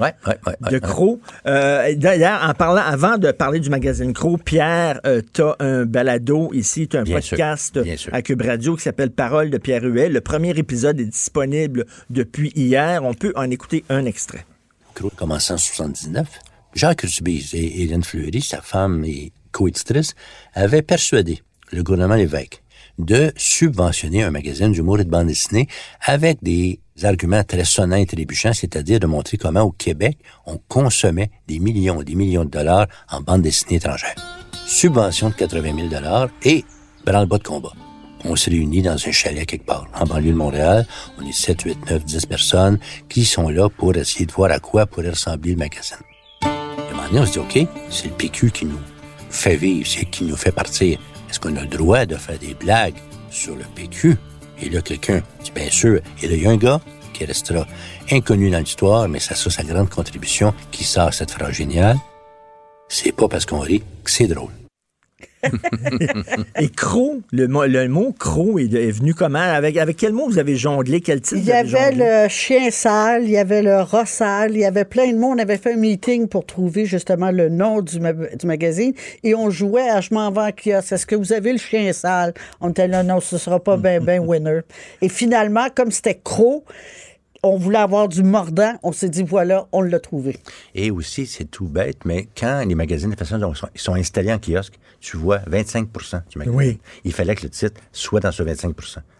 de 0.70 0.78
Crow. 0.78 1.18
D'ailleurs, 1.46 2.40
en 2.46 2.52
parlant, 2.52 2.82
avant 2.84 3.16
de 3.16 3.32
parler 3.32 3.53
du 3.60 3.70
magazine 3.70 4.12
Crow. 4.12 4.36
Pierre, 4.36 5.00
euh, 5.06 5.20
tu 5.32 5.42
as 5.42 5.56
un 5.60 5.84
balado 5.84 6.50
ici, 6.52 6.88
tu 6.88 6.96
as 6.96 7.00
un 7.00 7.04
podcast 7.04 7.78
à 8.12 8.22
Cube 8.22 8.42
Radio 8.42 8.76
qui 8.76 8.82
s'appelle 8.82 9.10
Parole 9.10 9.50
de 9.50 9.58
Pierre 9.58 9.84
Huet. 9.84 10.08
Le 10.08 10.20
premier 10.20 10.50
épisode 10.50 11.00
est 11.00 11.06
disponible 11.06 11.86
depuis 12.10 12.52
hier. 12.54 13.04
On 13.04 13.14
peut 13.14 13.32
en 13.36 13.50
écouter 13.50 13.84
un 13.88 14.04
extrait. 14.04 14.44
Crow 14.94 15.08
a 15.08 15.16
commencé 15.16 15.52
en 15.52 15.58
79. 15.58 16.26
Jacques 16.74 17.02
Rubis 17.02 17.50
et 17.54 17.82
Hélène 17.82 18.02
Fleury, 18.02 18.40
sa 18.40 18.60
femme 18.60 19.04
et 19.04 19.32
coéditrice, 19.52 20.14
avaient 20.54 20.82
persuadé 20.82 21.42
le 21.72 21.82
gouvernement 21.82 22.16
Lévesque 22.16 22.62
de 22.98 23.32
subventionner 23.36 24.22
un 24.22 24.30
magazine 24.30 24.72
d'humour 24.72 25.00
et 25.00 25.04
de 25.04 25.10
bande 25.10 25.26
dessinée 25.26 25.68
avec 26.00 26.38
des 26.42 26.80
arguments 27.02 27.42
très 27.42 27.64
sonnants 27.64 27.96
et 27.96 28.06
trébuchants, 28.06 28.52
c'est-à-dire 28.52 29.00
de 29.00 29.06
montrer 29.06 29.36
comment 29.36 29.62
au 29.62 29.72
Québec, 29.72 30.18
on 30.46 30.58
consommait 30.68 31.30
des 31.48 31.58
millions 31.58 32.00
et 32.00 32.04
des 32.04 32.14
millions 32.14 32.44
de 32.44 32.50
dollars 32.50 32.86
en 33.10 33.20
bande 33.20 33.42
dessinée 33.42 33.76
étrangère. 33.76 34.14
Subvention 34.66 35.30
de 35.30 35.34
80 35.34 35.76
000 35.76 35.88
dollars 35.88 36.28
et 36.42 36.64
branle-bas 37.04 37.38
de 37.38 37.42
combat. 37.42 37.72
on 38.24 38.36
se 38.36 38.48
réunit 38.48 38.80
dans 38.80 38.94
un 38.94 39.12
chalet 39.12 39.44
quelque 39.44 39.66
part, 39.66 39.86
en 39.94 40.06
banlieue 40.06 40.32
de 40.32 40.36
Montréal. 40.36 40.86
On 41.18 41.26
est 41.26 41.32
7, 41.32 41.62
8, 41.62 41.90
9, 41.90 42.04
10 42.04 42.26
personnes 42.26 42.78
qui 43.08 43.24
sont 43.24 43.50
là 43.50 43.68
pour 43.68 43.94
essayer 43.96 44.24
de 44.24 44.32
voir 44.32 44.50
à 44.50 44.60
quoi 44.60 44.86
pourrait 44.86 45.10
ressembler 45.10 45.50
le 45.50 45.58
magasin. 45.58 45.96
À 46.42 46.48
un 46.48 46.90
moment 46.94 47.08
donné, 47.08 47.20
on 47.20 47.26
se 47.26 47.32
dit, 47.32 47.38
OK, 47.38 47.68
c'est 47.90 48.06
le 48.06 48.14
PQ 48.14 48.50
qui 48.50 48.64
nous 48.64 48.80
fait 49.28 49.56
vivre, 49.56 49.86
c'est 49.86 50.06
qui 50.06 50.24
nous 50.24 50.36
fait 50.36 50.52
partir. 50.52 50.98
Est-ce 51.28 51.40
qu'on 51.40 51.54
a 51.56 51.62
le 51.62 51.66
droit 51.66 52.06
de 52.06 52.16
faire 52.16 52.38
des 52.38 52.54
blagues 52.54 52.96
sur 53.30 53.56
le 53.56 53.64
PQ? 53.74 54.16
Et 54.60 54.68
là, 54.70 54.80
quelqu'un 54.82 55.22
dit, 55.42 55.52
bien 55.52 55.70
sûr. 55.70 56.00
Et 56.22 56.28
là, 56.28 56.34
il 56.34 56.42
y 56.42 56.46
a 56.46 56.50
un 56.50 56.56
gars 56.56 56.80
qui 57.12 57.24
restera 57.24 57.66
inconnu 58.10 58.50
dans 58.50 58.58
l'histoire, 58.58 59.08
mais 59.08 59.20
ça, 59.20 59.34
ça, 59.34 59.50
sa 59.50 59.62
grande 59.62 59.88
contribution, 59.88 60.54
qui 60.70 60.84
sort 60.84 61.14
cette 61.14 61.30
phrase 61.30 61.52
géniale. 61.52 61.96
C'est 62.88 63.12
pas 63.12 63.28
parce 63.28 63.46
qu'on 63.46 63.60
rit 63.60 63.82
que 64.02 64.10
c'est 64.10 64.26
drôle. 64.26 64.50
Et 66.60 66.68
croc, 66.68 67.18
le, 67.32 67.48
mot- 67.48 67.66
le 67.66 67.88
mot 67.88 68.12
croc 68.18 68.58
est, 68.60 68.72
est 68.74 68.90
venu 68.90 69.14
comment? 69.14 69.38
Avec, 69.38 69.76
avec 69.76 69.96
quel 69.96 70.12
mot 70.12 70.28
vous 70.28 70.38
avez 70.38 70.56
jonglé? 70.56 71.00
Quel 71.00 71.20
titre 71.20 71.40
Il 71.40 71.44
y 71.44 71.52
avait 71.52 71.92
le 71.92 72.28
chien 72.28 72.70
sale, 72.70 73.24
il 73.24 73.30
y 73.30 73.36
avait 73.38 73.62
le 73.62 73.76
rat 73.80 74.06
sale, 74.06 74.52
il 74.52 74.58
y 74.60 74.64
avait 74.64 74.84
plein 74.84 75.12
de 75.12 75.18
mots. 75.18 75.32
On 75.34 75.38
avait 75.38 75.58
fait 75.58 75.74
un 75.74 75.76
meeting 75.76 76.28
pour 76.28 76.46
trouver 76.46 76.86
justement 76.86 77.30
le 77.30 77.48
nom 77.48 77.80
du, 77.80 78.00
ma- 78.00 78.12
du 78.12 78.46
magazine 78.46 78.92
et 79.22 79.34
on 79.34 79.50
jouait 79.50 79.88
à 79.88 80.00
Je 80.00 80.12
m'en 80.14 80.30
vais 80.30 80.40
en 80.40 80.50
kiosque. 80.52 80.92
Est-ce 80.92 81.06
que 81.06 81.16
vous 81.16 81.32
avez 81.32 81.52
le 81.52 81.58
chien 81.58 81.92
sale? 81.92 82.34
On 82.60 82.70
était 82.70 82.88
là, 82.88 83.02
non, 83.02 83.20
ce 83.20 83.38
sera 83.38 83.58
pas 83.62 83.76
ben 83.76 84.02
ben 84.02 84.20
winner. 84.20 84.60
Et 85.02 85.08
finalement, 85.08 85.66
comme 85.74 85.90
c'était 85.90 86.20
croc, 86.22 86.64
on 87.44 87.58
voulait 87.58 87.78
avoir 87.78 88.08
du 88.08 88.22
mordant. 88.22 88.74
On 88.82 88.92
s'est 88.92 89.08
dit, 89.08 89.22
voilà, 89.22 89.68
on 89.72 89.82
l'a 89.82 90.00
trouvé. 90.00 90.38
Et 90.74 90.90
aussi, 90.90 91.26
c'est 91.26 91.44
tout 91.44 91.66
bête, 91.66 92.04
mais 92.04 92.28
quand 92.36 92.64
les 92.66 92.74
magazines 92.74 93.10
de 93.10 93.16
façon 93.16 93.38
dont 93.38 93.52
ils 93.52 93.56
sont, 93.56 93.68
sont 93.74 93.94
installés 93.94 94.32
en 94.32 94.38
kiosque, 94.38 94.78
tu 95.00 95.16
vois 95.16 95.38
25% 95.40 96.22
du 96.30 96.38
magazine. 96.38 96.58
Oui. 96.58 96.78
Il 97.04 97.12
fallait 97.12 97.34
que 97.34 97.42
le 97.42 97.50
titre 97.50 97.80
soit 97.92 98.20
dans 98.20 98.32
ce 98.32 98.42
25 98.42 98.74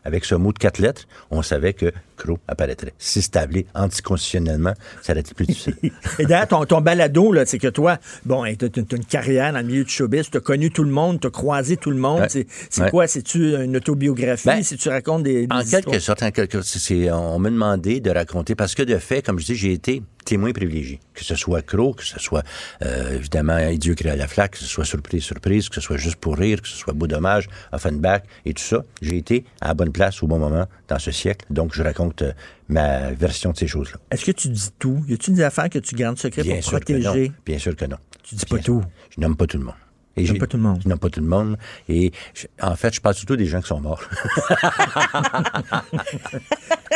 Avec 0.05 0.25
ce 0.25 0.35
mot 0.35 0.53
de 0.53 0.59
quatre 0.59 0.79
lettres, 0.79 1.07
on 1.31 1.43
savait 1.43 1.73
que 1.73 1.91
Crow 2.17 2.39
apparaîtrait. 2.47 2.93
Si 2.99 3.23
c'était 3.23 3.39
appelé 3.41 3.67
anticonstitutionnellement, 3.75 4.75
ça 5.03 5.13
aurait 5.13 5.21
été 5.21 5.35
plus 5.35 5.47
difficile. 5.47 5.75
Et 6.19 6.27
d'ailleurs, 6.27 6.49
ton, 6.49 6.65
ton 6.67 6.81
balado, 6.81 7.33
là, 7.33 7.47
c'est 7.47 7.59
que 7.59 7.69
toi, 7.69 7.99
bon, 8.25 8.45
tu 8.57 8.65
as 8.67 8.97
une 8.97 9.05
carrière 9.05 9.53
dans 9.53 9.61
le 9.61 9.65
milieu 9.67 9.85
du 9.85 9.91
showbiz, 9.91 10.31
tu 10.31 10.37
as 10.37 10.41
connu 10.41 10.71
tout 10.71 10.85
le 10.85 10.91
monde, 10.91 11.21
tu 11.21 11.27
as 11.27 11.31
croisé 11.31 11.77
tout 11.77 11.91
le 11.91 11.97
monde. 11.97 12.21
Ouais. 12.21 12.29
C'est 12.29 12.47
c'est 12.71 12.83
Ouais. 12.83 12.91
quoi? 12.91 13.07
C'est-tu 13.07 13.55
une 13.57 13.77
autobiographie? 13.77 14.47
Ben, 14.47 14.63
si 14.63 14.77
tu 14.77 14.89
racontes 14.89 15.23
des. 15.23 15.47
des 15.47 15.55
En 15.57 15.63
quelque 15.65 15.99
sorte, 15.99 16.23
en 16.23 16.31
quelque 16.31 16.61
c'est- 16.63 16.79
c'est- 16.79 17.11
on 17.11 17.39
m'a 17.39 17.51
demandé 17.51 18.01
de 18.01 18.11
raconter, 18.11 18.55
parce 18.55 18.75
que 18.75 18.83
de 18.83 18.99
fait, 18.99 19.23
comme 19.23 19.39
je 19.39 19.47
dis, 19.47 19.55
j'ai 19.57 19.73
été 19.73 20.03
témoin 20.25 20.53
privilégié. 20.53 21.01
Que 21.13 21.25
ce 21.25 21.35
soit 21.35 21.63
Croc, 21.63 21.99
que 21.99 22.05
ce 22.05 22.19
soit, 22.19 22.43
euh, 22.83 23.17
évidemment, 23.17 23.59
Dieu 23.75 23.95
crée 23.95 24.17
la 24.17 24.29
flaque, 24.29 24.53
que 24.53 24.59
ce 24.59 24.65
soit 24.67 24.85
Surprise, 24.85 25.23
Surprise, 25.23 25.69
que 25.69 25.77
ce 25.77 25.81
soit 25.81 25.97
Juste 25.97 26.17
pour 26.17 26.37
rire, 26.37 26.61
que 26.63 26.69
ce 26.69 26.77
soit 26.77 26.93
Beau 26.93 27.07
dommage, 27.07 27.49
Offenbach 27.73 28.23
et 28.45 28.55
tout 28.55 28.63
ça. 28.63 28.85
J'ai 29.03 29.17
été 29.17 29.45
à 29.61 29.69
la 29.69 29.75
bonne 29.75 29.93
place 29.93 30.23
au 30.23 30.27
bon 30.27 30.39
moment 30.39 30.67
dans 30.89 30.99
ce 30.99 31.11
siècle. 31.11 31.47
Donc, 31.51 31.75
je 31.75 31.83
raconte 31.83 32.23
euh, 32.23 32.33
ma 32.69 33.13
version 33.13 33.53
de 33.53 33.57
ces 33.57 33.67
choses-là. 33.67 33.99
Est-ce 34.11 34.25
que 34.25 34.33
tu 34.33 34.49
dis 34.49 34.71
tout? 34.79 35.05
Y 35.09 35.15
a-tu 35.15 35.31
des 35.33 35.43
affaires 35.43 35.71
que 35.71 35.79
tu 35.79 35.95
gardes 35.95 36.19
secret 36.19 36.43
Bien 36.43 36.57
pour 36.57 36.65
sûr 36.65 36.81
que 36.81 36.93
non. 36.95 37.03
protéger? 37.03 37.33
Bien 37.47 37.59
sûr 37.59 37.77
que 37.77 37.85
non. 37.85 37.97
Tu 38.23 38.35
dis 38.35 38.47
pas 38.47 38.59
tout. 38.59 38.83
Je 39.15 39.21
nomme 39.21 39.37
pas 39.37 39.47
tout 39.47 39.59
le 39.59 39.65
monde. 39.65 39.75
Et 40.17 40.27
j'ai- 40.27 40.39
pas 40.39 40.47
tout 40.47 40.57
le 40.57 40.63
monde. 40.63 40.81
Je 40.85 40.89
nomme 40.89 40.99
pas 40.99 41.09
tout 41.11 41.21
le 41.21 41.27
monde. 41.27 41.57
Et 41.89 42.13
je- 42.35 42.47
en 42.63 42.77
fait, 42.77 42.95
je 42.95 43.01
parle 43.01 43.15
surtout 43.15 43.37
des 43.37 43.47
gens 43.47 43.61
qui 43.61 43.69
sont 43.69 43.81
morts. 43.81 44.03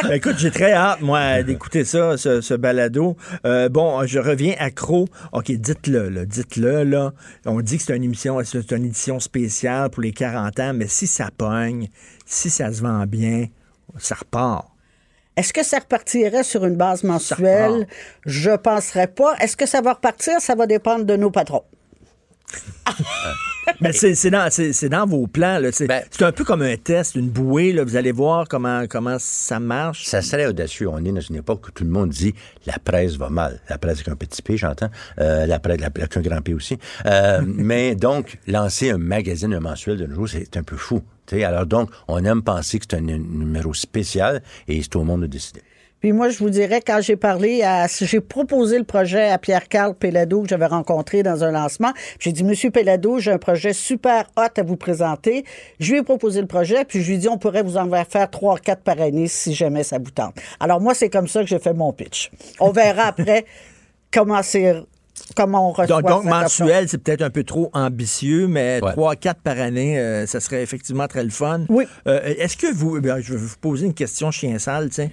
Ben, 0.03 0.13
écoute, 0.13 0.37
j'ai 0.39 0.51
très 0.53 0.73
hâte, 0.73 1.01
moi, 1.01 1.43
d'écouter 1.43 1.85
ça, 1.85 2.17
ce, 2.17 2.41
ce 2.41 2.55
balado. 2.55 3.17
Euh, 3.45 3.69
bon, 3.69 4.07
je 4.07 4.21
reviens 4.21 4.55
à 4.59 4.71
Croc. 4.71 5.09
OK, 5.33 5.51
dites-le, 5.51 6.09
là, 6.09 6.25
dites-le, 6.25 6.85
là. 6.85 7.13
On 7.47 7.61
dit 7.61 7.79
que 7.79 7.83
c'est 7.83 7.97
une 7.97 8.05
émission, 8.05 8.39
c'est 8.45 8.71
une 8.73 8.85
édition 8.85 9.19
spéciale 9.19 9.91
pour 9.91 10.03
les 10.03 10.13
40 10.13 10.61
ans, 10.61 10.73
mais 10.73 10.87
si 10.87 11.07
ça 11.09 11.31
pogne, 11.37 11.89
si 12.27 12.49
ça 12.49 12.73
se 12.73 12.81
vend 12.81 13.05
bien, 13.07 13.47
ça 13.99 14.15
repart. 14.15 14.67
Est-ce 15.37 15.53
que 15.53 15.65
ça 15.65 15.79
repartirait 15.79 16.45
sur 16.45 16.65
une 16.65 16.77
base 16.77 17.03
mensuelle? 17.03 17.87
Je 18.27 18.57
penserais 18.57 19.07
pas. 19.09 19.35
Est-ce 19.41 19.57
que 19.57 19.67
ça 19.67 19.81
va 19.81 19.95
repartir? 19.95 20.35
Ça 20.41 20.55
va 20.55 20.67
dépendre 20.67 21.05
de 21.05 21.17
nos 21.17 21.31
patrons. 21.31 21.65
Mais 23.81 23.93
c'est 23.93 24.31
dans, 24.31 24.49
dans 24.91 25.07
vos 25.07 25.27
plans. 25.27 25.61
C'est 25.73 25.87
Ben- 25.87 26.03
c'est 26.11 26.25
un 26.25 26.33
peu 26.33 26.43
comme 26.45 26.63
un 26.63 26.77
test, 26.77 27.15
une 27.17 27.29
bouée. 27.29 27.73
Là. 27.73 27.85
Vous 27.85 27.97
allez 27.97 28.13
voir 28.13 28.49
comment, 28.49 28.87
comment 28.89 29.17
ça 29.19 29.61
marche. 29.61 30.05
Ça 30.07 30.23
serait 30.23 30.47
audacieux. 30.47 30.89
On 30.89 31.05
est 31.05 31.13
dans 31.13 31.21
une 31.21 31.37
époque 31.37 31.69
où 31.69 31.71
tout 31.71 31.85
le 31.85 31.91
monde 31.91 32.09
dit 32.09 32.35
la 32.67 32.79
presse 32.79 33.17
va 33.17 33.29
mal. 33.29 33.61
La 33.69 33.77
presse 33.79 33.97
avec 33.99 34.09
un 34.09 34.17
petit 34.17 34.41
P, 34.43 34.57
j'entends. 34.57 34.89
Euh, 35.19 35.47
la 35.47 35.59
presse 35.59 35.83
avec 35.83 36.17
un 36.17 36.21
grand 36.23 36.41
P 36.41 36.55
aussi. 36.55 36.79
Euh, 37.07 37.43
mais 37.47 37.95
donc, 37.95 38.39
lancer 38.47 38.91
un 38.91 38.99
magazine, 38.99 39.53
un 39.53 39.61
mensuel 39.61 39.99
de 39.99 40.07
nos 40.07 40.15
jours, 40.15 40.29
c'est 40.31 40.57
un 40.57 40.63
peu 40.63 40.77
fou. 40.77 41.03
Alors 41.31 41.67
donc, 41.67 41.91
on 42.09 42.25
aime 42.25 42.41
penser 42.43 42.79
que 42.79 42.87
c'est 42.91 42.97
un 42.97 43.03
nu- 43.03 43.19
numéro 43.19 43.75
spécial 43.75 44.43
et 44.67 44.81
c'est 44.83 44.97
au 44.97 45.05
monde 45.05 45.21
de 45.23 45.27
décider. 45.27 45.61
Puis 46.01 46.13
moi, 46.13 46.29
je 46.29 46.39
vous 46.39 46.51
dirais, 46.51 46.81
quand 46.85 47.01
j'ai 47.01 47.17
parlé 47.17 47.63
à, 47.63 47.87
j'ai 47.89 48.21
proposé 48.21 48.79
le 48.79 48.85
projet 48.85 49.31
à 49.31 49.39
Pierre-Carl 49.39 49.95
Pellado 49.95 50.43
que 50.43 50.49
j'avais 50.49 50.67
rencontré 50.67 51.23
dans 51.23 51.43
un 51.43 51.51
lancement, 51.51 51.93
j'ai 52.21 52.33
dit, 52.33 52.45
Monsieur 52.45 52.71
Pellado, 52.71 53.19
j'ai 53.19 53.33
un 53.33 53.39
projet 53.39 53.73
super 53.73 54.25
hot 54.37 54.43
à 54.57 54.63
vous 54.63 54.77
présenter. 54.77 55.45
Je 55.81 55.93
lui 55.93 55.99
ai 55.99 56.03
proposé 56.03 56.41
le 56.41 56.47
projet, 56.47 56.85
puis 56.85 57.03
je 57.03 57.09
lui 57.09 57.15
ai 57.17 57.19
dit, 57.19 57.29
on 57.29 57.39
pourrait 57.39 57.63
vous 57.63 57.77
en 57.77 57.89
faire 58.05 58.31
trois, 58.31 58.59
quatre 58.59 58.83
par 58.83 59.01
année 59.01 59.27
si 59.27 59.55
jamais 59.55 59.83
ça 59.83 59.99
vous 59.99 60.11
tente. 60.11 60.35
Alors 60.61 60.81
moi, 60.81 60.95
c'est 60.95 61.11
comme 61.11 61.27
ça 61.27 61.41
que 61.41 61.49
j'ai 61.49 61.59
fait 61.59 61.75
mon 61.75 61.93
pitch. 61.93 62.31
On 62.61 62.71
verra 62.71 63.03
après 63.07 63.45
comment 64.13 64.43
c'est, 64.43 64.75
comment 65.35 65.71
on 65.71 65.73
reçoit 65.73 66.03
Donc, 66.03 66.09
donc 66.09 66.25
mensuel, 66.25 66.89
c'est 66.89 66.99
peut-être 66.99 67.23
un 67.23 67.31
peu 67.31 67.45
trop 67.45 67.71
ambitieux, 67.73 68.47
mais 68.49 68.81
Ouais. 68.83 68.93
3-4 68.93 69.35
par 69.43 69.59
année, 69.59 69.99
euh, 69.99 70.27
ça 70.27 70.41
serait 70.41 70.63
effectivement 70.63 71.07
très 71.09 71.25
le 71.25 71.31
fun. 71.31 71.63
Oui. 71.69 71.85
Euh, 72.07 72.21
Est-ce 72.39 72.57
que 72.57 72.73
vous, 72.73 73.01
ben, 73.01 73.21
je 73.21 73.33
vais 73.33 73.39
vous 73.39 73.57
poser 73.61 73.87
une 73.87 73.95
question 73.95 74.31
chien 74.31 74.59
sale, 74.59 74.91
tiens. 74.91 75.09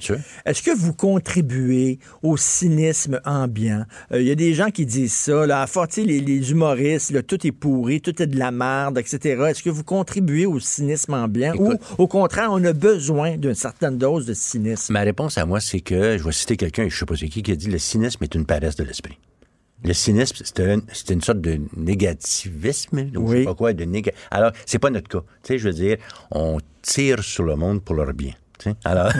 Est-ce 0.45 0.61
que 0.61 0.75
vous 0.75 0.93
contribuez 0.93 1.99
au 2.23 2.37
cynisme 2.37 3.19
ambiant? 3.25 3.85
Euh, 4.11 4.21
Il 4.21 4.27
y 4.27 4.31
a 4.31 4.35
des 4.35 4.53
gens 4.53 4.69
qui 4.69 4.85
disent 4.85 5.13
ça, 5.13 5.45
là, 5.45 5.61
à 5.61 5.67
force, 5.67 5.89
tu 5.89 6.01
sais, 6.01 6.07
les, 6.07 6.19
les 6.19 6.51
humoristes, 6.51 7.11
là, 7.11 7.21
tout 7.23 7.45
est 7.45 7.51
pourri, 7.51 8.01
tout 8.01 8.21
est 8.21 8.27
de 8.27 8.37
la 8.37 8.51
merde, 8.51 8.97
etc. 8.97 9.43
Est-ce 9.49 9.63
que 9.63 9.69
vous 9.69 9.83
contribuez 9.83 10.45
au 10.45 10.59
cynisme 10.59 11.13
ambiant? 11.13 11.53
Écoute. 11.53 11.79
ou, 11.97 12.03
au 12.03 12.07
contraire, 12.07 12.49
on 12.51 12.63
a 12.63 12.73
besoin 12.73 13.37
d'une 13.37 13.55
certaine 13.55 13.97
dose 13.97 14.25
de 14.25 14.33
cynisme? 14.33 14.93
Ma 14.93 15.01
réponse 15.01 15.37
à 15.37 15.45
moi, 15.45 15.59
c'est 15.59 15.79
que, 15.81 16.17
je 16.17 16.23
vais 16.23 16.31
citer 16.31 16.57
quelqu'un, 16.57 16.87
je 16.89 16.97
sais 16.97 17.05
pas 17.05 17.15
c'est 17.15 17.27
qui, 17.29 17.43
qui 17.43 17.51
a 17.51 17.55
dit 17.55 17.67
le 17.69 17.77
cynisme 17.77 18.23
est 18.23 18.35
une 18.35 18.45
paresse 18.45 18.75
de 18.75 18.83
l'esprit. 18.83 19.17
Le 19.85 19.93
cynisme, 19.93 20.37
c'est 20.43 20.59
une, 20.59 20.81
c'est 20.91 21.11
une 21.11 21.21
sorte 21.21 21.41
de 21.41 21.61
négativisme, 21.77 23.07
je 23.13 23.17
Oui. 23.19 23.39
sais 23.39 23.45
pas 23.45 23.53
quoi, 23.55 23.73
de 23.73 23.83
néga... 23.85 24.11
Alors, 24.31 24.51
c'est 24.65 24.79
pas 24.79 24.89
notre 24.89 25.07
cas. 25.07 25.21
Tu 25.43 25.53
sais, 25.53 25.57
je 25.59 25.67
veux 25.67 25.73
dire, 25.73 25.97
on 26.31 26.57
tire 26.81 27.23
sur 27.23 27.43
le 27.43 27.55
monde 27.55 27.83
pour 27.83 27.95
leur 27.95 28.11
bien. 28.13 28.33
tu 28.57 28.69
sais. 28.71 28.75
Alors, 28.83 29.11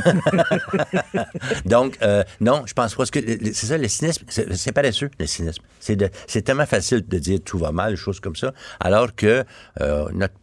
donc, 1.65 1.97
euh, 2.01 2.23
non, 2.41 2.63
je 2.65 2.73
pense 2.73 2.95
pas. 2.95 3.05
Que 3.05 3.19
c'est 3.53 3.67
ça, 3.67 3.77
le 3.77 3.87
cynisme, 3.87 4.25
c'est 4.29 4.71
paresseux, 4.71 5.09
le 5.19 5.25
cynisme. 5.27 5.61
C'est 5.79 5.95
de- 5.95 6.09
c'est 6.27 6.41
tellement 6.41 6.65
facile 6.65 7.05
de 7.07 7.19
dire 7.19 7.39
tout 7.43 7.57
va 7.57 7.71
mal, 7.71 7.91
des 7.91 7.97
choses 7.97 8.19
comme 8.19 8.35
ça, 8.35 8.53
alors 8.79 9.15
que 9.15 9.43
euh, 9.81 10.09
notre, 10.13 10.33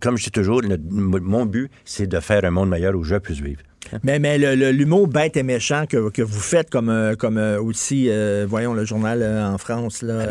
comme 0.00 0.16
je 0.18 0.24
dis 0.24 0.30
toujours, 0.30 0.62
notre- 0.62 0.82
mon 0.90 1.46
but, 1.46 1.70
c'est 1.84 2.06
de 2.06 2.18
faire 2.20 2.44
un 2.44 2.50
monde 2.50 2.70
meilleur 2.70 2.94
où 2.94 3.04
je 3.04 3.16
puisse 3.16 3.40
vivre. 3.40 3.62
Mais, 4.04 4.18
mais 4.18 4.38
le- 4.38 4.54
le- 4.54 4.70
l'humour 4.72 5.08
bête 5.08 5.36
et 5.36 5.42
méchant 5.42 5.84
que, 5.88 6.10
que 6.10 6.22
vous 6.22 6.38
faites, 6.40 6.70
comme, 6.70 6.90
euh, 6.90 7.16
comme 7.16 7.38
euh, 7.38 7.60
aussi, 7.60 8.06
euh, 8.08 8.46
voyons, 8.48 8.74
le 8.74 8.84
journal 8.84 9.20
euh, 9.22 9.46
en 9.48 9.58
France. 9.58 10.02
Là, 10.02 10.26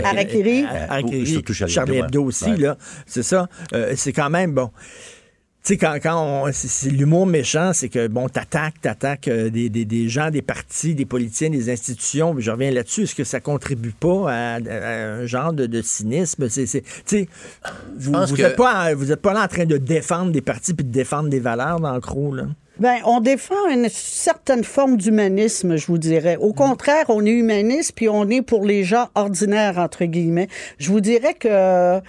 Ou 1.04 1.26
surtout 1.26 1.54
Charlie 1.54 1.74
Charlie 1.74 1.98
Hebdo, 1.98 2.24
aussi, 2.24 2.52
Ouais. 2.52 2.58
là. 2.58 2.78
C'est 3.06 3.24
ça. 3.24 3.50
Euh, 3.74 3.94
c'est 3.96 4.14
quand 4.14 4.30
même 4.30 4.54
bon. 4.54 4.70
Tu 5.62 5.74
sais, 5.74 5.78
quand, 5.78 5.98
quand 6.02 6.46
on- 6.48 6.52
c'est, 6.54 6.90
l'humour 6.90 7.26
méchant, 7.26 7.72
c'est 7.74 7.90
que, 7.90 8.08
bon, 8.08 8.30
t'attaques, 8.30 8.80
t'attaques 8.82 9.28
euh, 9.28 9.50
des, 9.50 9.68
des, 9.70 9.84
des 9.84 10.08
gens, 10.08 10.30
des 10.32 10.42
partis, 10.42 10.96
des 10.96 11.06
politiciens, 11.06 11.50
des 11.50 11.70
institutions. 11.70 12.34
Mais 12.34 12.42
je 12.42 12.50
reviens 12.52 12.72
là-dessus. 12.72 13.04
Est-ce 13.04 13.16
que 13.16 13.26
ça 13.26 13.42
contribue 13.42 13.92
pas 13.92 14.32
à, 14.32 14.54
à 14.56 15.04
un 15.20 15.26
genre 15.26 15.52
de, 15.52 15.66
de 15.66 15.82
cynisme? 15.82 16.48
C'est, 16.48 16.66
c'est- 16.66 16.82
tu 16.82 16.88
sais, 17.06 17.30
vous 17.98 18.14
pense 18.14 18.30
vous 18.30 18.38
que- 18.38 18.56
pas, 18.56 18.94
vous 18.94 19.12
êtes 19.12 19.22
pas 19.22 19.34
là 19.34 19.44
en 19.44 19.48
train 19.50 19.66
de 19.66 19.76
défendre 19.78 20.32
des 20.32 20.42
partis 20.42 20.74
puis 20.74 20.86
de 20.86 20.92
défendre 20.92 21.30
des 21.30 21.42
valeurs, 21.42 21.82
dans 21.82 21.94
le 21.94 22.00
gros, 22.00 22.34
là. 22.34 22.44
Ben, 22.80 23.00
on 23.04 23.20
défend 23.20 23.68
une 23.70 23.90
certaine 23.90 24.64
forme 24.64 24.96
d'humanisme, 24.96 25.76
je 25.76 25.88
vous 25.88 25.98
dirais. 25.98 26.38
Au 26.38 26.54
contraire, 26.54 27.06
on 27.10 27.26
est 27.26 27.32
humaniste, 27.32 27.92
puis 27.94 28.08
on 28.08 28.30
est 28.30 28.42
pour 28.42 28.64
les 28.64 28.86
gens 28.86 29.10
ordinaires, 29.16 29.78
entre 29.78 30.06
guillemets. 30.06 30.48
Je 30.78 30.90
vous 30.90 31.02
dirais 31.02 31.34
que 31.34 32.00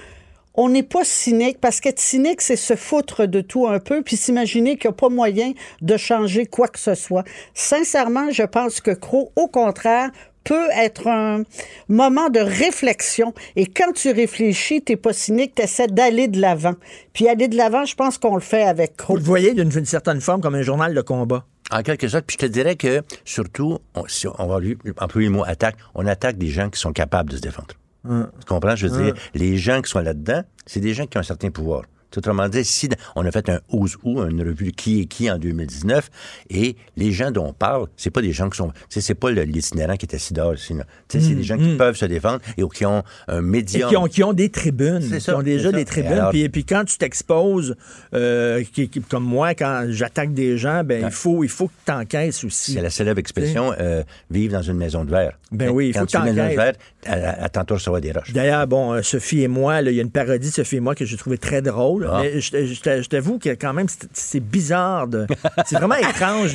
on 0.54 0.68
n'est 0.68 0.84
pas 0.84 1.04
cynique, 1.04 1.58
parce 1.60 1.80
qu'être 1.80 1.98
cynique, 1.98 2.40
c'est 2.40 2.54
se 2.54 2.76
foutre 2.76 3.26
de 3.26 3.40
tout 3.40 3.66
un 3.66 3.80
peu, 3.80 4.02
puis 4.02 4.16
s'imaginer 4.16 4.76
qu'il 4.76 4.90
n'y 4.90 4.94
a 4.94 4.96
pas 4.96 5.08
moyen 5.08 5.52
de 5.80 5.96
changer 5.96 6.46
quoi 6.46 6.68
que 6.68 6.78
ce 6.78 6.94
soit. 6.94 7.24
Sincèrement, 7.54 8.30
je 8.30 8.42
pense 8.42 8.80
que 8.80 8.90
Croc, 8.92 9.32
au 9.36 9.48
contraire, 9.48 10.10
peut 10.44 10.68
être 10.76 11.06
un 11.06 11.42
moment 11.88 12.28
de 12.30 12.40
réflexion. 12.40 13.34
Et 13.56 13.66
quand 13.66 13.92
tu 13.92 14.10
réfléchis, 14.10 14.82
t'es 14.82 14.96
pas 14.96 15.12
cynique, 15.12 15.54
tu 15.54 15.62
essaies 15.62 15.86
d'aller 15.88 16.28
de 16.28 16.40
l'avant. 16.40 16.74
Puis 17.12 17.28
aller 17.28 17.48
de 17.48 17.56
l'avant, 17.56 17.84
je 17.84 17.94
pense 17.94 18.18
qu'on 18.18 18.34
le 18.34 18.40
fait 18.40 18.62
avec 18.62 18.92
Vous 19.08 19.16
le 19.16 19.22
voyez 19.22 19.54
d'une 19.54 19.84
certaine 19.84 20.20
forme 20.20 20.40
comme 20.40 20.54
un 20.54 20.62
journal 20.62 20.94
de 20.94 21.00
combat. 21.00 21.44
En 21.72 21.82
quelque 21.82 22.08
sorte, 22.08 22.24
puis 22.26 22.36
je 22.40 22.46
te 22.46 22.50
dirais 22.50 22.74
que, 22.74 23.02
surtout, 23.24 23.78
on, 23.94 24.04
si 24.08 24.26
on 24.26 24.46
va 24.48 24.58
lui- 24.58 24.76
employer 24.98 25.28
le 25.28 25.34
mot 25.34 25.44
attaque, 25.44 25.76
on 25.94 26.04
attaque 26.06 26.36
des 26.36 26.48
gens 26.48 26.68
qui 26.68 26.80
sont 26.80 26.92
capables 26.92 27.30
de 27.30 27.36
se 27.36 27.42
défendre. 27.42 27.68
Tu 28.04 28.46
comprends? 28.48 28.74
Je 28.74 28.86
veux 28.88 29.02
dire, 29.04 29.14
les 29.34 29.56
gens 29.56 29.82
qui 29.82 29.90
sont 29.90 30.00
là-dedans, 30.00 30.42
c'est 30.66 30.80
des 30.80 30.94
gens 30.94 31.06
qui 31.06 31.18
ont 31.18 31.20
un 31.20 31.24
certain 31.24 31.50
pouvoir. 31.50 31.82
Autrement 32.16 32.48
dit, 32.48 32.64
si 32.64 32.88
on 33.16 33.24
a 33.24 33.30
fait 33.30 33.48
un 33.48 33.60
Who's 33.70 33.96
Who, 34.02 34.24
une 34.26 34.42
revue 34.42 34.72
qui 34.72 35.02
est 35.02 35.04
qui 35.06 35.30
en 35.30 35.38
2019, 35.38 36.10
et 36.50 36.76
les 36.96 37.12
gens 37.12 37.30
dont 37.30 37.46
on 37.46 37.52
parle, 37.52 37.86
c'est 37.96 38.10
pas 38.10 38.22
des 38.22 38.32
gens 38.32 38.50
qui 38.50 38.58
sont, 38.58 38.72
c'est 38.88 39.14
pas 39.14 39.30
l'itinérant 39.30 39.96
qui 39.96 40.06
est 40.06 40.14
assis 40.14 40.34
dehors, 40.34 40.56
sinon. 40.56 40.84
c'est 41.08 41.18
des 41.18 41.42
gens 41.42 41.56
qui 41.56 41.76
peuvent 41.76 41.96
se 41.96 42.06
défendre 42.06 42.40
et 42.56 42.62
qui 42.74 42.86
ont 42.86 43.02
un 43.28 43.40
médium. 43.40 43.88
Et 43.88 43.90
qui 43.90 43.96
ont, 43.96 44.06
qui 44.06 44.22
ont 44.24 44.32
des 44.32 44.48
tribunes. 44.48 45.00
qui 45.00 45.30
ont 45.30 45.42
déjà 45.42 45.72
des 45.72 45.84
tribunes. 45.84 46.26
puis, 46.30 46.48
puis, 46.48 46.64
quand 46.64 46.84
tu 46.84 46.98
t'exposes, 46.98 47.76
euh, 48.14 48.62
comme 49.08 49.24
moi, 49.24 49.54
quand 49.54 49.86
j'attaque 49.88 50.34
des 50.34 50.58
gens, 50.58 50.82
ben, 50.84 51.04
il 51.06 51.10
faut, 51.10 51.44
il 51.44 51.50
faut 51.50 51.68
que 51.68 51.72
tu 51.84 51.92
encaisses 51.92 52.44
aussi. 52.44 52.72
C'est 52.72 52.82
la 52.82 52.90
célèbre 52.90 53.18
expression, 53.18 53.72
euh, 53.78 54.02
vivre 54.30 54.52
dans 54.54 54.62
une 54.62 54.76
maison 54.76 55.04
de 55.04 55.10
verre. 55.10 55.38
Ben 55.52 55.70
oui, 55.70 55.88
il 55.88 55.94
faut 55.94 56.04
que 56.04 56.10
tu 56.10 56.18
maison 56.18 56.48
de 56.48 56.54
verre, 56.54 56.74
attends-toi 57.06 57.76
recevoir 57.76 58.00
des 58.00 58.12
roches. 58.12 58.32
D'ailleurs, 58.32 58.66
bon, 58.66 58.92
euh, 58.92 59.02
Sophie 59.02 59.42
et 59.42 59.48
moi, 59.48 59.80
il 59.80 59.92
y 59.92 59.98
a 59.98 60.02
une 60.02 60.10
parodie 60.10 60.48
de 60.48 60.54
Sophie 60.54 60.76
et 60.76 60.80
moi 60.80 60.94
que 60.94 61.04
j'ai 61.04 61.16
trouvé 61.16 61.38
très 61.38 61.62
drôle. 61.62 61.99
Ah. 62.08 62.22
Mais 62.22 62.40
je, 62.40 63.08
t'avoue 63.08 63.38
que 63.38 63.50
quand 63.50 63.72
même, 63.72 63.86
c'est 64.12 64.40
bizarre. 64.40 65.08
De... 65.08 65.26
c'est 65.66 65.76
vraiment 65.76 65.96
étrange 65.96 66.54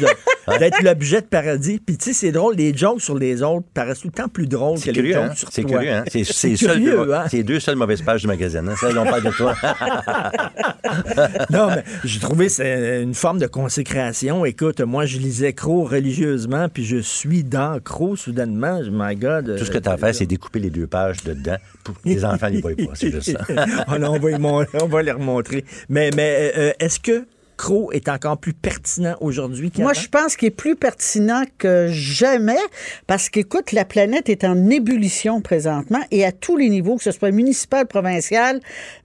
d'être 0.60 0.82
l'objet 0.84 1.22
de 1.22 1.26
parodie. 1.26 1.80
Puis 1.86 1.98
tu 1.98 2.06
sais, 2.06 2.14
c'est 2.14 2.32
drôle, 2.32 2.56
les 2.56 2.76
jokes 2.76 3.02
sur 3.02 3.18
les 3.18 3.42
autres 3.42 3.66
paraissent 3.74 4.00
tout 4.02 4.08
le 4.08 4.14
temps 4.14 4.28
plus 4.28 4.48
drôles 4.48 4.80
que 4.80 4.92
les 4.92 5.14
jokes 5.14 5.24
hein? 5.24 5.36
sur 5.36 5.50
toi. 5.50 5.54
C'est 5.54 5.64
curieux, 5.64 5.92
hein? 5.92 6.04
C'est 6.12 6.54
curieux, 6.54 7.14
hein? 7.14 7.26
C'est 7.30 7.44
deux 7.44 7.60
seules 7.60 7.76
mauvaises 7.76 8.02
pages 8.02 8.22
du 8.22 8.28
magazine. 8.28 8.68
Hein? 8.70 8.76
Ça, 8.80 8.90
ils 8.90 8.96
pas 8.96 9.22
de 9.22 9.30
toi. 9.32 9.56
non, 11.50 11.68
mais 11.68 11.84
j'ai 12.04 12.20
trouvé 12.20 12.50
c'est 12.50 13.02
une 13.02 13.14
forme 13.14 13.40
de 13.40 13.48
consécration. 13.48 14.46
Écoute, 14.46 14.82
moi, 14.82 15.06
je 15.06 15.18
lisais 15.18 15.54
Crow 15.54 15.84
religieusement, 15.84 16.70
puis 16.70 16.86
je 16.86 16.98
suis 16.98 17.44
dans 17.44 17.80
Crow 17.80 18.16
soudainement. 18.16 18.82
My 18.92 19.16
God. 19.16 19.58
Tout 19.58 19.66
ce 19.66 19.72
que 19.72 19.78
tu 19.78 19.90
as 19.90 19.98
fait, 19.98 20.14
c'est 20.14 20.26
découper 20.26 20.60
les 20.60 20.70
deux 20.70 20.88
pages 20.88 21.24
dedans 21.24 21.58
pour 21.84 21.96
les 22.04 22.26
enfants 22.26 22.50
ne 22.50 22.62
voient 22.62 22.72
pas. 22.76 22.96
C'est 22.96 23.12
juste 23.12 23.32
ça. 23.32 23.46
on, 23.88 24.00
va 24.00 24.66
on 24.82 24.88
va 24.88 25.02
les 25.04 25.12
Mais, 25.90 26.10
mais 26.16 26.52
euh, 26.58 26.72
est-ce 26.80 27.00
que 27.00 27.26
Crow 27.58 27.92
est 27.94 28.10
encore 28.10 28.38
plus 28.38 28.54
pertinent 28.54 29.16
aujourd'hui 29.22 29.72
Moi, 29.78 29.94
je 29.94 30.08
pense 30.08 30.36
qu'il 30.36 30.50
est 30.50 30.52
plus 30.52 30.76
pertinent 30.76 31.44
que 31.58 31.88
jamais 31.90 32.58
parce 33.08 33.30
qu'écoute, 33.30 33.72
la 33.72 33.86
planète 33.86 34.30
est 34.30 34.44
en 34.44 34.70
ébullition 34.70 35.42
présentement 35.42 36.02
et 36.12 36.26
à 36.26 36.32
tous 36.32 36.58
les 36.58 36.70
niveaux, 36.70 36.98
que 36.98 37.04
ce 37.04 37.12
soit 37.12 37.32
municipal, 37.32 37.88
provincial, 37.88 38.60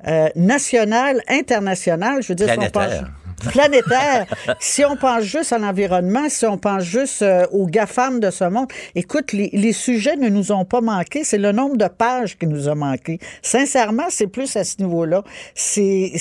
euh, 0.08 0.28
national, 0.34 1.22
international. 1.28 2.22
Je 2.22 2.28
veux 2.28 2.34
dire, 2.34 2.46
Planétaire 2.46 3.10
planétaire. 3.40 4.26
si 4.60 4.84
on 4.84 4.96
pense 4.96 5.24
juste 5.24 5.52
à 5.52 5.58
l'environnement, 5.58 6.28
si 6.28 6.46
on 6.46 6.58
pense 6.58 6.82
juste 6.82 7.22
euh, 7.22 7.46
aux 7.52 7.66
GAFAM 7.66 8.20
de 8.20 8.30
ce 8.30 8.44
monde, 8.44 8.68
écoute, 8.94 9.32
les, 9.32 9.72
sujets 9.72 10.16
ne 10.16 10.28
nous 10.28 10.52
ont 10.52 10.64
pas 10.64 10.80
manqué, 10.80 11.24
c'est 11.24 11.38
le 11.38 11.52
nombre 11.52 11.76
de 11.76 11.86
pages 11.86 12.36
qui 12.36 12.46
nous 12.46 12.68
a 12.68 12.74
manqué. 12.74 13.18
Sincèrement, 13.42 14.06
c'est 14.08 14.26
plus 14.26 14.56
à 14.56 14.64
ce 14.64 14.76
niveau-là. 14.78 15.22
C'est, 15.54 16.12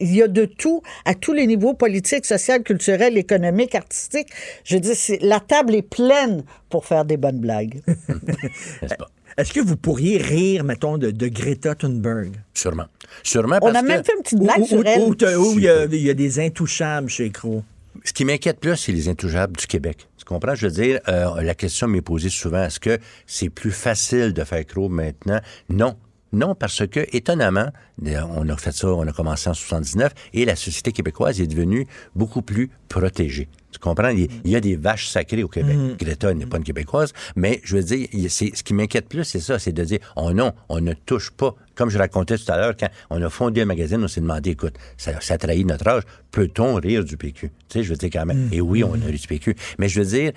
il 0.00 0.14
y 0.14 0.22
a 0.22 0.28
de 0.28 0.44
tout 0.44 0.82
à 1.04 1.14
tous 1.14 1.32
les 1.32 1.46
niveaux 1.46 1.74
politiques, 1.74 2.26
social, 2.26 2.62
culturel, 2.62 3.16
économique, 3.16 3.74
artistique. 3.74 4.28
Je 4.64 4.76
dis, 4.78 5.18
la 5.20 5.40
table 5.40 5.74
est 5.74 5.82
pleine 5.82 6.42
pour 6.68 6.84
faire 6.84 7.04
des 7.04 7.16
bonnes 7.16 7.38
blagues. 7.38 7.80
Est-ce 9.36 9.52
que 9.52 9.60
vous 9.60 9.76
pourriez 9.76 10.16
rire, 10.16 10.64
mettons, 10.64 10.96
de, 10.96 11.28
Greta 11.28 11.74
Thunberg? 11.74 12.32
Sûrement. 12.54 12.86
Sûrement 13.22 13.58
parce 13.60 13.72
On 13.72 13.74
a 13.74 13.82
même 13.82 14.02
fait 14.02 14.14
une 14.16 14.22
petite 14.22 14.38
blague 14.38 14.64
sur 14.64 14.86
elle. 14.86 15.00
Où, 15.02 15.14
il, 15.58 15.62
y 15.62 15.68
a, 15.68 15.84
y 15.84 16.10
a, 16.10 16.14
des 16.14 16.40
intouchables 16.40 17.10
chez 17.10 17.30
Crow. 17.30 17.62
Ce 18.04 18.12
qui 18.12 18.24
m'inquiète 18.24 18.60
plus, 18.60 18.76
c'est 18.76 18.92
les 18.92 19.08
intouchables 19.08 19.56
du 19.56 19.66
Québec. 19.66 20.08
Tu 20.16 20.24
comprends? 20.24 20.54
Je 20.54 20.66
veux 20.66 20.72
dire, 20.72 21.00
euh, 21.08 21.42
la 21.42 21.54
question 21.54 21.86
m'est 21.86 22.00
posée 22.00 22.30
souvent, 22.30 22.64
est-ce 22.64 22.80
que 22.80 22.98
c'est 23.26 23.50
plus 23.50 23.70
facile 23.70 24.32
de 24.32 24.44
faire 24.44 24.64
Crow 24.64 24.88
maintenant? 24.88 25.40
Non. 25.68 25.96
Non, 26.36 26.54
parce 26.54 26.86
que, 26.86 27.00
étonnamment, 27.16 27.70
on 28.04 28.46
a 28.50 28.56
fait 28.58 28.72
ça, 28.72 28.88
on 28.88 29.06
a 29.08 29.12
commencé 29.12 29.48
en 29.48 29.54
79, 29.54 30.12
et 30.34 30.44
la 30.44 30.54
société 30.54 30.92
québécoise 30.92 31.40
est 31.40 31.46
devenue 31.46 31.86
beaucoup 32.14 32.42
plus 32.42 32.70
protégée. 32.88 33.48
Tu 33.72 33.78
comprends? 33.78 34.10
Il, 34.10 34.28
y 34.44 34.54
a 34.54 34.60
des 34.60 34.76
vaches 34.76 35.08
sacrées 35.08 35.42
au 35.42 35.48
Québec. 35.48 35.76
Mm. 35.76 35.96
Greta 35.96 36.34
n'est 36.34 36.44
pas 36.44 36.58
une 36.58 36.64
Québécoise, 36.64 37.14
mais 37.36 37.60
je 37.64 37.76
veux 37.76 37.82
dire, 37.82 38.06
ce 38.30 38.62
qui 38.62 38.74
m'inquiète 38.74 39.08
plus, 39.08 39.24
c'est 39.24 39.40
ça, 39.40 39.58
c'est 39.58 39.72
de 39.72 39.82
dire, 39.82 39.98
oh 40.16 40.32
non, 40.32 40.52
on 40.68 40.80
ne 40.80 40.92
touche 40.92 41.30
pas. 41.30 41.54
Comme 41.76 41.90
je 41.90 41.98
racontais 41.98 42.36
tout 42.36 42.50
à 42.50 42.56
l'heure, 42.56 42.76
quand 42.78 42.88
on 43.10 43.22
a 43.22 43.30
fondé 43.30 43.60
un 43.62 43.66
magazine, 43.66 44.02
on 44.02 44.08
s'est 44.08 44.20
demandé, 44.20 44.50
écoute, 44.50 44.74
ça, 44.96 45.20
ça 45.20 45.38
trahit 45.38 45.66
notre 45.66 45.86
âge, 45.86 46.02
peut-on 46.30 46.74
rire 46.74 47.04
du 47.04 47.16
PQ? 47.16 47.48
Tu 47.48 47.52
sais, 47.68 47.82
je 47.84 47.90
veux 47.90 47.96
dire 47.96 48.10
quand 48.12 48.26
même, 48.26 48.48
mm. 48.48 48.52
et 48.52 48.60
oui, 48.60 48.82
on 48.84 48.94
a 48.94 49.06
ri 49.06 49.18
du 49.18 49.26
PQ. 49.26 49.54
Mais 49.78 49.88
je 49.88 50.00
veux 50.00 50.06
dire, 50.06 50.32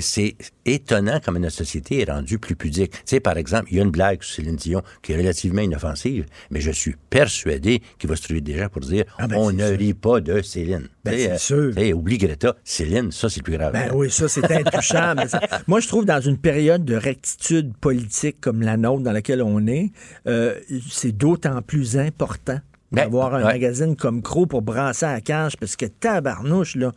c'est 0.00 0.36
étonnant 0.64 1.20
comme 1.24 1.38
notre 1.38 1.54
société 1.54 2.00
est 2.00 2.10
rendue 2.10 2.38
plus 2.38 2.56
pudique. 2.56 2.92
Tu 2.92 2.98
sais, 3.06 3.20
par 3.20 3.36
exemple, 3.36 3.66
il 3.70 3.76
y 3.76 3.80
a 3.80 3.82
une 3.82 3.90
blague 3.90 4.22
sur 4.22 4.36
Céline 4.36 4.56
Dion 4.56 4.82
qui 5.02 5.12
est 5.12 5.16
relativement 5.16 5.62
inoffensive, 5.62 6.26
mais 6.50 6.60
je 6.60 6.70
suis 6.70 6.94
persuadé 7.10 7.82
qu'il 7.98 8.08
va 8.08 8.16
se 8.16 8.22
trouver 8.22 8.40
des 8.40 8.56
gens 8.58 8.68
pour 8.68 8.82
dire, 8.82 9.04
ah 9.18 9.26
ben, 9.26 9.36
on 9.36 9.52
ne 9.52 9.64
rit 9.64 9.94
pas 9.94 10.20
de 10.20 10.42
Céline. 10.42 10.88
Ben, 11.04 11.14
c'est 11.16 11.38
sûr. 11.38 11.72
oublie 11.94 12.18
Greta, 12.18 12.56
Céline, 12.64 13.12
ça, 13.12 13.28
c'est 13.28 13.42
plus 13.42 13.56
grave. 13.56 13.72
Ben 13.72 13.90
oui, 13.94 14.10
ça, 14.10 14.28
c'est 14.28 14.50
intouchable. 14.50 15.24
moi, 15.66 15.80
je 15.80 15.88
trouve 15.88 16.04
dans 16.04 16.20
une 16.20 16.38
période 16.38 16.84
de 16.84 16.96
rectitude 16.96 17.76
politique 17.76 18.40
comme 18.40 18.62
la 18.62 18.76
nôtre 18.76 19.02
dans 19.02 19.12
laquelle 19.12 19.42
on 19.42 19.66
est, 19.66 19.90
euh, 20.26 20.58
c'est 20.90 21.12
d'autant 21.12 21.62
plus 21.62 21.96
important 21.96 22.58
ben, 22.92 23.02
d'avoir 23.02 23.34
un 23.34 23.42
magazine 23.42 23.96
comme 23.96 24.22
Crow 24.22 24.46
pour 24.46 24.62
brasser 24.62 25.06
à 25.06 25.12
la 25.14 25.20
cage, 25.20 25.56
parce 25.56 25.76
que 25.76 25.86
tabarnouche, 25.86 26.76
là, 26.76 26.92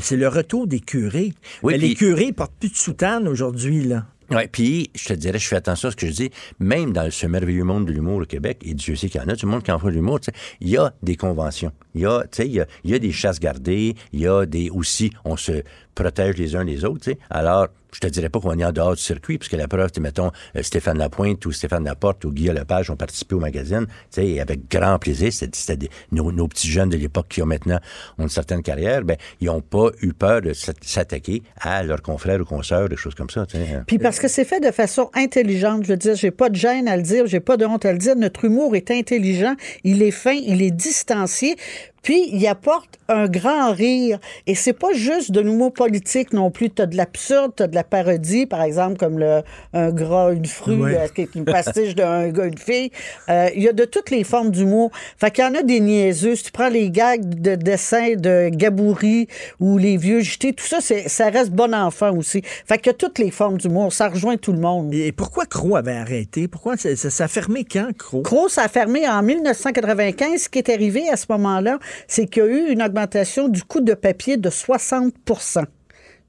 c'est 0.00 0.16
le 0.16 0.28
retour 0.28 0.66
des 0.66 0.80
curés. 0.80 1.32
Mais 1.62 1.78
les 1.78 1.94
curés 1.94 2.32
portent 2.32 2.54
plus 2.58 2.70
de 2.70 2.76
soutane 2.76 3.28
aujourd'hui, 3.28 3.84
là. 3.84 4.06
Oui, 4.30 4.48
puis 4.50 4.90
je 4.94 5.04
te 5.04 5.12
dirais, 5.12 5.38
je 5.38 5.46
fais 5.46 5.56
attention 5.56 5.88
à 5.88 5.90
ce 5.90 5.96
que 5.96 6.06
je 6.06 6.12
dis, 6.12 6.30
même 6.58 6.92
dans 6.92 7.10
ce 7.10 7.26
merveilleux 7.26 7.64
monde 7.64 7.86
de 7.86 7.92
l'humour 7.92 8.22
au 8.22 8.24
Québec, 8.24 8.58
et 8.64 8.72
Dieu 8.72 8.96
sait 8.96 9.10
qu'il 9.10 9.20
y 9.20 9.24
en 9.24 9.28
a, 9.28 9.36
tout 9.36 9.44
le 9.44 9.52
monde 9.52 9.62
qui 9.62 9.70
en 9.70 9.78
fait 9.78 9.88
de 9.88 9.92
l'humour, 9.92 10.18
il 10.60 10.68
y 10.70 10.78
a 10.78 10.94
des 11.02 11.16
conventions. 11.16 11.72
Il 11.94 12.00
y 12.00 12.06
a, 12.06 12.24
il 12.38 12.46
y 12.46 12.60
a, 12.60 12.66
il 12.84 12.90
y 12.90 12.94
a 12.94 12.98
des 12.98 13.12
chasses 13.12 13.38
gardées, 13.38 13.94
il 14.12 14.20
y 14.20 14.26
a 14.26 14.46
des 14.46 14.70
aussi, 14.70 15.10
on 15.26 15.36
se 15.36 15.62
protège 15.94 16.36
les 16.36 16.56
uns 16.56 16.64
les 16.64 16.86
autres. 16.86 17.10
Alors, 17.28 17.68
je 17.94 18.00
te 18.00 18.06
dirais 18.08 18.28
pas 18.28 18.40
qu'on 18.40 18.58
est 18.58 18.64
en 18.64 18.72
dehors 18.72 18.94
du 18.94 19.02
circuit, 19.02 19.38
puisque 19.38 19.52
la 19.54 19.68
preuve, 19.68 19.90
mettons, 20.00 20.30
euh, 20.56 20.62
Stéphane 20.62 20.98
Lapointe 20.98 21.44
ou 21.46 21.52
Stéphane 21.52 21.84
Laporte 21.84 22.24
ou 22.24 22.32
Guy 22.32 22.48
Lepage 22.48 22.90
ont 22.90 22.96
participé 22.96 23.34
au 23.34 23.40
magazine, 23.40 23.86
et 24.16 24.40
avec 24.40 24.68
grand 24.68 24.98
plaisir. 24.98 25.32
C'était 25.32 25.88
nos, 26.12 26.32
nos, 26.32 26.48
petits 26.48 26.68
jeunes 26.68 26.90
de 26.90 26.96
l'époque 26.96 27.28
qui 27.28 27.42
ont 27.42 27.46
maintenant 27.46 27.78
une 28.18 28.28
certaine 28.28 28.62
carrière, 28.62 29.02
ben, 29.02 29.16
ils 29.40 29.46
n'ont 29.46 29.60
pas 29.60 29.90
eu 30.02 30.12
peur 30.12 30.42
de 30.42 30.52
s'attaquer 30.52 31.42
à 31.60 31.82
leurs 31.82 32.02
confrères 32.02 32.40
ou 32.40 32.44
consoeurs, 32.44 32.88
des 32.88 32.96
choses 32.96 33.14
comme 33.14 33.30
ça. 33.30 33.46
Hein. 33.54 33.84
Puis 33.86 33.98
parce 33.98 34.18
que 34.18 34.28
c'est 34.28 34.44
fait 34.44 34.60
de 34.60 34.70
façon 34.70 35.10
intelligente, 35.14 35.84
je 35.84 35.88
veux 35.90 35.96
dire, 35.96 36.14
j'ai 36.14 36.30
pas 36.30 36.50
de 36.50 36.56
gêne 36.56 36.88
à 36.88 36.96
le 36.96 37.02
dire, 37.02 37.26
j'ai 37.26 37.40
pas 37.40 37.56
de 37.56 37.64
honte 37.64 37.84
à 37.84 37.92
le 37.92 37.98
dire. 37.98 38.16
Notre 38.16 38.44
humour 38.44 38.74
est 38.76 38.90
intelligent, 38.90 39.54
il 39.84 40.02
est 40.02 40.10
fin, 40.10 40.32
il 40.34 40.62
est 40.62 40.70
distancié. 40.70 41.56
Puis, 42.04 42.28
il 42.32 42.46
apporte 42.46 43.00
un 43.08 43.26
grand 43.26 43.72
rire. 43.72 44.18
Et 44.46 44.54
c'est 44.54 44.74
pas 44.74 44.92
juste 44.92 45.30
de 45.30 45.40
l'humour 45.40 45.72
politique 45.72 46.32
non 46.32 46.50
plus. 46.50 46.70
T'as 46.70 46.86
de 46.86 46.96
l'absurde, 46.96 47.52
t'as 47.56 47.66
de 47.66 47.74
la 47.74 47.82
parodie, 47.82 48.46
par 48.46 48.62
exemple, 48.62 48.98
comme 48.98 49.18
le, 49.18 49.42
un 49.72 49.90
gras, 49.90 50.32
une 50.32 50.44
frue, 50.44 50.76
ouais. 50.76 50.96
Euh, 51.18 51.26
une 51.34 51.46
pastiche 51.46 51.94
d'un 51.94 52.28
gars, 52.28 52.44
une 52.44 52.58
fille. 52.58 52.90
Euh, 53.30 53.48
il 53.56 53.62
y 53.62 53.68
a 53.68 53.72
de 53.72 53.84
toutes 53.84 54.10
les 54.10 54.22
formes 54.22 54.50
d'humour. 54.50 54.90
Fait 55.16 55.30
qu'il 55.30 55.44
y 55.44 55.46
en 55.46 55.54
a 55.54 55.62
des 55.62 55.80
niaiseux. 55.80 56.36
Si 56.36 56.44
tu 56.44 56.52
prends 56.52 56.68
les 56.68 56.90
gags 56.90 57.24
de 57.24 57.54
dessin 57.54 58.14
de 58.16 58.50
Gabouri 58.50 59.28
ou 59.58 59.78
les 59.78 59.96
vieux 59.96 60.20
jetés, 60.20 60.52
tout 60.52 60.66
ça, 60.66 60.82
c'est, 60.82 61.08
ça 61.08 61.30
reste 61.30 61.52
bon 61.52 61.74
enfant 61.74 62.14
aussi. 62.14 62.42
Fait 62.44 62.76
qu'il 62.76 62.88
y 62.88 62.90
a 62.90 62.98
toutes 62.98 63.18
les 63.18 63.30
formes 63.30 63.56
d'humour. 63.56 63.92
Ça 63.94 64.08
rejoint 64.08 64.36
tout 64.36 64.52
le 64.52 64.60
monde. 64.60 64.92
Et 64.92 65.12
pourquoi 65.12 65.46
Crow 65.46 65.76
avait 65.76 65.96
arrêté? 65.96 66.48
Pourquoi 66.48 66.76
ça, 66.76 66.94
ça, 66.96 67.24
a 67.24 67.28
fermé 67.28 67.64
quand, 67.64 67.96
Crow? 67.96 68.20
Crow, 68.20 68.50
ça 68.50 68.64
a 68.64 68.68
fermé 68.68 69.08
en 69.08 69.22
1995. 69.22 70.42
Ce 70.42 70.48
qui 70.50 70.58
est 70.58 70.68
arrivé 70.68 71.08
à 71.08 71.16
ce 71.16 71.26
moment-là, 71.30 71.78
c'est 72.08 72.26
qu'il 72.26 72.42
y 72.42 72.46
a 72.46 72.48
eu 72.48 72.70
une 72.70 72.82
augmentation 72.82 73.48
du 73.48 73.62
coût 73.62 73.80
de 73.80 73.94
papier 73.94 74.36
de 74.36 74.50
60 74.50 75.14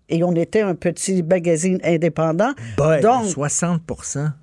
et 0.09 0.23
on 0.23 0.33
était 0.33 0.61
un 0.61 0.75
petit 0.75 1.23
magazine 1.23 1.79
indépendant. 1.83 2.51
Donc, 3.01 3.25
60 3.25 3.81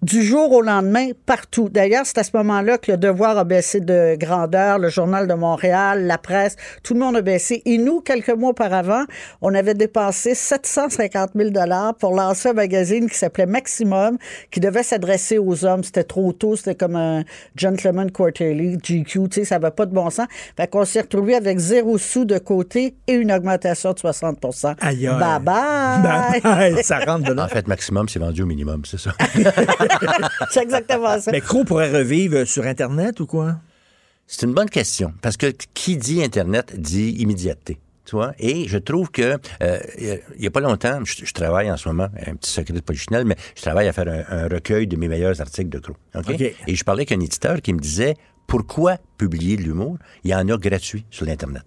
Du 0.02 0.22
jour 0.22 0.50
au 0.52 0.60
lendemain, 0.60 1.08
partout. 1.26 1.68
D'ailleurs, 1.68 2.04
c'est 2.04 2.18
à 2.18 2.24
ce 2.24 2.36
moment-là 2.36 2.78
que 2.78 2.92
le 2.92 2.98
devoir 2.98 3.38
a 3.38 3.44
baissé 3.44 3.80
de 3.80 4.16
grandeur, 4.16 4.78
le 4.78 4.88
Journal 4.88 5.26
de 5.26 5.34
Montréal, 5.34 6.06
la 6.06 6.18
presse, 6.18 6.56
tout 6.82 6.94
le 6.94 7.00
monde 7.00 7.16
a 7.16 7.22
baissé. 7.22 7.62
Et 7.64 7.78
nous, 7.78 8.00
quelques 8.00 8.30
mois 8.30 8.50
auparavant, 8.50 9.04
on 9.40 9.54
avait 9.54 9.74
dépensé 9.74 10.34
750 10.34 11.30
000 11.34 11.50
pour 11.98 12.14
lancer 12.14 12.50
un 12.50 12.54
magazine 12.54 13.08
qui 13.08 13.16
s'appelait 13.16 13.46
Maximum, 13.46 14.18
qui 14.50 14.60
devait 14.60 14.82
s'adresser 14.82 15.38
aux 15.38 15.64
hommes. 15.64 15.84
C'était 15.84 16.04
trop 16.04 16.32
tôt, 16.32 16.56
c'était 16.56 16.74
comme 16.74 16.96
un 16.96 17.22
Gentleman 17.56 18.10
Quarterly, 18.10 18.78
GQ, 18.78 19.04
tu 19.04 19.28
sais, 19.32 19.44
ça 19.44 19.58
va 19.58 19.70
pas 19.70 19.86
de 19.86 19.94
bon 19.94 20.10
sens. 20.10 20.26
Fait 20.56 20.68
qu'on 20.68 20.84
s'est 20.84 21.02
retrouvé 21.02 21.34
avec 21.34 21.58
zéro 21.58 21.98
sous 21.98 22.24
de 22.24 22.38
côté 22.38 22.94
et 23.06 23.12
une 23.12 23.32
augmentation 23.32 23.92
de 23.92 23.98
60 23.98 24.38
Aïe, 24.80 25.08
ça 26.82 26.98
rentre 27.00 27.38
En 27.38 27.48
fait, 27.48 27.68
maximum, 27.68 28.08
c'est 28.08 28.18
vendu 28.18 28.42
au 28.42 28.46
minimum, 28.46 28.82
c'est 28.84 28.98
ça. 28.98 29.12
c'est 30.50 30.62
exactement 30.62 31.20
ça. 31.20 31.30
Mais 31.30 31.40
Crow 31.40 31.64
pourrait 31.64 31.92
revivre 31.92 32.46
sur 32.46 32.64
Internet 32.64 33.20
ou 33.20 33.26
quoi? 33.26 33.56
C'est 34.26 34.46
une 34.46 34.54
bonne 34.54 34.70
question. 34.70 35.12
Parce 35.20 35.36
que 35.36 35.52
qui 35.74 35.96
dit 35.96 36.22
Internet 36.22 36.74
dit 36.80 37.10
immédiateté. 37.18 37.78
Tu 38.04 38.16
vois? 38.16 38.32
Et 38.38 38.66
je 38.66 38.78
trouve 38.78 39.10
que 39.10 39.38
euh, 39.62 39.78
il 39.98 40.42
y 40.42 40.46
a 40.46 40.50
pas 40.50 40.60
longtemps, 40.60 41.00
je, 41.04 41.32
travaille 41.32 41.70
en 41.70 41.76
ce 41.76 41.88
moment, 41.88 42.08
un 42.26 42.34
petit 42.34 42.50
secret 42.50 42.74
de 42.74 42.80
polichinelle, 42.80 43.24
mais 43.24 43.36
je 43.54 43.62
travaille 43.62 43.86
à 43.86 43.92
faire 43.92 44.08
un, 44.08 44.48
recueil 44.48 44.86
de 44.86 44.96
mes 44.96 45.06
meilleurs 45.06 45.40
articles 45.40 45.68
de 45.68 45.78
Crow. 45.78 45.96
Et 46.66 46.74
je 46.74 46.84
parlais 46.84 47.02
avec 47.02 47.12
un 47.12 47.20
éditeur 47.20 47.60
qui 47.62 47.72
me 47.72 47.78
disait 47.78 48.14
Pourquoi 48.46 48.96
publier 49.18 49.56
de 49.56 49.62
l'humour? 49.62 49.98
Il 50.24 50.30
y 50.30 50.34
en 50.34 50.48
a 50.48 50.56
gratuit 50.56 51.04
sur 51.10 51.26
l'Internet. 51.26 51.62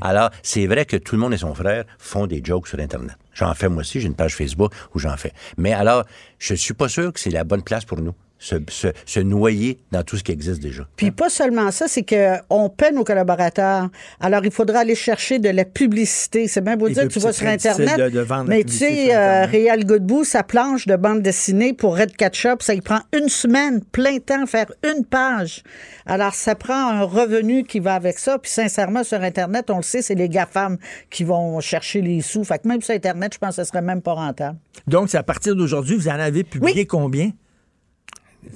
Alors, 0.00 0.30
c'est 0.42 0.66
vrai 0.66 0.84
que 0.84 0.96
tout 0.96 1.14
le 1.14 1.20
monde 1.20 1.34
et 1.34 1.38
son 1.38 1.54
frère 1.54 1.84
font 1.98 2.26
des 2.26 2.42
jokes 2.44 2.68
sur 2.68 2.78
Internet. 2.78 3.16
J'en 3.34 3.54
fais 3.54 3.68
moi 3.68 3.80
aussi, 3.80 4.00
j'ai 4.00 4.06
une 4.06 4.14
page 4.14 4.34
Facebook 4.34 4.72
où 4.94 4.98
j'en 4.98 5.16
fais. 5.16 5.32
Mais 5.56 5.72
alors, 5.72 6.04
je 6.38 6.54
suis 6.54 6.74
pas 6.74 6.88
sûr 6.88 7.12
que 7.12 7.20
c'est 7.20 7.30
la 7.30 7.44
bonne 7.44 7.62
place 7.62 7.84
pour 7.84 8.00
nous 8.00 8.14
se, 8.38 8.56
se, 9.04 9.20
noyer 9.20 9.80
dans 9.90 10.02
tout 10.02 10.16
ce 10.16 10.22
qui 10.22 10.32
existe 10.32 10.62
déjà. 10.62 10.86
Puis 10.96 11.10
pas 11.10 11.28
seulement 11.28 11.70
ça, 11.70 11.88
c'est 11.88 12.04
qu'on 12.04 12.68
peine 12.70 12.98
aux 12.98 13.04
collaborateurs. 13.04 13.88
Alors, 14.20 14.44
il 14.44 14.50
faudra 14.50 14.80
aller 14.80 14.94
chercher 14.94 15.38
de 15.38 15.48
la 15.48 15.64
publicité. 15.64 16.46
C'est 16.46 16.60
bien 16.60 16.76
beau 16.76 16.88
dire 16.88 17.08
que 17.08 17.12
tu 17.12 17.18
vas 17.18 17.32
sur 17.32 17.46
Internet, 17.46 17.98
mais 18.46 18.64
tu 18.64 18.72
sais, 18.72 19.16
euh, 19.16 19.44
Réal 19.44 19.84
Godbout, 19.84 20.24
sa 20.24 20.42
planche 20.42 20.86
de 20.86 20.96
bande 20.96 21.22
dessinée 21.22 21.72
pour 21.72 21.98
Red 21.98 22.16
Ketchup, 22.16 22.62
ça 22.62 22.74
il 22.74 22.82
prend 22.82 23.00
une 23.12 23.28
semaine, 23.28 23.82
plein 23.92 24.18
temps, 24.18 24.46
faire 24.46 24.70
une 24.84 25.04
page. 25.04 25.62
Alors, 26.06 26.34
ça 26.34 26.54
prend 26.54 26.88
un 26.88 27.02
revenu 27.02 27.64
qui 27.64 27.80
va 27.80 27.94
avec 27.94 28.18
ça. 28.18 28.38
Puis 28.38 28.50
sincèrement, 28.50 29.04
sur 29.04 29.20
Internet, 29.20 29.70
on 29.70 29.78
le 29.78 29.82
sait, 29.82 30.00
c'est 30.00 30.14
les 30.14 30.28
GAFAM 30.28 30.78
qui 31.10 31.24
vont 31.24 31.60
chercher 31.60 32.00
les 32.00 32.22
sous. 32.22 32.44
Fait 32.44 32.58
que 32.58 32.68
même 32.68 32.80
sur 32.82 32.94
Internet, 32.94 33.34
je 33.34 33.38
pense 33.38 33.56
que 33.56 33.62
ce 33.62 33.68
serait 33.68 33.82
même 33.82 34.00
pas 34.00 34.14
rentable. 34.14 34.58
Donc, 34.86 35.10
c'est 35.10 35.18
à 35.18 35.22
partir 35.22 35.56
d'aujourd'hui, 35.56 35.96
vous 35.96 36.08
en 36.08 36.18
avez 36.18 36.44
publié 36.44 36.86
combien? 36.86 37.32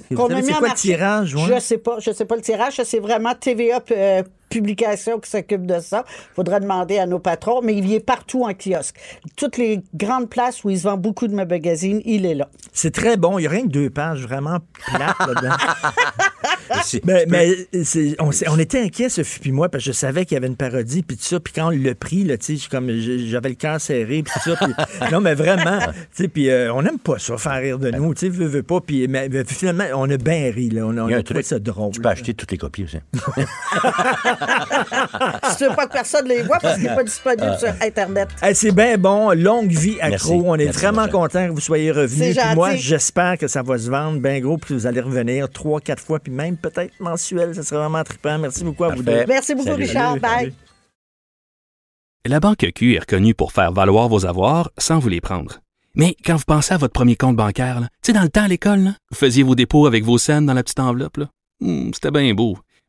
C'est 0.09 0.15
quoi 0.15 0.27
le 0.29 0.73
tirage? 0.75 1.35
Je 1.37 1.59
sais 1.59 1.77
pas. 1.77 1.97
Je 1.99 2.11
sais 2.11 2.25
pas 2.25 2.35
le 2.35 2.41
tirage. 2.41 2.81
C'est 2.83 2.99
vraiment 2.99 3.33
TVA 3.35 3.81
euh, 3.91 4.23
Publication 4.53 5.19
qui 5.19 5.29
s'occupe 5.29 5.65
de 5.65 5.79
ça. 5.79 6.05
Il 6.07 6.35
faudra 6.35 6.59
demander 6.59 6.99
à 6.99 7.07
nos 7.07 7.19
patrons, 7.19 7.61
mais 7.63 7.73
il 7.75 7.87
y 7.87 7.95
est 7.95 7.99
partout 7.99 8.43
en 8.43 8.53
kiosque. 8.53 8.95
Toutes 9.35 9.57
les 9.57 9.81
grandes 9.95 10.29
places 10.29 10.63
où 10.63 10.69
ils 10.69 10.77
vendent 10.77 11.01
beaucoup 11.01 11.27
de 11.27 11.33
magazines, 11.33 12.01
il 12.05 12.25
est 12.25 12.35
là. 12.35 12.49
C'est 12.71 12.93
très 12.93 13.17
bon. 13.17 13.39
Il 13.39 13.43
y 13.43 13.47
a 13.47 13.49
rien 13.49 13.63
que 13.63 13.71
deux 13.71 13.89
pages 13.89 14.21
vraiment 14.21 14.59
plates 14.85 15.19
là-dedans. 15.19 15.55
mais, 17.03 17.25
mais 17.27 17.67
on, 18.19 18.29
on, 18.47 18.59
était 18.59 18.81
inquiets, 18.81 19.09
Sophie 19.09 19.39
puis 19.39 19.51
moi, 19.51 19.69
parce 19.69 19.83
que 19.83 19.91
je 19.91 19.95
savais 19.95 20.25
qu'il 20.25 20.35
y 20.35 20.37
avait 20.37 20.47
une 20.47 20.55
parodie, 20.55 21.03
puis 21.03 21.17
tout 21.17 21.23
ça. 21.23 21.39
Puis 21.39 21.53
quand 21.53 21.67
on 21.67 21.69
l'a 21.69 21.95
pris, 21.95 22.23
là, 22.23 22.35
comme 22.69 22.89
j'avais 22.91 23.49
le 23.49 23.55
cœur 23.55 23.81
serré, 23.81 24.23
puis 24.23 24.33
tout 24.33 24.55
ça. 24.55 24.67
non, 25.11 25.19
mais 25.21 25.33
vraiment, 25.33 25.79
puis 26.33 26.49
euh, 26.49 26.73
on 26.73 26.81
n'aime 26.81 26.99
pas 26.99 27.19
ça, 27.19 27.37
faire 27.37 27.61
rire 27.61 27.79
de 27.79 27.91
nous. 27.91 28.13
Tu 28.13 28.21
sais, 28.21 28.29
veux, 28.29 28.47
veux 28.47 28.63
pas. 28.63 28.81
Puis 28.81 29.07
mais, 29.07 29.29
finalement, 29.45 29.85
on 29.95 30.09
a 30.09 30.17
bien 30.17 30.51
ri. 30.51 30.69
Là. 30.69 30.85
On, 30.85 30.97
a, 30.97 31.01
on 31.03 31.11
a 31.11 31.23
trouvé 31.23 31.43
ça 31.43 31.59
drôle. 31.59 31.91
Tu 31.91 32.01
peux 32.01 32.09
acheter 32.09 32.33
toutes 32.33 32.51
les 32.51 32.57
copies 32.57 32.85
aussi. 32.85 32.97
si 35.49 35.57
tu 35.57 35.63
veux 35.65 35.75
pas 35.75 35.87
que 35.87 35.93
personne 35.93 36.27
les 36.27 36.43
voit 36.43 36.59
parce 36.59 36.75
qu'il 36.75 36.83
n'est 36.83 36.95
pas 36.95 37.03
disponible 37.03 37.57
sur 37.59 37.69
Internet. 37.81 38.29
c'est 38.53 38.71
bien 38.71 38.97
bon. 38.97 39.31
Longue 39.31 39.71
vie 39.71 39.99
accro. 40.01 40.43
On 40.45 40.55
est 40.55 40.71
vraiment 40.71 41.07
content 41.07 41.47
que 41.47 41.51
vous 41.51 41.59
soyez 41.59 41.91
revenus. 41.91 42.37
moi, 42.55 42.75
j'espère 42.75 43.37
que 43.37 43.47
ça 43.47 43.61
va 43.61 43.77
se 43.77 43.89
vendre 43.89 44.19
bien 44.19 44.39
gros, 44.39 44.57
puis 44.57 44.73
vous 44.73 44.87
allez 44.87 45.01
revenir 45.01 45.49
trois, 45.49 45.79
quatre 45.79 46.03
fois, 46.03 46.19
puis 46.19 46.31
même 46.31 46.57
peut-être 46.57 46.93
mensuel. 46.99 47.55
Ça 47.55 47.63
serait 47.63 47.81
vraiment 47.81 48.03
trippant. 48.03 48.37
Merci 48.37 48.63
beaucoup 48.63 48.83
à 48.85 48.89
vous 48.89 49.03
deux. 49.03 49.25
Merci 49.27 49.55
beaucoup, 49.55 49.75
Richard. 49.75 50.17
Bye. 50.17 50.53
La 52.25 52.39
Banque 52.39 52.65
Q 52.73 52.95
est 52.95 52.99
reconnue 52.99 53.33
pour 53.33 53.51
faire 53.51 53.73
valoir 53.73 54.07
vos 54.07 54.25
avoirs 54.25 54.71
sans 54.77 54.97
vous 54.97 55.09
les 55.09 55.19
prendre. 55.19 55.59
Mais 55.95 56.15
quand 56.25 56.37
vous 56.37 56.45
pensez 56.47 56.73
à 56.73 56.77
votre 56.77 56.93
premier 56.93 57.15
compte 57.15 57.35
bancaire, 57.35 57.81
tu 57.81 57.87
sais, 58.01 58.13
dans 58.13 58.23
le 58.23 58.29
temps 58.29 58.43
à 58.43 58.47
l'école, 58.47 58.93
vous 59.11 59.17
faisiez 59.17 59.43
vos 59.43 59.55
dépôts 59.55 59.85
avec 59.85 60.03
vos 60.03 60.17
scènes 60.17 60.45
dans 60.45 60.53
la 60.53 60.63
petite 60.63 60.79
enveloppe. 60.79 61.19
Hmm, 61.59 61.91
c'était 61.93 62.11
bien 62.11 62.33
beau. 62.33 62.57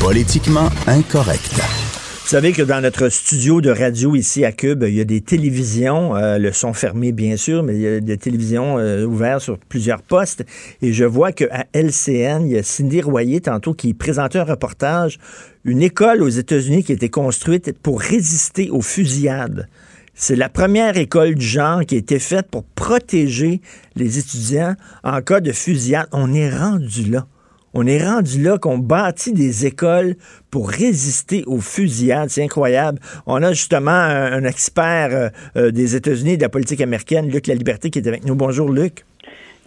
Politiquement 0.00 0.68
incorrect. 0.86 1.54
Vous 1.54 2.28
savez 2.28 2.52
que 2.52 2.62
dans 2.62 2.80
notre 2.80 3.08
studio 3.08 3.60
de 3.60 3.70
radio 3.70 4.14
ici 4.14 4.44
à 4.44 4.52
Cube, 4.52 4.84
il 4.86 4.94
y 4.94 5.00
a 5.00 5.04
des 5.04 5.20
télévisions, 5.20 6.16
euh, 6.16 6.38
le 6.38 6.52
son 6.52 6.72
fermé 6.72 7.10
bien 7.10 7.36
sûr, 7.36 7.62
mais 7.64 7.74
il 7.74 7.80
y 7.80 7.86
a 7.88 8.00
des 8.00 8.16
télévisions 8.16 8.78
euh, 8.78 9.04
ouvertes 9.04 9.42
sur 9.42 9.58
plusieurs 9.58 10.02
postes. 10.02 10.44
Et 10.82 10.92
je 10.92 11.04
vois 11.04 11.32
qu'à 11.32 11.66
LCN, 11.74 12.42
il 12.46 12.52
y 12.52 12.58
a 12.58 12.62
Cindy 12.62 13.00
Royer 13.02 13.40
tantôt 13.40 13.74
qui 13.74 13.92
présentait 13.92 14.38
un 14.38 14.44
reportage, 14.44 15.18
une 15.64 15.82
école 15.82 16.22
aux 16.22 16.28
États-Unis 16.28 16.84
qui 16.84 16.92
a 16.92 16.94
été 16.94 17.08
construite 17.08 17.76
pour 17.78 18.00
résister 18.00 18.70
aux 18.70 18.82
fusillades. 18.82 19.68
C'est 20.14 20.36
la 20.36 20.48
première 20.48 20.96
école 20.96 21.34
du 21.34 21.46
genre 21.46 21.84
qui 21.84 21.96
a 21.96 21.98
été 21.98 22.18
faite 22.18 22.48
pour 22.50 22.64
protéger 22.64 23.60
les 23.96 24.18
étudiants 24.18 24.74
en 25.02 25.20
cas 25.22 25.40
de 25.40 25.52
fusillade. 25.52 26.08
On 26.12 26.32
est 26.34 26.50
rendu 26.50 27.10
là. 27.10 27.26
On 27.74 27.86
est 27.86 28.02
rendu 28.02 28.42
là 28.42 28.58
qu'on 28.58 28.78
bâtit 28.78 29.32
des 29.32 29.66
écoles 29.66 30.16
pour 30.50 30.70
résister 30.70 31.44
aux 31.46 31.60
fusillades. 31.60 32.30
C'est 32.30 32.42
incroyable. 32.42 32.98
On 33.26 33.42
a 33.42 33.52
justement 33.52 33.90
un, 33.90 34.44
expert 34.44 35.08
euh, 35.12 35.28
euh, 35.56 35.70
des 35.70 35.94
États-Unis 35.96 36.36
de 36.36 36.42
la 36.42 36.48
politique 36.48 36.80
américaine, 36.80 37.28
Luc 37.28 37.46
La 37.46 37.54
Liberté, 37.54 37.90
qui 37.90 37.98
est 37.98 38.08
avec 38.08 38.24
nous. 38.24 38.34
Bonjour, 38.34 38.70
Luc. 38.70 39.04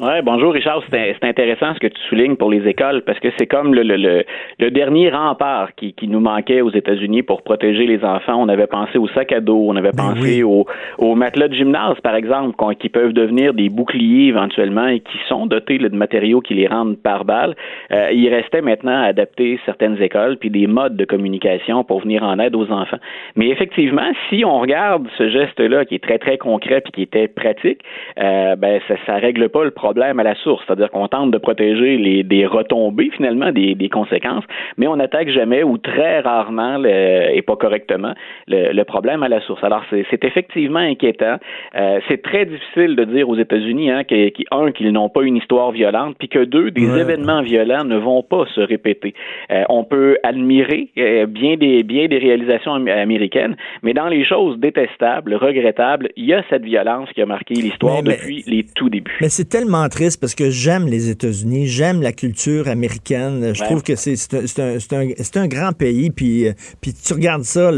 Ouais, 0.02 0.24
bonjour 0.24 0.52
Richard, 0.52 0.82
c'est 0.90 1.24
intéressant 1.24 1.76
ce 1.76 1.80
que 1.80 1.86
tu 1.86 2.02
soulignes 2.10 2.36
pour 2.36 2.50
les 2.50 2.68
écoles 2.68 3.04
parce 3.04 3.20
que 3.20 3.28
c'est 3.38 3.46
comme 3.46 3.76
le, 3.76 3.84
le, 3.84 4.24
le, 4.58 4.72
dernier 4.72 5.12
rempart 5.12 5.76
qui, 5.76 5.94
qui 5.94 6.08
nous 6.08 6.20
manquait 6.20 6.62
aux 6.62 6.72
États-Unis 6.72 7.22
pour 7.22 7.44
protéger 7.44 7.86
les 7.86 8.04
enfants. 8.04 8.34
On 8.42 8.50
avait 8.50 8.66
pensé 8.66 8.98
au 8.98 9.08
sac 9.10 9.32
à 9.32 9.42
dos, 9.42 9.64
on 9.68 9.76
avait 9.76 9.92
ben 9.92 10.16
pensé 10.16 10.42
aux 10.42 10.66
au 10.98 11.14
matelas 11.14 11.50
de 11.50 11.54
gymnase, 11.54 12.00
par 12.02 12.16
exemple, 12.16 12.56
qui 12.80 12.90
peuvent 12.90 13.14
devenir 13.14 13.54
des 13.54 13.70
boucliers 13.70 14.30
éventuellement 14.30 14.88
et 14.88 15.02
qui 15.02 15.20
sont 15.30 15.46
dotés 15.46 15.78
de 15.78 15.96
matériaux 15.96 16.42
qui 16.42 16.56
les 16.56 16.66
rendent 16.66 16.98
par 16.98 17.24
balle. 17.24 17.56
Euh, 17.92 18.10
il 18.12 18.28
restait 18.28 18.62
maintenant 18.62 19.04
à 19.04 19.06
adapter 19.06 19.60
certaines 19.68 20.02
écoles 20.02 20.38
puis 20.38 20.50
des 20.50 20.66
modes 20.66 20.98
de 20.98 21.06
communication 21.06 21.84
pour 21.84 22.00
venir 22.00 22.24
en 22.24 22.40
aide 22.40 22.56
aux 22.56 22.72
enfants. 22.72 22.98
Mais 23.36 23.50
effectivement, 23.50 24.12
si 24.30 24.46
on 24.46 24.62
regarde 24.62 25.08
ce 25.20 25.30
geste-là 25.30 25.86
qui 25.86 25.94
est 25.94 26.04
très 26.04 26.18
très 26.18 26.40
concret 26.40 26.82
puis 26.82 26.92
qui 26.92 27.02
était 27.04 27.28
pratique, 27.28 27.82
euh, 28.18 28.56
ben 28.56 28.82
ça, 28.88 28.96
ça 29.06 29.18
règle 29.18 29.50
pas 29.50 29.64
le 29.64 29.70
problème 29.70 29.91
problème 29.92 30.22
à 30.22 30.24
la 30.24 30.36
source, 30.36 30.64
c'est-à-dire 30.66 30.90
qu'on 30.90 31.10
tente 31.10 31.32
de 31.32 31.38
protéger 31.38 31.98
les, 31.98 32.24
des 32.24 32.46
retombées 32.46 33.10
finalement, 33.18 33.52
des, 33.52 33.76
des, 33.76 33.90
conséquences, 33.90 34.46
mais 34.78 34.88
on 34.88 34.96
n'attaque 34.96 35.30
jamais 35.30 35.64
ou 35.64 35.78
très 35.78 36.22
rarement 36.22 36.78
le, 36.78 37.36
et 37.36 37.42
pas 37.42 37.58
correctement 37.58 38.14
le, 38.48 38.72
le, 38.72 38.84
problème 38.86 39.22
à 39.22 39.28
la 39.28 39.42
source. 39.42 39.62
Alors 39.66 39.84
c'est 39.90 40.24
effectivement 40.24 40.80
inquiétant. 40.80 41.36
Euh, 41.76 42.00
c'est 42.08 42.22
très 42.22 42.46
difficile 42.46 42.96
de 42.96 43.04
dire 43.04 43.28
aux 43.28 43.36
États-Unis, 43.36 43.92
hein, 43.92 44.06
qu'un, 44.06 44.72
qu'ils 44.72 44.94
n'ont 44.94 45.10
pas 45.10 45.24
une 45.24 45.36
histoire 45.36 45.72
violente, 45.72 46.16
puis 46.18 46.30
que 46.30 46.46
deux, 46.46 46.72
des 46.72 46.88
événements 47.04 47.42
violents 47.42 47.84
ne 47.84 47.98
vont 47.98 48.24
pas 48.24 48.46
se 48.56 48.62
répéter. 48.62 49.14
Euh, 49.52 49.64
on 49.68 49.84
peut 49.84 50.18
admirer 50.24 50.88
euh, 50.98 51.26
bien 51.26 51.58
des 51.58 51.84
bien 51.84 52.08
des 52.08 52.18
réalisations 52.18 52.76
américaines, 52.76 53.58
mais 53.84 53.94
dans 53.94 54.08
les 54.08 54.24
choses 54.24 54.58
détestables, 54.58 55.34
regrettables, 55.36 56.10
il 56.16 56.28
y 56.28 56.34
a 56.34 56.44
cette 56.50 56.64
violence 56.64 57.10
qui 57.14 57.22
a 57.22 57.26
marqué 57.26 57.56
l'histoire 57.56 58.02
depuis 58.04 58.44
les 58.48 58.64
tout 58.74 58.90
débuts. 58.90 59.18
Mais 59.20 59.30
c'est 59.30 59.50
tellement 59.50 59.81
triste 59.90 60.20
parce 60.20 60.36
que 60.36 60.50
j'aime 60.50 60.88
les 60.88 61.10
États-Unis, 61.10 61.68
j'aime 61.68 62.02
la 62.02 62.12
culture 62.12 62.68
américaine. 62.68 63.54
Je 63.54 63.64
trouve 63.64 63.84
que 63.84 63.96
c'est 63.96 64.16
un, 64.60 65.42
un, 65.42 65.48
grand 65.48 65.74
pays. 65.74 66.10
Puis, 66.10 66.48
euh, 66.48 66.54
puis 66.82 66.94
tu 66.94 67.14
regardes 67.14 67.44
ça, 67.44 67.72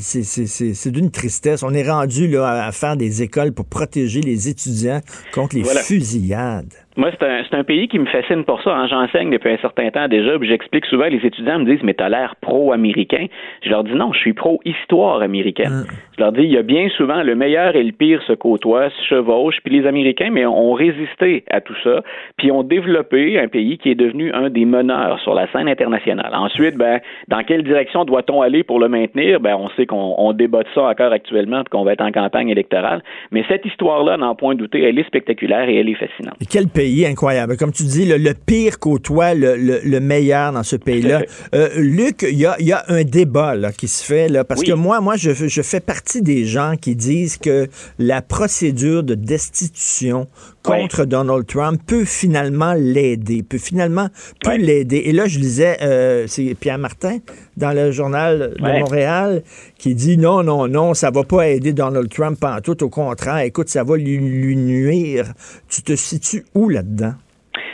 c'est 0.00 0.90
d'une 0.90 1.10
tristesse. 1.10 1.62
On 1.62 1.74
est 1.74 1.88
rendu 1.88 2.28
là, 2.28 2.66
à 2.66 2.72
faire 2.72 2.96
des 2.96 3.22
écoles 3.22 3.52
pour 3.52 3.66
protéger 3.66 4.20
les 4.20 4.48
étudiants 4.48 5.00
contre 5.32 5.56
les 5.56 5.64
fusillades. 5.64 6.72
Moi, 6.96 7.10
c'est 7.12 7.26
un, 7.26 7.58
un, 7.58 7.64
pays 7.64 7.88
qui 7.88 7.98
me 7.98 8.06
fascine 8.06 8.44
pour 8.44 8.62
ça. 8.62 8.74
Hein. 8.74 8.86
J'enseigne 8.86 9.30
depuis 9.30 9.50
un 9.50 9.58
certain 9.58 9.90
temps 9.90 10.08
déjà, 10.08 10.38
puis 10.38 10.48
j'explique 10.48 10.86
souvent, 10.86 11.06
les 11.06 11.24
étudiants 11.24 11.58
me 11.58 11.64
disent, 11.64 11.82
mais 11.82 11.94
t'as 11.94 12.08
l'air 12.08 12.36
pro-américain. 12.40 13.26
Je 13.62 13.68
leur 13.68 13.84
dis 13.84 13.92
non, 13.92 14.12
je 14.12 14.18
suis 14.18 14.32
pro-histoire 14.32 15.20
américaine. 15.20 15.84
Hein. 15.88 15.94
Je 16.16 16.22
leur 16.22 16.32
dis, 16.32 16.42
il 16.42 16.52
y 16.52 16.56
a 16.56 16.62
bien 16.62 16.88
souvent 16.96 17.22
le 17.22 17.34
meilleur 17.34 17.76
et 17.76 17.82
le 17.82 17.92
pire 17.92 18.22
se 18.26 18.32
côtoient, 18.32 18.88
se 18.88 19.04
chevauchent, 19.08 19.58
puis 19.62 19.78
les 19.78 19.86
Américains, 19.86 20.30
mais 20.32 20.46
ont 20.46 20.72
résisté 20.72 21.44
à 21.50 21.60
tout 21.60 21.76
ça, 21.84 22.02
puis 22.38 22.50
ont 22.50 22.62
développé 22.62 23.38
un 23.38 23.48
pays 23.48 23.76
qui 23.76 23.90
est 23.90 23.94
devenu 23.94 24.32
un 24.32 24.48
des 24.48 24.64
meneurs 24.64 25.20
sur 25.20 25.34
la 25.34 25.50
scène 25.52 25.68
internationale. 25.68 26.30
Ensuite, 26.32 26.76
ben, 26.76 27.00
dans 27.28 27.42
quelle 27.42 27.62
direction 27.62 28.04
doit-on 28.06 28.40
aller 28.40 28.62
pour 28.62 28.80
le 28.80 28.88
maintenir? 28.88 29.40
Ben, 29.40 29.56
on 29.56 29.68
sait 29.70 29.84
qu'on 29.84 30.14
on 30.16 30.32
débat 30.32 30.62
de 30.62 30.68
ça 30.74 30.84
encore 30.84 31.12
actuellement, 31.12 31.62
puis 31.62 31.70
qu'on 31.70 31.84
va 31.84 31.92
être 31.92 32.04
en 32.04 32.12
campagne 32.12 32.48
électorale. 32.48 33.02
Mais 33.30 33.44
cette 33.48 33.66
histoire-là, 33.66 34.16
n'en 34.16 34.34
point 34.34 34.54
douter, 34.54 34.82
elle 34.82 34.98
est 34.98 35.06
spectaculaire 35.06 35.68
et 35.68 35.76
elle 35.76 35.88
est 35.88 35.94
fascinante. 35.94 36.36
quel 36.50 36.68
pays 36.68 36.85
incroyable. 37.06 37.56
Comme 37.56 37.72
tu 37.72 37.84
dis, 37.84 38.04
le, 38.06 38.32
pire 38.34 38.78
côtoie 38.78 39.34
le, 39.34 39.56
le, 39.56 40.00
meilleur 40.00 40.52
dans 40.52 40.62
ce 40.62 40.76
pays-là. 40.76 41.22
Euh, 41.54 41.68
Luc, 41.76 42.26
il 42.28 42.36
y 42.36 42.46
a, 42.46 42.60
y 42.60 42.72
a, 42.72 42.84
un 42.88 43.04
débat 43.04 43.54
là, 43.54 43.72
qui 43.72 43.88
se 43.88 44.04
fait, 44.04 44.28
là, 44.28 44.44
parce 44.44 44.62
que 44.62 44.72
moi, 44.72 45.00
moi 45.00 45.16
je, 45.16 45.32
je 45.32 45.62
fais 45.62 45.80
partie 45.80 46.22
des 46.22 46.44
gens 46.44 46.74
qui 46.80 46.96
disent 46.96 47.36
que 47.36 47.68
la 47.98 48.20
procédure 48.20 49.02
de 49.02 49.14
destitution 49.14 50.26
contre 50.66 51.04
Donald 51.04 51.46
Trump 51.46 51.80
peut 51.86 52.04
finalement 52.04 52.74
l'aider, 52.74 53.42
peut 53.42 53.58
finalement 53.58 54.08
peut 54.42 54.56
l'aider. 54.56 55.02
Et 55.06 55.12
là, 55.12 55.26
je 55.26 55.38
lisais, 55.38 55.78
euh, 55.82 56.26
c'est 56.26 56.54
Pierre 56.54 56.78
Martin, 56.78 57.18
dans 57.56 57.72
le 57.72 57.92
journal 57.92 58.54
de 58.58 58.80
Montréal 58.80 59.42
qui 59.78 59.94
dit 59.94 60.18
non, 60.18 60.42
non, 60.42 60.66
non, 60.66 60.94
ça 60.94 61.10
va 61.10 61.22
pas 61.22 61.48
aider 61.48 61.72
Donald 61.72 62.08
Trump 62.08 62.42
en 62.44 62.60
tout. 62.60 62.82
Au 62.82 62.88
contraire, 62.88 63.38
écoute, 63.38 63.68
ça 63.68 63.84
va 63.84 63.96
lui 63.96 64.18
nuire. 64.56 65.32
Tu 65.68 65.82
te 65.82 65.94
situes 65.94 66.44
où 66.54 66.68
là-dedans? 66.68 67.14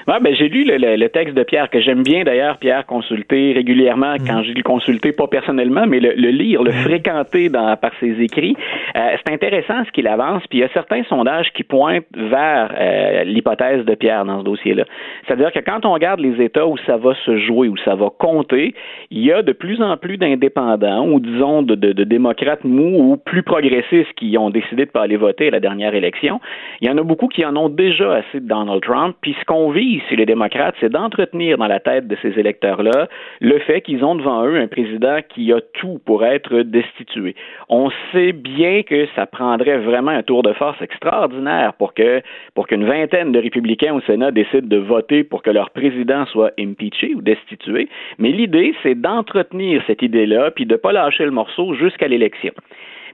Ouais, 0.08 0.18
ben, 0.20 0.34
j'ai 0.34 0.48
lu 0.48 0.64
le, 0.66 1.08
texte 1.08 1.36
de 1.36 1.42
Pierre, 1.42 1.70
que 1.70 1.80
j'aime 1.80 2.02
bien 2.02 2.24
d'ailleurs, 2.24 2.58
Pierre, 2.58 2.86
consulter 2.86 3.52
régulièrement, 3.52 4.14
mm. 4.14 4.26
quand 4.26 4.42
je 4.42 4.52
le 4.52 4.62
consulter, 4.62 5.12
pas 5.12 5.28
personnellement, 5.28 5.86
mais 5.86 6.00
le, 6.00 6.12
lire, 6.30 6.62
le 6.62 6.70
mm. 6.70 6.84
fréquenter 6.84 7.48
dans, 7.48 7.76
par 7.76 7.92
ses 8.00 8.20
écrits. 8.20 8.56
Euh, 8.96 9.16
c'est 9.24 9.32
intéressant 9.32 9.84
ce 9.86 9.92
qu'il 9.92 10.08
avance, 10.08 10.42
puis 10.48 10.58
il 10.58 10.62
y 10.62 10.64
a 10.64 10.68
certains 10.72 11.04
sondages 11.04 11.52
qui 11.54 11.62
pointent 11.62 12.04
vers 12.14 12.74
euh, 12.76 13.24
l'hypothèse 13.24 13.84
de 13.84 13.94
Pierre 13.94 14.24
dans 14.24 14.40
ce 14.40 14.44
dossier-là. 14.44 14.84
C'est-à-dire 15.26 15.52
que 15.52 15.60
quand 15.60 15.86
on 15.86 15.92
regarde 15.92 16.20
les 16.20 16.42
États 16.42 16.66
où 16.66 16.76
ça 16.78 16.96
va 16.96 17.14
se 17.24 17.38
jouer, 17.38 17.68
où 17.68 17.76
ça 17.78 17.94
va 17.94 18.08
compter, 18.18 18.74
il 19.10 19.24
y 19.24 19.32
a 19.32 19.42
de 19.42 19.52
plus 19.52 19.80
en 19.82 19.96
plus 19.96 20.16
d'indépendants, 20.16 21.06
ou 21.06 21.20
disons 21.20 21.62
de, 21.62 21.74
de, 21.74 21.92
de, 21.92 22.04
démocrates 22.04 22.64
mous 22.64 22.98
ou 22.98 23.16
plus 23.16 23.42
progressistes 23.42 24.12
qui 24.16 24.36
ont 24.36 24.50
décidé 24.50 24.86
de 24.86 24.90
pas 24.90 25.02
aller 25.02 25.16
voter 25.16 25.48
à 25.48 25.50
la 25.50 25.60
dernière 25.60 25.94
élection. 25.94 26.40
Il 26.80 26.88
y 26.88 26.90
en 26.90 26.98
a 26.98 27.02
beaucoup 27.02 27.28
qui 27.28 27.44
en 27.44 27.56
ont 27.56 27.68
déjà 27.68 28.14
assez 28.14 28.40
de 28.40 28.48
Donald 28.48 28.82
Trump, 28.82 29.16
puis 29.20 29.36
ce 29.38 29.44
qu'on 29.44 29.70
vit 29.70 29.91
les 30.10 30.26
démocrates, 30.26 30.74
c'est 30.80 30.90
d'entretenir 30.90 31.58
dans 31.58 31.66
la 31.66 31.80
tête 31.80 32.06
de 32.06 32.16
ces 32.22 32.38
électeurs-là 32.38 33.08
le 33.40 33.58
fait 33.60 33.80
qu'ils 33.80 34.04
ont 34.04 34.14
devant 34.14 34.44
eux 34.46 34.56
un 34.56 34.66
président 34.66 35.18
qui 35.28 35.52
a 35.52 35.60
tout 35.74 36.00
pour 36.04 36.24
être 36.24 36.60
destitué. 36.62 37.34
On 37.68 37.90
sait 38.12 38.32
bien 38.32 38.82
que 38.82 39.06
ça 39.16 39.26
prendrait 39.26 39.78
vraiment 39.78 40.10
un 40.10 40.22
tour 40.22 40.42
de 40.42 40.52
force 40.52 40.80
extraordinaire 40.80 41.74
pour 41.74 41.94
que 41.94 42.22
pour 42.54 42.66
qu'une 42.66 42.84
vingtaine 42.84 43.32
de 43.32 43.38
républicains 43.38 43.94
au 43.94 44.00
Sénat 44.02 44.30
décident 44.30 44.68
de 44.68 44.76
voter 44.76 45.24
pour 45.24 45.42
que 45.42 45.50
leur 45.50 45.70
président 45.70 46.26
soit 46.26 46.52
impeaché 46.58 47.14
ou 47.14 47.22
destitué. 47.22 47.88
Mais 48.18 48.30
l'idée, 48.30 48.74
c'est 48.82 48.94
d'entretenir 49.00 49.82
cette 49.86 50.02
idée-là 50.02 50.50
puis 50.50 50.66
de 50.66 50.72
ne 50.72 50.78
pas 50.78 50.92
lâcher 50.92 51.24
le 51.24 51.30
morceau 51.30 51.74
jusqu'à 51.74 52.08
l'élection. 52.08 52.52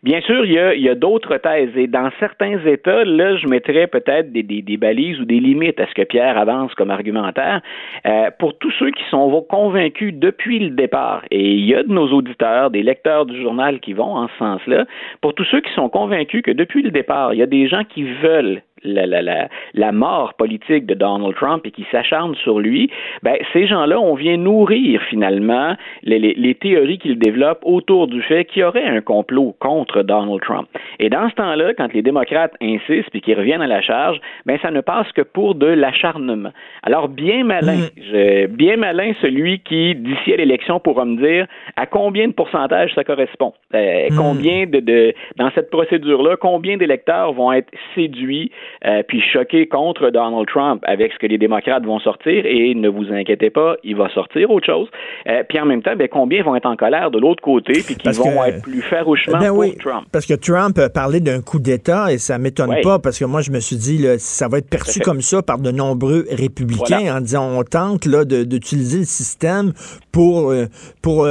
Bien 0.02 0.20
sûr, 0.20 0.44
il 0.44 0.52
y 0.52 0.88
a, 0.88 0.94
d'autres 0.94 1.36
thèses 1.38 1.76
et 1.76 1.86
dans 1.86 2.10
certains 2.20 2.58
États, 2.64 3.04
là, 3.04 3.36
je 3.36 3.46
mettrais 3.48 3.86
peut-être 3.88 4.32
des, 4.32 4.42
des, 4.42 4.62
des, 4.62 4.76
balises 4.76 5.18
ou 5.20 5.24
des 5.24 5.40
limites 5.40 5.80
à 5.80 5.86
ce 5.86 5.94
que 5.94 6.02
Pierre 6.02 6.38
avance 6.38 6.72
comme 6.74 6.90
argumentaire. 6.90 7.60
Euh, 8.06 8.30
pour 8.38 8.56
tous 8.58 8.70
ceux 8.78 8.90
qui 8.90 9.02
sont 9.10 9.44
convaincus 9.48 10.14
depuis 10.14 10.60
le 10.60 10.70
départ, 10.70 11.24
et 11.30 11.52
il 11.52 11.66
y 11.66 11.74
a 11.74 11.82
de 11.82 11.92
nos 11.92 12.08
auditeurs, 12.12 12.70
des 12.70 12.82
lecteurs 12.82 13.26
du 13.26 13.40
journal 13.40 13.80
qui 13.80 13.92
vont 13.92 14.16
en 14.16 14.28
ce 14.28 14.38
sens-là, 14.38 14.86
pour 15.20 15.34
tous 15.34 15.44
ceux 15.44 15.60
qui 15.60 15.72
sont 15.74 15.88
convaincus 15.88 16.42
que 16.42 16.52
depuis 16.52 16.82
le 16.82 16.90
départ, 16.90 17.34
il 17.34 17.40
y 17.40 17.42
a 17.42 17.46
des 17.46 17.66
gens 17.66 17.82
qui 17.84 18.04
veulent 18.04 18.62
la, 18.84 19.06
la, 19.06 19.22
la, 19.22 19.48
la, 19.74 19.92
mort 19.92 20.34
politique 20.34 20.86
de 20.86 20.94
Donald 20.94 21.34
Trump 21.34 21.62
et 21.64 21.70
qui 21.70 21.86
s'acharnent 21.90 22.34
sur 22.36 22.58
lui, 22.58 22.90
ben, 23.22 23.36
ces 23.52 23.66
gens-là, 23.66 24.00
on 24.00 24.14
vient 24.14 24.36
nourrir 24.36 25.00
finalement 25.02 25.74
les, 26.02 26.18
les, 26.18 26.34
les 26.34 26.54
théories 26.54 26.98
qu'ils 26.98 27.18
développent 27.18 27.62
autour 27.62 28.06
du 28.06 28.22
fait 28.22 28.44
qu'il 28.44 28.62
y 28.62 28.64
aurait 28.64 28.84
un 28.84 29.00
complot 29.00 29.54
contre 29.58 30.02
Donald 30.02 30.40
Trump. 30.42 30.68
Et 30.98 31.08
dans 31.08 31.28
ce 31.28 31.34
temps-là, 31.34 31.74
quand 31.74 31.92
les 31.92 32.02
démocrates 32.02 32.54
insistent 32.62 33.14
et 33.14 33.20
qu'ils 33.20 33.36
reviennent 33.36 33.62
à 33.62 33.66
la 33.66 33.80
charge, 33.80 34.20
ben, 34.46 34.58
ça 34.62 34.70
ne 34.70 34.80
passe 34.80 35.10
que 35.12 35.22
pour 35.22 35.54
de 35.54 35.66
l'acharnement. 35.66 36.52
Alors, 36.82 37.08
bien 37.08 37.44
malin, 37.44 37.76
mm. 37.76 38.02
je, 38.10 38.46
bien 38.46 38.76
malin 38.76 39.12
celui 39.20 39.60
qui, 39.60 39.94
d'ici 39.94 40.32
à 40.32 40.36
l'élection, 40.36 40.80
pourra 40.80 41.04
me 41.04 41.16
dire 41.16 41.46
à 41.76 41.86
combien 41.86 42.28
de 42.28 42.32
pourcentage 42.32 42.94
ça 42.94 43.04
correspond. 43.04 43.52
Euh, 43.74 44.06
mm. 44.10 44.16
Combien 44.16 44.66
de, 44.66 44.80
de, 44.80 45.14
dans 45.36 45.50
cette 45.54 45.70
procédure-là, 45.70 46.36
combien 46.36 46.76
d'électeurs 46.76 47.32
vont 47.32 47.52
être 47.52 47.70
séduits 47.94 48.50
euh, 48.84 49.02
puis 49.06 49.20
choqué 49.20 49.66
contre 49.66 50.10
Donald 50.10 50.46
Trump 50.46 50.82
avec 50.86 51.12
ce 51.12 51.18
que 51.18 51.26
les 51.26 51.38
démocrates 51.38 51.84
vont 51.84 51.98
sortir, 51.98 52.44
et 52.46 52.74
ne 52.74 52.88
vous 52.88 53.12
inquiétez 53.12 53.50
pas, 53.50 53.76
il 53.84 53.96
va 53.96 54.08
sortir 54.10 54.50
autre 54.50 54.66
chose. 54.66 54.88
Euh, 55.28 55.42
puis 55.48 55.58
en 55.60 55.66
même 55.66 55.82
temps, 55.82 55.96
ben, 55.96 56.08
combien 56.08 56.42
vont 56.42 56.54
être 56.54 56.66
en 56.66 56.76
colère 56.76 57.10
de 57.10 57.18
l'autre 57.18 57.42
côté, 57.42 57.82
puis 57.84 57.96
qui 57.96 58.08
vont 58.10 58.44
être 58.44 58.62
plus 58.62 58.82
farouchement 58.82 59.38
ben 59.38 59.52
pour 59.52 59.76
Trump? 59.78 60.06
Parce 60.12 60.26
que 60.26 60.34
Trump 60.34 60.78
a 60.78 60.88
parlé 60.88 61.20
d'un 61.20 61.40
coup 61.40 61.58
d'État, 61.58 62.12
et 62.12 62.18
ça 62.18 62.38
m'étonne 62.38 62.74
pas, 62.82 62.98
parce 62.98 63.18
que 63.18 63.24
moi, 63.24 63.40
je 63.40 63.50
me 63.50 63.60
suis 63.60 63.76
dit, 63.76 63.98
là, 63.98 64.18
ça 64.18 64.48
va 64.48 64.58
être 64.58 64.70
perçu 64.70 65.00
comme 65.00 65.20
ça 65.20 65.42
par 65.42 65.58
de 65.58 65.70
nombreux 65.70 66.24
républicains 66.30 67.16
en 67.16 67.20
disant, 67.20 67.58
on 67.58 67.62
tente 67.62 68.06
là, 68.06 68.24
d'utiliser 68.24 68.98
le 68.98 69.04
système 69.04 69.72
pour, 70.12 70.50
euh, 70.50 70.66
pour 71.02 71.26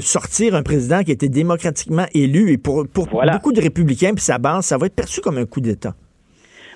sortir 0.00 0.54
un 0.54 0.62
président 0.62 1.02
qui 1.02 1.12
été 1.12 1.28
démocratiquement 1.28 2.06
élu, 2.14 2.52
et 2.52 2.58
pour, 2.58 2.86
pour 2.92 3.06
beaucoup 3.06 3.52
de 3.52 3.60
républicains, 3.60 4.14
puis 4.14 4.24
sa 4.24 4.38
base, 4.38 4.66
ça 4.66 4.78
va 4.78 4.86
être 4.86 4.94
perçu 4.94 5.20
comme 5.20 5.38
un 5.38 5.46
coup 5.46 5.60
d'État. 5.60 5.94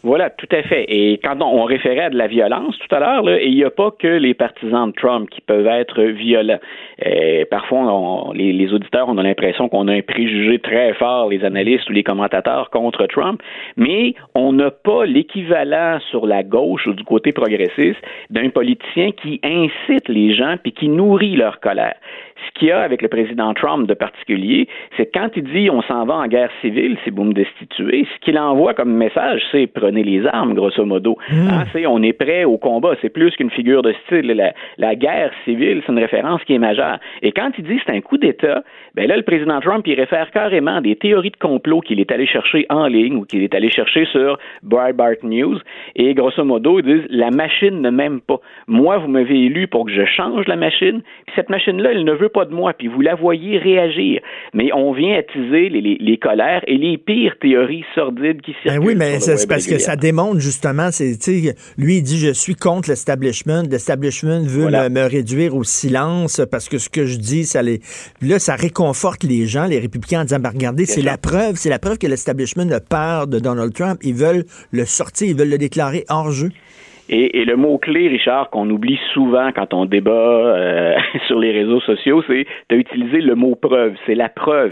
Voilà, 0.07 0.31
tout 0.31 0.47
à 0.53 0.63
fait. 0.63 0.85
Et 0.89 1.19
quand 1.19 1.43
on, 1.43 1.65
référait 1.65 2.05
à 2.05 2.11
de 2.11 2.17
la 2.17 2.29
violence 2.29 2.79
tout 2.79 2.95
à 2.95 3.01
l'heure, 3.01 3.29
il 3.41 3.57
n'y 3.57 3.65
a 3.65 3.71
pas 3.71 3.91
que 3.91 4.07
les 4.07 4.35
partisans 4.35 4.89
de 4.89 4.95
Trump 4.95 5.29
qui 5.29 5.41
peuvent 5.41 5.67
être 5.67 6.01
violents. 6.01 6.61
Et 7.05 7.45
parfois, 7.47 8.33
les, 8.33 8.53
les, 8.53 8.73
auditeurs, 8.73 9.09
on 9.09 9.19
a 9.19 9.23
l'impression 9.25 9.69
qu'on 9.69 9.89
a 9.89 9.93
un 9.93 10.03
préjugé 10.03 10.61
très 10.61 10.95
fort, 10.95 11.31
les 11.31 11.45
analystes 11.45 11.91
ou 11.91 11.93
les 11.93 12.05
commentateurs, 12.05 12.71
contre 12.71 13.09
Trump, 13.09 13.43
mais 13.77 14.15
on 14.37 14.53
n'a 14.53 14.71
pas 14.71 15.07
l'équivalent 15.07 15.99
sur 16.09 16.29
la 16.29 16.45
gauche 16.45 16.87
ou 16.87 16.93
du 16.93 17.03
côté 17.03 17.33
progressiste 17.33 18.01
d'un 18.31 18.51
politicien 18.51 19.11
qui 19.11 19.41
incite 19.43 20.09
les 20.09 20.37
gens 20.37 20.55
puis 20.63 20.71
qui 20.71 20.89
nourrit 20.89 21.35
leur 21.35 21.59
colère 21.59 21.97
ce 22.45 22.59
qu'il 22.59 22.69
y 22.69 22.71
a 22.71 22.81
avec 22.81 23.03
le 23.03 23.09
président 23.09 23.55
Trump 23.55 23.87
de 23.89 23.95
particulier, 23.95 24.69
c'est 24.97 25.13
quand 25.13 25.31
il 25.37 25.45
dit 25.45 25.71
on 25.71 25.83
s'en 25.83 26.05
va 26.05 26.15
en 26.15 26.27
guerre 26.27 26.51
civile 26.61 26.97
si 27.05 27.11
vous 27.11 27.25
me 27.25 27.33
destituez, 27.33 28.07
ce 28.15 28.21
qu'il 28.25 28.39
envoie 28.39 28.75
comme 28.75 28.93
message, 28.93 29.43
c'est 29.51 29.67
prenez 29.67 30.03
les 30.03 30.27
armes, 30.27 30.55
grosso 30.55 30.85
modo. 30.85 31.19
Hmm. 31.31 31.49
Hein, 31.49 31.65
c'est 31.73 31.87
on 31.87 32.03
est 32.03 32.13
prêt 32.13 32.45
au 32.45 32.59
combat. 32.59 32.95
C'est 33.03 33.11
plus 33.11 33.35
qu'une 33.37 33.51
figure 33.51 33.83
de 33.83 33.95
style. 34.05 34.27
La, 34.27 34.53
la 34.79 34.95
guerre 34.95 35.33
civile, 35.45 35.83
c'est 35.85 35.93
une 35.93 35.99
référence 35.99 36.43
qui 36.45 36.55
est 36.55 36.59
majeure. 36.59 36.99
Et 37.23 37.33
quand 37.33 37.51
il 37.59 37.65
dit 37.65 37.81
c'est 37.85 37.93
un 37.93 38.01
coup 38.01 38.19
d'État, 38.19 38.63
ben 38.95 39.07
là, 39.07 39.17
le 39.17 39.23
président 39.23 39.61
Trump, 39.61 39.87
il 39.87 39.95
réfère 39.95 40.31
carrément 40.31 40.81
des 40.81 40.97
théories 40.97 41.31
de 41.31 41.37
complot 41.37 41.81
qu'il 41.81 42.01
est 42.01 42.11
allé 42.11 42.27
chercher 42.27 42.67
en 42.71 42.87
ligne 42.87 43.17
ou 43.17 43.25
qu'il 43.25 43.43
est 43.43 43.55
allé 43.55 43.71
chercher 43.71 44.07
sur 44.07 44.39
Breitbart 44.63 45.23
News. 45.23 45.59
Et 45.95 46.15
grosso 46.15 46.43
modo, 46.45 46.79
ils 46.81 46.85
disent 46.85 47.07
la 47.11 47.31
machine 47.31 47.81
ne 47.81 47.91
m'aime 47.91 48.21
pas. 48.21 48.41
Moi, 48.67 48.99
vous 48.99 49.09
m'avez 49.09 49.47
élu 49.47 49.67
pour 49.69 49.87
que 49.87 49.93
je 49.93 50.05
change 50.05 50.47
la 50.47 50.57
machine. 50.57 51.03
Puis 51.27 51.35
cette 51.37 51.51
machine-là, 51.51 51.91
elle 51.93 52.05
ne 52.05 52.13
veut 52.13 52.26
pas 52.29 52.45
de 52.45 52.55
moi, 52.55 52.73
puis 52.73 52.89
vous 52.89 53.01
la 53.01 53.15
voyez 53.15 53.59
réagir. 53.59 54.21
Mais 54.55 54.71
on 54.75 54.93
vient 54.93 55.19
attiser 55.19 55.69
les, 55.69 55.99
les, 56.01 56.19
colères 56.19 56.63
et 56.67 56.77
les 56.77 56.99
pires 56.99 57.35
théories 57.41 57.85
sordides 57.95 58.41
qui 58.43 58.53
ben 58.65 58.73
circulent. 58.73 58.87
oui, 58.87 58.95
mais 58.97 59.21
c'est 59.21 59.49
parce 59.49 59.67
que 59.67 59.79
ça 59.79 59.97
démontre 59.97 60.41
justement, 60.41 60.91
c'est, 60.91 61.17
lui, 61.79 61.99
il 61.99 62.03
dit 62.03 62.19
je 62.19 62.33
suis 62.33 62.55
contre 62.55 62.89
l'establishment. 62.89 63.63
L'establishment 63.71 64.43
veut 64.43 64.69
me, 64.71 65.07
réduire 65.07 65.55
au 65.55 65.65
silence 65.65 66.41
parce 66.51 66.69
que 66.69 66.79
ce 66.79 66.89
que 66.89 67.07
je 67.07 67.19
dis, 67.19 67.45
ça 67.45 67.63
les. 67.63 67.81
Là, 68.23 68.39
ça 68.39 68.57
réconforte 68.57 69.23
les 69.23 69.47
gens, 69.47 69.67
les 69.67 69.79
républicains, 69.79 70.23
en 70.23 70.25
disant 70.25 70.41
ben, 70.41 70.51
regardez, 70.51 70.87
c'est 70.87 71.03
la 71.03 71.19
preuve, 71.19 71.57
c'est 71.57 71.71
la 71.71 71.79
preuve 71.79 71.99
que 71.99 72.07
l'establishment 72.07 72.71
a 72.73 72.81
peur 72.81 73.27
de 73.27 73.39
Donald 73.39 73.73
Trump. 73.73 73.99
Ils 74.03 74.15
veulent 74.15 74.45
le 74.71 74.85
sortir, 74.85 75.29
ils 75.29 75.37
veulent 75.37 75.51
le 75.51 75.59
déclarer 75.59 76.05
hors 76.09 76.31
jeu. 76.31 76.51
Et, 77.09 77.45
le 77.45 77.57
mot-clé, 77.57 78.09
Richard, 78.09 78.51
qu'on 78.51 78.69
oublie 78.71 78.99
souvent 79.13 79.51
quand 79.53 79.75
on 79.75 79.85
débat 79.85 80.11
euh, 80.13 80.95
sur 81.27 81.39
les 81.39 81.53
réseaux 81.53 81.81
sociaux, 81.81 82.23
c'est 82.27 82.47
d'utiliser 82.71 83.21
le 83.21 83.35
mot 83.35 83.55
preuve. 83.55 83.95
C'est 84.07 84.15
la 84.15 84.29
preuve. 84.29 84.71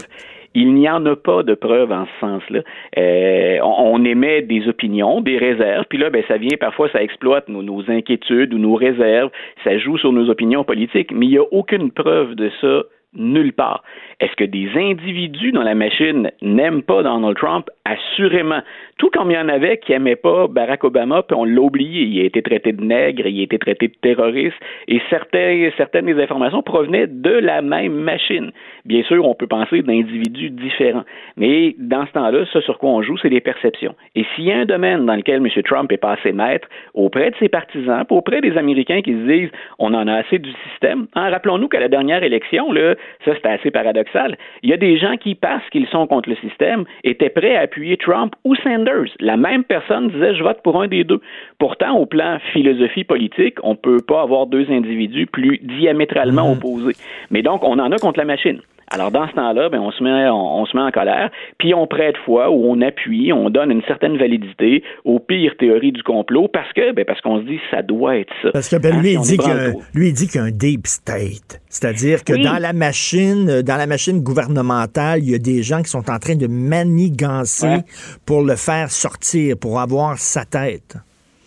Il 0.53 0.73
n'y 0.73 0.89
en 0.89 1.05
a 1.05 1.17
pas 1.17 1.43
de 1.43 1.53
preuve 1.53 1.91
en 1.91 2.05
ce 2.05 2.19
sens-là. 2.21 2.61
Euh, 2.97 3.59
on, 3.61 4.03
émet 4.05 4.41
des 4.41 4.67
opinions, 4.69 5.19
des 5.19 5.37
réserves, 5.37 5.85
puis 5.89 5.97
là, 5.97 6.09
ben, 6.09 6.23
ça 6.29 6.37
vient 6.37 6.55
parfois, 6.57 6.89
ça 6.89 7.03
exploite 7.03 7.49
nos, 7.49 7.61
nos, 7.61 7.89
inquiétudes 7.91 8.53
ou 8.53 8.57
nos 8.57 8.75
réserves, 8.75 9.31
ça 9.65 9.77
joue 9.77 9.97
sur 9.97 10.13
nos 10.13 10.29
opinions 10.29 10.63
politiques, 10.63 11.11
mais 11.11 11.25
il 11.25 11.31
n'y 11.31 11.37
a 11.37 11.43
aucune 11.51 11.91
preuve 11.91 12.35
de 12.35 12.49
ça 12.61 12.83
nulle 13.15 13.51
part. 13.51 13.83
Est-ce 14.19 14.35
que 14.35 14.45
des 14.45 14.69
individus 14.75 15.51
dans 15.51 15.63
la 15.63 15.75
machine 15.75 16.31
n'aiment 16.41 16.83
pas 16.83 17.03
Donald 17.03 17.37
Trump? 17.37 17.69
Assurément. 17.85 18.61
Tout 18.97 19.09
comme 19.09 19.29
il 19.29 19.35
y 19.35 19.37
en 19.37 19.49
avait 19.49 19.77
qui 19.77 19.91
n'aimaient 19.91 20.15
pas 20.15 20.47
Barack 20.47 20.83
Obama, 20.83 21.23
puis 21.23 21.35
on 21.37 21.43
l'a 21.43 21.61
oublié. 21.61 22.03
Il 22.03 22.21
a 22.21 22.23
été 22.23 22.41
traité 22.41 22.71
de 22.71 22.83
nègre, 22.83 23.27
il 23.27 23.41
a 23.41 23.43
été 23.43 23.59
traité 23.59 23.89
de 23.89 23.95
terroriste, 24.01 24.55
et 24.87 25.01
certaines 25.09 26.05
des 26.05 26.21
informations 26.21 26.63
provenaient 26.63 27.07
de 27.07 27.31
la 27.31 27.61
même 27.61 27.93
machine. 27.93 28.51
Bien 28.85 29.03
sûr, 29.03 29.27
on 29.27 29.35
peut 29.35 29.47
penser 29.47 29.81
d'individus 29.81 30.49
différents, 30.49 31.03
mais 31.37 31.75
dans 31.77 32.05
ce 32.05 32.11
temps-là, 32.13 32.45
ce 32.51 32.61
sur 32.61 32.77
quoi 32.77 32.91
on 32.91 33.01
joue, 33.01 33.17
c'est 33.17 33.29
les 33.29 33.41
perceptions. 33.41 33.95
Et 34.15 34.25
s'il 34.35 34.45
y 34.45 34.51
a 34.51 34.57
un 34.57 34.65
domaine 34.65 35.05
dans 35.05 35.15
lequel 35.15 35.37
M. 35.37 35.47
Trump 35.63 35.91
est 35.91 35.97
passé 35.97 36.31
maître, 36.31 36.67
auprès 36.93 37.31
de 37.31 37.35
ses 37.37 37.49
partisans, 37.49 38.05
auprès 38.09 38.41
des 38.41 38.57
Américains 38.57 39.01
qui 39.01 39.13
se 39.13 39.27
disent 39.27 39.49
on 39.79 39.93
en 39.93 40.07
a 40.07 40.13
assez 40.13 40.39
du 40.39 40.51
système, 40.69 41.07
hein, 41.15 41.29
rappelons-nous 41.29 41.67
qu'à 41.67 41.79
la 41.79 41.89
dernière 41.89 42.23
élection, 42.23 42.73
ça 43.25 43.35
c'était 43.35 43.49
assez 43.49 43.71
paradoxal, 43.71 44.04
il 44.63 44.69
y 44.69 44.73
a 44.73 44.77
des 44.77 44.97
gens 44.97 45.17
qui, 45.17 45.35
parce 45.35 45.67
qu'ils 45.69 45.87
sont 45.87 46.07
contre 46.07 46.29
le 46.29 46.35
système, 46.37 46.85
étaient 47.03 47.29
prêts 47.29 47.55
à 47.55 47.61
appuyer 47.61 47.97
Trump 47.97 48.35
ou 48.43 48.55
Sanders. 48.55 49.09
La 49.19 49.37
même 49.37 49.63
personne 49.63 50.09
disait 50.09 50.35
je 50.35 50.43
vote 50.43 50.61
pour 50.63 50.81
un 50.81 50.87
des 50.87 51.03
deux. 51.03 51.21
Pourtant, 51.59 51.97
au 51.97 52.05
plan 52.05 52.39
philosophie 52.53 53.03
politique, 53.03 53.57
on 53.63 53.71
ne 53.71 53.75
peut 53.75 54.01
pas 54.01 54.21
avoir 54.21 54.47
deux 54.47 54.69
individus 54.69 55.27
plus 55.27 55.59
diamétralement 55.61 56.47
mhm. 56.47 56.57
opposés. 56.57 56.95
Mais 57.31 57.41
donc, 57.41 57.63
on 57.63 57.79
en 57.79 57.91
a 57.91 57.97
contre 57.97 58.19
la 58.19 58.25
machine. 58.25 58.61
Alors, 58.95 59.11
dans 59.11 59.27
ce 59.27 59.33
temps-là, 59.33 59.67
ben, 59.67 59.79
on, 59.79 59.91
se 59.91 60.01
met, 60.01 60.29
on, 60.29 60.65
se 60.65 60.77
met 60.77 60.83
en 60.83 60.89
colère, 60.89 61.29
puis 61.57 61.73
on 61.73 61.85
prête 61.85 62.15
foi 62.23 62.49
ou 62.49 62.71
on 62.71 62.79
appuie, 62.79 63.33
on 63.33 63.49
donne 63.49 63.69
une 63.69 63.81
certaine 63.81 64.17
validité 64.17 64.83
aux 65.03 65.19
pires 65.19 65.57
théories 65.59 65.91
du 65.91 66.01
complot 66.01 66.47
parce 66.47 66.71
que 66.71 66.93
ben, 66.93 67.03
parce 67.03 67.19
qu'on 67.19 67.41
se 67.41 67.45
dit 67.45 67.59
ça 67.71 67.81
doit 67.81 68.15
être 68.15 68.31
ça. 68.41 68.51
Parce 68.53 68.69
que 68.69 68.77
ben, 68.77 68.97
lui, 69.01 69.11
il 69.11 69.19
dit 69.19 69.37
lui, 69.93 70.07
il 70.07 70.13
dit 70.13 70.27
qu'il 70.29 70.39
y 70.39 70.43
a 70.45 70.47
un 70.47 70.51
deep 70.51 70.87
state. 70.87 71.61
C'est-à-dire 71.67 72.23
que 72.23 72.41
dans 72.41 72.57
la 72.57 72.71
machine, 72.71 73.61
dans 73.63 73.75
la 73.75 73.85
machine 73.85 74.21
gouvernementale, 74.21 75.19
il 75.21 75.31
y 75.31 75.35
a 75.35 75.39
des 75.39 75.61
gens 75.61 75.81
qui 75.81 75.89
sont 75.89 76.09
en 76.09 76.17
train 76.17 76.37
de 76.37 76.47
manigancer 76.47 77.79
pour 78.25 78.43
le 78.43 78.55
faire 78.55 78.91
sortir, 78.91 79.57
pour 79.59 79.81
avoir 79.81 80.17
sa 80.19 80.45
tête. 80.45 80.95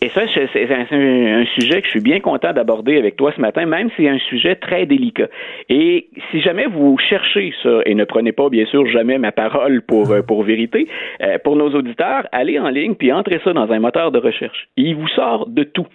Et 0.00 0.10
ça, 0.10 0.22
c'est 0.32 0.70
un, 0.70 1.44
sujet 1.46 1.80
que 1.80 1.86
je 1.86 1.90
suis 1.90 2.00
bien 2.00 2.20
content 2.20 2.52
d'aborder 2.52 2.98
avec 2.98 3.16
toi 3.16 3.32
ce 3.34 3.40
matin, 3.40 3.66
même 3.66 3.88
si 3.90 4.04
c'est 4.04 4.08
un 4.08 4.18
sujet 4.18 4.54
très 4.54 4.86
délicat. 4.86 5.26
Et 5.68 6.08
si 6.30 6.40
jamais 6.40 6.66
vous 6.66 6.96
cherchez 6.98 7.52
ça, 7.64 7.80
et 7.84 7.94
ne 7.94 8.04
prenez 8.04 8.30
pas, 8.30 8.48
bien 8.48 8.64
sûr, 8.66 8.86
jamais 8.86 9.18
ma 9.18 9.32
parole 9.32 9.82
pour, 9.82 10.12
euh, 10.12 10.22
vérité, 10.44 10.86
euh, 11.20 11.38
pour 11.42 11.56
nos 11.56 11.70
auditeurs, 11.70 12.28
allez 12.30 12.60
en 12.60 12.68
ligne 12.68 12.94
puis 12.94 13.12
entrez 13.12 13.40
ça 13.42 13.52
dans 13.52 13.72
un 13.72 13.80
moteur 13.80 14.12
de 14.12 14.18
recherche. 14.18 14.68
Il 14.76 14.94
vous 14.94 15.08
sort 15.08 15.48
de 15.48 15.64
tout. 15.64 15.86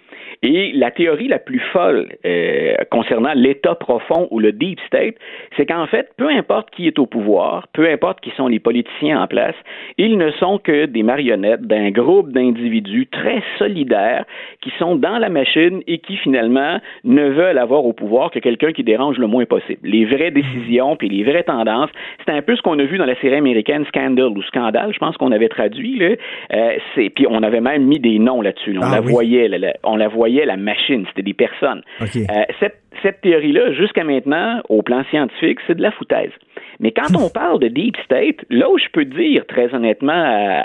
Et 0.42 0.72
la 0.72 0.90
théorie 0.90 1.28
la 1.28 1.38
plus 1.38 1.60
folle 1.72 2.08
euh, 2.24 2.74
concernant 2.90 3.32
l'État 3.34 3.74
profond 3.74 4.28
ou 4.30 4.38
le 4.38 4.52
deep 4.52 4.78
state, 4.86 5.14
c'est 5.56 5.66
qu'en 5.66 5.86
fait, 5.86 6.10
peu 6.16 6.28
importe 6.28 6.70
qui 6.70 6.86
est 6.86 6.98
au 6.98 7.06
pouvoir, 7.06 7.68
peu 7.72 7.88
importe 7.88 8.20
qui 8.20 8.30
sont 8.36 8.48
les 8.48 8.58
politiciens 8.58 9.22
en 9.22 9.26
place, 9.26 9.54
ils 9.98 10.18
ne 10.18 10.30
sont 10.32 10.58
que 10.58 10.86
des 10.86 11.02
marionnettes 11.02 11.62
d'un 11.62 11.90
groupe 11.90 12.32
d'individus 12.32 13.06
très 13.06 13.42
solidaires 13.58 14.24
qui 14.60 14.70
sont 14.78 14.96
dans 14.96 15.18
la 15.18 15.28
machine 15.28 15.82
et 15.86 15.98
qui 15.98 16.16
finalement 16.16 16.78
ne 17.04 17.28
veulent 17.28 17.58
avoir 17.58 17.84
au 17.84 17.92
pouvoir 17.92 18.30
que 18.30 18.38
quelqu'un 18.38 18.72
qui 18.72 18.84
dérange 18.84 19.18
le 19.18 19.26
moins 19.26 19.44
possible. 19.44 19.80
Les 19.82 20.04
vraies 20.04 20.30
décisions 20.30 20.96
puis 20.96 21.08
les 21.08 21.22
vraies 21.24 21.44
tendances, 21.44 21.90
c'est 22.24 22.32
un 22.32 22.42
peu 22.42 22.56
ce 22.56 22.62
qu'on 22.62 22.78
a 22.78 22.84
vu 22.84 22.98
dans 22.98 23.06
la 23.06 23.18
série 23.20 23.36
américaine 23.36 23.84
Scandal 23.86 24.28
ou 24.36 24.42
Scandale, 24.42 24.92
je 24.92 24.98
pense 24.98 25.16
qu'on 25.16 25.32
avait 25.32 25.48
traduit 25.48 25.98
là. 25.98 26.14
Euh, 26.54 27.08
puis 27.14 27.26
on 27.28 27.42
avait 27.42 27.60
même 27.60 27.84
mis 27.84 27.98
des 27.98 28.18
noms 28.18 28.40
là-dessus. 28.40 28.76
On 28.78 28.82
ah 28.82 28.96
la 28.96 29.00
voyait, 29.00 29.50
on 29.84 29.96
la 29.96 30.08
voyait 30.08 30.23
la 30.26 30.56
machine, 30.56 31.04
c'était 31.08 31.22
des 31.22 31.34
personnes. 31.34 31.82
Euh, 32.00 32.24
cette, 32.60 32.82
cette 33.02 33.20
théorie-là, 33.20 33.72
jusqu'à 33.72 34.04
maintenant, 34.04 34.60
au 34.68 34.82
plan 34.82 35.04
scientifique, 35.10 35.58
c'est 35.66 35.76
de 35.76 35.82
la 35.82 35.90
foutaise. 35.90 36.32
Mais 36.80 36.92
quand 36.92 37.16
on 37.18 37.30
parle 37.30 37.60
de 37.60 37.68
deep 37.68 37.96
state, 38.04 38.44
là 38.50 38.70
où 38.70 38.78
je 38.78 38.88
peux 38.92 39.04
dire 39.04 39.46
très 39.46 39.74
honnêtement 39.74 40.12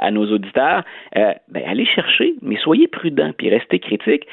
à, 0.02 0.10
nos 0.11 0.26
auditeurs, 0.31 0.84
euh, 1.18 1.34
ben, 1.49 1.64
allez 1.68 1.86
chercher, 1.86 2.34
mais 2.41 2.57
soyez 2.57 2.88
prudents 2.88 3.31
puis 3.38 3.49
restez 3.49 3.80
critiques. 3.80 4.26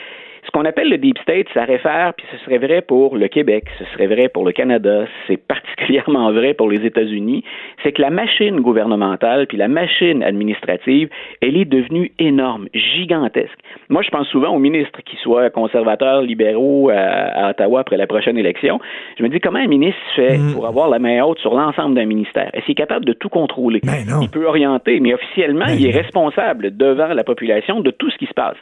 Ce 0.47 0.51
qu'on 0.53 0.65
appelle 0.65 0.89
le 0.89 0.99
deep 0.99 1.19
state, 1.19 1.49
ça 1.53 1.65
réfère, 1.65 2.15
puis 2.17 2.25
ce 2.31 2.39
serait 2.45 2.59
vrai 2.59 2.81
pour 2.81 3.17
le 3.17 3.27
Québec, 3.27 3.65
ce 3.79 3.85
serait 3.87 4.07
vrai 4.07 4.29
pour 4.29 4.45
le 4.45 4.53
Canada, 4.53 5.07
c'est 5.27 5.37
particulièrement 5.37 6.33
vrai 6.33 6.55
pour 6.55 6.71
les 6.71 6.87
États-Unis, 6.87 7.43
c'est 7.83 7.93
que 7.93 8.01
la 8.01 8.11
machine 8.11 8.61
gouvernementale 8.61 9.49
puis 9.49 9.57
la 9.57 9.67
machine 9.67 10.23
administrative, 10.23 11.09
elle 11.41 11.57
est 11.57 11.65
devenue 11.65 12.13
énorme, 12.21 12.69
gigantesque. 12.75 13.59
Moi, 13.89 14.03
je 14.03 14.11
pense 14.11 14.29
souvent 14.29 14.51
aux 14.55 14.59
ministres 14.61 15.01
qui 15.05 15.17
soient 15.17 15.51
conservateurs, 15.51 16.23
libéraux 16.23 16.91
à, 16.91 17.51
Ottawa 17.51 17.81
après 17.81 17.97
la 17.97 18.07
prochaine 18.07 18.39
élection. 18.39 18.79
Je 19.19 19.25
me 19.25 19.29
dis 19.29 19.41
comment 19.41 19.59
un 19.59 19.67
ministre 19.67 20.01
fait 20.15 20.39
mm. 20.39 20.55
pour 20.55 20.67
avoir 20.67 20.89
la 20.89 21.01
main 21.01 21.25
haute 21.25 21.41
sur 21.41 21.55
l'ensemble 21.55 21.97
d'un 21.97 22.07
ministère? 22.07 22.51
Est-ce 22.53 22.67
qu'il 22.67 22.73
est 22.73 22.77
capable 22.77 23.05
de 23.05 23.13
tout 23.13 23.29
contrôler? 23.29 23.81
Ben 23.83 24.05
il 24.23 24.29
peut 24.29 24.47
orienter, 24.47 25.01
mais 25.01 25.13
officiellement, 25.13 25.67
ben 25.67 25.77
il 25.77 25.87
est 25.87 25.97
responsable 25.97 26.77
devant 26.77 27.09
la 27.09 27.25
population 27.25 27.81
de 27.81 27.91
tout 27.91 28.11
ce 28.11 28.17
qui 28.17 28.27
se 28.27 28.35
passe. 28.35 28.57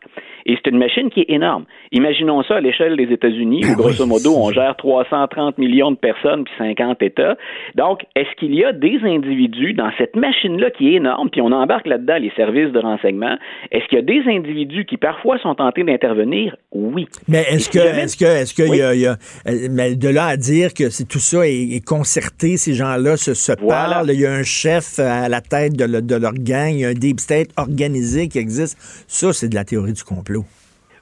Et 0.47 0.56
c'est 0.56 0.70
une 0.70 0.78
machine 0.78 1.11
qui 1.11 1.20
est 1.20 1.31
énorme. 1.31 1.65
Imaginons 1.93 2.43
ça 2.43 2.57
à 2.57 2.61
l'échelle 2.61 2.97
des 2.97 3.13
États-Unis, 3.13 3.61
où 3.65 3.69
ben 3.69 3.75
grosso 3.77 4.05
modo, 4.07 4.35
on 4.37 4.51
gère 4.51 4.75
330 4.77 5.59
millions 5.59 5.93
de 5.93 5.97
personnes 5.97 6.45
puis 6.45 6.55
50 6.59 7.03
États. 7.03 7.37
Donc, 7.77 8.01
est-ce 8.17 8.35
qu'il 8.39 8.55
y 8.55 8.65
a 8.65 8.73
des 8.73 8.99
individus 9.05 9.75
dans 9.75 9.91
cette 9.97 10.17
machine-là 10.17 10.71
qui 10.71 10.89
est 10.89 10.95
énorme, 10.95 11.31
puis 11.31 11.41
on 11.41 11.53
embarque 11.53 11.87
là-dedans 11.87 12.17
les 12.19 12.33
services 12.37 12.73
de 12.73 12.81
renseignement, 12.81 13.37
est-ce 13.71 13.87
qu'il 13.87 13.99
y 13.99 14.01
a 14.01 14.05
des 14.05 14.23
individus 14.29 14.85
qui 14.87 14.97
parfois 14.97 15.39
sont 15.39 15.55
tentés 15.55 15.85
d'intervenir? 15.85 16.57
Oui. 16.73 17.07
Mais 17.29 17.43
est-ce 17.49 17.71
que, 17.71 17.79
est-ce 17.79 18.17
que, 18.17 18.25
est-ce 18.25 18.55
qu'il 18.55 18.75
y, 18.75 18.83
a, 18.83 19.13
euh, 19.47 19.69
mais 19.71 19.95
de 19.95 20.09
là 20.09 20.27
à 20.27 20.37
dire 20.37 20.75
que 20.75 20.91
c'est 20.91 21.07
tout 21.07 21.19
ça 21.21 21.47
est, 21.47 21.85
concerté, 21.85 22.57
ces 22.57 22.75
gens-là 22.75 23.17
se, 23.17 23.35
se 23.35 23.53
parlent, 23.53 24.11
il 24.13 24.21
y 24.21 24.27
a 24.27 24.33
un 24.33 24.43
chef 24.43 24.99
à 24.99 25.29
la 25.29 25.41
tête 25.41 25.77
de, 25.77 26.01
de 26.01 26.17
leur 26.17 26.35
gang, 26.35 26.71
il 26.73 26.81
y 26.81 26.85
a 26.85 26.89
un 26.89 26.95
deep 26.95 27.21
state 27.21 27.49
organisé 27.57 28.29
qui 28.29 28.39
existe, 28.39 28.77
ça, 29.07 29.33
c'est 29.33 29.49
de 29.49 29.55
la 29.55 29.65
théorie 29.65 29.93
du 29.93 30.03
complot. 30.03 30.45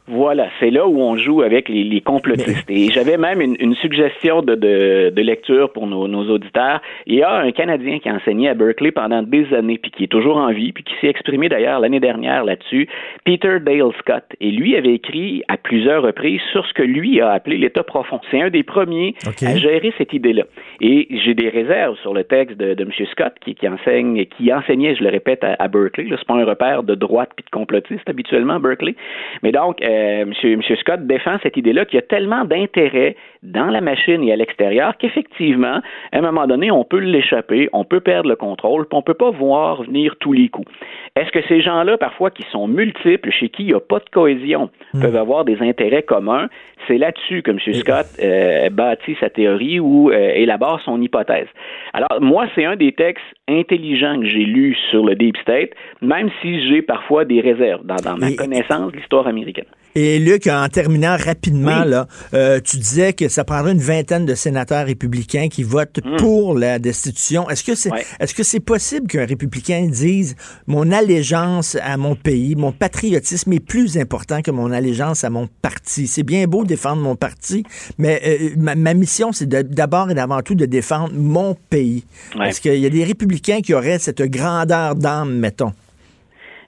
Voilà, 0.09 0.49
c'est 0.59 0.71
là 0.71 0.89
où 0.89 1.01
on 1.01 1.17
joue 1.17 1.43
avec 1.43 1.69
les, 1.69 1.85
les 1.85 2.01
complotistes. 2.01 2.69
Et 2.69 2.91
j'avais 2.91 3.17
même 3.17 3.41
une, 3.41 3.57
une 3.61 3.77
suggestion 3.77 4.43
de, 4.43 4.57
de, 4.57 5.13
de, 5.15 5.23
lecture 5.23 5.73
pour 5.73 5.87
nos, 5.87 6.09
nos, 6.09 6.29
auditeurs. 6.29 6.81
Il 7.07 7.15
y 7.15 7.23
a 7.23 7.33
un 7.33 7.53
Canadien 7.53 8.01
qui 8.01 8.09
a 8.09 8.15
enseigné 8.15 8.49
à 8.49 8.55
Berkeley 8.55 8.91
pendant 8.91 9.23
des 9.23 9.55
années, 9.55 9.79
puis 9.79 9.93
qui 9.93 10.05
est 10.05 10.09
toujours 10.09 10.39
en 10.39 10.53
vie, 10.53 10.73
puis 10.73 10.83
qui 10.83 10.93
s'est 11.01 11.07
exprimé 11.07 11.49
d'ailleurs 11.49 11.79
l'année 11.79 12.01
dernière 12.01 12.45
là-dessus, 12.45 12.89
Peter 13.25 13.61
Dale 13.61 13.93
Scott. 14.01 14.25
Et 14.41 14.51
lui 14.51 14.77
avait 14.77 14.95
écrit 14.95 15.45
à 15.47 15.57
plusieurs 15.57 16.03
reprises 16.03 16.43
sur 16.51 16.67
ce 16.67 16.73
que 16.75 16.83
lui 16.83 17.21
a 17.21 17.31
appelé 17.31 17.57
l'État 17.57 17.85
profond. 17.85 18.21
C'est 18.33 18.43
un 18.43 18.51
des 18.51 18.65
premiers 18.65 19.15
à 19.25 19.57
gérer 19.57 19.95
cette 19.99 20.13
idée-là. 20.13 20.43
Et 20.85 21.07
j'ai 21.25 21.35
des 21.35 21.49
réserves 21.49 21.97
sur 21.99 22.13
le 22.13 22.25
texte 22.25 22.59
de, 22.59 22.75
de 22.75 22.83
M. 22.83 22.91
Scott 23.13 23.35
qui, 23.41 23.55
qui 23.55 23.69
enseigne, 23.69 24.27
qui 24.27 24.53
enseignait, 24.53 24.97
je 24.97 25.05
le 25.05 25.11
répète, 25.11 25.45
à, 25.45 25.55
à 25.61 25.69
Berkeley. 25.69 26.09
C'est 26.11 26.27
pas 26.27 26.35
un 26.35 26.45
repère 26.45 26.83
de 26.83 26.97
droite 26.97 27.31
puis 27.37 27.45
de 27.45 27.51
complotiste 27.51 28.09
habituellement, 28.09 28.59
Berkeley. 28.59 28.97
Mais 29.45 29.53
donc, 29.53 29.81
euh, 29.81 30.25
M. 30.45 30.63
Scott 30.81 31.07
défend 31.07 31.39
cette 31.45 31.57
idée-là 31.57 31.85
qu'il 31.85 32.01
y 32.01 32.03
a 32.03 32.07
tellement 32.07 32.45
d'intérêt 32.45 33.15
dans 33.43 33.67
la 33.67 33.81
machine 33.81 34.23
et 34.23 34.33
à 34.33 34.37
l'extérieur 34.37 34.97
qu'effectivement, 34.99 35.81
à 36.13 36.19
un 36.19 36.21
moment 36.21 36.47
donné, 36.47 36.71
on 36.71 36.85
peut 36.85 36.99
l'échapper, 36.99 37.69
on 37.73 37.85
peut 37.85 38.01
perdre 38.01 38.29
le 38.29 38.37
contrôle, 38.37 38.87
puis 38.87 38.97
on 38.97 39.03
peut 39.03 39.15
pas 39.15 39.31
voir 39.31 39.83
venir 39.83 40.15
tous 40.21 40.33
les 40.33 40.49
coups. 40.49 40.71
Est-ce 41.17 41.31
que 41.31 41.47
ces 41.49 41.61
gens-là, 41.61 41.99
parfois, 41.99 42.31
qui 42.31 42.45
sont 42.51 42.69
multiples, 42.69 43.31
chez 43.31 43.49
qui 43.49 43.65
il 43.65 43.69
n'y 43.69 43.75
a 43.75 43.81
pas 43.81 43.99
de 43.99 44.09
cohésion, 44.11 44.71
hmm. 44.95 45.01
peuvent 45.01 45.17
avoir 45.17 45.45
des 45.45 45.61
intérêts 45.61 46.03
communs? 46.03 46.49
C'est 46.89 46.99
là-dessus 46.99 47.43
que 47.43 47.51
M. 47.51 47.59
Scott 47.75 48.07
euh, 48.23 48.71
bâtit 48.71 49.17
sa 49.21 49.31
théorie 49.31 49.79
ou 49.79 50.11
euh, 50.11 50.33
élabore 50.35 50.81
son 50.85 51.01
hypothèse. 51.01 51.47
Alors, 51.93 52.21
moi, 52.21 52.47
c'est 52.55 52.65
un 52.65 52.77
des 52.77 52.93
textes 52.93 53.25
intelligents 53.49 54.19
que 54.21 54.27
j'ai 54.27 54.45
lus 54.45 54.77
sur 54.91 55.05
le 55.05 55.15
Deep 55.15 55.37
State, 55.39 55.71
même 56.01 56.31
si 56.41 56.67
j'ai 56.69 56.83
parfois 56.83 57.25
des 57.25 57.41
réserves 57.41 57.85
dans, 57.85 58.17
ma 58.17 58.33
connaissance 58.33 58.93
de 58.93 58.97
l'histoire 58.97 59.27
américaine. 59.27 59.67
Et 59.95 60.19
Luc, 60.19 60.47
en 60.47 60.67
terminant 60.69 61.17
rapidement, 61.23 61.85
là, 61.85 62.07
euh, 62.33 62.61
tu 62.61 62.79
disais 62.79 63.13
que 63.13 63.29
ça 63.33 63.45
prendrait 63.45 63.73
une 63.73 63.79
vingtaine 63.79 64.27
de 64.27 64.35
sénateurs 64.35 64.87
républicains 64.87 65.49
qui 65.49 65.63
votent 65.63 66.01
hmm. 66.05 66.17
pour 66.17 66.59
la 66.59 66.79
destitution. 66.79 67.49
Est-ce 67.51 67.65
que 67.65 67.75
c'est 67.75 67.91
est-ce 68.21 68.35
que 68.35 68.43
c'est 68.43 68.61
possible 68.61 69.07
qu'un 69.07 69.27
républicain 69.27 69.89
dise 69.91 70.37
mon 70.67 70.91
allégeance 70.93 71.77
à 71.83 71.97
mon 71.97 72.15
pays, 72.15 72.55
mon 72.55 72.73
patriotisme 72.73 73.53
est 73.53 73.61
plus 73.61 73.99
important 73.99 74.43
que 74.43 74.51
mon 74.51 74.71
allégeance 74.71 75.25
à 75.25 75.31
mon 75.31 75.49
parti? 75.61 76.07
C'est 76.07 76.23
bien 76.23 76.47
beau 76.47 76.65
défendre 76.65 77.03
mon 77.03 77.17
parti, 77.17 77.65
mais 77.99 78.21
euh, 78.27 78.51
ma, 78.57 78.95
mission, 78.95 79.33
c'est 79.33 79.49
d'abord 79.49 80.11
et 80.11 80.15
d'avant 80.15 80.43
tout 80.43 80.55
de 80.55 80.67
défendre 80.67 81.13
mon 81.15 81.55
pays. 81.71 82.05
Est-ce 82.41 82.61
qu'il 82.61 82.79
y 82.79 82.87
a 82.87 82.91
des 82.91 83.05
républicains 83.05 83.61
qui 83.61 83.75
auraient 83.75 83.99
cette 83.99 84.23
grandeur 84.23 84.95
d'âme, 84.95 85.35
mettons? 85.39 85.73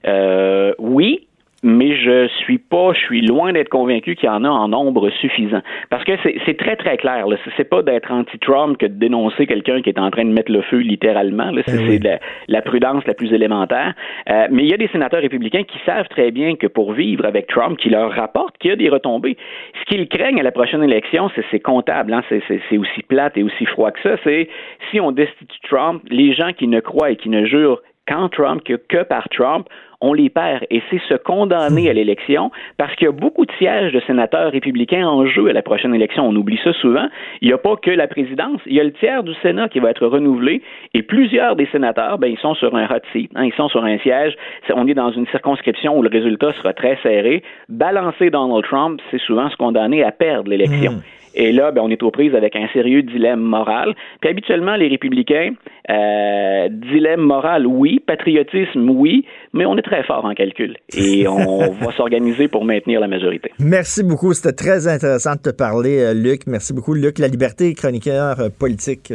Euh, 0.07 0.73
oui, 0.79 1.27
mais 1.63 1.95
je 1.95 2.27
suis 2.27 2.57
pas, 2.57 2.93
je 2.93 2.99
suis 2.99 3.21
loin 3.21 3.53
d'être 3.53 3.69
convaincu 3.69 4.15
qu'il 4.15 4.27
y 4.27 4.31
en 4.31 4.43
a 4.43 4.49
en 4.49 4.67
nombre 4.67 5.09
suffisant. 5.09 5.61
Parce 5.89 6.03
que 6.03 6.11
c'est 6.23 6.57
très, 6.57 6.75
très 6.75 6.97
clair. 6.97 7.25
C'est 7.57 7.69
pas 7.69 7.81
d'être 7.81 8.11
anti-Trump 8.11 8.77
que 8.77 8.85
de 8.85 8.93
dénoncer 8.93 9.47
quelqu'un 9.47 9.81
qui 9.81 9.89
est 9.89 9.99
en 9.99 10.11
train 10.11 10.25
de 10.25 10.31
mettre 10.31 10.51
le 10.51 10.61
feu 10.61 10.77
littéralement. 10.77 11.51
Ben 11.51 11.63
c'est 11.65 12.03
la, 12.03 12.19
la, 12.47 12.61
prudence 12.61 13.03
la 13.07 13.13
plus 13.13 13.33
élémentaire. 13.33 13.93
Euh, 14.29 14.47
mais 14.51 14.63
il 14.63 14.69
y 14.69 14.73
a 14.73 14.77
des 14.77 14.89
sénateurs 14.89 15.21
républicains 15.21 15.63
qui 15.63 15.79
savent 15.85 16.07
très 16.09 16.31
bien 16.31 16.55
que 16.55 16.67
pour 16.67 16.93
vivre 16.93 17.25
avec 17.25 17.47
Trump, 17.47 17.77
qui 17.77 17.89
leur 17.89 18.11
rapporte 18.11 18.57
qu'il 18.59 18.69
y 18.69 18.73
a 18.73 18.75
des 18.75 18.89
retombées. 18.89 19.37
Ce 19.79 19.85
qu'ils 19.85 20.07
craignent 20.07 20.39
à 20.39 20.43
la 20.43 20.51
prochaine 20.51 20.83
élection, 20.83 21.31
c'est 21.51 21.59
comptable. 21.59 22.13
Hein? 22.13 22.21
C'est 22.29 22.77
aussi 22.77 23.01
plate 23.07 23.37
et 23.37 23.43
aussi 23.43 23.65
froid 23.65 23.91
que 23.91 24.01
ça. 24.01 24.17
C'est 24.23 24.49
si 24.91 24.99
on 24.99 25.11
destitue 25.11 25.59
Trump, 25.63 26.03
les 26.09 26.33
gens 26.33 26.53
qui 26.53 26.67
ne 26.67 26.79
croient 26.79 27.11
et 27.11 27.15
qui 27.15 27.29
ne 27.29 27.45
jurent 27.45 27.81
qu'en 28.07 28.29
Trump, 28.29 28.63
que, 28.63 28.73
que 28.73 29.03
par 29.03 29.27
Trump, 29.29 29.67
on 30.01 30.13
les 30.13 30.29
perd. 30.29 30.65
Et 30.69 30.81
c'est 30.89 31.01
se 31.07 31.15
condamner 31.15 31.89
à 31.89 31.93
l'élection 31.93 32.51
parce 32.77 32.95
qu'il 32.95 33.05
y 33.05 33.09
a 33.09 33.11
beaucoup 33.11 33.45
de 33.45 33.51
sièges 33.53 33.93
de 33.93 33.99
sénateurs 34.01 34.51
républicains 34.51 35.07
en 35.07 35.25
jeu 35.25 35.49
à 35.49 35.53
la 35.53 35.61
prochaine 35.61 35.93
élection. 35.93 36.27
On 36.27 36.35
oublie 36.35 36.59
ça 36.63 36.73
souvent. 36.73 37.07
Il 37.41 37.47
n'y 37.47 37.53
a 37.53 37.57
pas 37.57 37.75
que 37.75 37.91
la 37.91 38.07
présidence. 38.07 38.61
Il 38.65 38.73
y 38.73 38.79
a 38.79 38.83
le 38.83 38.93
tiers 38.93 39.23
du 39.23 39.33
Sénat 39.41 39.69
qui 39.69 39.79
va 39.79 39.89
être 39.91 40.05
renouvelé 40.05 40.61
et 40.93 41.01
plusieurs 41.01 41.55
des 41.55 41.67
sénateurs, 41.67 42.17
ben, 42.17 42.27
ils 42.27 42.39
sont 42.39 42.55
sur 42.55 42.75
un 42.75 42.85
hot 42.85 43.01
seat. 43.13 43.31
Hein, 43.35 43.45
ils 43.45 43.53
sont 43.53 43.69
sur 43.69 43.83
un 43.83 43.97
siège. 43.99 44.35
On 44.73 44.87
est 44.87 44.93
dans 44.93 45.11
une 45.11 45.27
circonscription 45.27 45.97
où 45.97 46.01
le 46.01 46.09
résultat 46.09 46.53
sera 46.53 46.73
très 46.73 46.97
serré. 47.03 47.43
Balancer 47.69 48.29
Donald 48.29 48.63
Trump, 48.63 49.01
c'est 49.11 49.21
souvent 49.21 49.49
se 49.49 49.55
condamner 49.55 50.03
à 50.03 50.11
perdre 50.11 50.49
l'élection. 50.49 50.93
Hmm. 50.93 51.01
Et 51.35 51.51
là, 51.51 51.71
ben, 51.71 51.81
on 51.83 51.89
est 51.89 52.01
aux 52.01 52.11
prises 52.11 52.33
avec 52.33 52.55
un 52.55 52.67
sérieux 52.73 53.03
dilemme 53.03 53.41
moral. 53.41 53.93
Puis 54.21 54.29
habituellement, 54.29 54.75
les 54.75 54.87
républicains, 54.87 55.51
euh, 55.89 56.69
dilemme 56.69 57.21
moral, 57.21 57.67
oui, 57.67 57.99
patriotisme, 57.99 58.89
oui, 58.89 59.25
mais 59.53 59.65
on 59.65 59.77
est 59.77 59.81
très 59.81 60.03
fort 60.03 60.23
en 60.25 60.33
calcul. 60.33 60.77
Et 60.95 61.27
on 61.27 61.71
va 61.71 61.91
s'organiser 61.91 62.47
pour 62.47 62.63
maintenir 62.63 63.01
la 63.01 63.07
majorité. 63.07 63.51
Merci 63.59 64.03
beaucoup. 64.03 64.33
C'était 64.33 64.55
très 64.55 64.87
intéressant 64.87 65.33
de 65.33 65.51
te 65.51 65.55
parler, 65.55 65.99
euh, 65.99 66.13
Luc. 66.13 66.47
Merci 66.47 66.73
beaucoup, 66.73 66.93
Luc. 66.93 67.19
La 67.19 67.27
Liberté, 67.27 67.73
chroniqueur 67.73 68.39
euh, 68.39 68.49
politique 68.49 69.13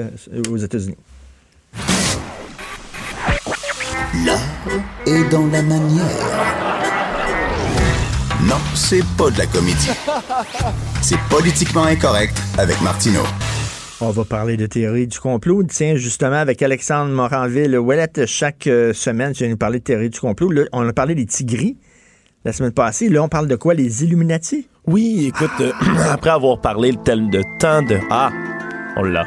aux 0.51 0.57
États-Unis. 0.57 0.97
L'art 4.27 4.41
est 5.07 5.31
dans 5.31 5.47
la 5.47 5.63
manière. 5.63 6.70
Non, 8.49 8.57
c'est 8.75 9.05
pas 9.19 9.31
de 9.31 9.39
la 9.39 9.47
comédie. 9.47 9.91
C'est 11.03 11.19
politiquement 11.29 11.85
incorrect 11.85 12.37
avec 12.59 12.81
Martineau. 12.81 13.23
On 14.01 14.11
va 14.11 14.25
parler 14.25 14.57
de 14.57 14.67
théorie 14.67 15.07
du 15.07 15.19
complot. 15.21 15.63
Tiens, 15.65 15.97
justement, 15.97 16.37
avec 16.37 16.63
Alexandre 16.63 17.11
Moranville, 17.11 17.77
Ouellette, 17.79 18.25
chaque 18.27 18.67
euh, 18.67 18.95
semaine, 18.95 19.33
tu 19.33 19.45
viens 19.45 19.51
nous 19.51 19.59
parler 19.59 19.79
de 19.79 19.85
théorie 19.85 20.09
du 20.09 20.19
complot. 20.19 20.51
Là, 20.51 20.63
on 20.73 20.89
a 20.89 20.93
parlé 20.93 21.15
des 21.15 21.27
tigris 21.27 21.77
la 22.45 22.53
semaine 22.53 22.73
passée. 22.73 23.09
Là, 23.11 23.23
on 23.23 23.29
parle 23.29 23.47
de 23.47 23.57
quoi? 23.57 23.75
Les 23.75 24.05
Illuminati? 24.05 24.69
Oui, 24.87 25.27
écoute, 25.29 25.51
euh, 25.61 25.73
après 26.11 26.31
avoir 26.31 26.61
parlé 26.61 26.93
de 26.93 27.59
temps 27.59 27.83
de... 27.83 27.99
Ah, 28.11 28.31
on 28.97 29.03
l'a. 29.03 29.27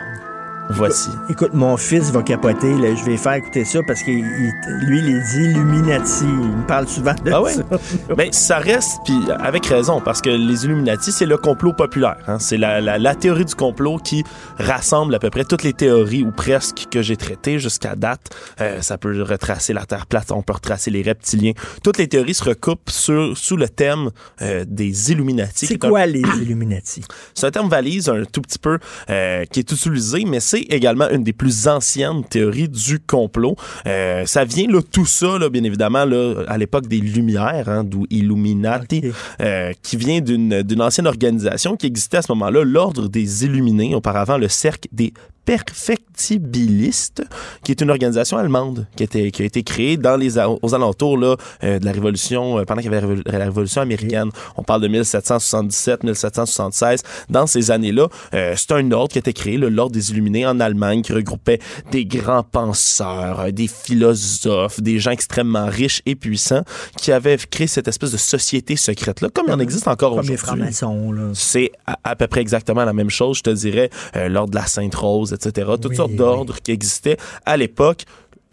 Voici. 0.76 1.10
Écoute, 1.30 1.54
mon 1.54 1.78
fils 1.78 2.10
va 2.12 2.24
capoter. 2.24 2.74
Là. 2.74 2.96
Je 2.96 3.04
vais 3.06 3.18
faire 3.18 3.34
écouter 3.34 3.64
ça 3.64 3.80
parce 3.86 4.02
que 4.02 4.10
il- 4.12 4.52
lui, 4.88 5.02
les 5.02 5.38
Illuminati, 5.38 6.24
il 6.24 6.28
me 6.58 6.66
parle 6.68 6.88
souvent 6.88 7.14
de 7.24 7.32
Ah 7.32 7.42
ouais? 7.42 7.54
ça. 7.54 7.64
Ben, 8.18 8.32
ça 8.32 8.58
reste, 8.58 8.98
puis 9.06 9.18
avec 9.40 9.66
raison, 9.66 10.02
parce 10.02 10.22
que 10.22 10.30
les 10.30 10.66
Illuminati, 10.66 11.12
c'est 11.12 11.26
le 11.26 11.38
complot 11.38 11.74
populaire. 11.74 12.18
hein. 12.28 12.40
C'est 12.40 12.58
la, 12.58 12.82
la- 12.82 12.98
la 12.98 13.16
théorie 13.16 13.46
du 13.46 13.56
complot 13.56 13.98
qui 13.98 14.24
rassemble 14.58 15.14
à 15.16 15.20
peu 15.20 15.30
près 15.30 15.44
toutes 15.46 15.64
les 15.64 15.74
théories, 15.74 16.24
ou 16.24 16.32
presque, 16.32 16.88
que 16.90 17.02
j'ai 17.02 17.18
traitées 17.18 17.60
jusqu'à 17.60 17.96
date. 17.96 18.30
Euh, 18.62 18.82
ça 18.82 18.98
peut 18.98 19.22
retracer 19.24 19.74
la 19.74 19.86
Terre 19.86 20.06
plate, 20.08 20.32
on 20.32 20.42
peut 20.42 20.54
retracer 20.54 20.92
les 20.92 21.02
reptiliens. 21.02 21.54
Toutes 21.84 21.98
les 21.98 22.08
théories 22.08 22.34
se 22.34 22.44
recoupent 22.44 22.90
sur, 22.90 23.38
sous 23.38 23.58
le 23.58 23.70
thème 23.70 24.10
euh, 24.42 24.66
des 24.68 25.12
Illuminati. 25.12 25.68
C'est 25.68 25.74
est 25.76 25.86
un- 25.86 25.90
quoi 25.90 26.06
les 26.06 26.22
Illuminati? 26.42 27.04
C'est 27.34 27.46
un 27.48 27.52
terme 27.52 27.70
valise 27.70 28.10
un 28.10 28.24
tout 28.26 28.42
petit 28.42 28.60
peu 28.60 28.80
euh, 29.10 29.46
qui 29.46 29.60
est 29.60 29.72
utilisé, 29.72 30.24
mais 30.26 30.40
c'est 30.40 30.63
également 30.70 31.10
une 31.10 31.24
des 31.24 31.34
plus 31.34 31.68
anciennes 31.68 32.24
théories 32.24 32.70
du 32.70 33.00
complot. 33.00 33.56
Euh, 33.86 34.26
ça 34.26 34.46
vient 34.46 34.68
là 34.68 34.82
tout 34.82 35.06
ça, 35.06 35.38
là, 35.38 35.50
bien 35.50 35.64
évidemment, 35.64 36.06
là, 36.06 36.44
à 36.48 36.58
l'époque 36.58 36.88
des 36.88 37.00
Lumières, 37.00 37.70
hein, 37.70 37.84
d'où 37.84 38.06
Illuminati, 38.10 39.04
euh, 39.42 39.72
qui 39.82 39.98
vient 39.98 40.22
d'une 40.22 40.62
d'une 40.64 40.82
ancienne 40.82 41.08
organisation 41.08 41.76
qui 41.76 41.88
existait 41.88 42.18
à 42.18 42.22
ce 42.22 42.32
moment-là, 42.32 42.64
l'Ordre 42.64 43.08
des 43.08 43.46
Illuminés, 43.46 43.96
auparavant 43.96 44.38
le 44.38 44.48
Cercle 44.48 44.88
des 44.92 45.14
perfectibilistes, 45.46 47.24
qui 47.64 47.72
est 47.72 47.82
une 47.82 47.90
organisation 47.90 48.38
allemande 48.38 48.88
qui 48.96 49.04
a 49.04 49.06
été, 49.06 49.32
qui 49.32 49.42
a 49.42 49.46
été 49.46 49.64
créée 49.64 49.98
dans 49.98 50.16
les, 50.16 50.38
aux 50.40 50.74
alentours 50.76 51.18
là, 51.18 51.36
euh, 51.64 51.80
de 51.80 51.86
la 51.86 51.92
Révolution, 51.92 52.60
euh, 52.60 52.64
pendant 52.66 52.82
qu'il 52.82 52.92
y 52.92 52.96
avait 52.96 53.06
la, 53.08 53.14
révol- 53.16 53.32
la 53.38 53.46
Révolution 53.46 53.82
américaine. 53.82 54.30
On 54.58 54.64
parle 54.64 54.82
de 54.82 54.88
1777, 54.88 56.04
1776. 56.04 57.04
Dans 57.30 57.48
ces 57.48 57.72
années-là, 57.72 58.08
euh, 58.34 58.54
c'est 58.56 58.72
un 58.72 58.92
ordre 58.92 59.12
qui 59.12 59.18
a 59.18 59.22
été 59.22 59.34
créé, 59.34 59.58
le 59.58 59.70
l'Ordre 59.70 59.94
des 59.94 60.12
Illuminés 60.12 60.46
en 60.46 60.60
Allemagne, 60.60 61.02
qui 61.02 61.14
regroupait 61.14 61.60
des 61.92 62.06
grands 62.06 62.44
penseurs, 62.44 63.52
des 63.52 63.68
philosophes, 63.68 64.80
des 64.82 65.00
gens 65.00 65.12
extrêmement 65.12 65.66
riches 65.66 66.02
et 66.06 66.16
puissants, 66.16 66.64
qui 66.98 67.12
avaient 67.12 67.38
créé 67.38 67.68
cette 67.68 67.88
espèce 67.88 68.12
de 68.12 68.18
société 68.18 68.76
secrète-là, 68.76 69.30
comme 69.34 69.46
il 69.48 69.54
en 69.54 69.60
existe 69.60 69.88
encore 69.88 70.12
Comme 70.16 70.20
les 70.28 70.34
aujourd'hui. 70.34 70.46
francs-maçons. 70.72 71.32
C'est 71.34 71.72
à, 71.88 71.98
à 72.04 72.16
peu 72.16 72.28
près 72.28 72.42
exactement 72.42 72.86
la 72.86 72.94
même 72.94 73.10
chose, 73.10 73.38
je 73.38 73.44
te 73.44 73.50
dirais, 73.50 73.90
l'ordre 74.30 74.52
de 74.52 74.56
la 74.58 74.66
Sainte-Rose, 74.68 75.33
etc. 75.34 75.72
Toutes 75.82 75.96
sortes 75.96 76.16
d'ordres 76.16 76.58
qui 76.62 76.72
existaient 76.72 77.18
à 77.46 77.58
l'époque. 77.58 78.04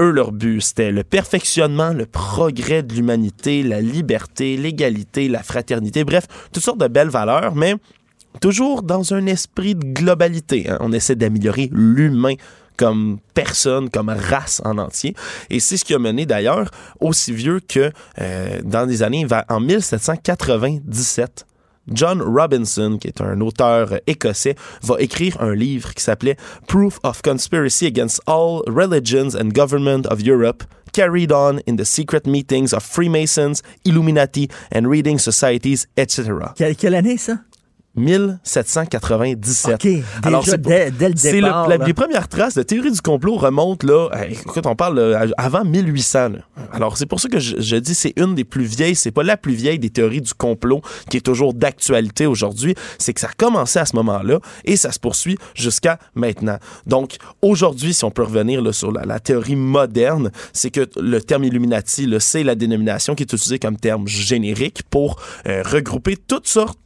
Eux, 0.00 0.10
leur 0.10 0.32
but, 0.32 0.62
c'était 0.62 0.90
le 0.90 1.04
perfectionnement, 1.04 1.92
le 1.92 2.06
progrès 2.06 2.82
de 2.82 2.94
l'humanité, 2.94 3.62
la 3.62 3.82
liberté, 3.82 4.56
l'égalité, 4.56 5.28
la 5.28 5.42
fraternité, 5.42 6.04
bref, 6.04 6.26
toutes 6.52 6.62
sortes 6.62 6.80
de 6.80 6.88
belles 6.88 7.10
valeurs, 7.10 7.54
mais 7.54 7.74
toujours 8.40 8.82
dans 8.82 9.12
un 9.12 9.26
esprit 9.26 9.74
de 9.74 9.84
globalité. 9.84 10.70
hein. 10.70 10.78
On 10.80 10.92
essaie 10.92 11.16
d'améliorer 11.16 11.68
l'humain 11.72 12.34
comme 12.78 13.18
personne, 13.34 13.90
comme 13.90 14.08
race 14.08 14.62
en 14.64 14.78
entier. 14.78 15.14
Et 15.50 15.60
c'est 15.60 15.76
ce 15.76 15.84
qui 15.84 15.92
a 15.92 15.98
mené 15.98 16.24
d'ailleurs 16.24 16.70
aussi 16.98 17.30
vieux 17.30 17.60
que 17.60 17.92
euh, 18.18 18.60
dans 18.64 18.88
les 18.88 19.02
années, 19.02 19.26
en 19.50 19.60
1797, 19.60 21.44
John 21.92 22.22
Robinson, 22.22 22.98
qui 23.00 23.08
est 23.08 23.20
un 23.20 23.40
auteur 23.40 24.00
écossais, 24.06 24.56
va 24.82 24.96
écrire 24.98 25.40
un 25.40 25.54
livre 25.54 25.94
qui 25.94 26.02
s'appelait 26.02 26.36
Proof 26.66 26.98
of 27.02 27.22
Conspiracy 27.22 27.86
Against 27.86 28.20
All 28.26 28.62
Religions 28.66 29.34
and 29.34 29.52
Government 29.52 30.06
of 30.10 30.22
Europe, 30.22 30.64
carried 30.92 31.32
on 31.32 31.60
in 31.66 31.76
the 31.76 31.84
secret 31.84 32.26
meetings 32.26 32.72
of 32.72 32.82
Freemasons, 32.82 33.62
Illuminati 33.84 34.48
and 34.72 34.86
reading 34.88 35.18
societies, 35.18 35.86
etc. 35.96 36.52
Quelle 36.56 36.94
année, 36.94 37.16
ça? 37.16 37.38
1797. 37.96 39.74
OK, 39.74 39.80
déjà 39.82 40.50
c'est 40.52 40.60
dès- 40.60 40.90
dès 40.90 41.08
le 41.08 41.14
départ, 41.42 41.68
la- 41.68 41.86
les 41.86 41.94
premières 41.94 42.28
traces 42.28 42.54
de 42.54 42.62
théorie 42.62 42.90
du 42.92 43.00
complot 43.00 43.36
remontent 43.36 43.86
là. 43.86 44.08
Écoute, 44.28 44.66
on 44.66 44.76
parle 44.76 44.98
euh, 44.98 45.28
avant 45.36 45.64
1800. 45.64 46.28
là. 46.30 46.38
Alors 46.72 46.96
c'est 46.96 47.06
pour 47.06 47.20
ça 47.20 47.28
que 47.28 47.38
je, 47.38 47.56
je 47.60 47.76
dis 47.76 47.94
c'est 47.94 48.12
une 48.16 48.34
des 48.34 48.44
plus 48.44 48.64
vieilles. 48.64 48.94
C'est 48.94 49.10
pas 49.10 49.22
la 49.22 49.36
plus 49.36 49.54
vieille 49.54 49.78
des 49.78 49.90
théories 49.90 50.20
du 50.20 50.34
complot 50.34 50.82
qui 51.08 51.16
est 51.16 51.20
toujours 51.20 51.54
d'actualité 51.54 52.26
aujourd'hui. 52.26 52.74
C'est 52.98 53.12
que 53.12 53.20
ça 53.20 53.28
a 53.28 53.32
commencé 53.36 53.78
à 53.78 53.86
ce 53.86 53.96
moment-là 53.96 54.38
et 54.64 54.76
ça 54.76 54.92
se 54.92 54.98
poursuit 54.98 55.36
jusqu'à 55.54 55.98
maintenant. 56.14 56.58
Donc 56.86 57.16
aujourd'hui, 57.42 57.94
si 57.94 58.04
on 58.04 58.10
peut 58.10 58.22
revenir 58.24 58.62
là, 58.62 58.72
sur 58.72 58.92
la, 58.92 59.04
la 59.04 59.20
théorie 59.20 59.56
moderne, 59.56 60.30
c'est 60.52 60.70
que 60.70 60.88
le 61.00 61.20
terme 61.20 61.44
Illuminati, 61.44 62.08
c'est 62.20 62.42
la 62.44 62.54
dénomination 62.54 63.14
qui 63.14 63.22
est 63.24 63.32
utilisée 63.32 63.58
comme 63.58 63.76
terme 63.76 64.06
générique 64.06 64.82
pour 64.90 65.16
euh, 65.46 65.62
regrouper 65.64 66.16
toutes 66.16 66.46
sortes 66.46 66.78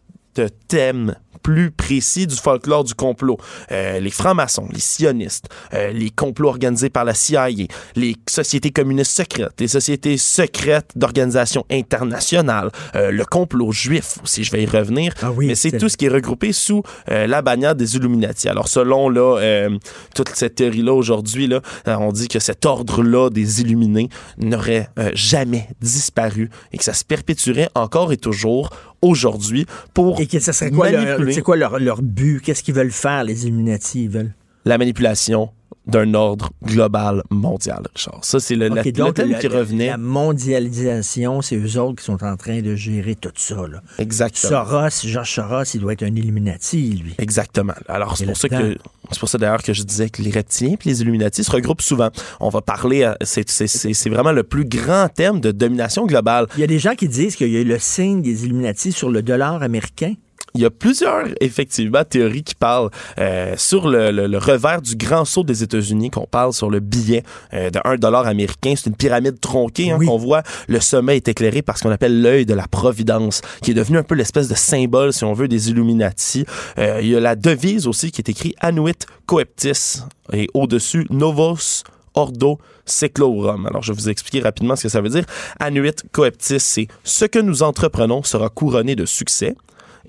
thèmes 0.42 1.14
plus 1.44 1.70
précis 1.70 2.26
du 2.26 2.34
folklore 2.34 2.82
du 2.82 2.94
complot. 2.94 3.38
Euh, 3.70 4.00
les 4.00 4.10
francs-maçons, 4.10 4.66
les 4.72 4.80
sionistes, 4.80 5.48
euh, 5.74 5.92
les 5.92 6.10
complots 6.10 6.48
organisés 6.48 6.88
par 6.88 7.04
la 7.04 7.14
CIA, 7.14 7.48
les 7.94 8.16
sociétés 8.28 8.70
communistes 8.70 9.12
secrètes, 9.12 9.52
les 9.60 9.68
sociétés 9.68 10.16
secrètes 10.16 10.90
d'organisations 10.96 11.66
internationales, 11.70 12.70
euh, 12.96 13.10
le 13.10 13.24
complot 13.26 13.72
juif 13.72 14.16
aussi, 14.22 14.42
je 14.42 14.50
vais 14.50 14.62
y 14.62 14.66
revenir. 14.66 15.12
Mais 15.38 15.54
c'est 15.54 15.78
tout 15.78 15.90
ce 15.90 15.98
qui 15.98 16.06
est 16.06 16.08
regroupé 16.08 16.52
sous 16.52 16.82
la 17.06 17.42
bannière 17.42 17.74
des 17.74 17.96
Illuminati. 17.96 18.48
Alors 18.48 18.68
selon 18.68 19.10
là, 19.10 19.68
toute 20.14 20.30
cette 20.30 20.54
théorie-là 20.54 20.94
aujourd'hui, 20.94 21.46
là, 21.46 21.60
on 21.86 22.12
dit 22.12 22.28
que 22.28 22.38
cet 22.38 22.64
ordre-là 22.64 23.28
des 23.28 23.60
Illuminés 23.60 24.08
n'aurait 24.38 24.88
jamais 25.12 25.68
disparu 25.82 26.48
et 26.72 26.78
que 26.78 26.84
ça 26.84 26.94
se 26.94 27.04
perpétuerait 27.04 27.68
encore 27.74 28.12
et 28.12 28.16
toujours 28.16 28.70
aujourd'hui 29.04 29.66
pour 29.92 30.20
Et 30.20 30.26
que 30.26 30.40
ça 30.40 30.52
serait 30.52 30.70
quoi, 30.70 30.90
leur, 30.90 31.04
manipuler 31.04 31.32
c'est 31.32 31.42
quoi 31.42 31.56
leur, 31.56 31.78
leur 31.78 32.02
but? 32.02 32.40
Qu'est-ce 32.40 32.62
qu'ils 32.62 32.74
veulent 32.74 32.90
faire, 32.90 33.24
les 33.24 33.46
Illuminati? 33.46 34.04
Ils 34.04 34.10
veulent... 34.10 34.32
la 34.64 34.78
manipulation 34.78 35.50
d'un 35.86 36.14
ordre 36.14 36.50
global 36.64 37.22
mondial, 37.30 37.82
Richard. 37.94 38.20
Ça, 38.22 38.40
c'est 38.40 38.54
le, 38.54 38.68
la- 38.68 38.82
le 38.82 39.12
thème 39.12 39.30
la, 39.32 39.38
qui 39.38 39.48
revenait. 39.48 39.88
la 39.88 39.98
mondialisation, 39.98 41.42
c'est 41.42 41.56
eux 41.56 41.78
autres 41.78 41.96
qui 42.00 42.04
sont 42.04 42.22
en 42.24 42.36
train 42.36 42.60
de 42.62 42.74
gérer 42.74 43.14
tout 43.14 43.30
ça. 43.36 43.56
Là. 43.70 43.82
Exactement. 43.98 44.64
Soros, 44.64 44.88
Georges 45.06 45.30
Soros, 45.34 45.64
il 45.74 45.80
doit 45.80 45.92
être 45.92 46.02
un 46.02 46.14
Illuminati, 46.14 46.90
lui. 47.02 47.14
Exactement. 47.18 47.74
Alors, 47.88 48.16
c'est 48.16 48.26
pour 48.26 48.36
ça 48.36 48.48
que 48.48 48.76
c'est 49.10 49.20
pour 49.20 49.28
ça 49.28 49.36
d'ailleurs 49.36 49.62
que 49.62 49.74
je 49.74 49.82
disais 49.82 50.08
que 50.08 50.22
les 50.22 50.30
reptiliens 50.30 50.72
et 50.74 50.88
les 50.88 51.02
Illuminati 51.02 51.44
se 51.44 51.50
regroupent 51.50 51.82
souvent. 51.82 52.08
On 52.40 52.48
va 52.48 52.62
parler, 52.62 53.12
c'est- 53.22 53.48
c'est- 53.50 53.66
c'est 53.92 54.10
vraiment 54.10 54.32
le 54.32 54.42
plus 54.42 54.64
grand 54.64 55.08
thème 55.08 55.40
de 55.40 55.50
domination 55.50 56.06
globale. 56.06 56.46
Il 56.56 56.60
y 56.60 56.64
a 56.64 56.66
des 56.66 56.78
gens 56.78 56.94
qui 56.94 57.08
disent 57.08 57.36
qu'il 57.36 57.48
y 57.52 57.56
a 57.56 57.60
eu 57.60 57.64
le 57.64 57.78
signe 57.78 58.22
des 58.22 58.44
Illuminati 58.46 58.92
sur 58.92 59.10
le 59.10 59.22
dollar 59.22 59.62
américain. 59.62 60.14
Il 60.56 60.60
y 60.60 60.64
a 60.64 60.70
plusieurs, 60.70 61.24
effectivement, 61.40 62.04
théories 62.04 62.44
qui 62.44 62.54
parlent 62.54 62.90
euh, 63.18 63.54
sur 63.56 63.88
le, 63.88 64.12
le- 64.12 64.28
le 64.28 64.38
revers 64.38 64.80
du 64.80 64.94
grand 64.94 65.24
saut 65.24 65.42
des 65.42 65.64
États-Unis, 65.64 66.10
qu'on 66.10 66.26
parle 66.26 66.52
sur 66.52 66.70
le 66.70 66.78
billet 66.78 67.24
euh, 67.54 67.70
de 67.70 67.80
1 67.82 67.96
dollar 67.96 68.24
américain. 68.28 68.74
C'est 68.76 68.88
une 68.88 68.94
pyramide 68.94 69.40
tronquée 69.40 69.90
hein, 69.90 69.98
qu'on 70.06 70.16
voit. 70.16 70.44
Le 70.68 70.78
sommet 70.78 71.16
est 71.16 71.26
éclairé 71.26 71.62
par 71.62 71.76
ce 71.76 71.82
qu'on 71.82 71.90
appelle 71.90 72.22
l'œil 72.22 72.46
de 72.46 72.54
la 72.54 72.68
Providence, 72.68 73.40
qui 73.62 73.72
est 73.72 73.74
devenu 73.74 73.98
un 73.98 74.04
peu 74.04 74.14
l'espèce 74.14 74.46
de 74.46 74.54
symbole, 74.54 75.12
si 75.12 75.24
on 75.24 75.32
veut, 75.32 75.48
des 75.48 75.70
Illuminati. 75.70 76.46
Euh, 76.78 77.00
il 77.02 77.08
y 77.08 77.16
a 77.16 77.20
la 77.20 77.34
devise 77.34 77.88
aussi 77.88 78.12
qui 78.12 78.20
est 78.20 78.28
écrite 78.30 78.54
Anuit 78.60 79.06
Coeptis, 79.26 80.02
et 80.32 80.46
au-dessus, 80.54 81.04
Novos 81.10 81.82
Ordo 82.14 82.60
Seclorum. 82.86 83.66
Alors, 83.66 83.82
je 83.82 83.92
vais 83.92 83.98
vous 84.00 84.08
expliquer 84.08 84.38
rapidement 84.40 84.76
ce 84.76 84.84
que 84.84 84.88
ça 84.88 85.00
veut 85.00 85.08
dire. 85.08 85.24
Anuit 85.58 86.04
Coeptis, 86.12 86.60
c'est 86.60 86.86
ce 87.02 87.24
que 87.24 87.40
nous 87.40 87.64
entreprenons 87.64 88.22
sera 88.22 88.48
couronné 88.50 88.94
de 88.94 89.04
succès. 89.04 89.56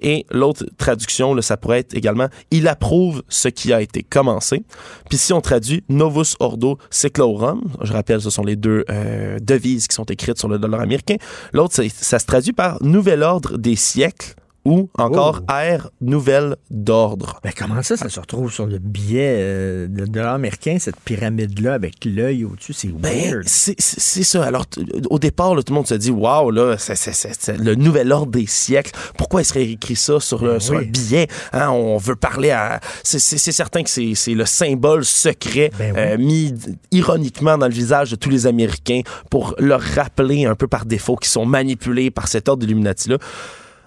Et 0.02 0.26
l'autre 0.32 0.66
traduction, 0.78 1.34
là, 1.34 1.42
ça 1.42 1.58
pourrait 1.58 1.80
être 1.80 1.96
également 1.96 2.28
il 2.52 2.68
approuve 2.68 3.24
ce 3.30 3.48
qui 3.48 3.74
a 3.74 3.82
été 3.82 4.04
commencé. 4.04 4.64
Puis 5.10 5.18
si 5.18 5.34
on 5.34 5.42
traduit 5.42 5.84
Novus 5.90 6.36
Ordo 6.40 6.78
Seclorum, 6.90 7.62
je 7.82 7.94
rappelle, 7.94 8.22
ce 8.22 8.30
sont 8.30 8.44
les 8.44 8.56
deux 8.56 8.84
euh, 8.90 9.40
devises 9.42 9.88
qui 9.88 9.96
sont 9.96 10.06
écrites 10.06 10.38
sur 10.38 10.48
le 10.48 10.60
dollar 10.60 10.82
américain. 10.82 11.16
L'autre, 11.54 11.76
ça 11.90 12.20
se 12.20 12.26
traduit 12.26 12.54
par 12.54 12.82
Nouvel 12.84 13.24
ordre 13.24 13.58
des 13.58 13.76
siècles 13.76 14.36
ou 14.66 14.90
encore 14.98 15.42
R, 15.50 15.90
nouvelle 16.02 16.56
d'ordre. 16.72 17.40
Mais 17.44 17.54
comment 17.54 17.82
ça, 17.84 17.96
ça 17.98 18.10
se 18.10 18.20
retrouve 18.20 18.52
sur 18.52 18.66
le 18.66 18.80
billet 18.80 19.36
euh, 19.38 19.88
de 19.88 20.06
dollar 20.06 20.34
américain, 20.34 20.78
cette 20.80 21.00
pyramide-là, 21.00 21.74
avec 21.76 22.04
l'œil 22.06 22.44
au-dessus? 22.46 22.74
C'est 22.74 22.88
Ben, 22.88 23.42
c'est 23.46 23.76
c'est 23.80 24.24
ça. 24.24 24.44
Alors, 24.44 24.66
au 25.10 25.20
départ, 25.20 25.54
là, 25.56 25.62
tout 25.64 25.72
le 25.72 25.76
monde 25.76 25.88
se 25.88 25.94
dit, 25.96 26.10
waouh, 26.12 26.50
là, 26.52 26.78
c'est- 26.78 27.58
le 27.58 27.76
nouvel 27.76 28.12
ordre 28.12 28.32
des 28.32 28.48
siècles. 28.48 28.92
Pourquoi 29.18 29.42
il 29.42 29.46
serait 29.46 29.66
écrit 29.70 29.96
ça 29.96 30.20
sur, 30.20 30.44
le- 30.44 30.60
sur 30.60 30.74
Ben 30.74 30.80
oui. 30.80 30.88
un 30.88 30.92
billet? 30.92 31.28
Hein, 31.54 31.70
on 31.70 31.98
veut 31.98 32.16
parler 32.16 32.52
à. 32.52 32.80
C'est 33.04 33.20
certain 33.20 33.84
que 33.84 33.90
c'est 33.90 34.34
le 34.34 34.46
symbole 34.46 35.06
secret 35.06 35.72
Ben 35.78 35.96
euh, 35.96 36.18
mis 36.18 36.54
ironiquement 36.92 37.58
dans 37.58 37.68
le 37.68 37.74
visage 37.74 38.12
de 38.12 38.16
tous 38.16 38.30
les 38.30 38.48
Américains 38.48 39.02
pour 39.30 39.56
leur 39.60 39.82
rappeler 39.82 40.46
un 40.46 40.56
peu 40.56 40.68
par 40.68 40.86
défaut 40.86 41.16
qu'ils 41.16 41.30
sont 41.30 41.46
manipulés 41.46 42.10
par 42.12 42.28
cet 42.28 42.50
ordre 42.50 42.62
d'Illuminati-là. 42.62 43.18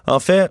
En 0.07 0.19
fait, 0.19 0.49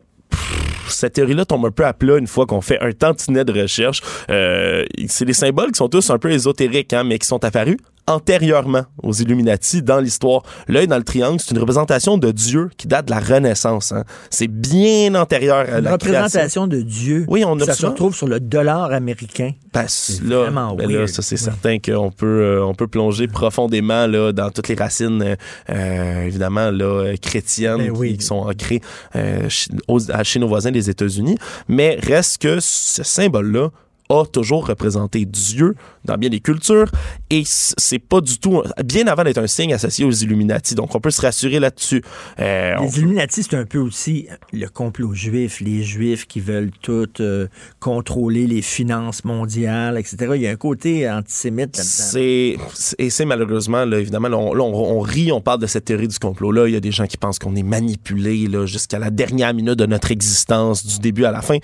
cette 0.88 1.14
théorie-là 1.14 1.44
tombe 1.44 1.66
un 1.66 1.70
peu 1.70 1.84
à 1.84 1.92
plat 1.92 2.16
une 2.16 2.26
fois 2.26 2.46
qu'on 2.46 2.60
fait 2.60 2.80
un 2.80 2.92
tantinet 2.92 3.44
de 3.44 3.62
recherche. 3.62 4.02
Euh, 4.30 4.84
c'est 5.06 5.24
des 5.24 5.32
symboles 5.32 5.72
qui 5.72 5.78
sont 5.78 5.88
tous 5.88 6.10
un 6.10 6.18
peu 6.18 6.30
ésotériques, 6.30 6.92
hein, 6.92 7.04
mais 7.04 7.18
qui 7.18 7.26
sont 7.26 7.44
apparus 7.44 7.76
antérieurement 8.08 8.84
aux 9.02 9.12
Illuminati 9.12 9.82
dans 9.82 10.00
l'histoire. 10.00 10.42
L'œil 10.66 10.86
dans 10.88 10.96
le 10.98 11.04
triangle, 11.04 11.38
c'est 11.40 11.52
une 11.52 11.58
représentation 11.60 12.18
de 12.18 12.30
Dieu 12.30 12.70
qui 12.76 12.86
date 12.88 13.06
de 13.06 13.10
la 13.10 13.20
Renaissance. 13.20 13.92
hein. 13.92 14.04
C'est 14.30 14.48
bien 14.48 15.14
antérieur 15.14 15.58
à 15.58 15.78
Une 15.78 15.84
la 15.84 15.96
création. 15.98 16.18
représentation 16.18 16.66
de 16.66 16.80
Dieu. 16.80 17.24
Oui, 17.28 17.44
on 17.46 17.58
a 17.60 17.64
Ça 17.66 17.74
se 17.74 17.86
retrouve 17.86 18.14
sur 18.14 18.26
le 18.26 18.40
dollar 18.40 18.92
américain. 18.92 19.52
Ben, 19.74 19.86
là, 20.24 20.42
vraiment 20.42 20.74
ben 20.74 20.90
là, 20.90 21.06
ça 21.06 21.22
c'est 21.22 21.36
certain 21.36 21.78
qu'on 21.78 22.10
peut 22.10 22.26
euh, 22.26 22.64
on 22.64 22.74
peut 22.74 22.88
plonger 22.88 23.28
profondément 23.28 24.06
là 24.06 24.32
dans 24.32 24.50
toutes 24.50 24.66
les 24.68 24.74
racines 24.74 25.22
euh, 25.22 25.36
euh, 25.70 26.22
évidemment 26.24 26.70
là 26.70 26.84
euh, 26.84 27.16
chrétiennes 27.20 27.76
Ben 27.78 27.90
oui. 27.94 28.12
qui, 28.12 28.18
qui 28.18 28.24
sont 28.26 28.36
ancrées 28.48 28.80
euh, 29.14 29.48
chez, 29.48 29.70
aux- 29.86 30.00
chez 30.24 30.38
nos 30.40 30.48
voisins 30.48 30.70
des 30.70 30.90
États-Unis, 30.90 31.36
mais 31.68 31.98
reste 32.02 32.38
que 32.42 32.58
ce 32.60 33.02
symbole 33.02 33.52
là 33.52 33.68
a 34.10 34.24
toujours 34.24 34.66
représenté 34.66 35.24
Dieu 35.24 35.74
dans 36.04 36.16
bien 36.16 36.30
des 36.30 36.40
cultures 36.40 36.90
et 37.30 37.42
c'est 37.46 37.98
pas 37.98 38.20
du 38.20 38.38
tout 38.38 38.62
bien 38.84 39.06
avant 39.06 39.22
d'être 39.24 39.38
un 39.38 39.46
signe 39.46 39.74
associé 39.74 40.04
aux 40.04 40.10
Illuminati 40.10 40.74
donc 40.74 40.94
on 40.94 41.00
peut 41.00 41.10
se 41.10 41.20
rassurer 41.20 41.60
là-dessus 41.60 42.02
Euh, 42.40 42.72
on- 42.78 42.84
Les 42.84 42.98
Illuminati, 42.98 43.42
c'est 43.42 43.56
un 43.56 43.64
peu 43.66 43.78
aussi 43.78 44.26
le 44.52 44.66
complot 44.68 45.12
juif, 45.14 45.60
les 45.60 45.82
Juifs 45.82 46.26
qui 46.26 46.40
veulent 46.40 46.70
tout 46.82 47.08
euh, 47.20 47.48
contrôler 47.80 48.46
les 48.46 48.62
finances 48.62 49.24
mondiales, 49.24 49.98
etc. 49.98 50.16
Il 50.36 50.42
y 50.42 50.46
a 50.46 50.50
un 50.50 50.56
côté 50.56 51.08
antisémite 51.10 51.76
là-dedans. 51.76 51.92
C'est 51.92 52.56
et 52.98 53.10
c'est 53.10 53.24
malheureusement 53.24 53.84
là 53.84 53.98
évidemment 53.98 54.28
là, 54.28 54.36
on, 54.38 54.54
là, 54.54 54.64
on- 54.64 54.98
on 54.98 55.00
rit, 55.00 55.32
on 55.32 55.40
parle 55.40 55.60
de 55.60 55.66
cette 55.66 55.84
théorie 55.86 56.08
du 56.08 56.18
complot 56.18 56.52
là. 56.52 56.66
Il 56.66 56.72
y 56.72 56.76
a 56.76 56.80
des 56.80 56.92
gens 56.92 57.06
qui 57.06 57.16
pensent 57.16 57.38
qu'on 57.38 57.56
est 57.56 57.62
manipulé 57.62 58.46
là 58.48 58.64
jusqu'à 58.66 58.98
la 58.98 59.10
dernière 59.10 59.52
minute 59.54 59.78
de 59.78 59.86
notre 59.86 60.10
existence, 60.10 60.86
du 60.86 60.98
début 60.98 61.24
à 61.24 61.32
la 61.32 61.42
fin. 61.42 61.58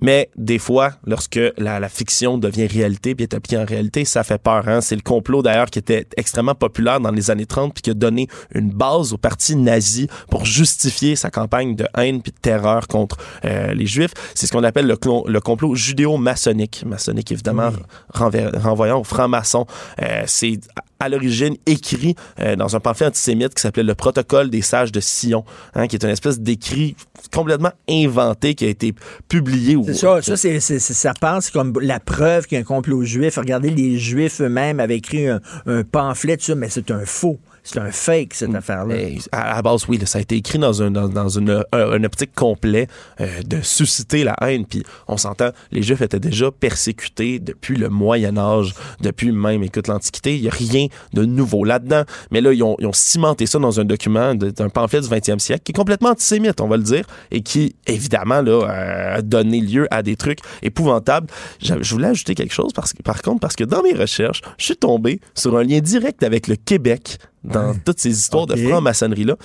Mais 0.00 0.30
des 0.36 0.58
fois, 0.58 0.92
lorsque 1.06 1.40
la, 1.56 1.80
la 1.80 1.88
fiction 1.88 2.38
devient 2.38 2.66
réalité 2.66 3.14
puis 3.14 3.24
est 3.24 3.34
appliquée 3.34 3.58
en 3.58 3.64
réalité, 3.64 4.04
ça 4.04 4.24
fait 4.24 4.42
peur. 4.42 4.68
Hein? 4.68 4.80
C'est 4.80 4.96
le 4.96 5.02
complot 5.02 5.42
d'ailleurs 5.42 5.70
qui 5.70 5.78
était 5.78 6.06
extrêmement 6.16 6.54
populaire 6.54 7.00
dans 7.00 7.10
les 7.10 7.30
années 7.30 7.46
30 7.46 7.74
puis 7.74 7.82
qui 7.82 7.90
a 7.90 7.94
donné 7.94 8.28
une 8.54 8.70
base 8.70 9.12
au 9.12 9.18
parti 9.18 9.56
nazi 9.56 10.08
pour 10.30 10.44
justifier 10.44 11.16
sa 11.16 11.30
campagne 11.30 11.76
de 11.76 11.86
haine 11.96 12.22
puis 12.22 12.32
de 12.32 12.38
terreur 12.38 12.88
contre 12.88 13.16
euh, 13.44 13.72
les 13.74 13.86
Juifs. 13.86 14.12
C'est 14.34 14.46
ce 14.46 14.52
qu'on 14.52 14.64
appelle 14.64 14.86
le, 14.86 14.98
le 15.26 15.40
complot 15.40 15.74
judéo-maçonnique. 15.74 16.84
Maçonnique, 16.86 17.32
évidemment, 17.32 17.70
renvoyant 18.12 19.00
aux 19.00 19.04
francs-maçons. 19.04 19.66
Euh, 20.02 20.24
c'est 20.26 20.60
à 21.00 21.08
l'origine 21.08 21.56
écrit 21.66 22.14
euh, 22.40 22.56
dans 22.56 22.76
un 22.76 22.80
pamphlet 22.80 23.06
antisémite 23.06 23.54
qui 23.54 23.62
s'appelait 23.62 23.82
le 23.82 23.94
protocole 23.94 24.50
des 24.50 24.62
sages 24.62 24.92
de 24.92 25.00
Sion, 25.00 25.44
hein, 25.74 25.86
qui 25.86 25.96
est 25.96 26.04
une 26.04 26.10
espèce 26.10 26.40
d'écrit 26.40 26.96
complètement 27.32 27.72
inventé 27.88 28.54
qui 28.54 28.64
a 28.64 28.68
été 28.68 28.94
publié. 29.28 29.76
C'est 29.86 29.94
ça, 29.94 30.36
ça, 30.36 30.78
ça 30.78 31.12
passe 31.20 31.50
comme 31.50 31.72
la 31.80 32.00
preuve 32.00 32.46
qu'il 32.46 32.56
y 32.56 32.58
a 32.58 32.62
un 32.62 32.64
complot 32.64 33.04
juif. 33.04 33.36
Regardez, 33.36 33.70
les 33.70 33.98
Juifs 33.98 34.40
eux-mêmes 34.40 34.80
avaient 34.80 34.96
écrit 34.96 35.28
un, 35.28 35.40
un 35.66 35.82
pamphlet, 35.82 36.36
ça, 36.40 36.54
mais 36.54 36.68
c'est 36.68 36.90
un 36.90 37.04
faux. 37.04 37.38
C'est 37.66 37.78
un 37.80 37.90
fake, 37.90 38.34
cette 38.34 38.54
affaire-là. 38.54 38.94
Eh, 38.94 39.18
à, 39.32 39.54
la 39.56 39.62
base, 39.62 39.86
oui, 39.88 39.96
là, 39.96 40.04
ça 40.04 40.18
a 40.18 40.20
été 40.20 40.36
écrit 40.36 40.58
dans, 40.58 40.82
un, 40.82 40.90
dans, 40.90 41.08
dans 41.08 41.30
une, 41.30 41.64
un- 41.72 41.96
une 41.96 42.04
optique 42.04 42.34
complet 42.34 42.88
euh, 43.22 43.42
de 43.42 43.62
susciter 43.62 44.22
la 44.22 44.36
haine. 44.42 44.66
Puis 44.66 44.82
on 45.08 45.16
s'entend, 45.16 45.48
les 45.72 45.82
Juifs 45.82 46.02
étaient 46.02 46.20
déjà 46.20 46.50
persécutés 46.50 47.38
depuis 47.38 47.76
le 47.76 47.88
Moyen 47.88 48.36
Âge, 48.36 48.74
depuis 49.00 49.32
même, 49.32 49.62
écoute, 49.62 49.88
l'Antiquité. 49.88 50.36
Il 50.36 50.42
n'y 50.42 50.48
a 50.48 50.52
rien 50.52 50.88
de 51.14 51.24
nouveau 51.24 51.64
là-dedans. 51.64 52.04
Mais 52.30 52.42
là, 52.42 52.52
ils 52.52 52.62
ont, 52.62 52.76
ils 52.80 52.86
ont 52.86 52.92
cimenté 52.92 53.46
ça 53.46 53.58
dans 53.58 53.80
un 53.80 53.84
document 53.86 54.34
d'un 54.34 54.68
pamphlet 54.68 55.00
du 55.00 55.08
20e 55.08 55.38
siècle 55.38 55.62
qui 55.64 55.72
est 55.72 55.74
complètement 55.74 56.10
antisémite, 56.10 56.60
on 56.60 56.68
va 56.68 56.76
le 56.76 56.82
dire, 56.82 57.06
et 57.30 57.40
qui, 57.40 57.76
évidemment, 57.86 58.42
là, 58.42 58.68
euh, 58.68 59.16
a 59.16 59.22
donné 59.22 59.60
lieu 59.60 59.88
à 59.90 60.02
des 60.02 60.16
trucs 60.16 60.40
épouvantables. 60.62 61.28
Je, 61.62 61.74
je 61.80 61.94
voulais 61.94 62.08
ajouter 62.08 62.34
quelque 62.34 62.52
chose, 62.52 62.72
parce 62.74 62.92
que, 62.92 63.02
par 63.02 63.22
contre, 63.22 63.40
parce 63.40 63.56
que 63.56 63.64
dans 63.64 63.82
mes 63.82 63.94
recherches, 63.94 64.42
je 64.58 64.66
suis 64.66 64.76
tombé 64.76 65.20
sur 65.34 65.56
un 65.56 65.64
lien 65.64 65.80
direct 65.80 66.22
avec 66.22 66.46
le 66.46 66.56
Québec 66.56 67.18
dans 67.44 67.74
toutes 67.84 68.00
ces 68.00 68.10
histoires 68.10 68.46
de 68.46 68.56
franc-maçonnerie-là. 68.56 69.36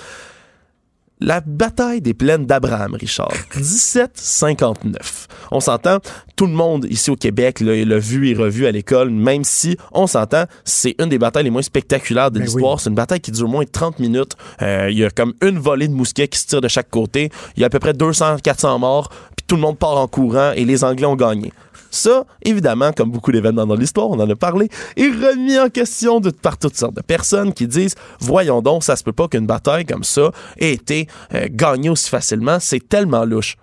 La 1.22 1.42
bataille 1.42 2.00
des 2.00 2.14
plaines 2.14 2.46
d'Abraham, 2.46 2.94
Richard, 2.96 3.34
1759. 3.58 5.28
On 5.52 5.60
s'entend, 5.60 5.98
tout 6.38 6.46
le 6.46 6.54
monde 6.54 6.86
ici 6.90 7.10
au 7.12 7.16
Québec 7.18 7.60
l'a 7.60 8.00
vu 8.00 8.30
et 8.30 8.34
revu 8.34 8.66
à 8.68 8.72
l'école, 8.72 9.10
même 9.10 9.44
si 9.44 9.76
on 9.92 10.08
s'entend, 10.08 10.46
c'est 10.64 10.96
une 10.98 11.10
des 11.10 11.18
batailles 11.18 11.44
les 11.44 11.50
moins 11.50 11.62
spectaculaires 11.62 12.32
de 12.32 12.40
Ben 12.40 12.46
l'histoire. 12.46 12.76
oui. 12.76 12.82
C'est 12.82 12.90
une 12.90 12.96
bataille 12.96 13.20
qui 13.20 13.32
dure 13.32 13.48
au 13.48 13.50
moins 13.52 13.66
30 13.66 14.00
minutes. 14.00 14.34
Euh, 14.62 14.88
Il 14.90 14.98
y 14.98 15.04
a 15.04 15.10
comme 15.10 15.34
une 15.42 15.60
volée 15.60 15.88
de 15.90 15.94
mousquets 15.94 16.28
qui 16.30 16.40
se 16.40 16.48
tire 16.48 16.62
de 16.62 16.68
chaque 16.70 16.90
côté. 16.90 17.30
Il 17.58 17.62
y 17.62 17.64
a 17.64 17.68
à 17.68 17.70
peu 17.70 17.80
près 17.80 17.92
200-400 17.94 18.80
morts, 18.80 19.10
tout 19.50 19.56
le 19.56 19.62
monde 19.62 19.78
part 19.78 19.98
en 19.98 20.08
courant 20.08 20.52
et 20.56 20.64
les 20.64 20.84
Anglais 20.86 21.06
ont 21.06 21.16
gagné. 21.18 21.52
Ça, 21.92 22.24
évidemment, 22.44 22.92
comme 22.94 23.10
beaucoup 23.10 23.32
d'événements 23.32 23.66
dans 23.66 23.74
l'histoire, 23.76 24.10
on 24.12 24.20
en 24.20 24.30
a 24.30 24.36
parlé, 24.36 24.70
est 24.96 25.08
remis 25.08 25.58
en 25.58 25.70
question 25.70 26.20
de, 26.20 26.30
par 26.30 26.58
toutes 26.60 26.78
sortes 26.78 26.96
de 26.96 27.02
personnes 27.02 27.52
qui 27.52 27.66
disent 27.68 27.96
Voyons 28.20 28.62
donc, 28.62 28.84
ça 28.84 28.96
se 28.96 29.04
peut 29.04 29.12
pas 29.12 29.28
qu'une 29.28 29.48
bataille 29.48 29.86
comme 29.86 30.04
ça 30.04 30.32
ait 30.60 30.72
été 30.74 31.08
euh, 31.34 31.48
gagnée 31.50 31.90
aussi 31.90 32.08
facilement, 32.10 32.60
c'est 32.60 32.88
tellement 32.88 33.26
louche. 33.26 33.58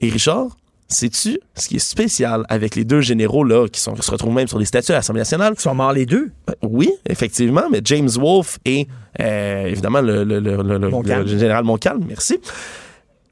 Et 0.00 0.08
Richard, 0.08 0.56
sais-tu 0.88 1.38
ce 1.54 1.68
qui 1.68 1.76
est 1.76 1.80
spécial 1.80 2.44
avec 2.48 2.76
les 2.76 2.84
deux 2.84 3.02
généraux 3.02 3.44
là 3.44 3.66
qui 3.68 3.78
sont, 3.80 3.94
se 3.94 4.10
retrouvent 4.10 4.32
même 4.34 4.48
sur 4.48 4.58
les 4.58 4.64
statuts 4.64 4.92
à 4.92 4.96
l'Assemblée 4.96 5.20
nationale? 5.20 5.52
Ils 5.58 5.60
sont 5.60 5.74
morts 5.74 5.92
les 5.92 6.06
deux. 6.06 6.30
Euh, 6.48 6.54
Oui, 6.62 6.90
effectivement, 7.06 7.64
mais 7.70 7.82
James 7.84 8.08
Wolfe 8.08 8.58
et 8.64 8.88
euh, 9.20 9.66
évidemment 9.66 10.00
le, 10.00 10.24
le- 10.24 10.40
le- 10.40 10.62
le- 10.62 10.78
le- 10.78 10.88
Montcalm. 10.88 11.22
le 11.26 11.38
général 11.38 11.64
Montcalm, 11.64 12.02
merci. 12.08 12.38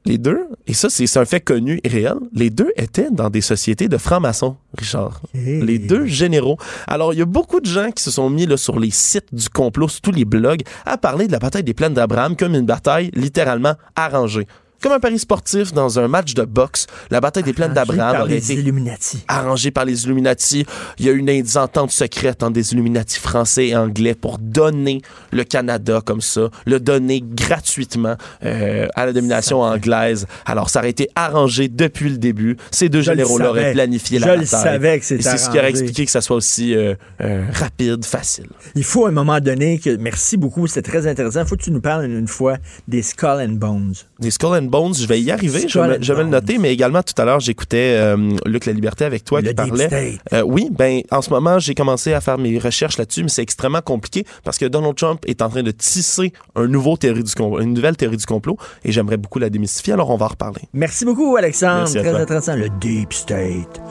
Les 0.05 0.19
deux, 0.19 0.47
et 0.67 0.73
ça 0.73 0.89
c'est 0.89 1.17
un 1.17 1.25
fait 1.25 1.41
connu 1.41 1.79
et 1.83 1.87
réel, 1.87 2.15
les 2.33 2.51
deux 2.51 2.71
étaient 2.75 3.09
dans 3.11 3.31
des 3.31 3.41
sociétés 3.41 3.87
de 3.87 3.97
francs-maçons, 3.97 4.55
Richard. 4.77 5.21
Les 5.33 5.79
deux 5.79 6.05
généraux. 6.05 6.57
Alors, 6.87 7.13
il 7.13 7.19
y 7.19 7.21
a 7.23 7.25
beaucoup 7.25 7.59
de 7.59 7.65
gens 7.65 7.89
qui 7.89 8.03
se 8.03 8.11
sont 8.11 8.29
mis 8.29 8.45
là, 8.45 8.55
sur 8.57 8.79
les 8.79 8.91
sites 8.91 9.33
du 9.33 9.49
complot, 9.49 9.87
sur 9.87 10.01
tous 10.01 10.11
les 10.11 10.25
blogs, 10.25 10.61
à 10.85 10.97
parler 10.97 11.25
de 11.25 11.31
la 11.31 11.39
bataille 11.39 11.63
des 11.63 11.73
plaines 11.73 11.95
d'Abraham 11.95 12.35
comme 12.35 12.53
une 12.53 12.65
bataille 12.65 13.09
littéralement 13.15 13.73
arrangée. 13.95 14.47
Comme 14.81 14.91
un 14.91 14.99
pari 14.99 15.17
sportif 15.17 15.73
dans 15.73 15.99
un 15.99 16.07
match 16.07 16.33
de 16.33 16.43
boxe, 16.43 16.85
la 17.09 17.19
bataille 17.21 17.43
des 17.43 17.53
plaines 17.53 17.73
d'Abraham 17.73 18.21
aurait 18.21 18.37
été 18.37 18.53
Illuminati. 18.53 19.23
arrangé 19.27 19.71
par 19.71 19.85
les 19.85 20.03
Illuminati. 20.03 20.65
Il 20.99 21.05
y 21.05 21.09
a 21.09 21.11
eu 21.11 21.17
une 21.17 21.43
entente 21.57 21.91
secrète 21.91 22.43
entre 22.43 22.53
des 22.53 22.73
Illuminati 22.73 23.19
français 23.19 23.67
et 23.67 23.75
anglais 23.75 24.13
pour 24.15 24.37
donner 24.37 25.01
le 25.31 25.43
Canada 25.43 26.01
comme 26.05 26.21
ça, 26.21 26.49
le 26.65 26.79
donner 26.79 27.23
gratuitement 27.23 28.15
euh, 28.43 28.87
à 28.95 29.05
la 29.05 29.13
domination 29.13 29.61
anglaise. 29.61 30.27
Alors, 30.45 30.69
ça 30.69 30.79
aurait 30.79 30.89
été 30.91 31.09
arrangé 31.15 31.67
depuis 31.67 32.09
le 32.09 32.17
début. 32.17 32.57
Ces 32.71 32.89
deux 32.89 33.01
Je 33.01 33.11
généraux-là 33.11 33.49
auraient 33.49 33.73
planifié 33.73 34.19
la 34.19 34.27
Je 34.27 34.31
le 34.33 34.39
bataille. 34.41 34.63
savais 34.63 34.99
que 34.99 35.05
c'était 35.05 35.21
Et 35.21 35.23
c'est 35.23 35.37
ce 35.37 35.49
qui 35.49 35.57
aurait 35.57 35.69
expliqué 35.69 36.05
que 36.05 36.11
ça 36.11 36.21
soit 36.21 36.35
aussi 36.35 36.75
euh, 36.75 36.95
euh, 37.21 37.45
rapide, 37.53 38.05
facile. 38.05 38.47
Il 38.75 38.83
faut 38.83 39.05
à 39.05 39.09
un 39.09 39.13
moment 39.13 39.39
donné 39.39 39.79
que. 39.79 39.95
Merci 39.97 40.37
beaucoup, 40.37 40.67
c'était 40.67 40.89
très 40.91 41.07
intéressant. 41.07 41.41
Il 41.41 41.47
faut 41.47 41.55
que 41.55 41.63
tu 41.63 41.71
nous 41.71 41.81
parles 41.81 42.05
une, 42.05 42.19
une 42.19 42.27
fois 42.27 42.57
des 42.87 43.01
Skull 43.01 43.39
and 43.41 43.53
Bones. 43.53 43.93
Des 44.19 44.31
Skull 44.31 44.55
and 44.57 44.63
Bones, 44.69 44.93
je 44.95 45.05
vais 45.07 45.21
y 45.21 45.31
arriver. 45.31 45.67
Je 45.67 45.79
vais, 45.79 45.97
je 46.01 46.13
le 46.13 46.23
noter, 46.23 46.57
mais 46.57 46.73
également 46.73 47.01
tout 47.03 47.19
à 47.21 47.25
l'heure, 47.25 47.39
j'écoutais 47.39 47.97
euh, 47.99 48.31
Luc 48.45 48.65
La 48.65 48.73
Liberté 48.73 49.05
avec 49.05 49.23
toi 49.23 49.41
Le 49.41 49.49
qui 49.49 49.55
Deep 49.55 49.67
parlait. 49.67 49.87
State. 49.87 50.33
Euh, 50.33 50.41
oui, 50.41 50.69
ben 50.71 51.01
en 51.11 51.21
ce 51.21 51.29
moment, 51.29 51.59
j'ai 51.59 51.75
commencé 51.75 52.13
à 52.13 52.21
faire 52.21 52.37
mes 52.37 52.57
recherches 52.59 52.97
là-dessus, 52.97 53.23
mais 53.23 53.29
c'est 53.29 53.41
extrêmement 53.41 53.81
compliqué 53.81 54.25
parce 54.43 54.57
que 54.57 54.65
Donald 54.65 54.95
Trump 54.95 55.21
est 55.27 55.41
en 55.41 55.49
train 55.49 55.63
de 55.63 55.71
tisser 55.71 56.33
un 56.55 56.67
nouveau 56.67 56.97
théorie 56.97 57.23
du 57.23 57.33
complot, 57.33 57.61
une 57.61 57.73
nouvelle 57.73 57.97
théorie 57.97 58.17
du 58.17 58.25
complot, 58.25 58.57
et 58.83 58.91
j'aimerais 58.91 59.17
beaucoup 59.17 59.39
la 59.39 59.49
démystifier. 59.49 59.93
Alors 59.93 60.09
on 60.09 60.17
va 60.17 60.25
en 60.25 60.29
reparler. 60.29 60.61
Merci 60.73 61.05
beaucoup, 61.05 61.35
Alexandre. 61.35 61.89
Merci 61.93 61.97
Très 61.99 62.21
intéressant. 62.21 62.55
Le 62.55 62.69
Deep 62.79 63.13
State. 63.13 63.81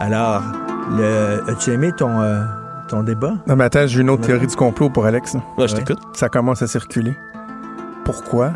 Alors, 0.00 0.42
le, 0.90 1.42
as-tu 1.48 1.70
aimé 1.72 1.90
ton, 1.96 2.20
euh, 2.20 2.42
ton 2.88 3.02
débat? 3.02 3.34
Non, 3.46 3.56
mais 3.56 3.64
attends, 3.64 3.86
j'ai 3.86 4.00
une 4.00 4.10
autre 4.10 4.26
théorie 4.26 4.46
du 4.46 4.56
complot 4.56 4.90
pour 4.90 5.06
Alex. 5.06 5.34
Ouais, 5.56 5.68
je 5.68 5.76
t'écoute. 5.76 5.98
Ça 6.14 6.28
commence 6.28 6.62
à 6.62 6.66
circuler. 6.66 7.12
Pourquoi 8.04 8.52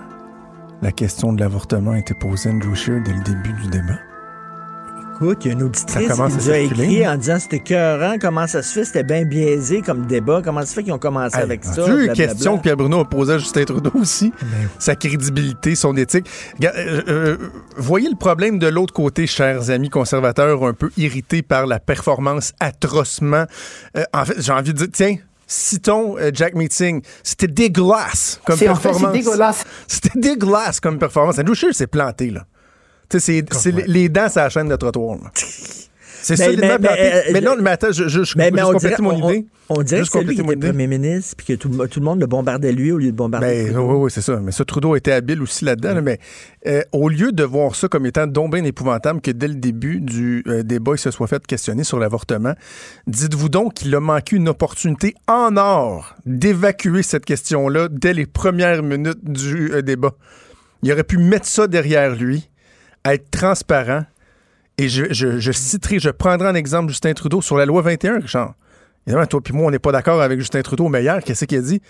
la 0.82 0.92
question 0.92 1.32
de 1.32 1.40
l'avortement 1.40 1.92
a 1.92 1.98
été 1.98 2.14
posée 2.14 2.50
à 2.50 2.52
Andrew 2.52 2.74
Scheer 2.74 3.02
dès 3.04 3.12
le 3.12 3.22
début 3.22 3.52
du 3.52 3.68
débat? 3.68 3.98
Écoute, 5.20 5.44
il 5.44 5.48
y 5.48 5.50
a 5.50 5.54
une 5.54 5.64
auditrice 5.64 6.06
Ça 6.06 6.14
commence 6.14 6.36
qui 6.36 6.38
nous 6.38 6.50
a 6.50 6.58
écrit 6.58 7.08
en 7.08 7.16
disant 7.16 7.40
c'était 7.40 7.56
écœurant, 7.56 8.18
comment 8.20 8.46
ça 8.46 8.62
se 8.62 8.72
fait, 8.72 8.84
c'était 8.84 9.02
bien 9.02 9.24
biaisé 9.24 9.82
comme 9.82 10.06
débat, 10.06 10.42
comment 10.44 10.60
ça 10.60 10.66
se 10.66 10.74
fait 10.74 10.84
qu'ils 10.84 10.92
ont 10.92 10.98
commencé 10.98 11.36
avec 11.36 11.64
ça. 11.64 11.88
Eu 11.88 12.06
une 12.06 12.12
question 12.12 12.56
que 12.56 12.62
Pierre 12.62 12.76
Bruno 12.76 13.00
a 13.00 13.04
posée 13.04 13.32
à 13.32 13.38
Justin 13.38 13.64
Trudeau 13.64 13.90
aussi? 13.96 14.32
Sa 14.78 14.94
crédibilité, 14.94 15.74
son 15.74 15.96
éthique. 15.96 16.28
Regarde, 16.54 16.76
euh, 16.76 17.02
euh, 17.08 17.36
voyez 17.76 18.08
le 18.08 18.16
problème 18.16 18.60
de 18.60 18.68
l'autre 18.68 18.94
côté, 18.94 19.26
chers 19.26 19.70
amis 19.70 19.88
conservateurs, 19.88 20.64
un 20.64 20.72
peu 20.72 20.90
irrités 20.96 21.42
par 21.42 21.66
la 21.66 21.80
performance 21.80 22.52
atrocement. 22.60 23.44
euh, 23.96 24.04
en 24.14 24.24
fait, 24.24 24.40
j'ai 24.40 24.52
envie 24.52 24.72
de 24.72 24.78
dire, 24.78 24.88
tiens, 24.92 25.16
citons 25.48 26.16
euh, 26.18 26.30
Jack 26.32 26.54
Meeting. 26.54 27.02
C'était 27.24 27.48
dégueulasse 27.48 28.40
comme 28.44 28.54
en 28.54 28.58
fait, 28.58 28.66
performance. 28.66 29.12
dégueulasse. 29.12 29.64
C'était 29.88 30.16
dégueulasse 30.20 30.78
comme 30.78 30.98
performance. 30.98 31.38
Andrew 31.40 31.54
Scheer 31.54 31.74
s'est 31.74 31.86
planté, 31.88 32.30
là. 32.30 32.46
Tu 33.08 33.18
sais, 33.18 33.42
c'est 33.48 33.54
c'est 33.58 33.72
les- 33.72 33.86
les 33.86 34.08
dents 34.10 34.28
sur 34.28 34.42
la 34.42 34.50
chaîne 34.50 34.68
de 34.68 34.76
trottoir. 34.76 35.16
là. 35.16 35.30
C'est 36.22 36.38
Mais- 36.38 36.44
solidement 36.44 36.66
mais- 36.68 36.78
planté. 36.78 36.96
mais, 37.00 37.32
Mais, 37.32 37.38
euh, 37.38 37.54
non, 37.56 37.62
mais 37.62 37.70
attends, 37.70 37.92
je, 37.92 38.08
je, 38.08 38.24
je, 38.24 38.34
Mais, 38.36 38.50
on 38.62 38.72
dirait, 38.74 38.96
mon 38.98 39.22
on, 39.22 39.30
idée. 39.30 39.46
on 39.68 39.82
dirait 39.82 40.00
que 40.02 40.08
c'est 40.08 40.22
lui 40.24 40.34
qui 40.34 40.40
était 40.40 40.56
premier 40.56 40.86
ministre 40.86 41.34
puis 41.36 41.46
que 41.46 41.52
tout, 41.54 41.68
le- 41.68 41.86
tout 41.88 42.00
le 42.00 42.04
monde 42.04 42.20
le 42.20 42.26
bombardait 42.26 42.72
lui 42.72 42.90
au 42.92 42.98
lieu 42.98 43.12
de 43.12 43.16
bombarder 43.16 43.70
Ben, 43.72 43.76
oui, 43.78 43.94
oui, 44.04 44.10
c'est 44.10 44.20
ça. 44.20 44.40
Mais 44.42 44.50
ça, 44.52 44.64
Trudeau 44.64 44.96
était 44.96 45.12
habile 45.12 45.40
aussi 45.42 45.64
là-dedans. 45.64 45.94
là, 45.94 46.00
mais 46.00 46.18
euh, 46.66 46.82
au 46.92 47.08
lieu 47.08 47.30
de 47.32 47.44
voir 47.44 47.74
ça 47.76 47.88
comme 47.88 48.04
étant 48.06 48.26
donc 48.26 48.52
bien 48.54 48.64
épouvantable 48.64 49.20
que 49.20 49.30
dès 49.30 49.48
le 49.48 49.54
début 49.54 50.00
du 50.00 50.42
euh, 50.48 50.62
débat, 50.62 50.92
il 50.94 50.98
se 50.98 51.10
soit 51.10 51.26
fait 51.28 51.46
questionner 51.46 51.84
sur 51.84 51.98
l'avortement, 51.98 52.54
dites-vous 53.06 53.48
donc 53.48 53.74
qu'il 53.74 53.94
a 53.94 54.00
manqué 54.00 54.36
une 54.36 54.48
opportunité 54.48 55.14
en 55.28 55.56
or 55.56 56.14
d'évacuer 56.26 57.02
cette 57.02 57.24
question-là 57.24 57.88
dès 57.90 58.12
les 58.14 58.26
premières 58.26 58.82
minutes 58.82 59.24
du 59.24 59.72
euh, 59.72 59.82
débat. 59.82 60.12
Il 60.82 60.92
aurait 60.92 61.04
pu 61.04 61.18
mettre 61.18 61.46
ça 61.46 61.66
derrière 61.66 62.14
lui, 62.14 62.48
être 63.04 63.30
transparent. 63.30 64.04
Et 64.78 64.88
je, 64.88 65.52
citerai, 65.52 65.98
je 65.98 66.10
prendrai 66.10 66.48
en 66.48 66.54
exemple 66.54 66.88
Justin 66.90 67.12
Trudeau 67.12 67.42
sur 67.42 67.56
la 67.56 67.66
loi 67.66 67.82
21, 67.82 68.20
Richard. 68.20 68.54
Évidemment, 69.06 69.26
toi 69.26 69.40
puis 69.42 69.52
moi, 69.52 69.66
on 69.66 69.70
n'est 69.70 69.80
pas 69.80 69.90
d'accord 69.90 70.22
avec 70.22 70.38
Justin 70.38 70.62
Trudeau, 70.62 70.88
mais 70.88 71.02
hier, 71.02 71.22
qu'est-ce 71.24 71.44
qu'il 71.44 71.58
a 71.58 71.62
dit? 71.62 71.82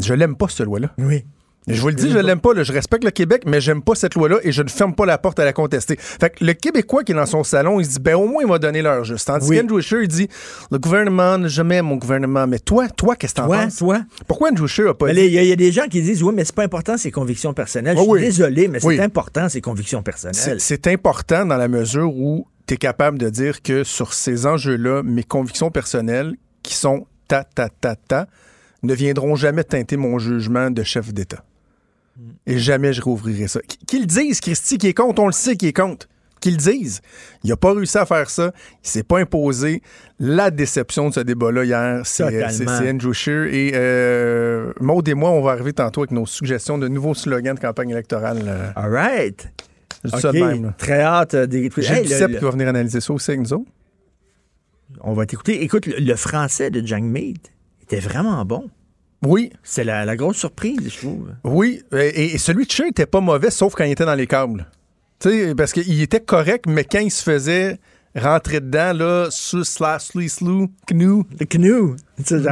Je 0.00 0.12
l'aime 0.14 0.36
pas, 0.36 0.48
cette 0.48 0.66
loi-là. 0.66 0.90
Oui. 0.98 1.24
Je 1.66 1.80
vous 1.80 1.88
le 1.88 1.94
dis, 1.94 2.10
je 2.10 2.18
l'aime 2.18 2.40
pas. 2.40 2.52
là. 2.52 2.62
Je 2.62 2.72
respecte 2.72 3.04
le 3.04 3.10
Québec, 3.10 3.44
mais 3.46 3.60
j'aime 3.60 3.80
pas 3.82 3.94
cette 3.94 4.14
loi-là 4.14 4.36
et 4.42 4.52
je 4.52 4.62
ne 4.62 4.68
ferme 4.68 4.94
pas 4.94 5.06
la 5.06 5.16
porte 5.16 5.38
à 5.38 5.44
la 5.46 5.52
contester. 5.54 5.96
Fait 5.98 6.30
que 6.30 6.44
le 6.44 6.52
Québécois 6.52 7.04
qui 7.04 7.12
est 7.12 7.14
dans 7.14 7.24
son 7.24 7.42
salon, 7.42 7.80
il 7.80 7.86
se 7.86 7.92
dit, 7.92 8.00
ben 8.00 8.16
au 8.16 8.26
moins, 8.28 8.42
il 8.42 8.48
m'a 8.48 8.58
donné 8.58 8.82
l'heure 8.82 9.02
juste. 9.04 9.26
Tandis 9.26 9.48
Oui. 9.48 9.56
qu'Andrew 9.58 9.80
Scheer, 9.80 10.02
il 10.02 10.08
dit, 10.08 10.28
le 10.70 10.78
gouvernement 10.78 11.48
jamais 11.48 11.80
mon 11.80 11.96
gouvernement. 11.96 12.46
Mais 12.46 12.58
toi, 12.58 12.88
toi, 12.88 13.16
qu'est-ce 13.16 13.34
que 13.34 13.40
t'en 13.40 13.48
penses? 13.48 13.76
toi? 13.76 14.00
Pourquoi 14.28 14.50
Andrew 14.50 14.66
Scheer 14.66 14.88
a 14.88 14.94
pas 14.94 15.06
Mais 15.06 15.14
dit... 15.14 15.20
Il 15.20 15.32
y, 15.32 15.38
a- 15.38 15.42
il 15.42 15.48
y 15.48 15.52
a 15.52 15.56
des 15.56 15.72
gens 15.72 15.86
qui 15.88 16.02
disent 16.02 16.22
oui, 16.22 16.34
mais 16.34 16.44
c'est 16.44 16.54
pas 16.54 16.64
important 16.64 16.98
ses 16.98 17.10
convictions 17.10 17.54
personnelles. 17.54 17.96
Je 17.96 18.00
Ah 18.00 18.04
suis 18.04 18.12
oui. 18.12 18.20
désolé, 18.20 18.68
mais 18.68 18.80
c'est 18.80 18.86
Oui. 18.86 19.00
important 19.00 19.48
ses 19.48 19.60
convictions 19.62 20.02
personnelles. 20.02 20.60
C'est 20.60 20.60
c'est 20.60 20.86
important 20.88 21.46
dans 21.46 21.56
la 21.56 21.68
mesure 21.68 22.14
où 22.14 22.46
tu 22.66 22.74
es 22.74 22.76
capable 22.76 23.16
de 23.18 23.30
dire 23.30 23.62
que 23.62 23.84
sur 23.84 24.12
ces 24.12 24.44
enjeux-là, 24.46 25.02
mes 25.02 25.22
convictions 25.22 25.70
personnelles, 25.70 26.34
qui 26.62 26.74
sont 26.74 27.06
ta, 27.28 27.44
ta, 27.44 27.68
ta, 27.68 27.94
ta, 27.96 28.26
ne 28.82 28.92
viendront 28.94 29.34
jamais 29.34 29.64
teinter 29.64 29.96
mon 29.96 30.18
jugement 30.18 30.70
de 30.70 30.82
chef 30.82 31.12
d'État. 31.14 31.42
Et 32.46 32.58
jamais 32.58 32.92
je 32.92 33.02
rouvrirai 33.02 33.48
ça. 33.48 33.60
Qu- 33.60 33.84
Qu'ils 33.86 34.00
le 34.02 34.06
disent, 34.06 34.40
Christy, 34.40 34.78
qui 34.78 34.86
est 34.88 34.94
contre, 34.94 35.20
on 35.22 35.26
le 35.26 35.32
sait 35.32 35.56
qui 35.56 35.66
est 35.68 35.72
contre. 35.72 36.08
Qu'ils 36.40 36.52
le 36.56 36.58
disent. 36.58 37.00
Il 37.42 37.50
n'a 37.50 37.56
pas 37.56 37.72
réussi 37.72 37.96
à 37.98 38.04
faire 38.06 38.28
ça. 38.30 38.52
Il 38.84 38.88
s'est 38.88 39.02
pas 39.02 39.18
imposé. 39.18 39.82
La 40.20 40.50
déception 40.50 41.08
de 41.08 41.14
ce 41.14 41.20
débat-là 41.20 41.64
hier, 41.64 42.00
c'est 42.04 42.24
Totalement. 42.24 42.48
c'est- 42.50 42.66
c'est 42.84 42.90
Andrew 42.90 43.12
Scheer. 43.12 43.44
Et 43.52 43.72
euh, 43.74 44.72
Maud 44.80 45.08
et 45.08 45.14
moi, 45.14 45.30
on 45.30 45.40
va 45.42 45.52
arriver 45.52 45.72
tantôt 45.72 46.02
avec 46.02 46.10
nos 46.10 46.26
suggestions 46.26 46.76
de 46.78 46.86
nouveaux 46.86 47.14
slogans 47.14 47.54
de 47.54 47.60
campagne 47.60 47.90
électorale. 47.90 48.42
euh. 48.46 48.70
All 48.76 48.92
right. 48.92 49.48
Ça 50.20 50.32
de 50.32 50.38
même. 50.38 50.74
Très 50.76 51.00
hâte 51.00 51.32
euh. 51.34 51.46
J'ai 51.50 51.58
Hey, 51.94 52.06
le- 52.06 52.26
le- 52.28 52.38
qui 52.38 52.44
va 52.44 52.50
venir 52.50 52.68
analyser 52.68 53.00
ça 53.00 53.12
aussi 53.14 53.30
avec 53.30 53.40
nous 53.40 53.52
autres. 53.54 53.70
On 55.00 55.14
va 55.14 55.24
t'écouter. 55.26 55.62
Écoute, 55.62 55.86
le, 55.86 55.96
le 55.98 56.14
français 56.16 56.70
de 56.70 56.86
Jang 56.86 57.02
Mead 57.04 57.38
était 57.82 58.00
vraiment 58.00 58.44
bon. 58.44 58.68
Oui. 59.24 59.50
C'est 59.62 59.84
la, 59.84 60.04
la 60.04 60.16
grosse 60.16 60.36
surprise, 60.36 60.78
je 60.84 60.98
trouve. 60.98 61.30
Oui, 61.44 61.82
et, 61.92 62.34
et 62.34 62.38
celui 62.38 62.66
de 62.66 62.70
Scheer 62.70 62.88
était 62.88 63.06
pas 63.06 63.20
mauvais, 63.20 63.50
sauf 63.50 63.74
quand 63.74 63.84
il 63.84 63.92
était 63.92 64.04
dans 64.06 64.14
les 64.14 64.26
câbles. 64.26 64.66
Tu 65.20 65.30
sais, 65.30 65.54
parce 65.54 65.72
qu'il 65.72 66.02
était 66.02 66.20
correct, 66.20 66.66
mais 66.68 66.84
quand 66.84 66.98
il 66.98 67.10
se 67.10 67.22
faisait 67.22 67.78
rentrer 68.16 68.60
dedans, 68.60 68.92
là, 68.92 69.26
sous 69.30 69.64
slash 69.64 70.02
slee 70.08 70.28
slou, 70.28 70.68
cnou. 70.86 71.24
Le 71.38 71.46
cnou. 71.46 71.96
Ça, 72.24 72.36
Le 72.36 72.42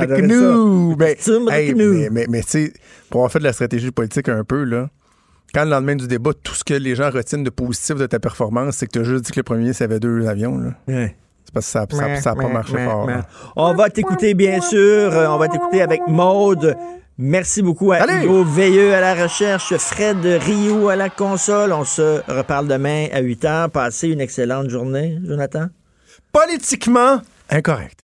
ça. 1.18 1.32
Ben, 1.38 1.52
hey, 1.52 1.74
mais, 1.74 2.10
mais, 2.10 2.26
mais 2.28 2.42
tu 2.42 2.48
sais, 2.48 2.72
pour 3.10 3.20
avoir 3.20 3.32
fait 3.32 3.38
de 3.38 3.44
la 3.44 3.52
stratégie 3.52 3.90
politique 3.90 4.28
un 4.28 4.42
peu, 4.44 4.64
là, 4.64 4.90
quand 5.54 5.64
le 5.64 5.70
lendemain 5.70 5.96
du 5.96 6.08
débat, 6.08 6.32
tout 6.42 6.54
ce 6.54 6.64
que 6.64 6.74
les 6.74 6.94
gens 6.94 7.10
retiennent 7.10 7.44
de 7.44 7.50
positif 7.50 7.96
de 7.96 8.06
ta 8.06 8.18
performance, 8.18 8.76
c'est 8.76 8.86
que 8.86 8.92
tu 8.92 8.98
as 9.00 9.04
juste 9.04 9.26
dit 9.26 9.32
que 9.32 9.40
le 9.40 9.44
premier 9.44 9.60
ministre 9.60 9.82
avait 9.84 10.00
deux 10.00 10.26
avions. 10.26 10.58
Là. 10.58 10.74
Ouais. 10.88 11.16
C'est 11.44 11.52
parce 11.54 11.66
que 11.66 12.20
ça 12.20 12.34
n'a 12.34 12.42
pas 12.42 12.48
marché 12.48 12.78
fort. 12.78 13.06
là. 13.06 13.26
On 13.56 13.74
va 13.74 13.90
t'écouter, 13.90 14.34
bien 14.34 14.60
sûr. 14.60 14.78
Euh, 15.12 15.26
On 15.28 15.38
va 15.38 15.48
t'écouter 15.48 15.82
avec 15.82 16.00
Maude. 16.08 16.76
Merci 17.18 17.62
beaucoup 17.62 17.92
à 17.92 17.96
Allez! 17.96 18.24
Hugo 18.24 18.42
Veilleux 18.42 18.94
à 18.94 19.00
la 19.00 19.14
recherche, 19.22 19.76
Fred 19.76 20.24
Rio 20.24 20.88
à 20.88 20.96
la 20.96 21.10
console. 21.10 21.72
On 21.72 21.84
se 21.84 22.22
reparle 22.30 22.66
demain 22.68 23.06
à 23.12 23.20
8 23.20 23.44
h. 23.44 23.68
Passez 23.68 24.08
une 24.08 24.20
excellente 24.20 24.70
journée, 24.70 25.18
Jonathan. 25.24 25.66
Politiquement 26.32 27.20
incorrect. 27.50 27.98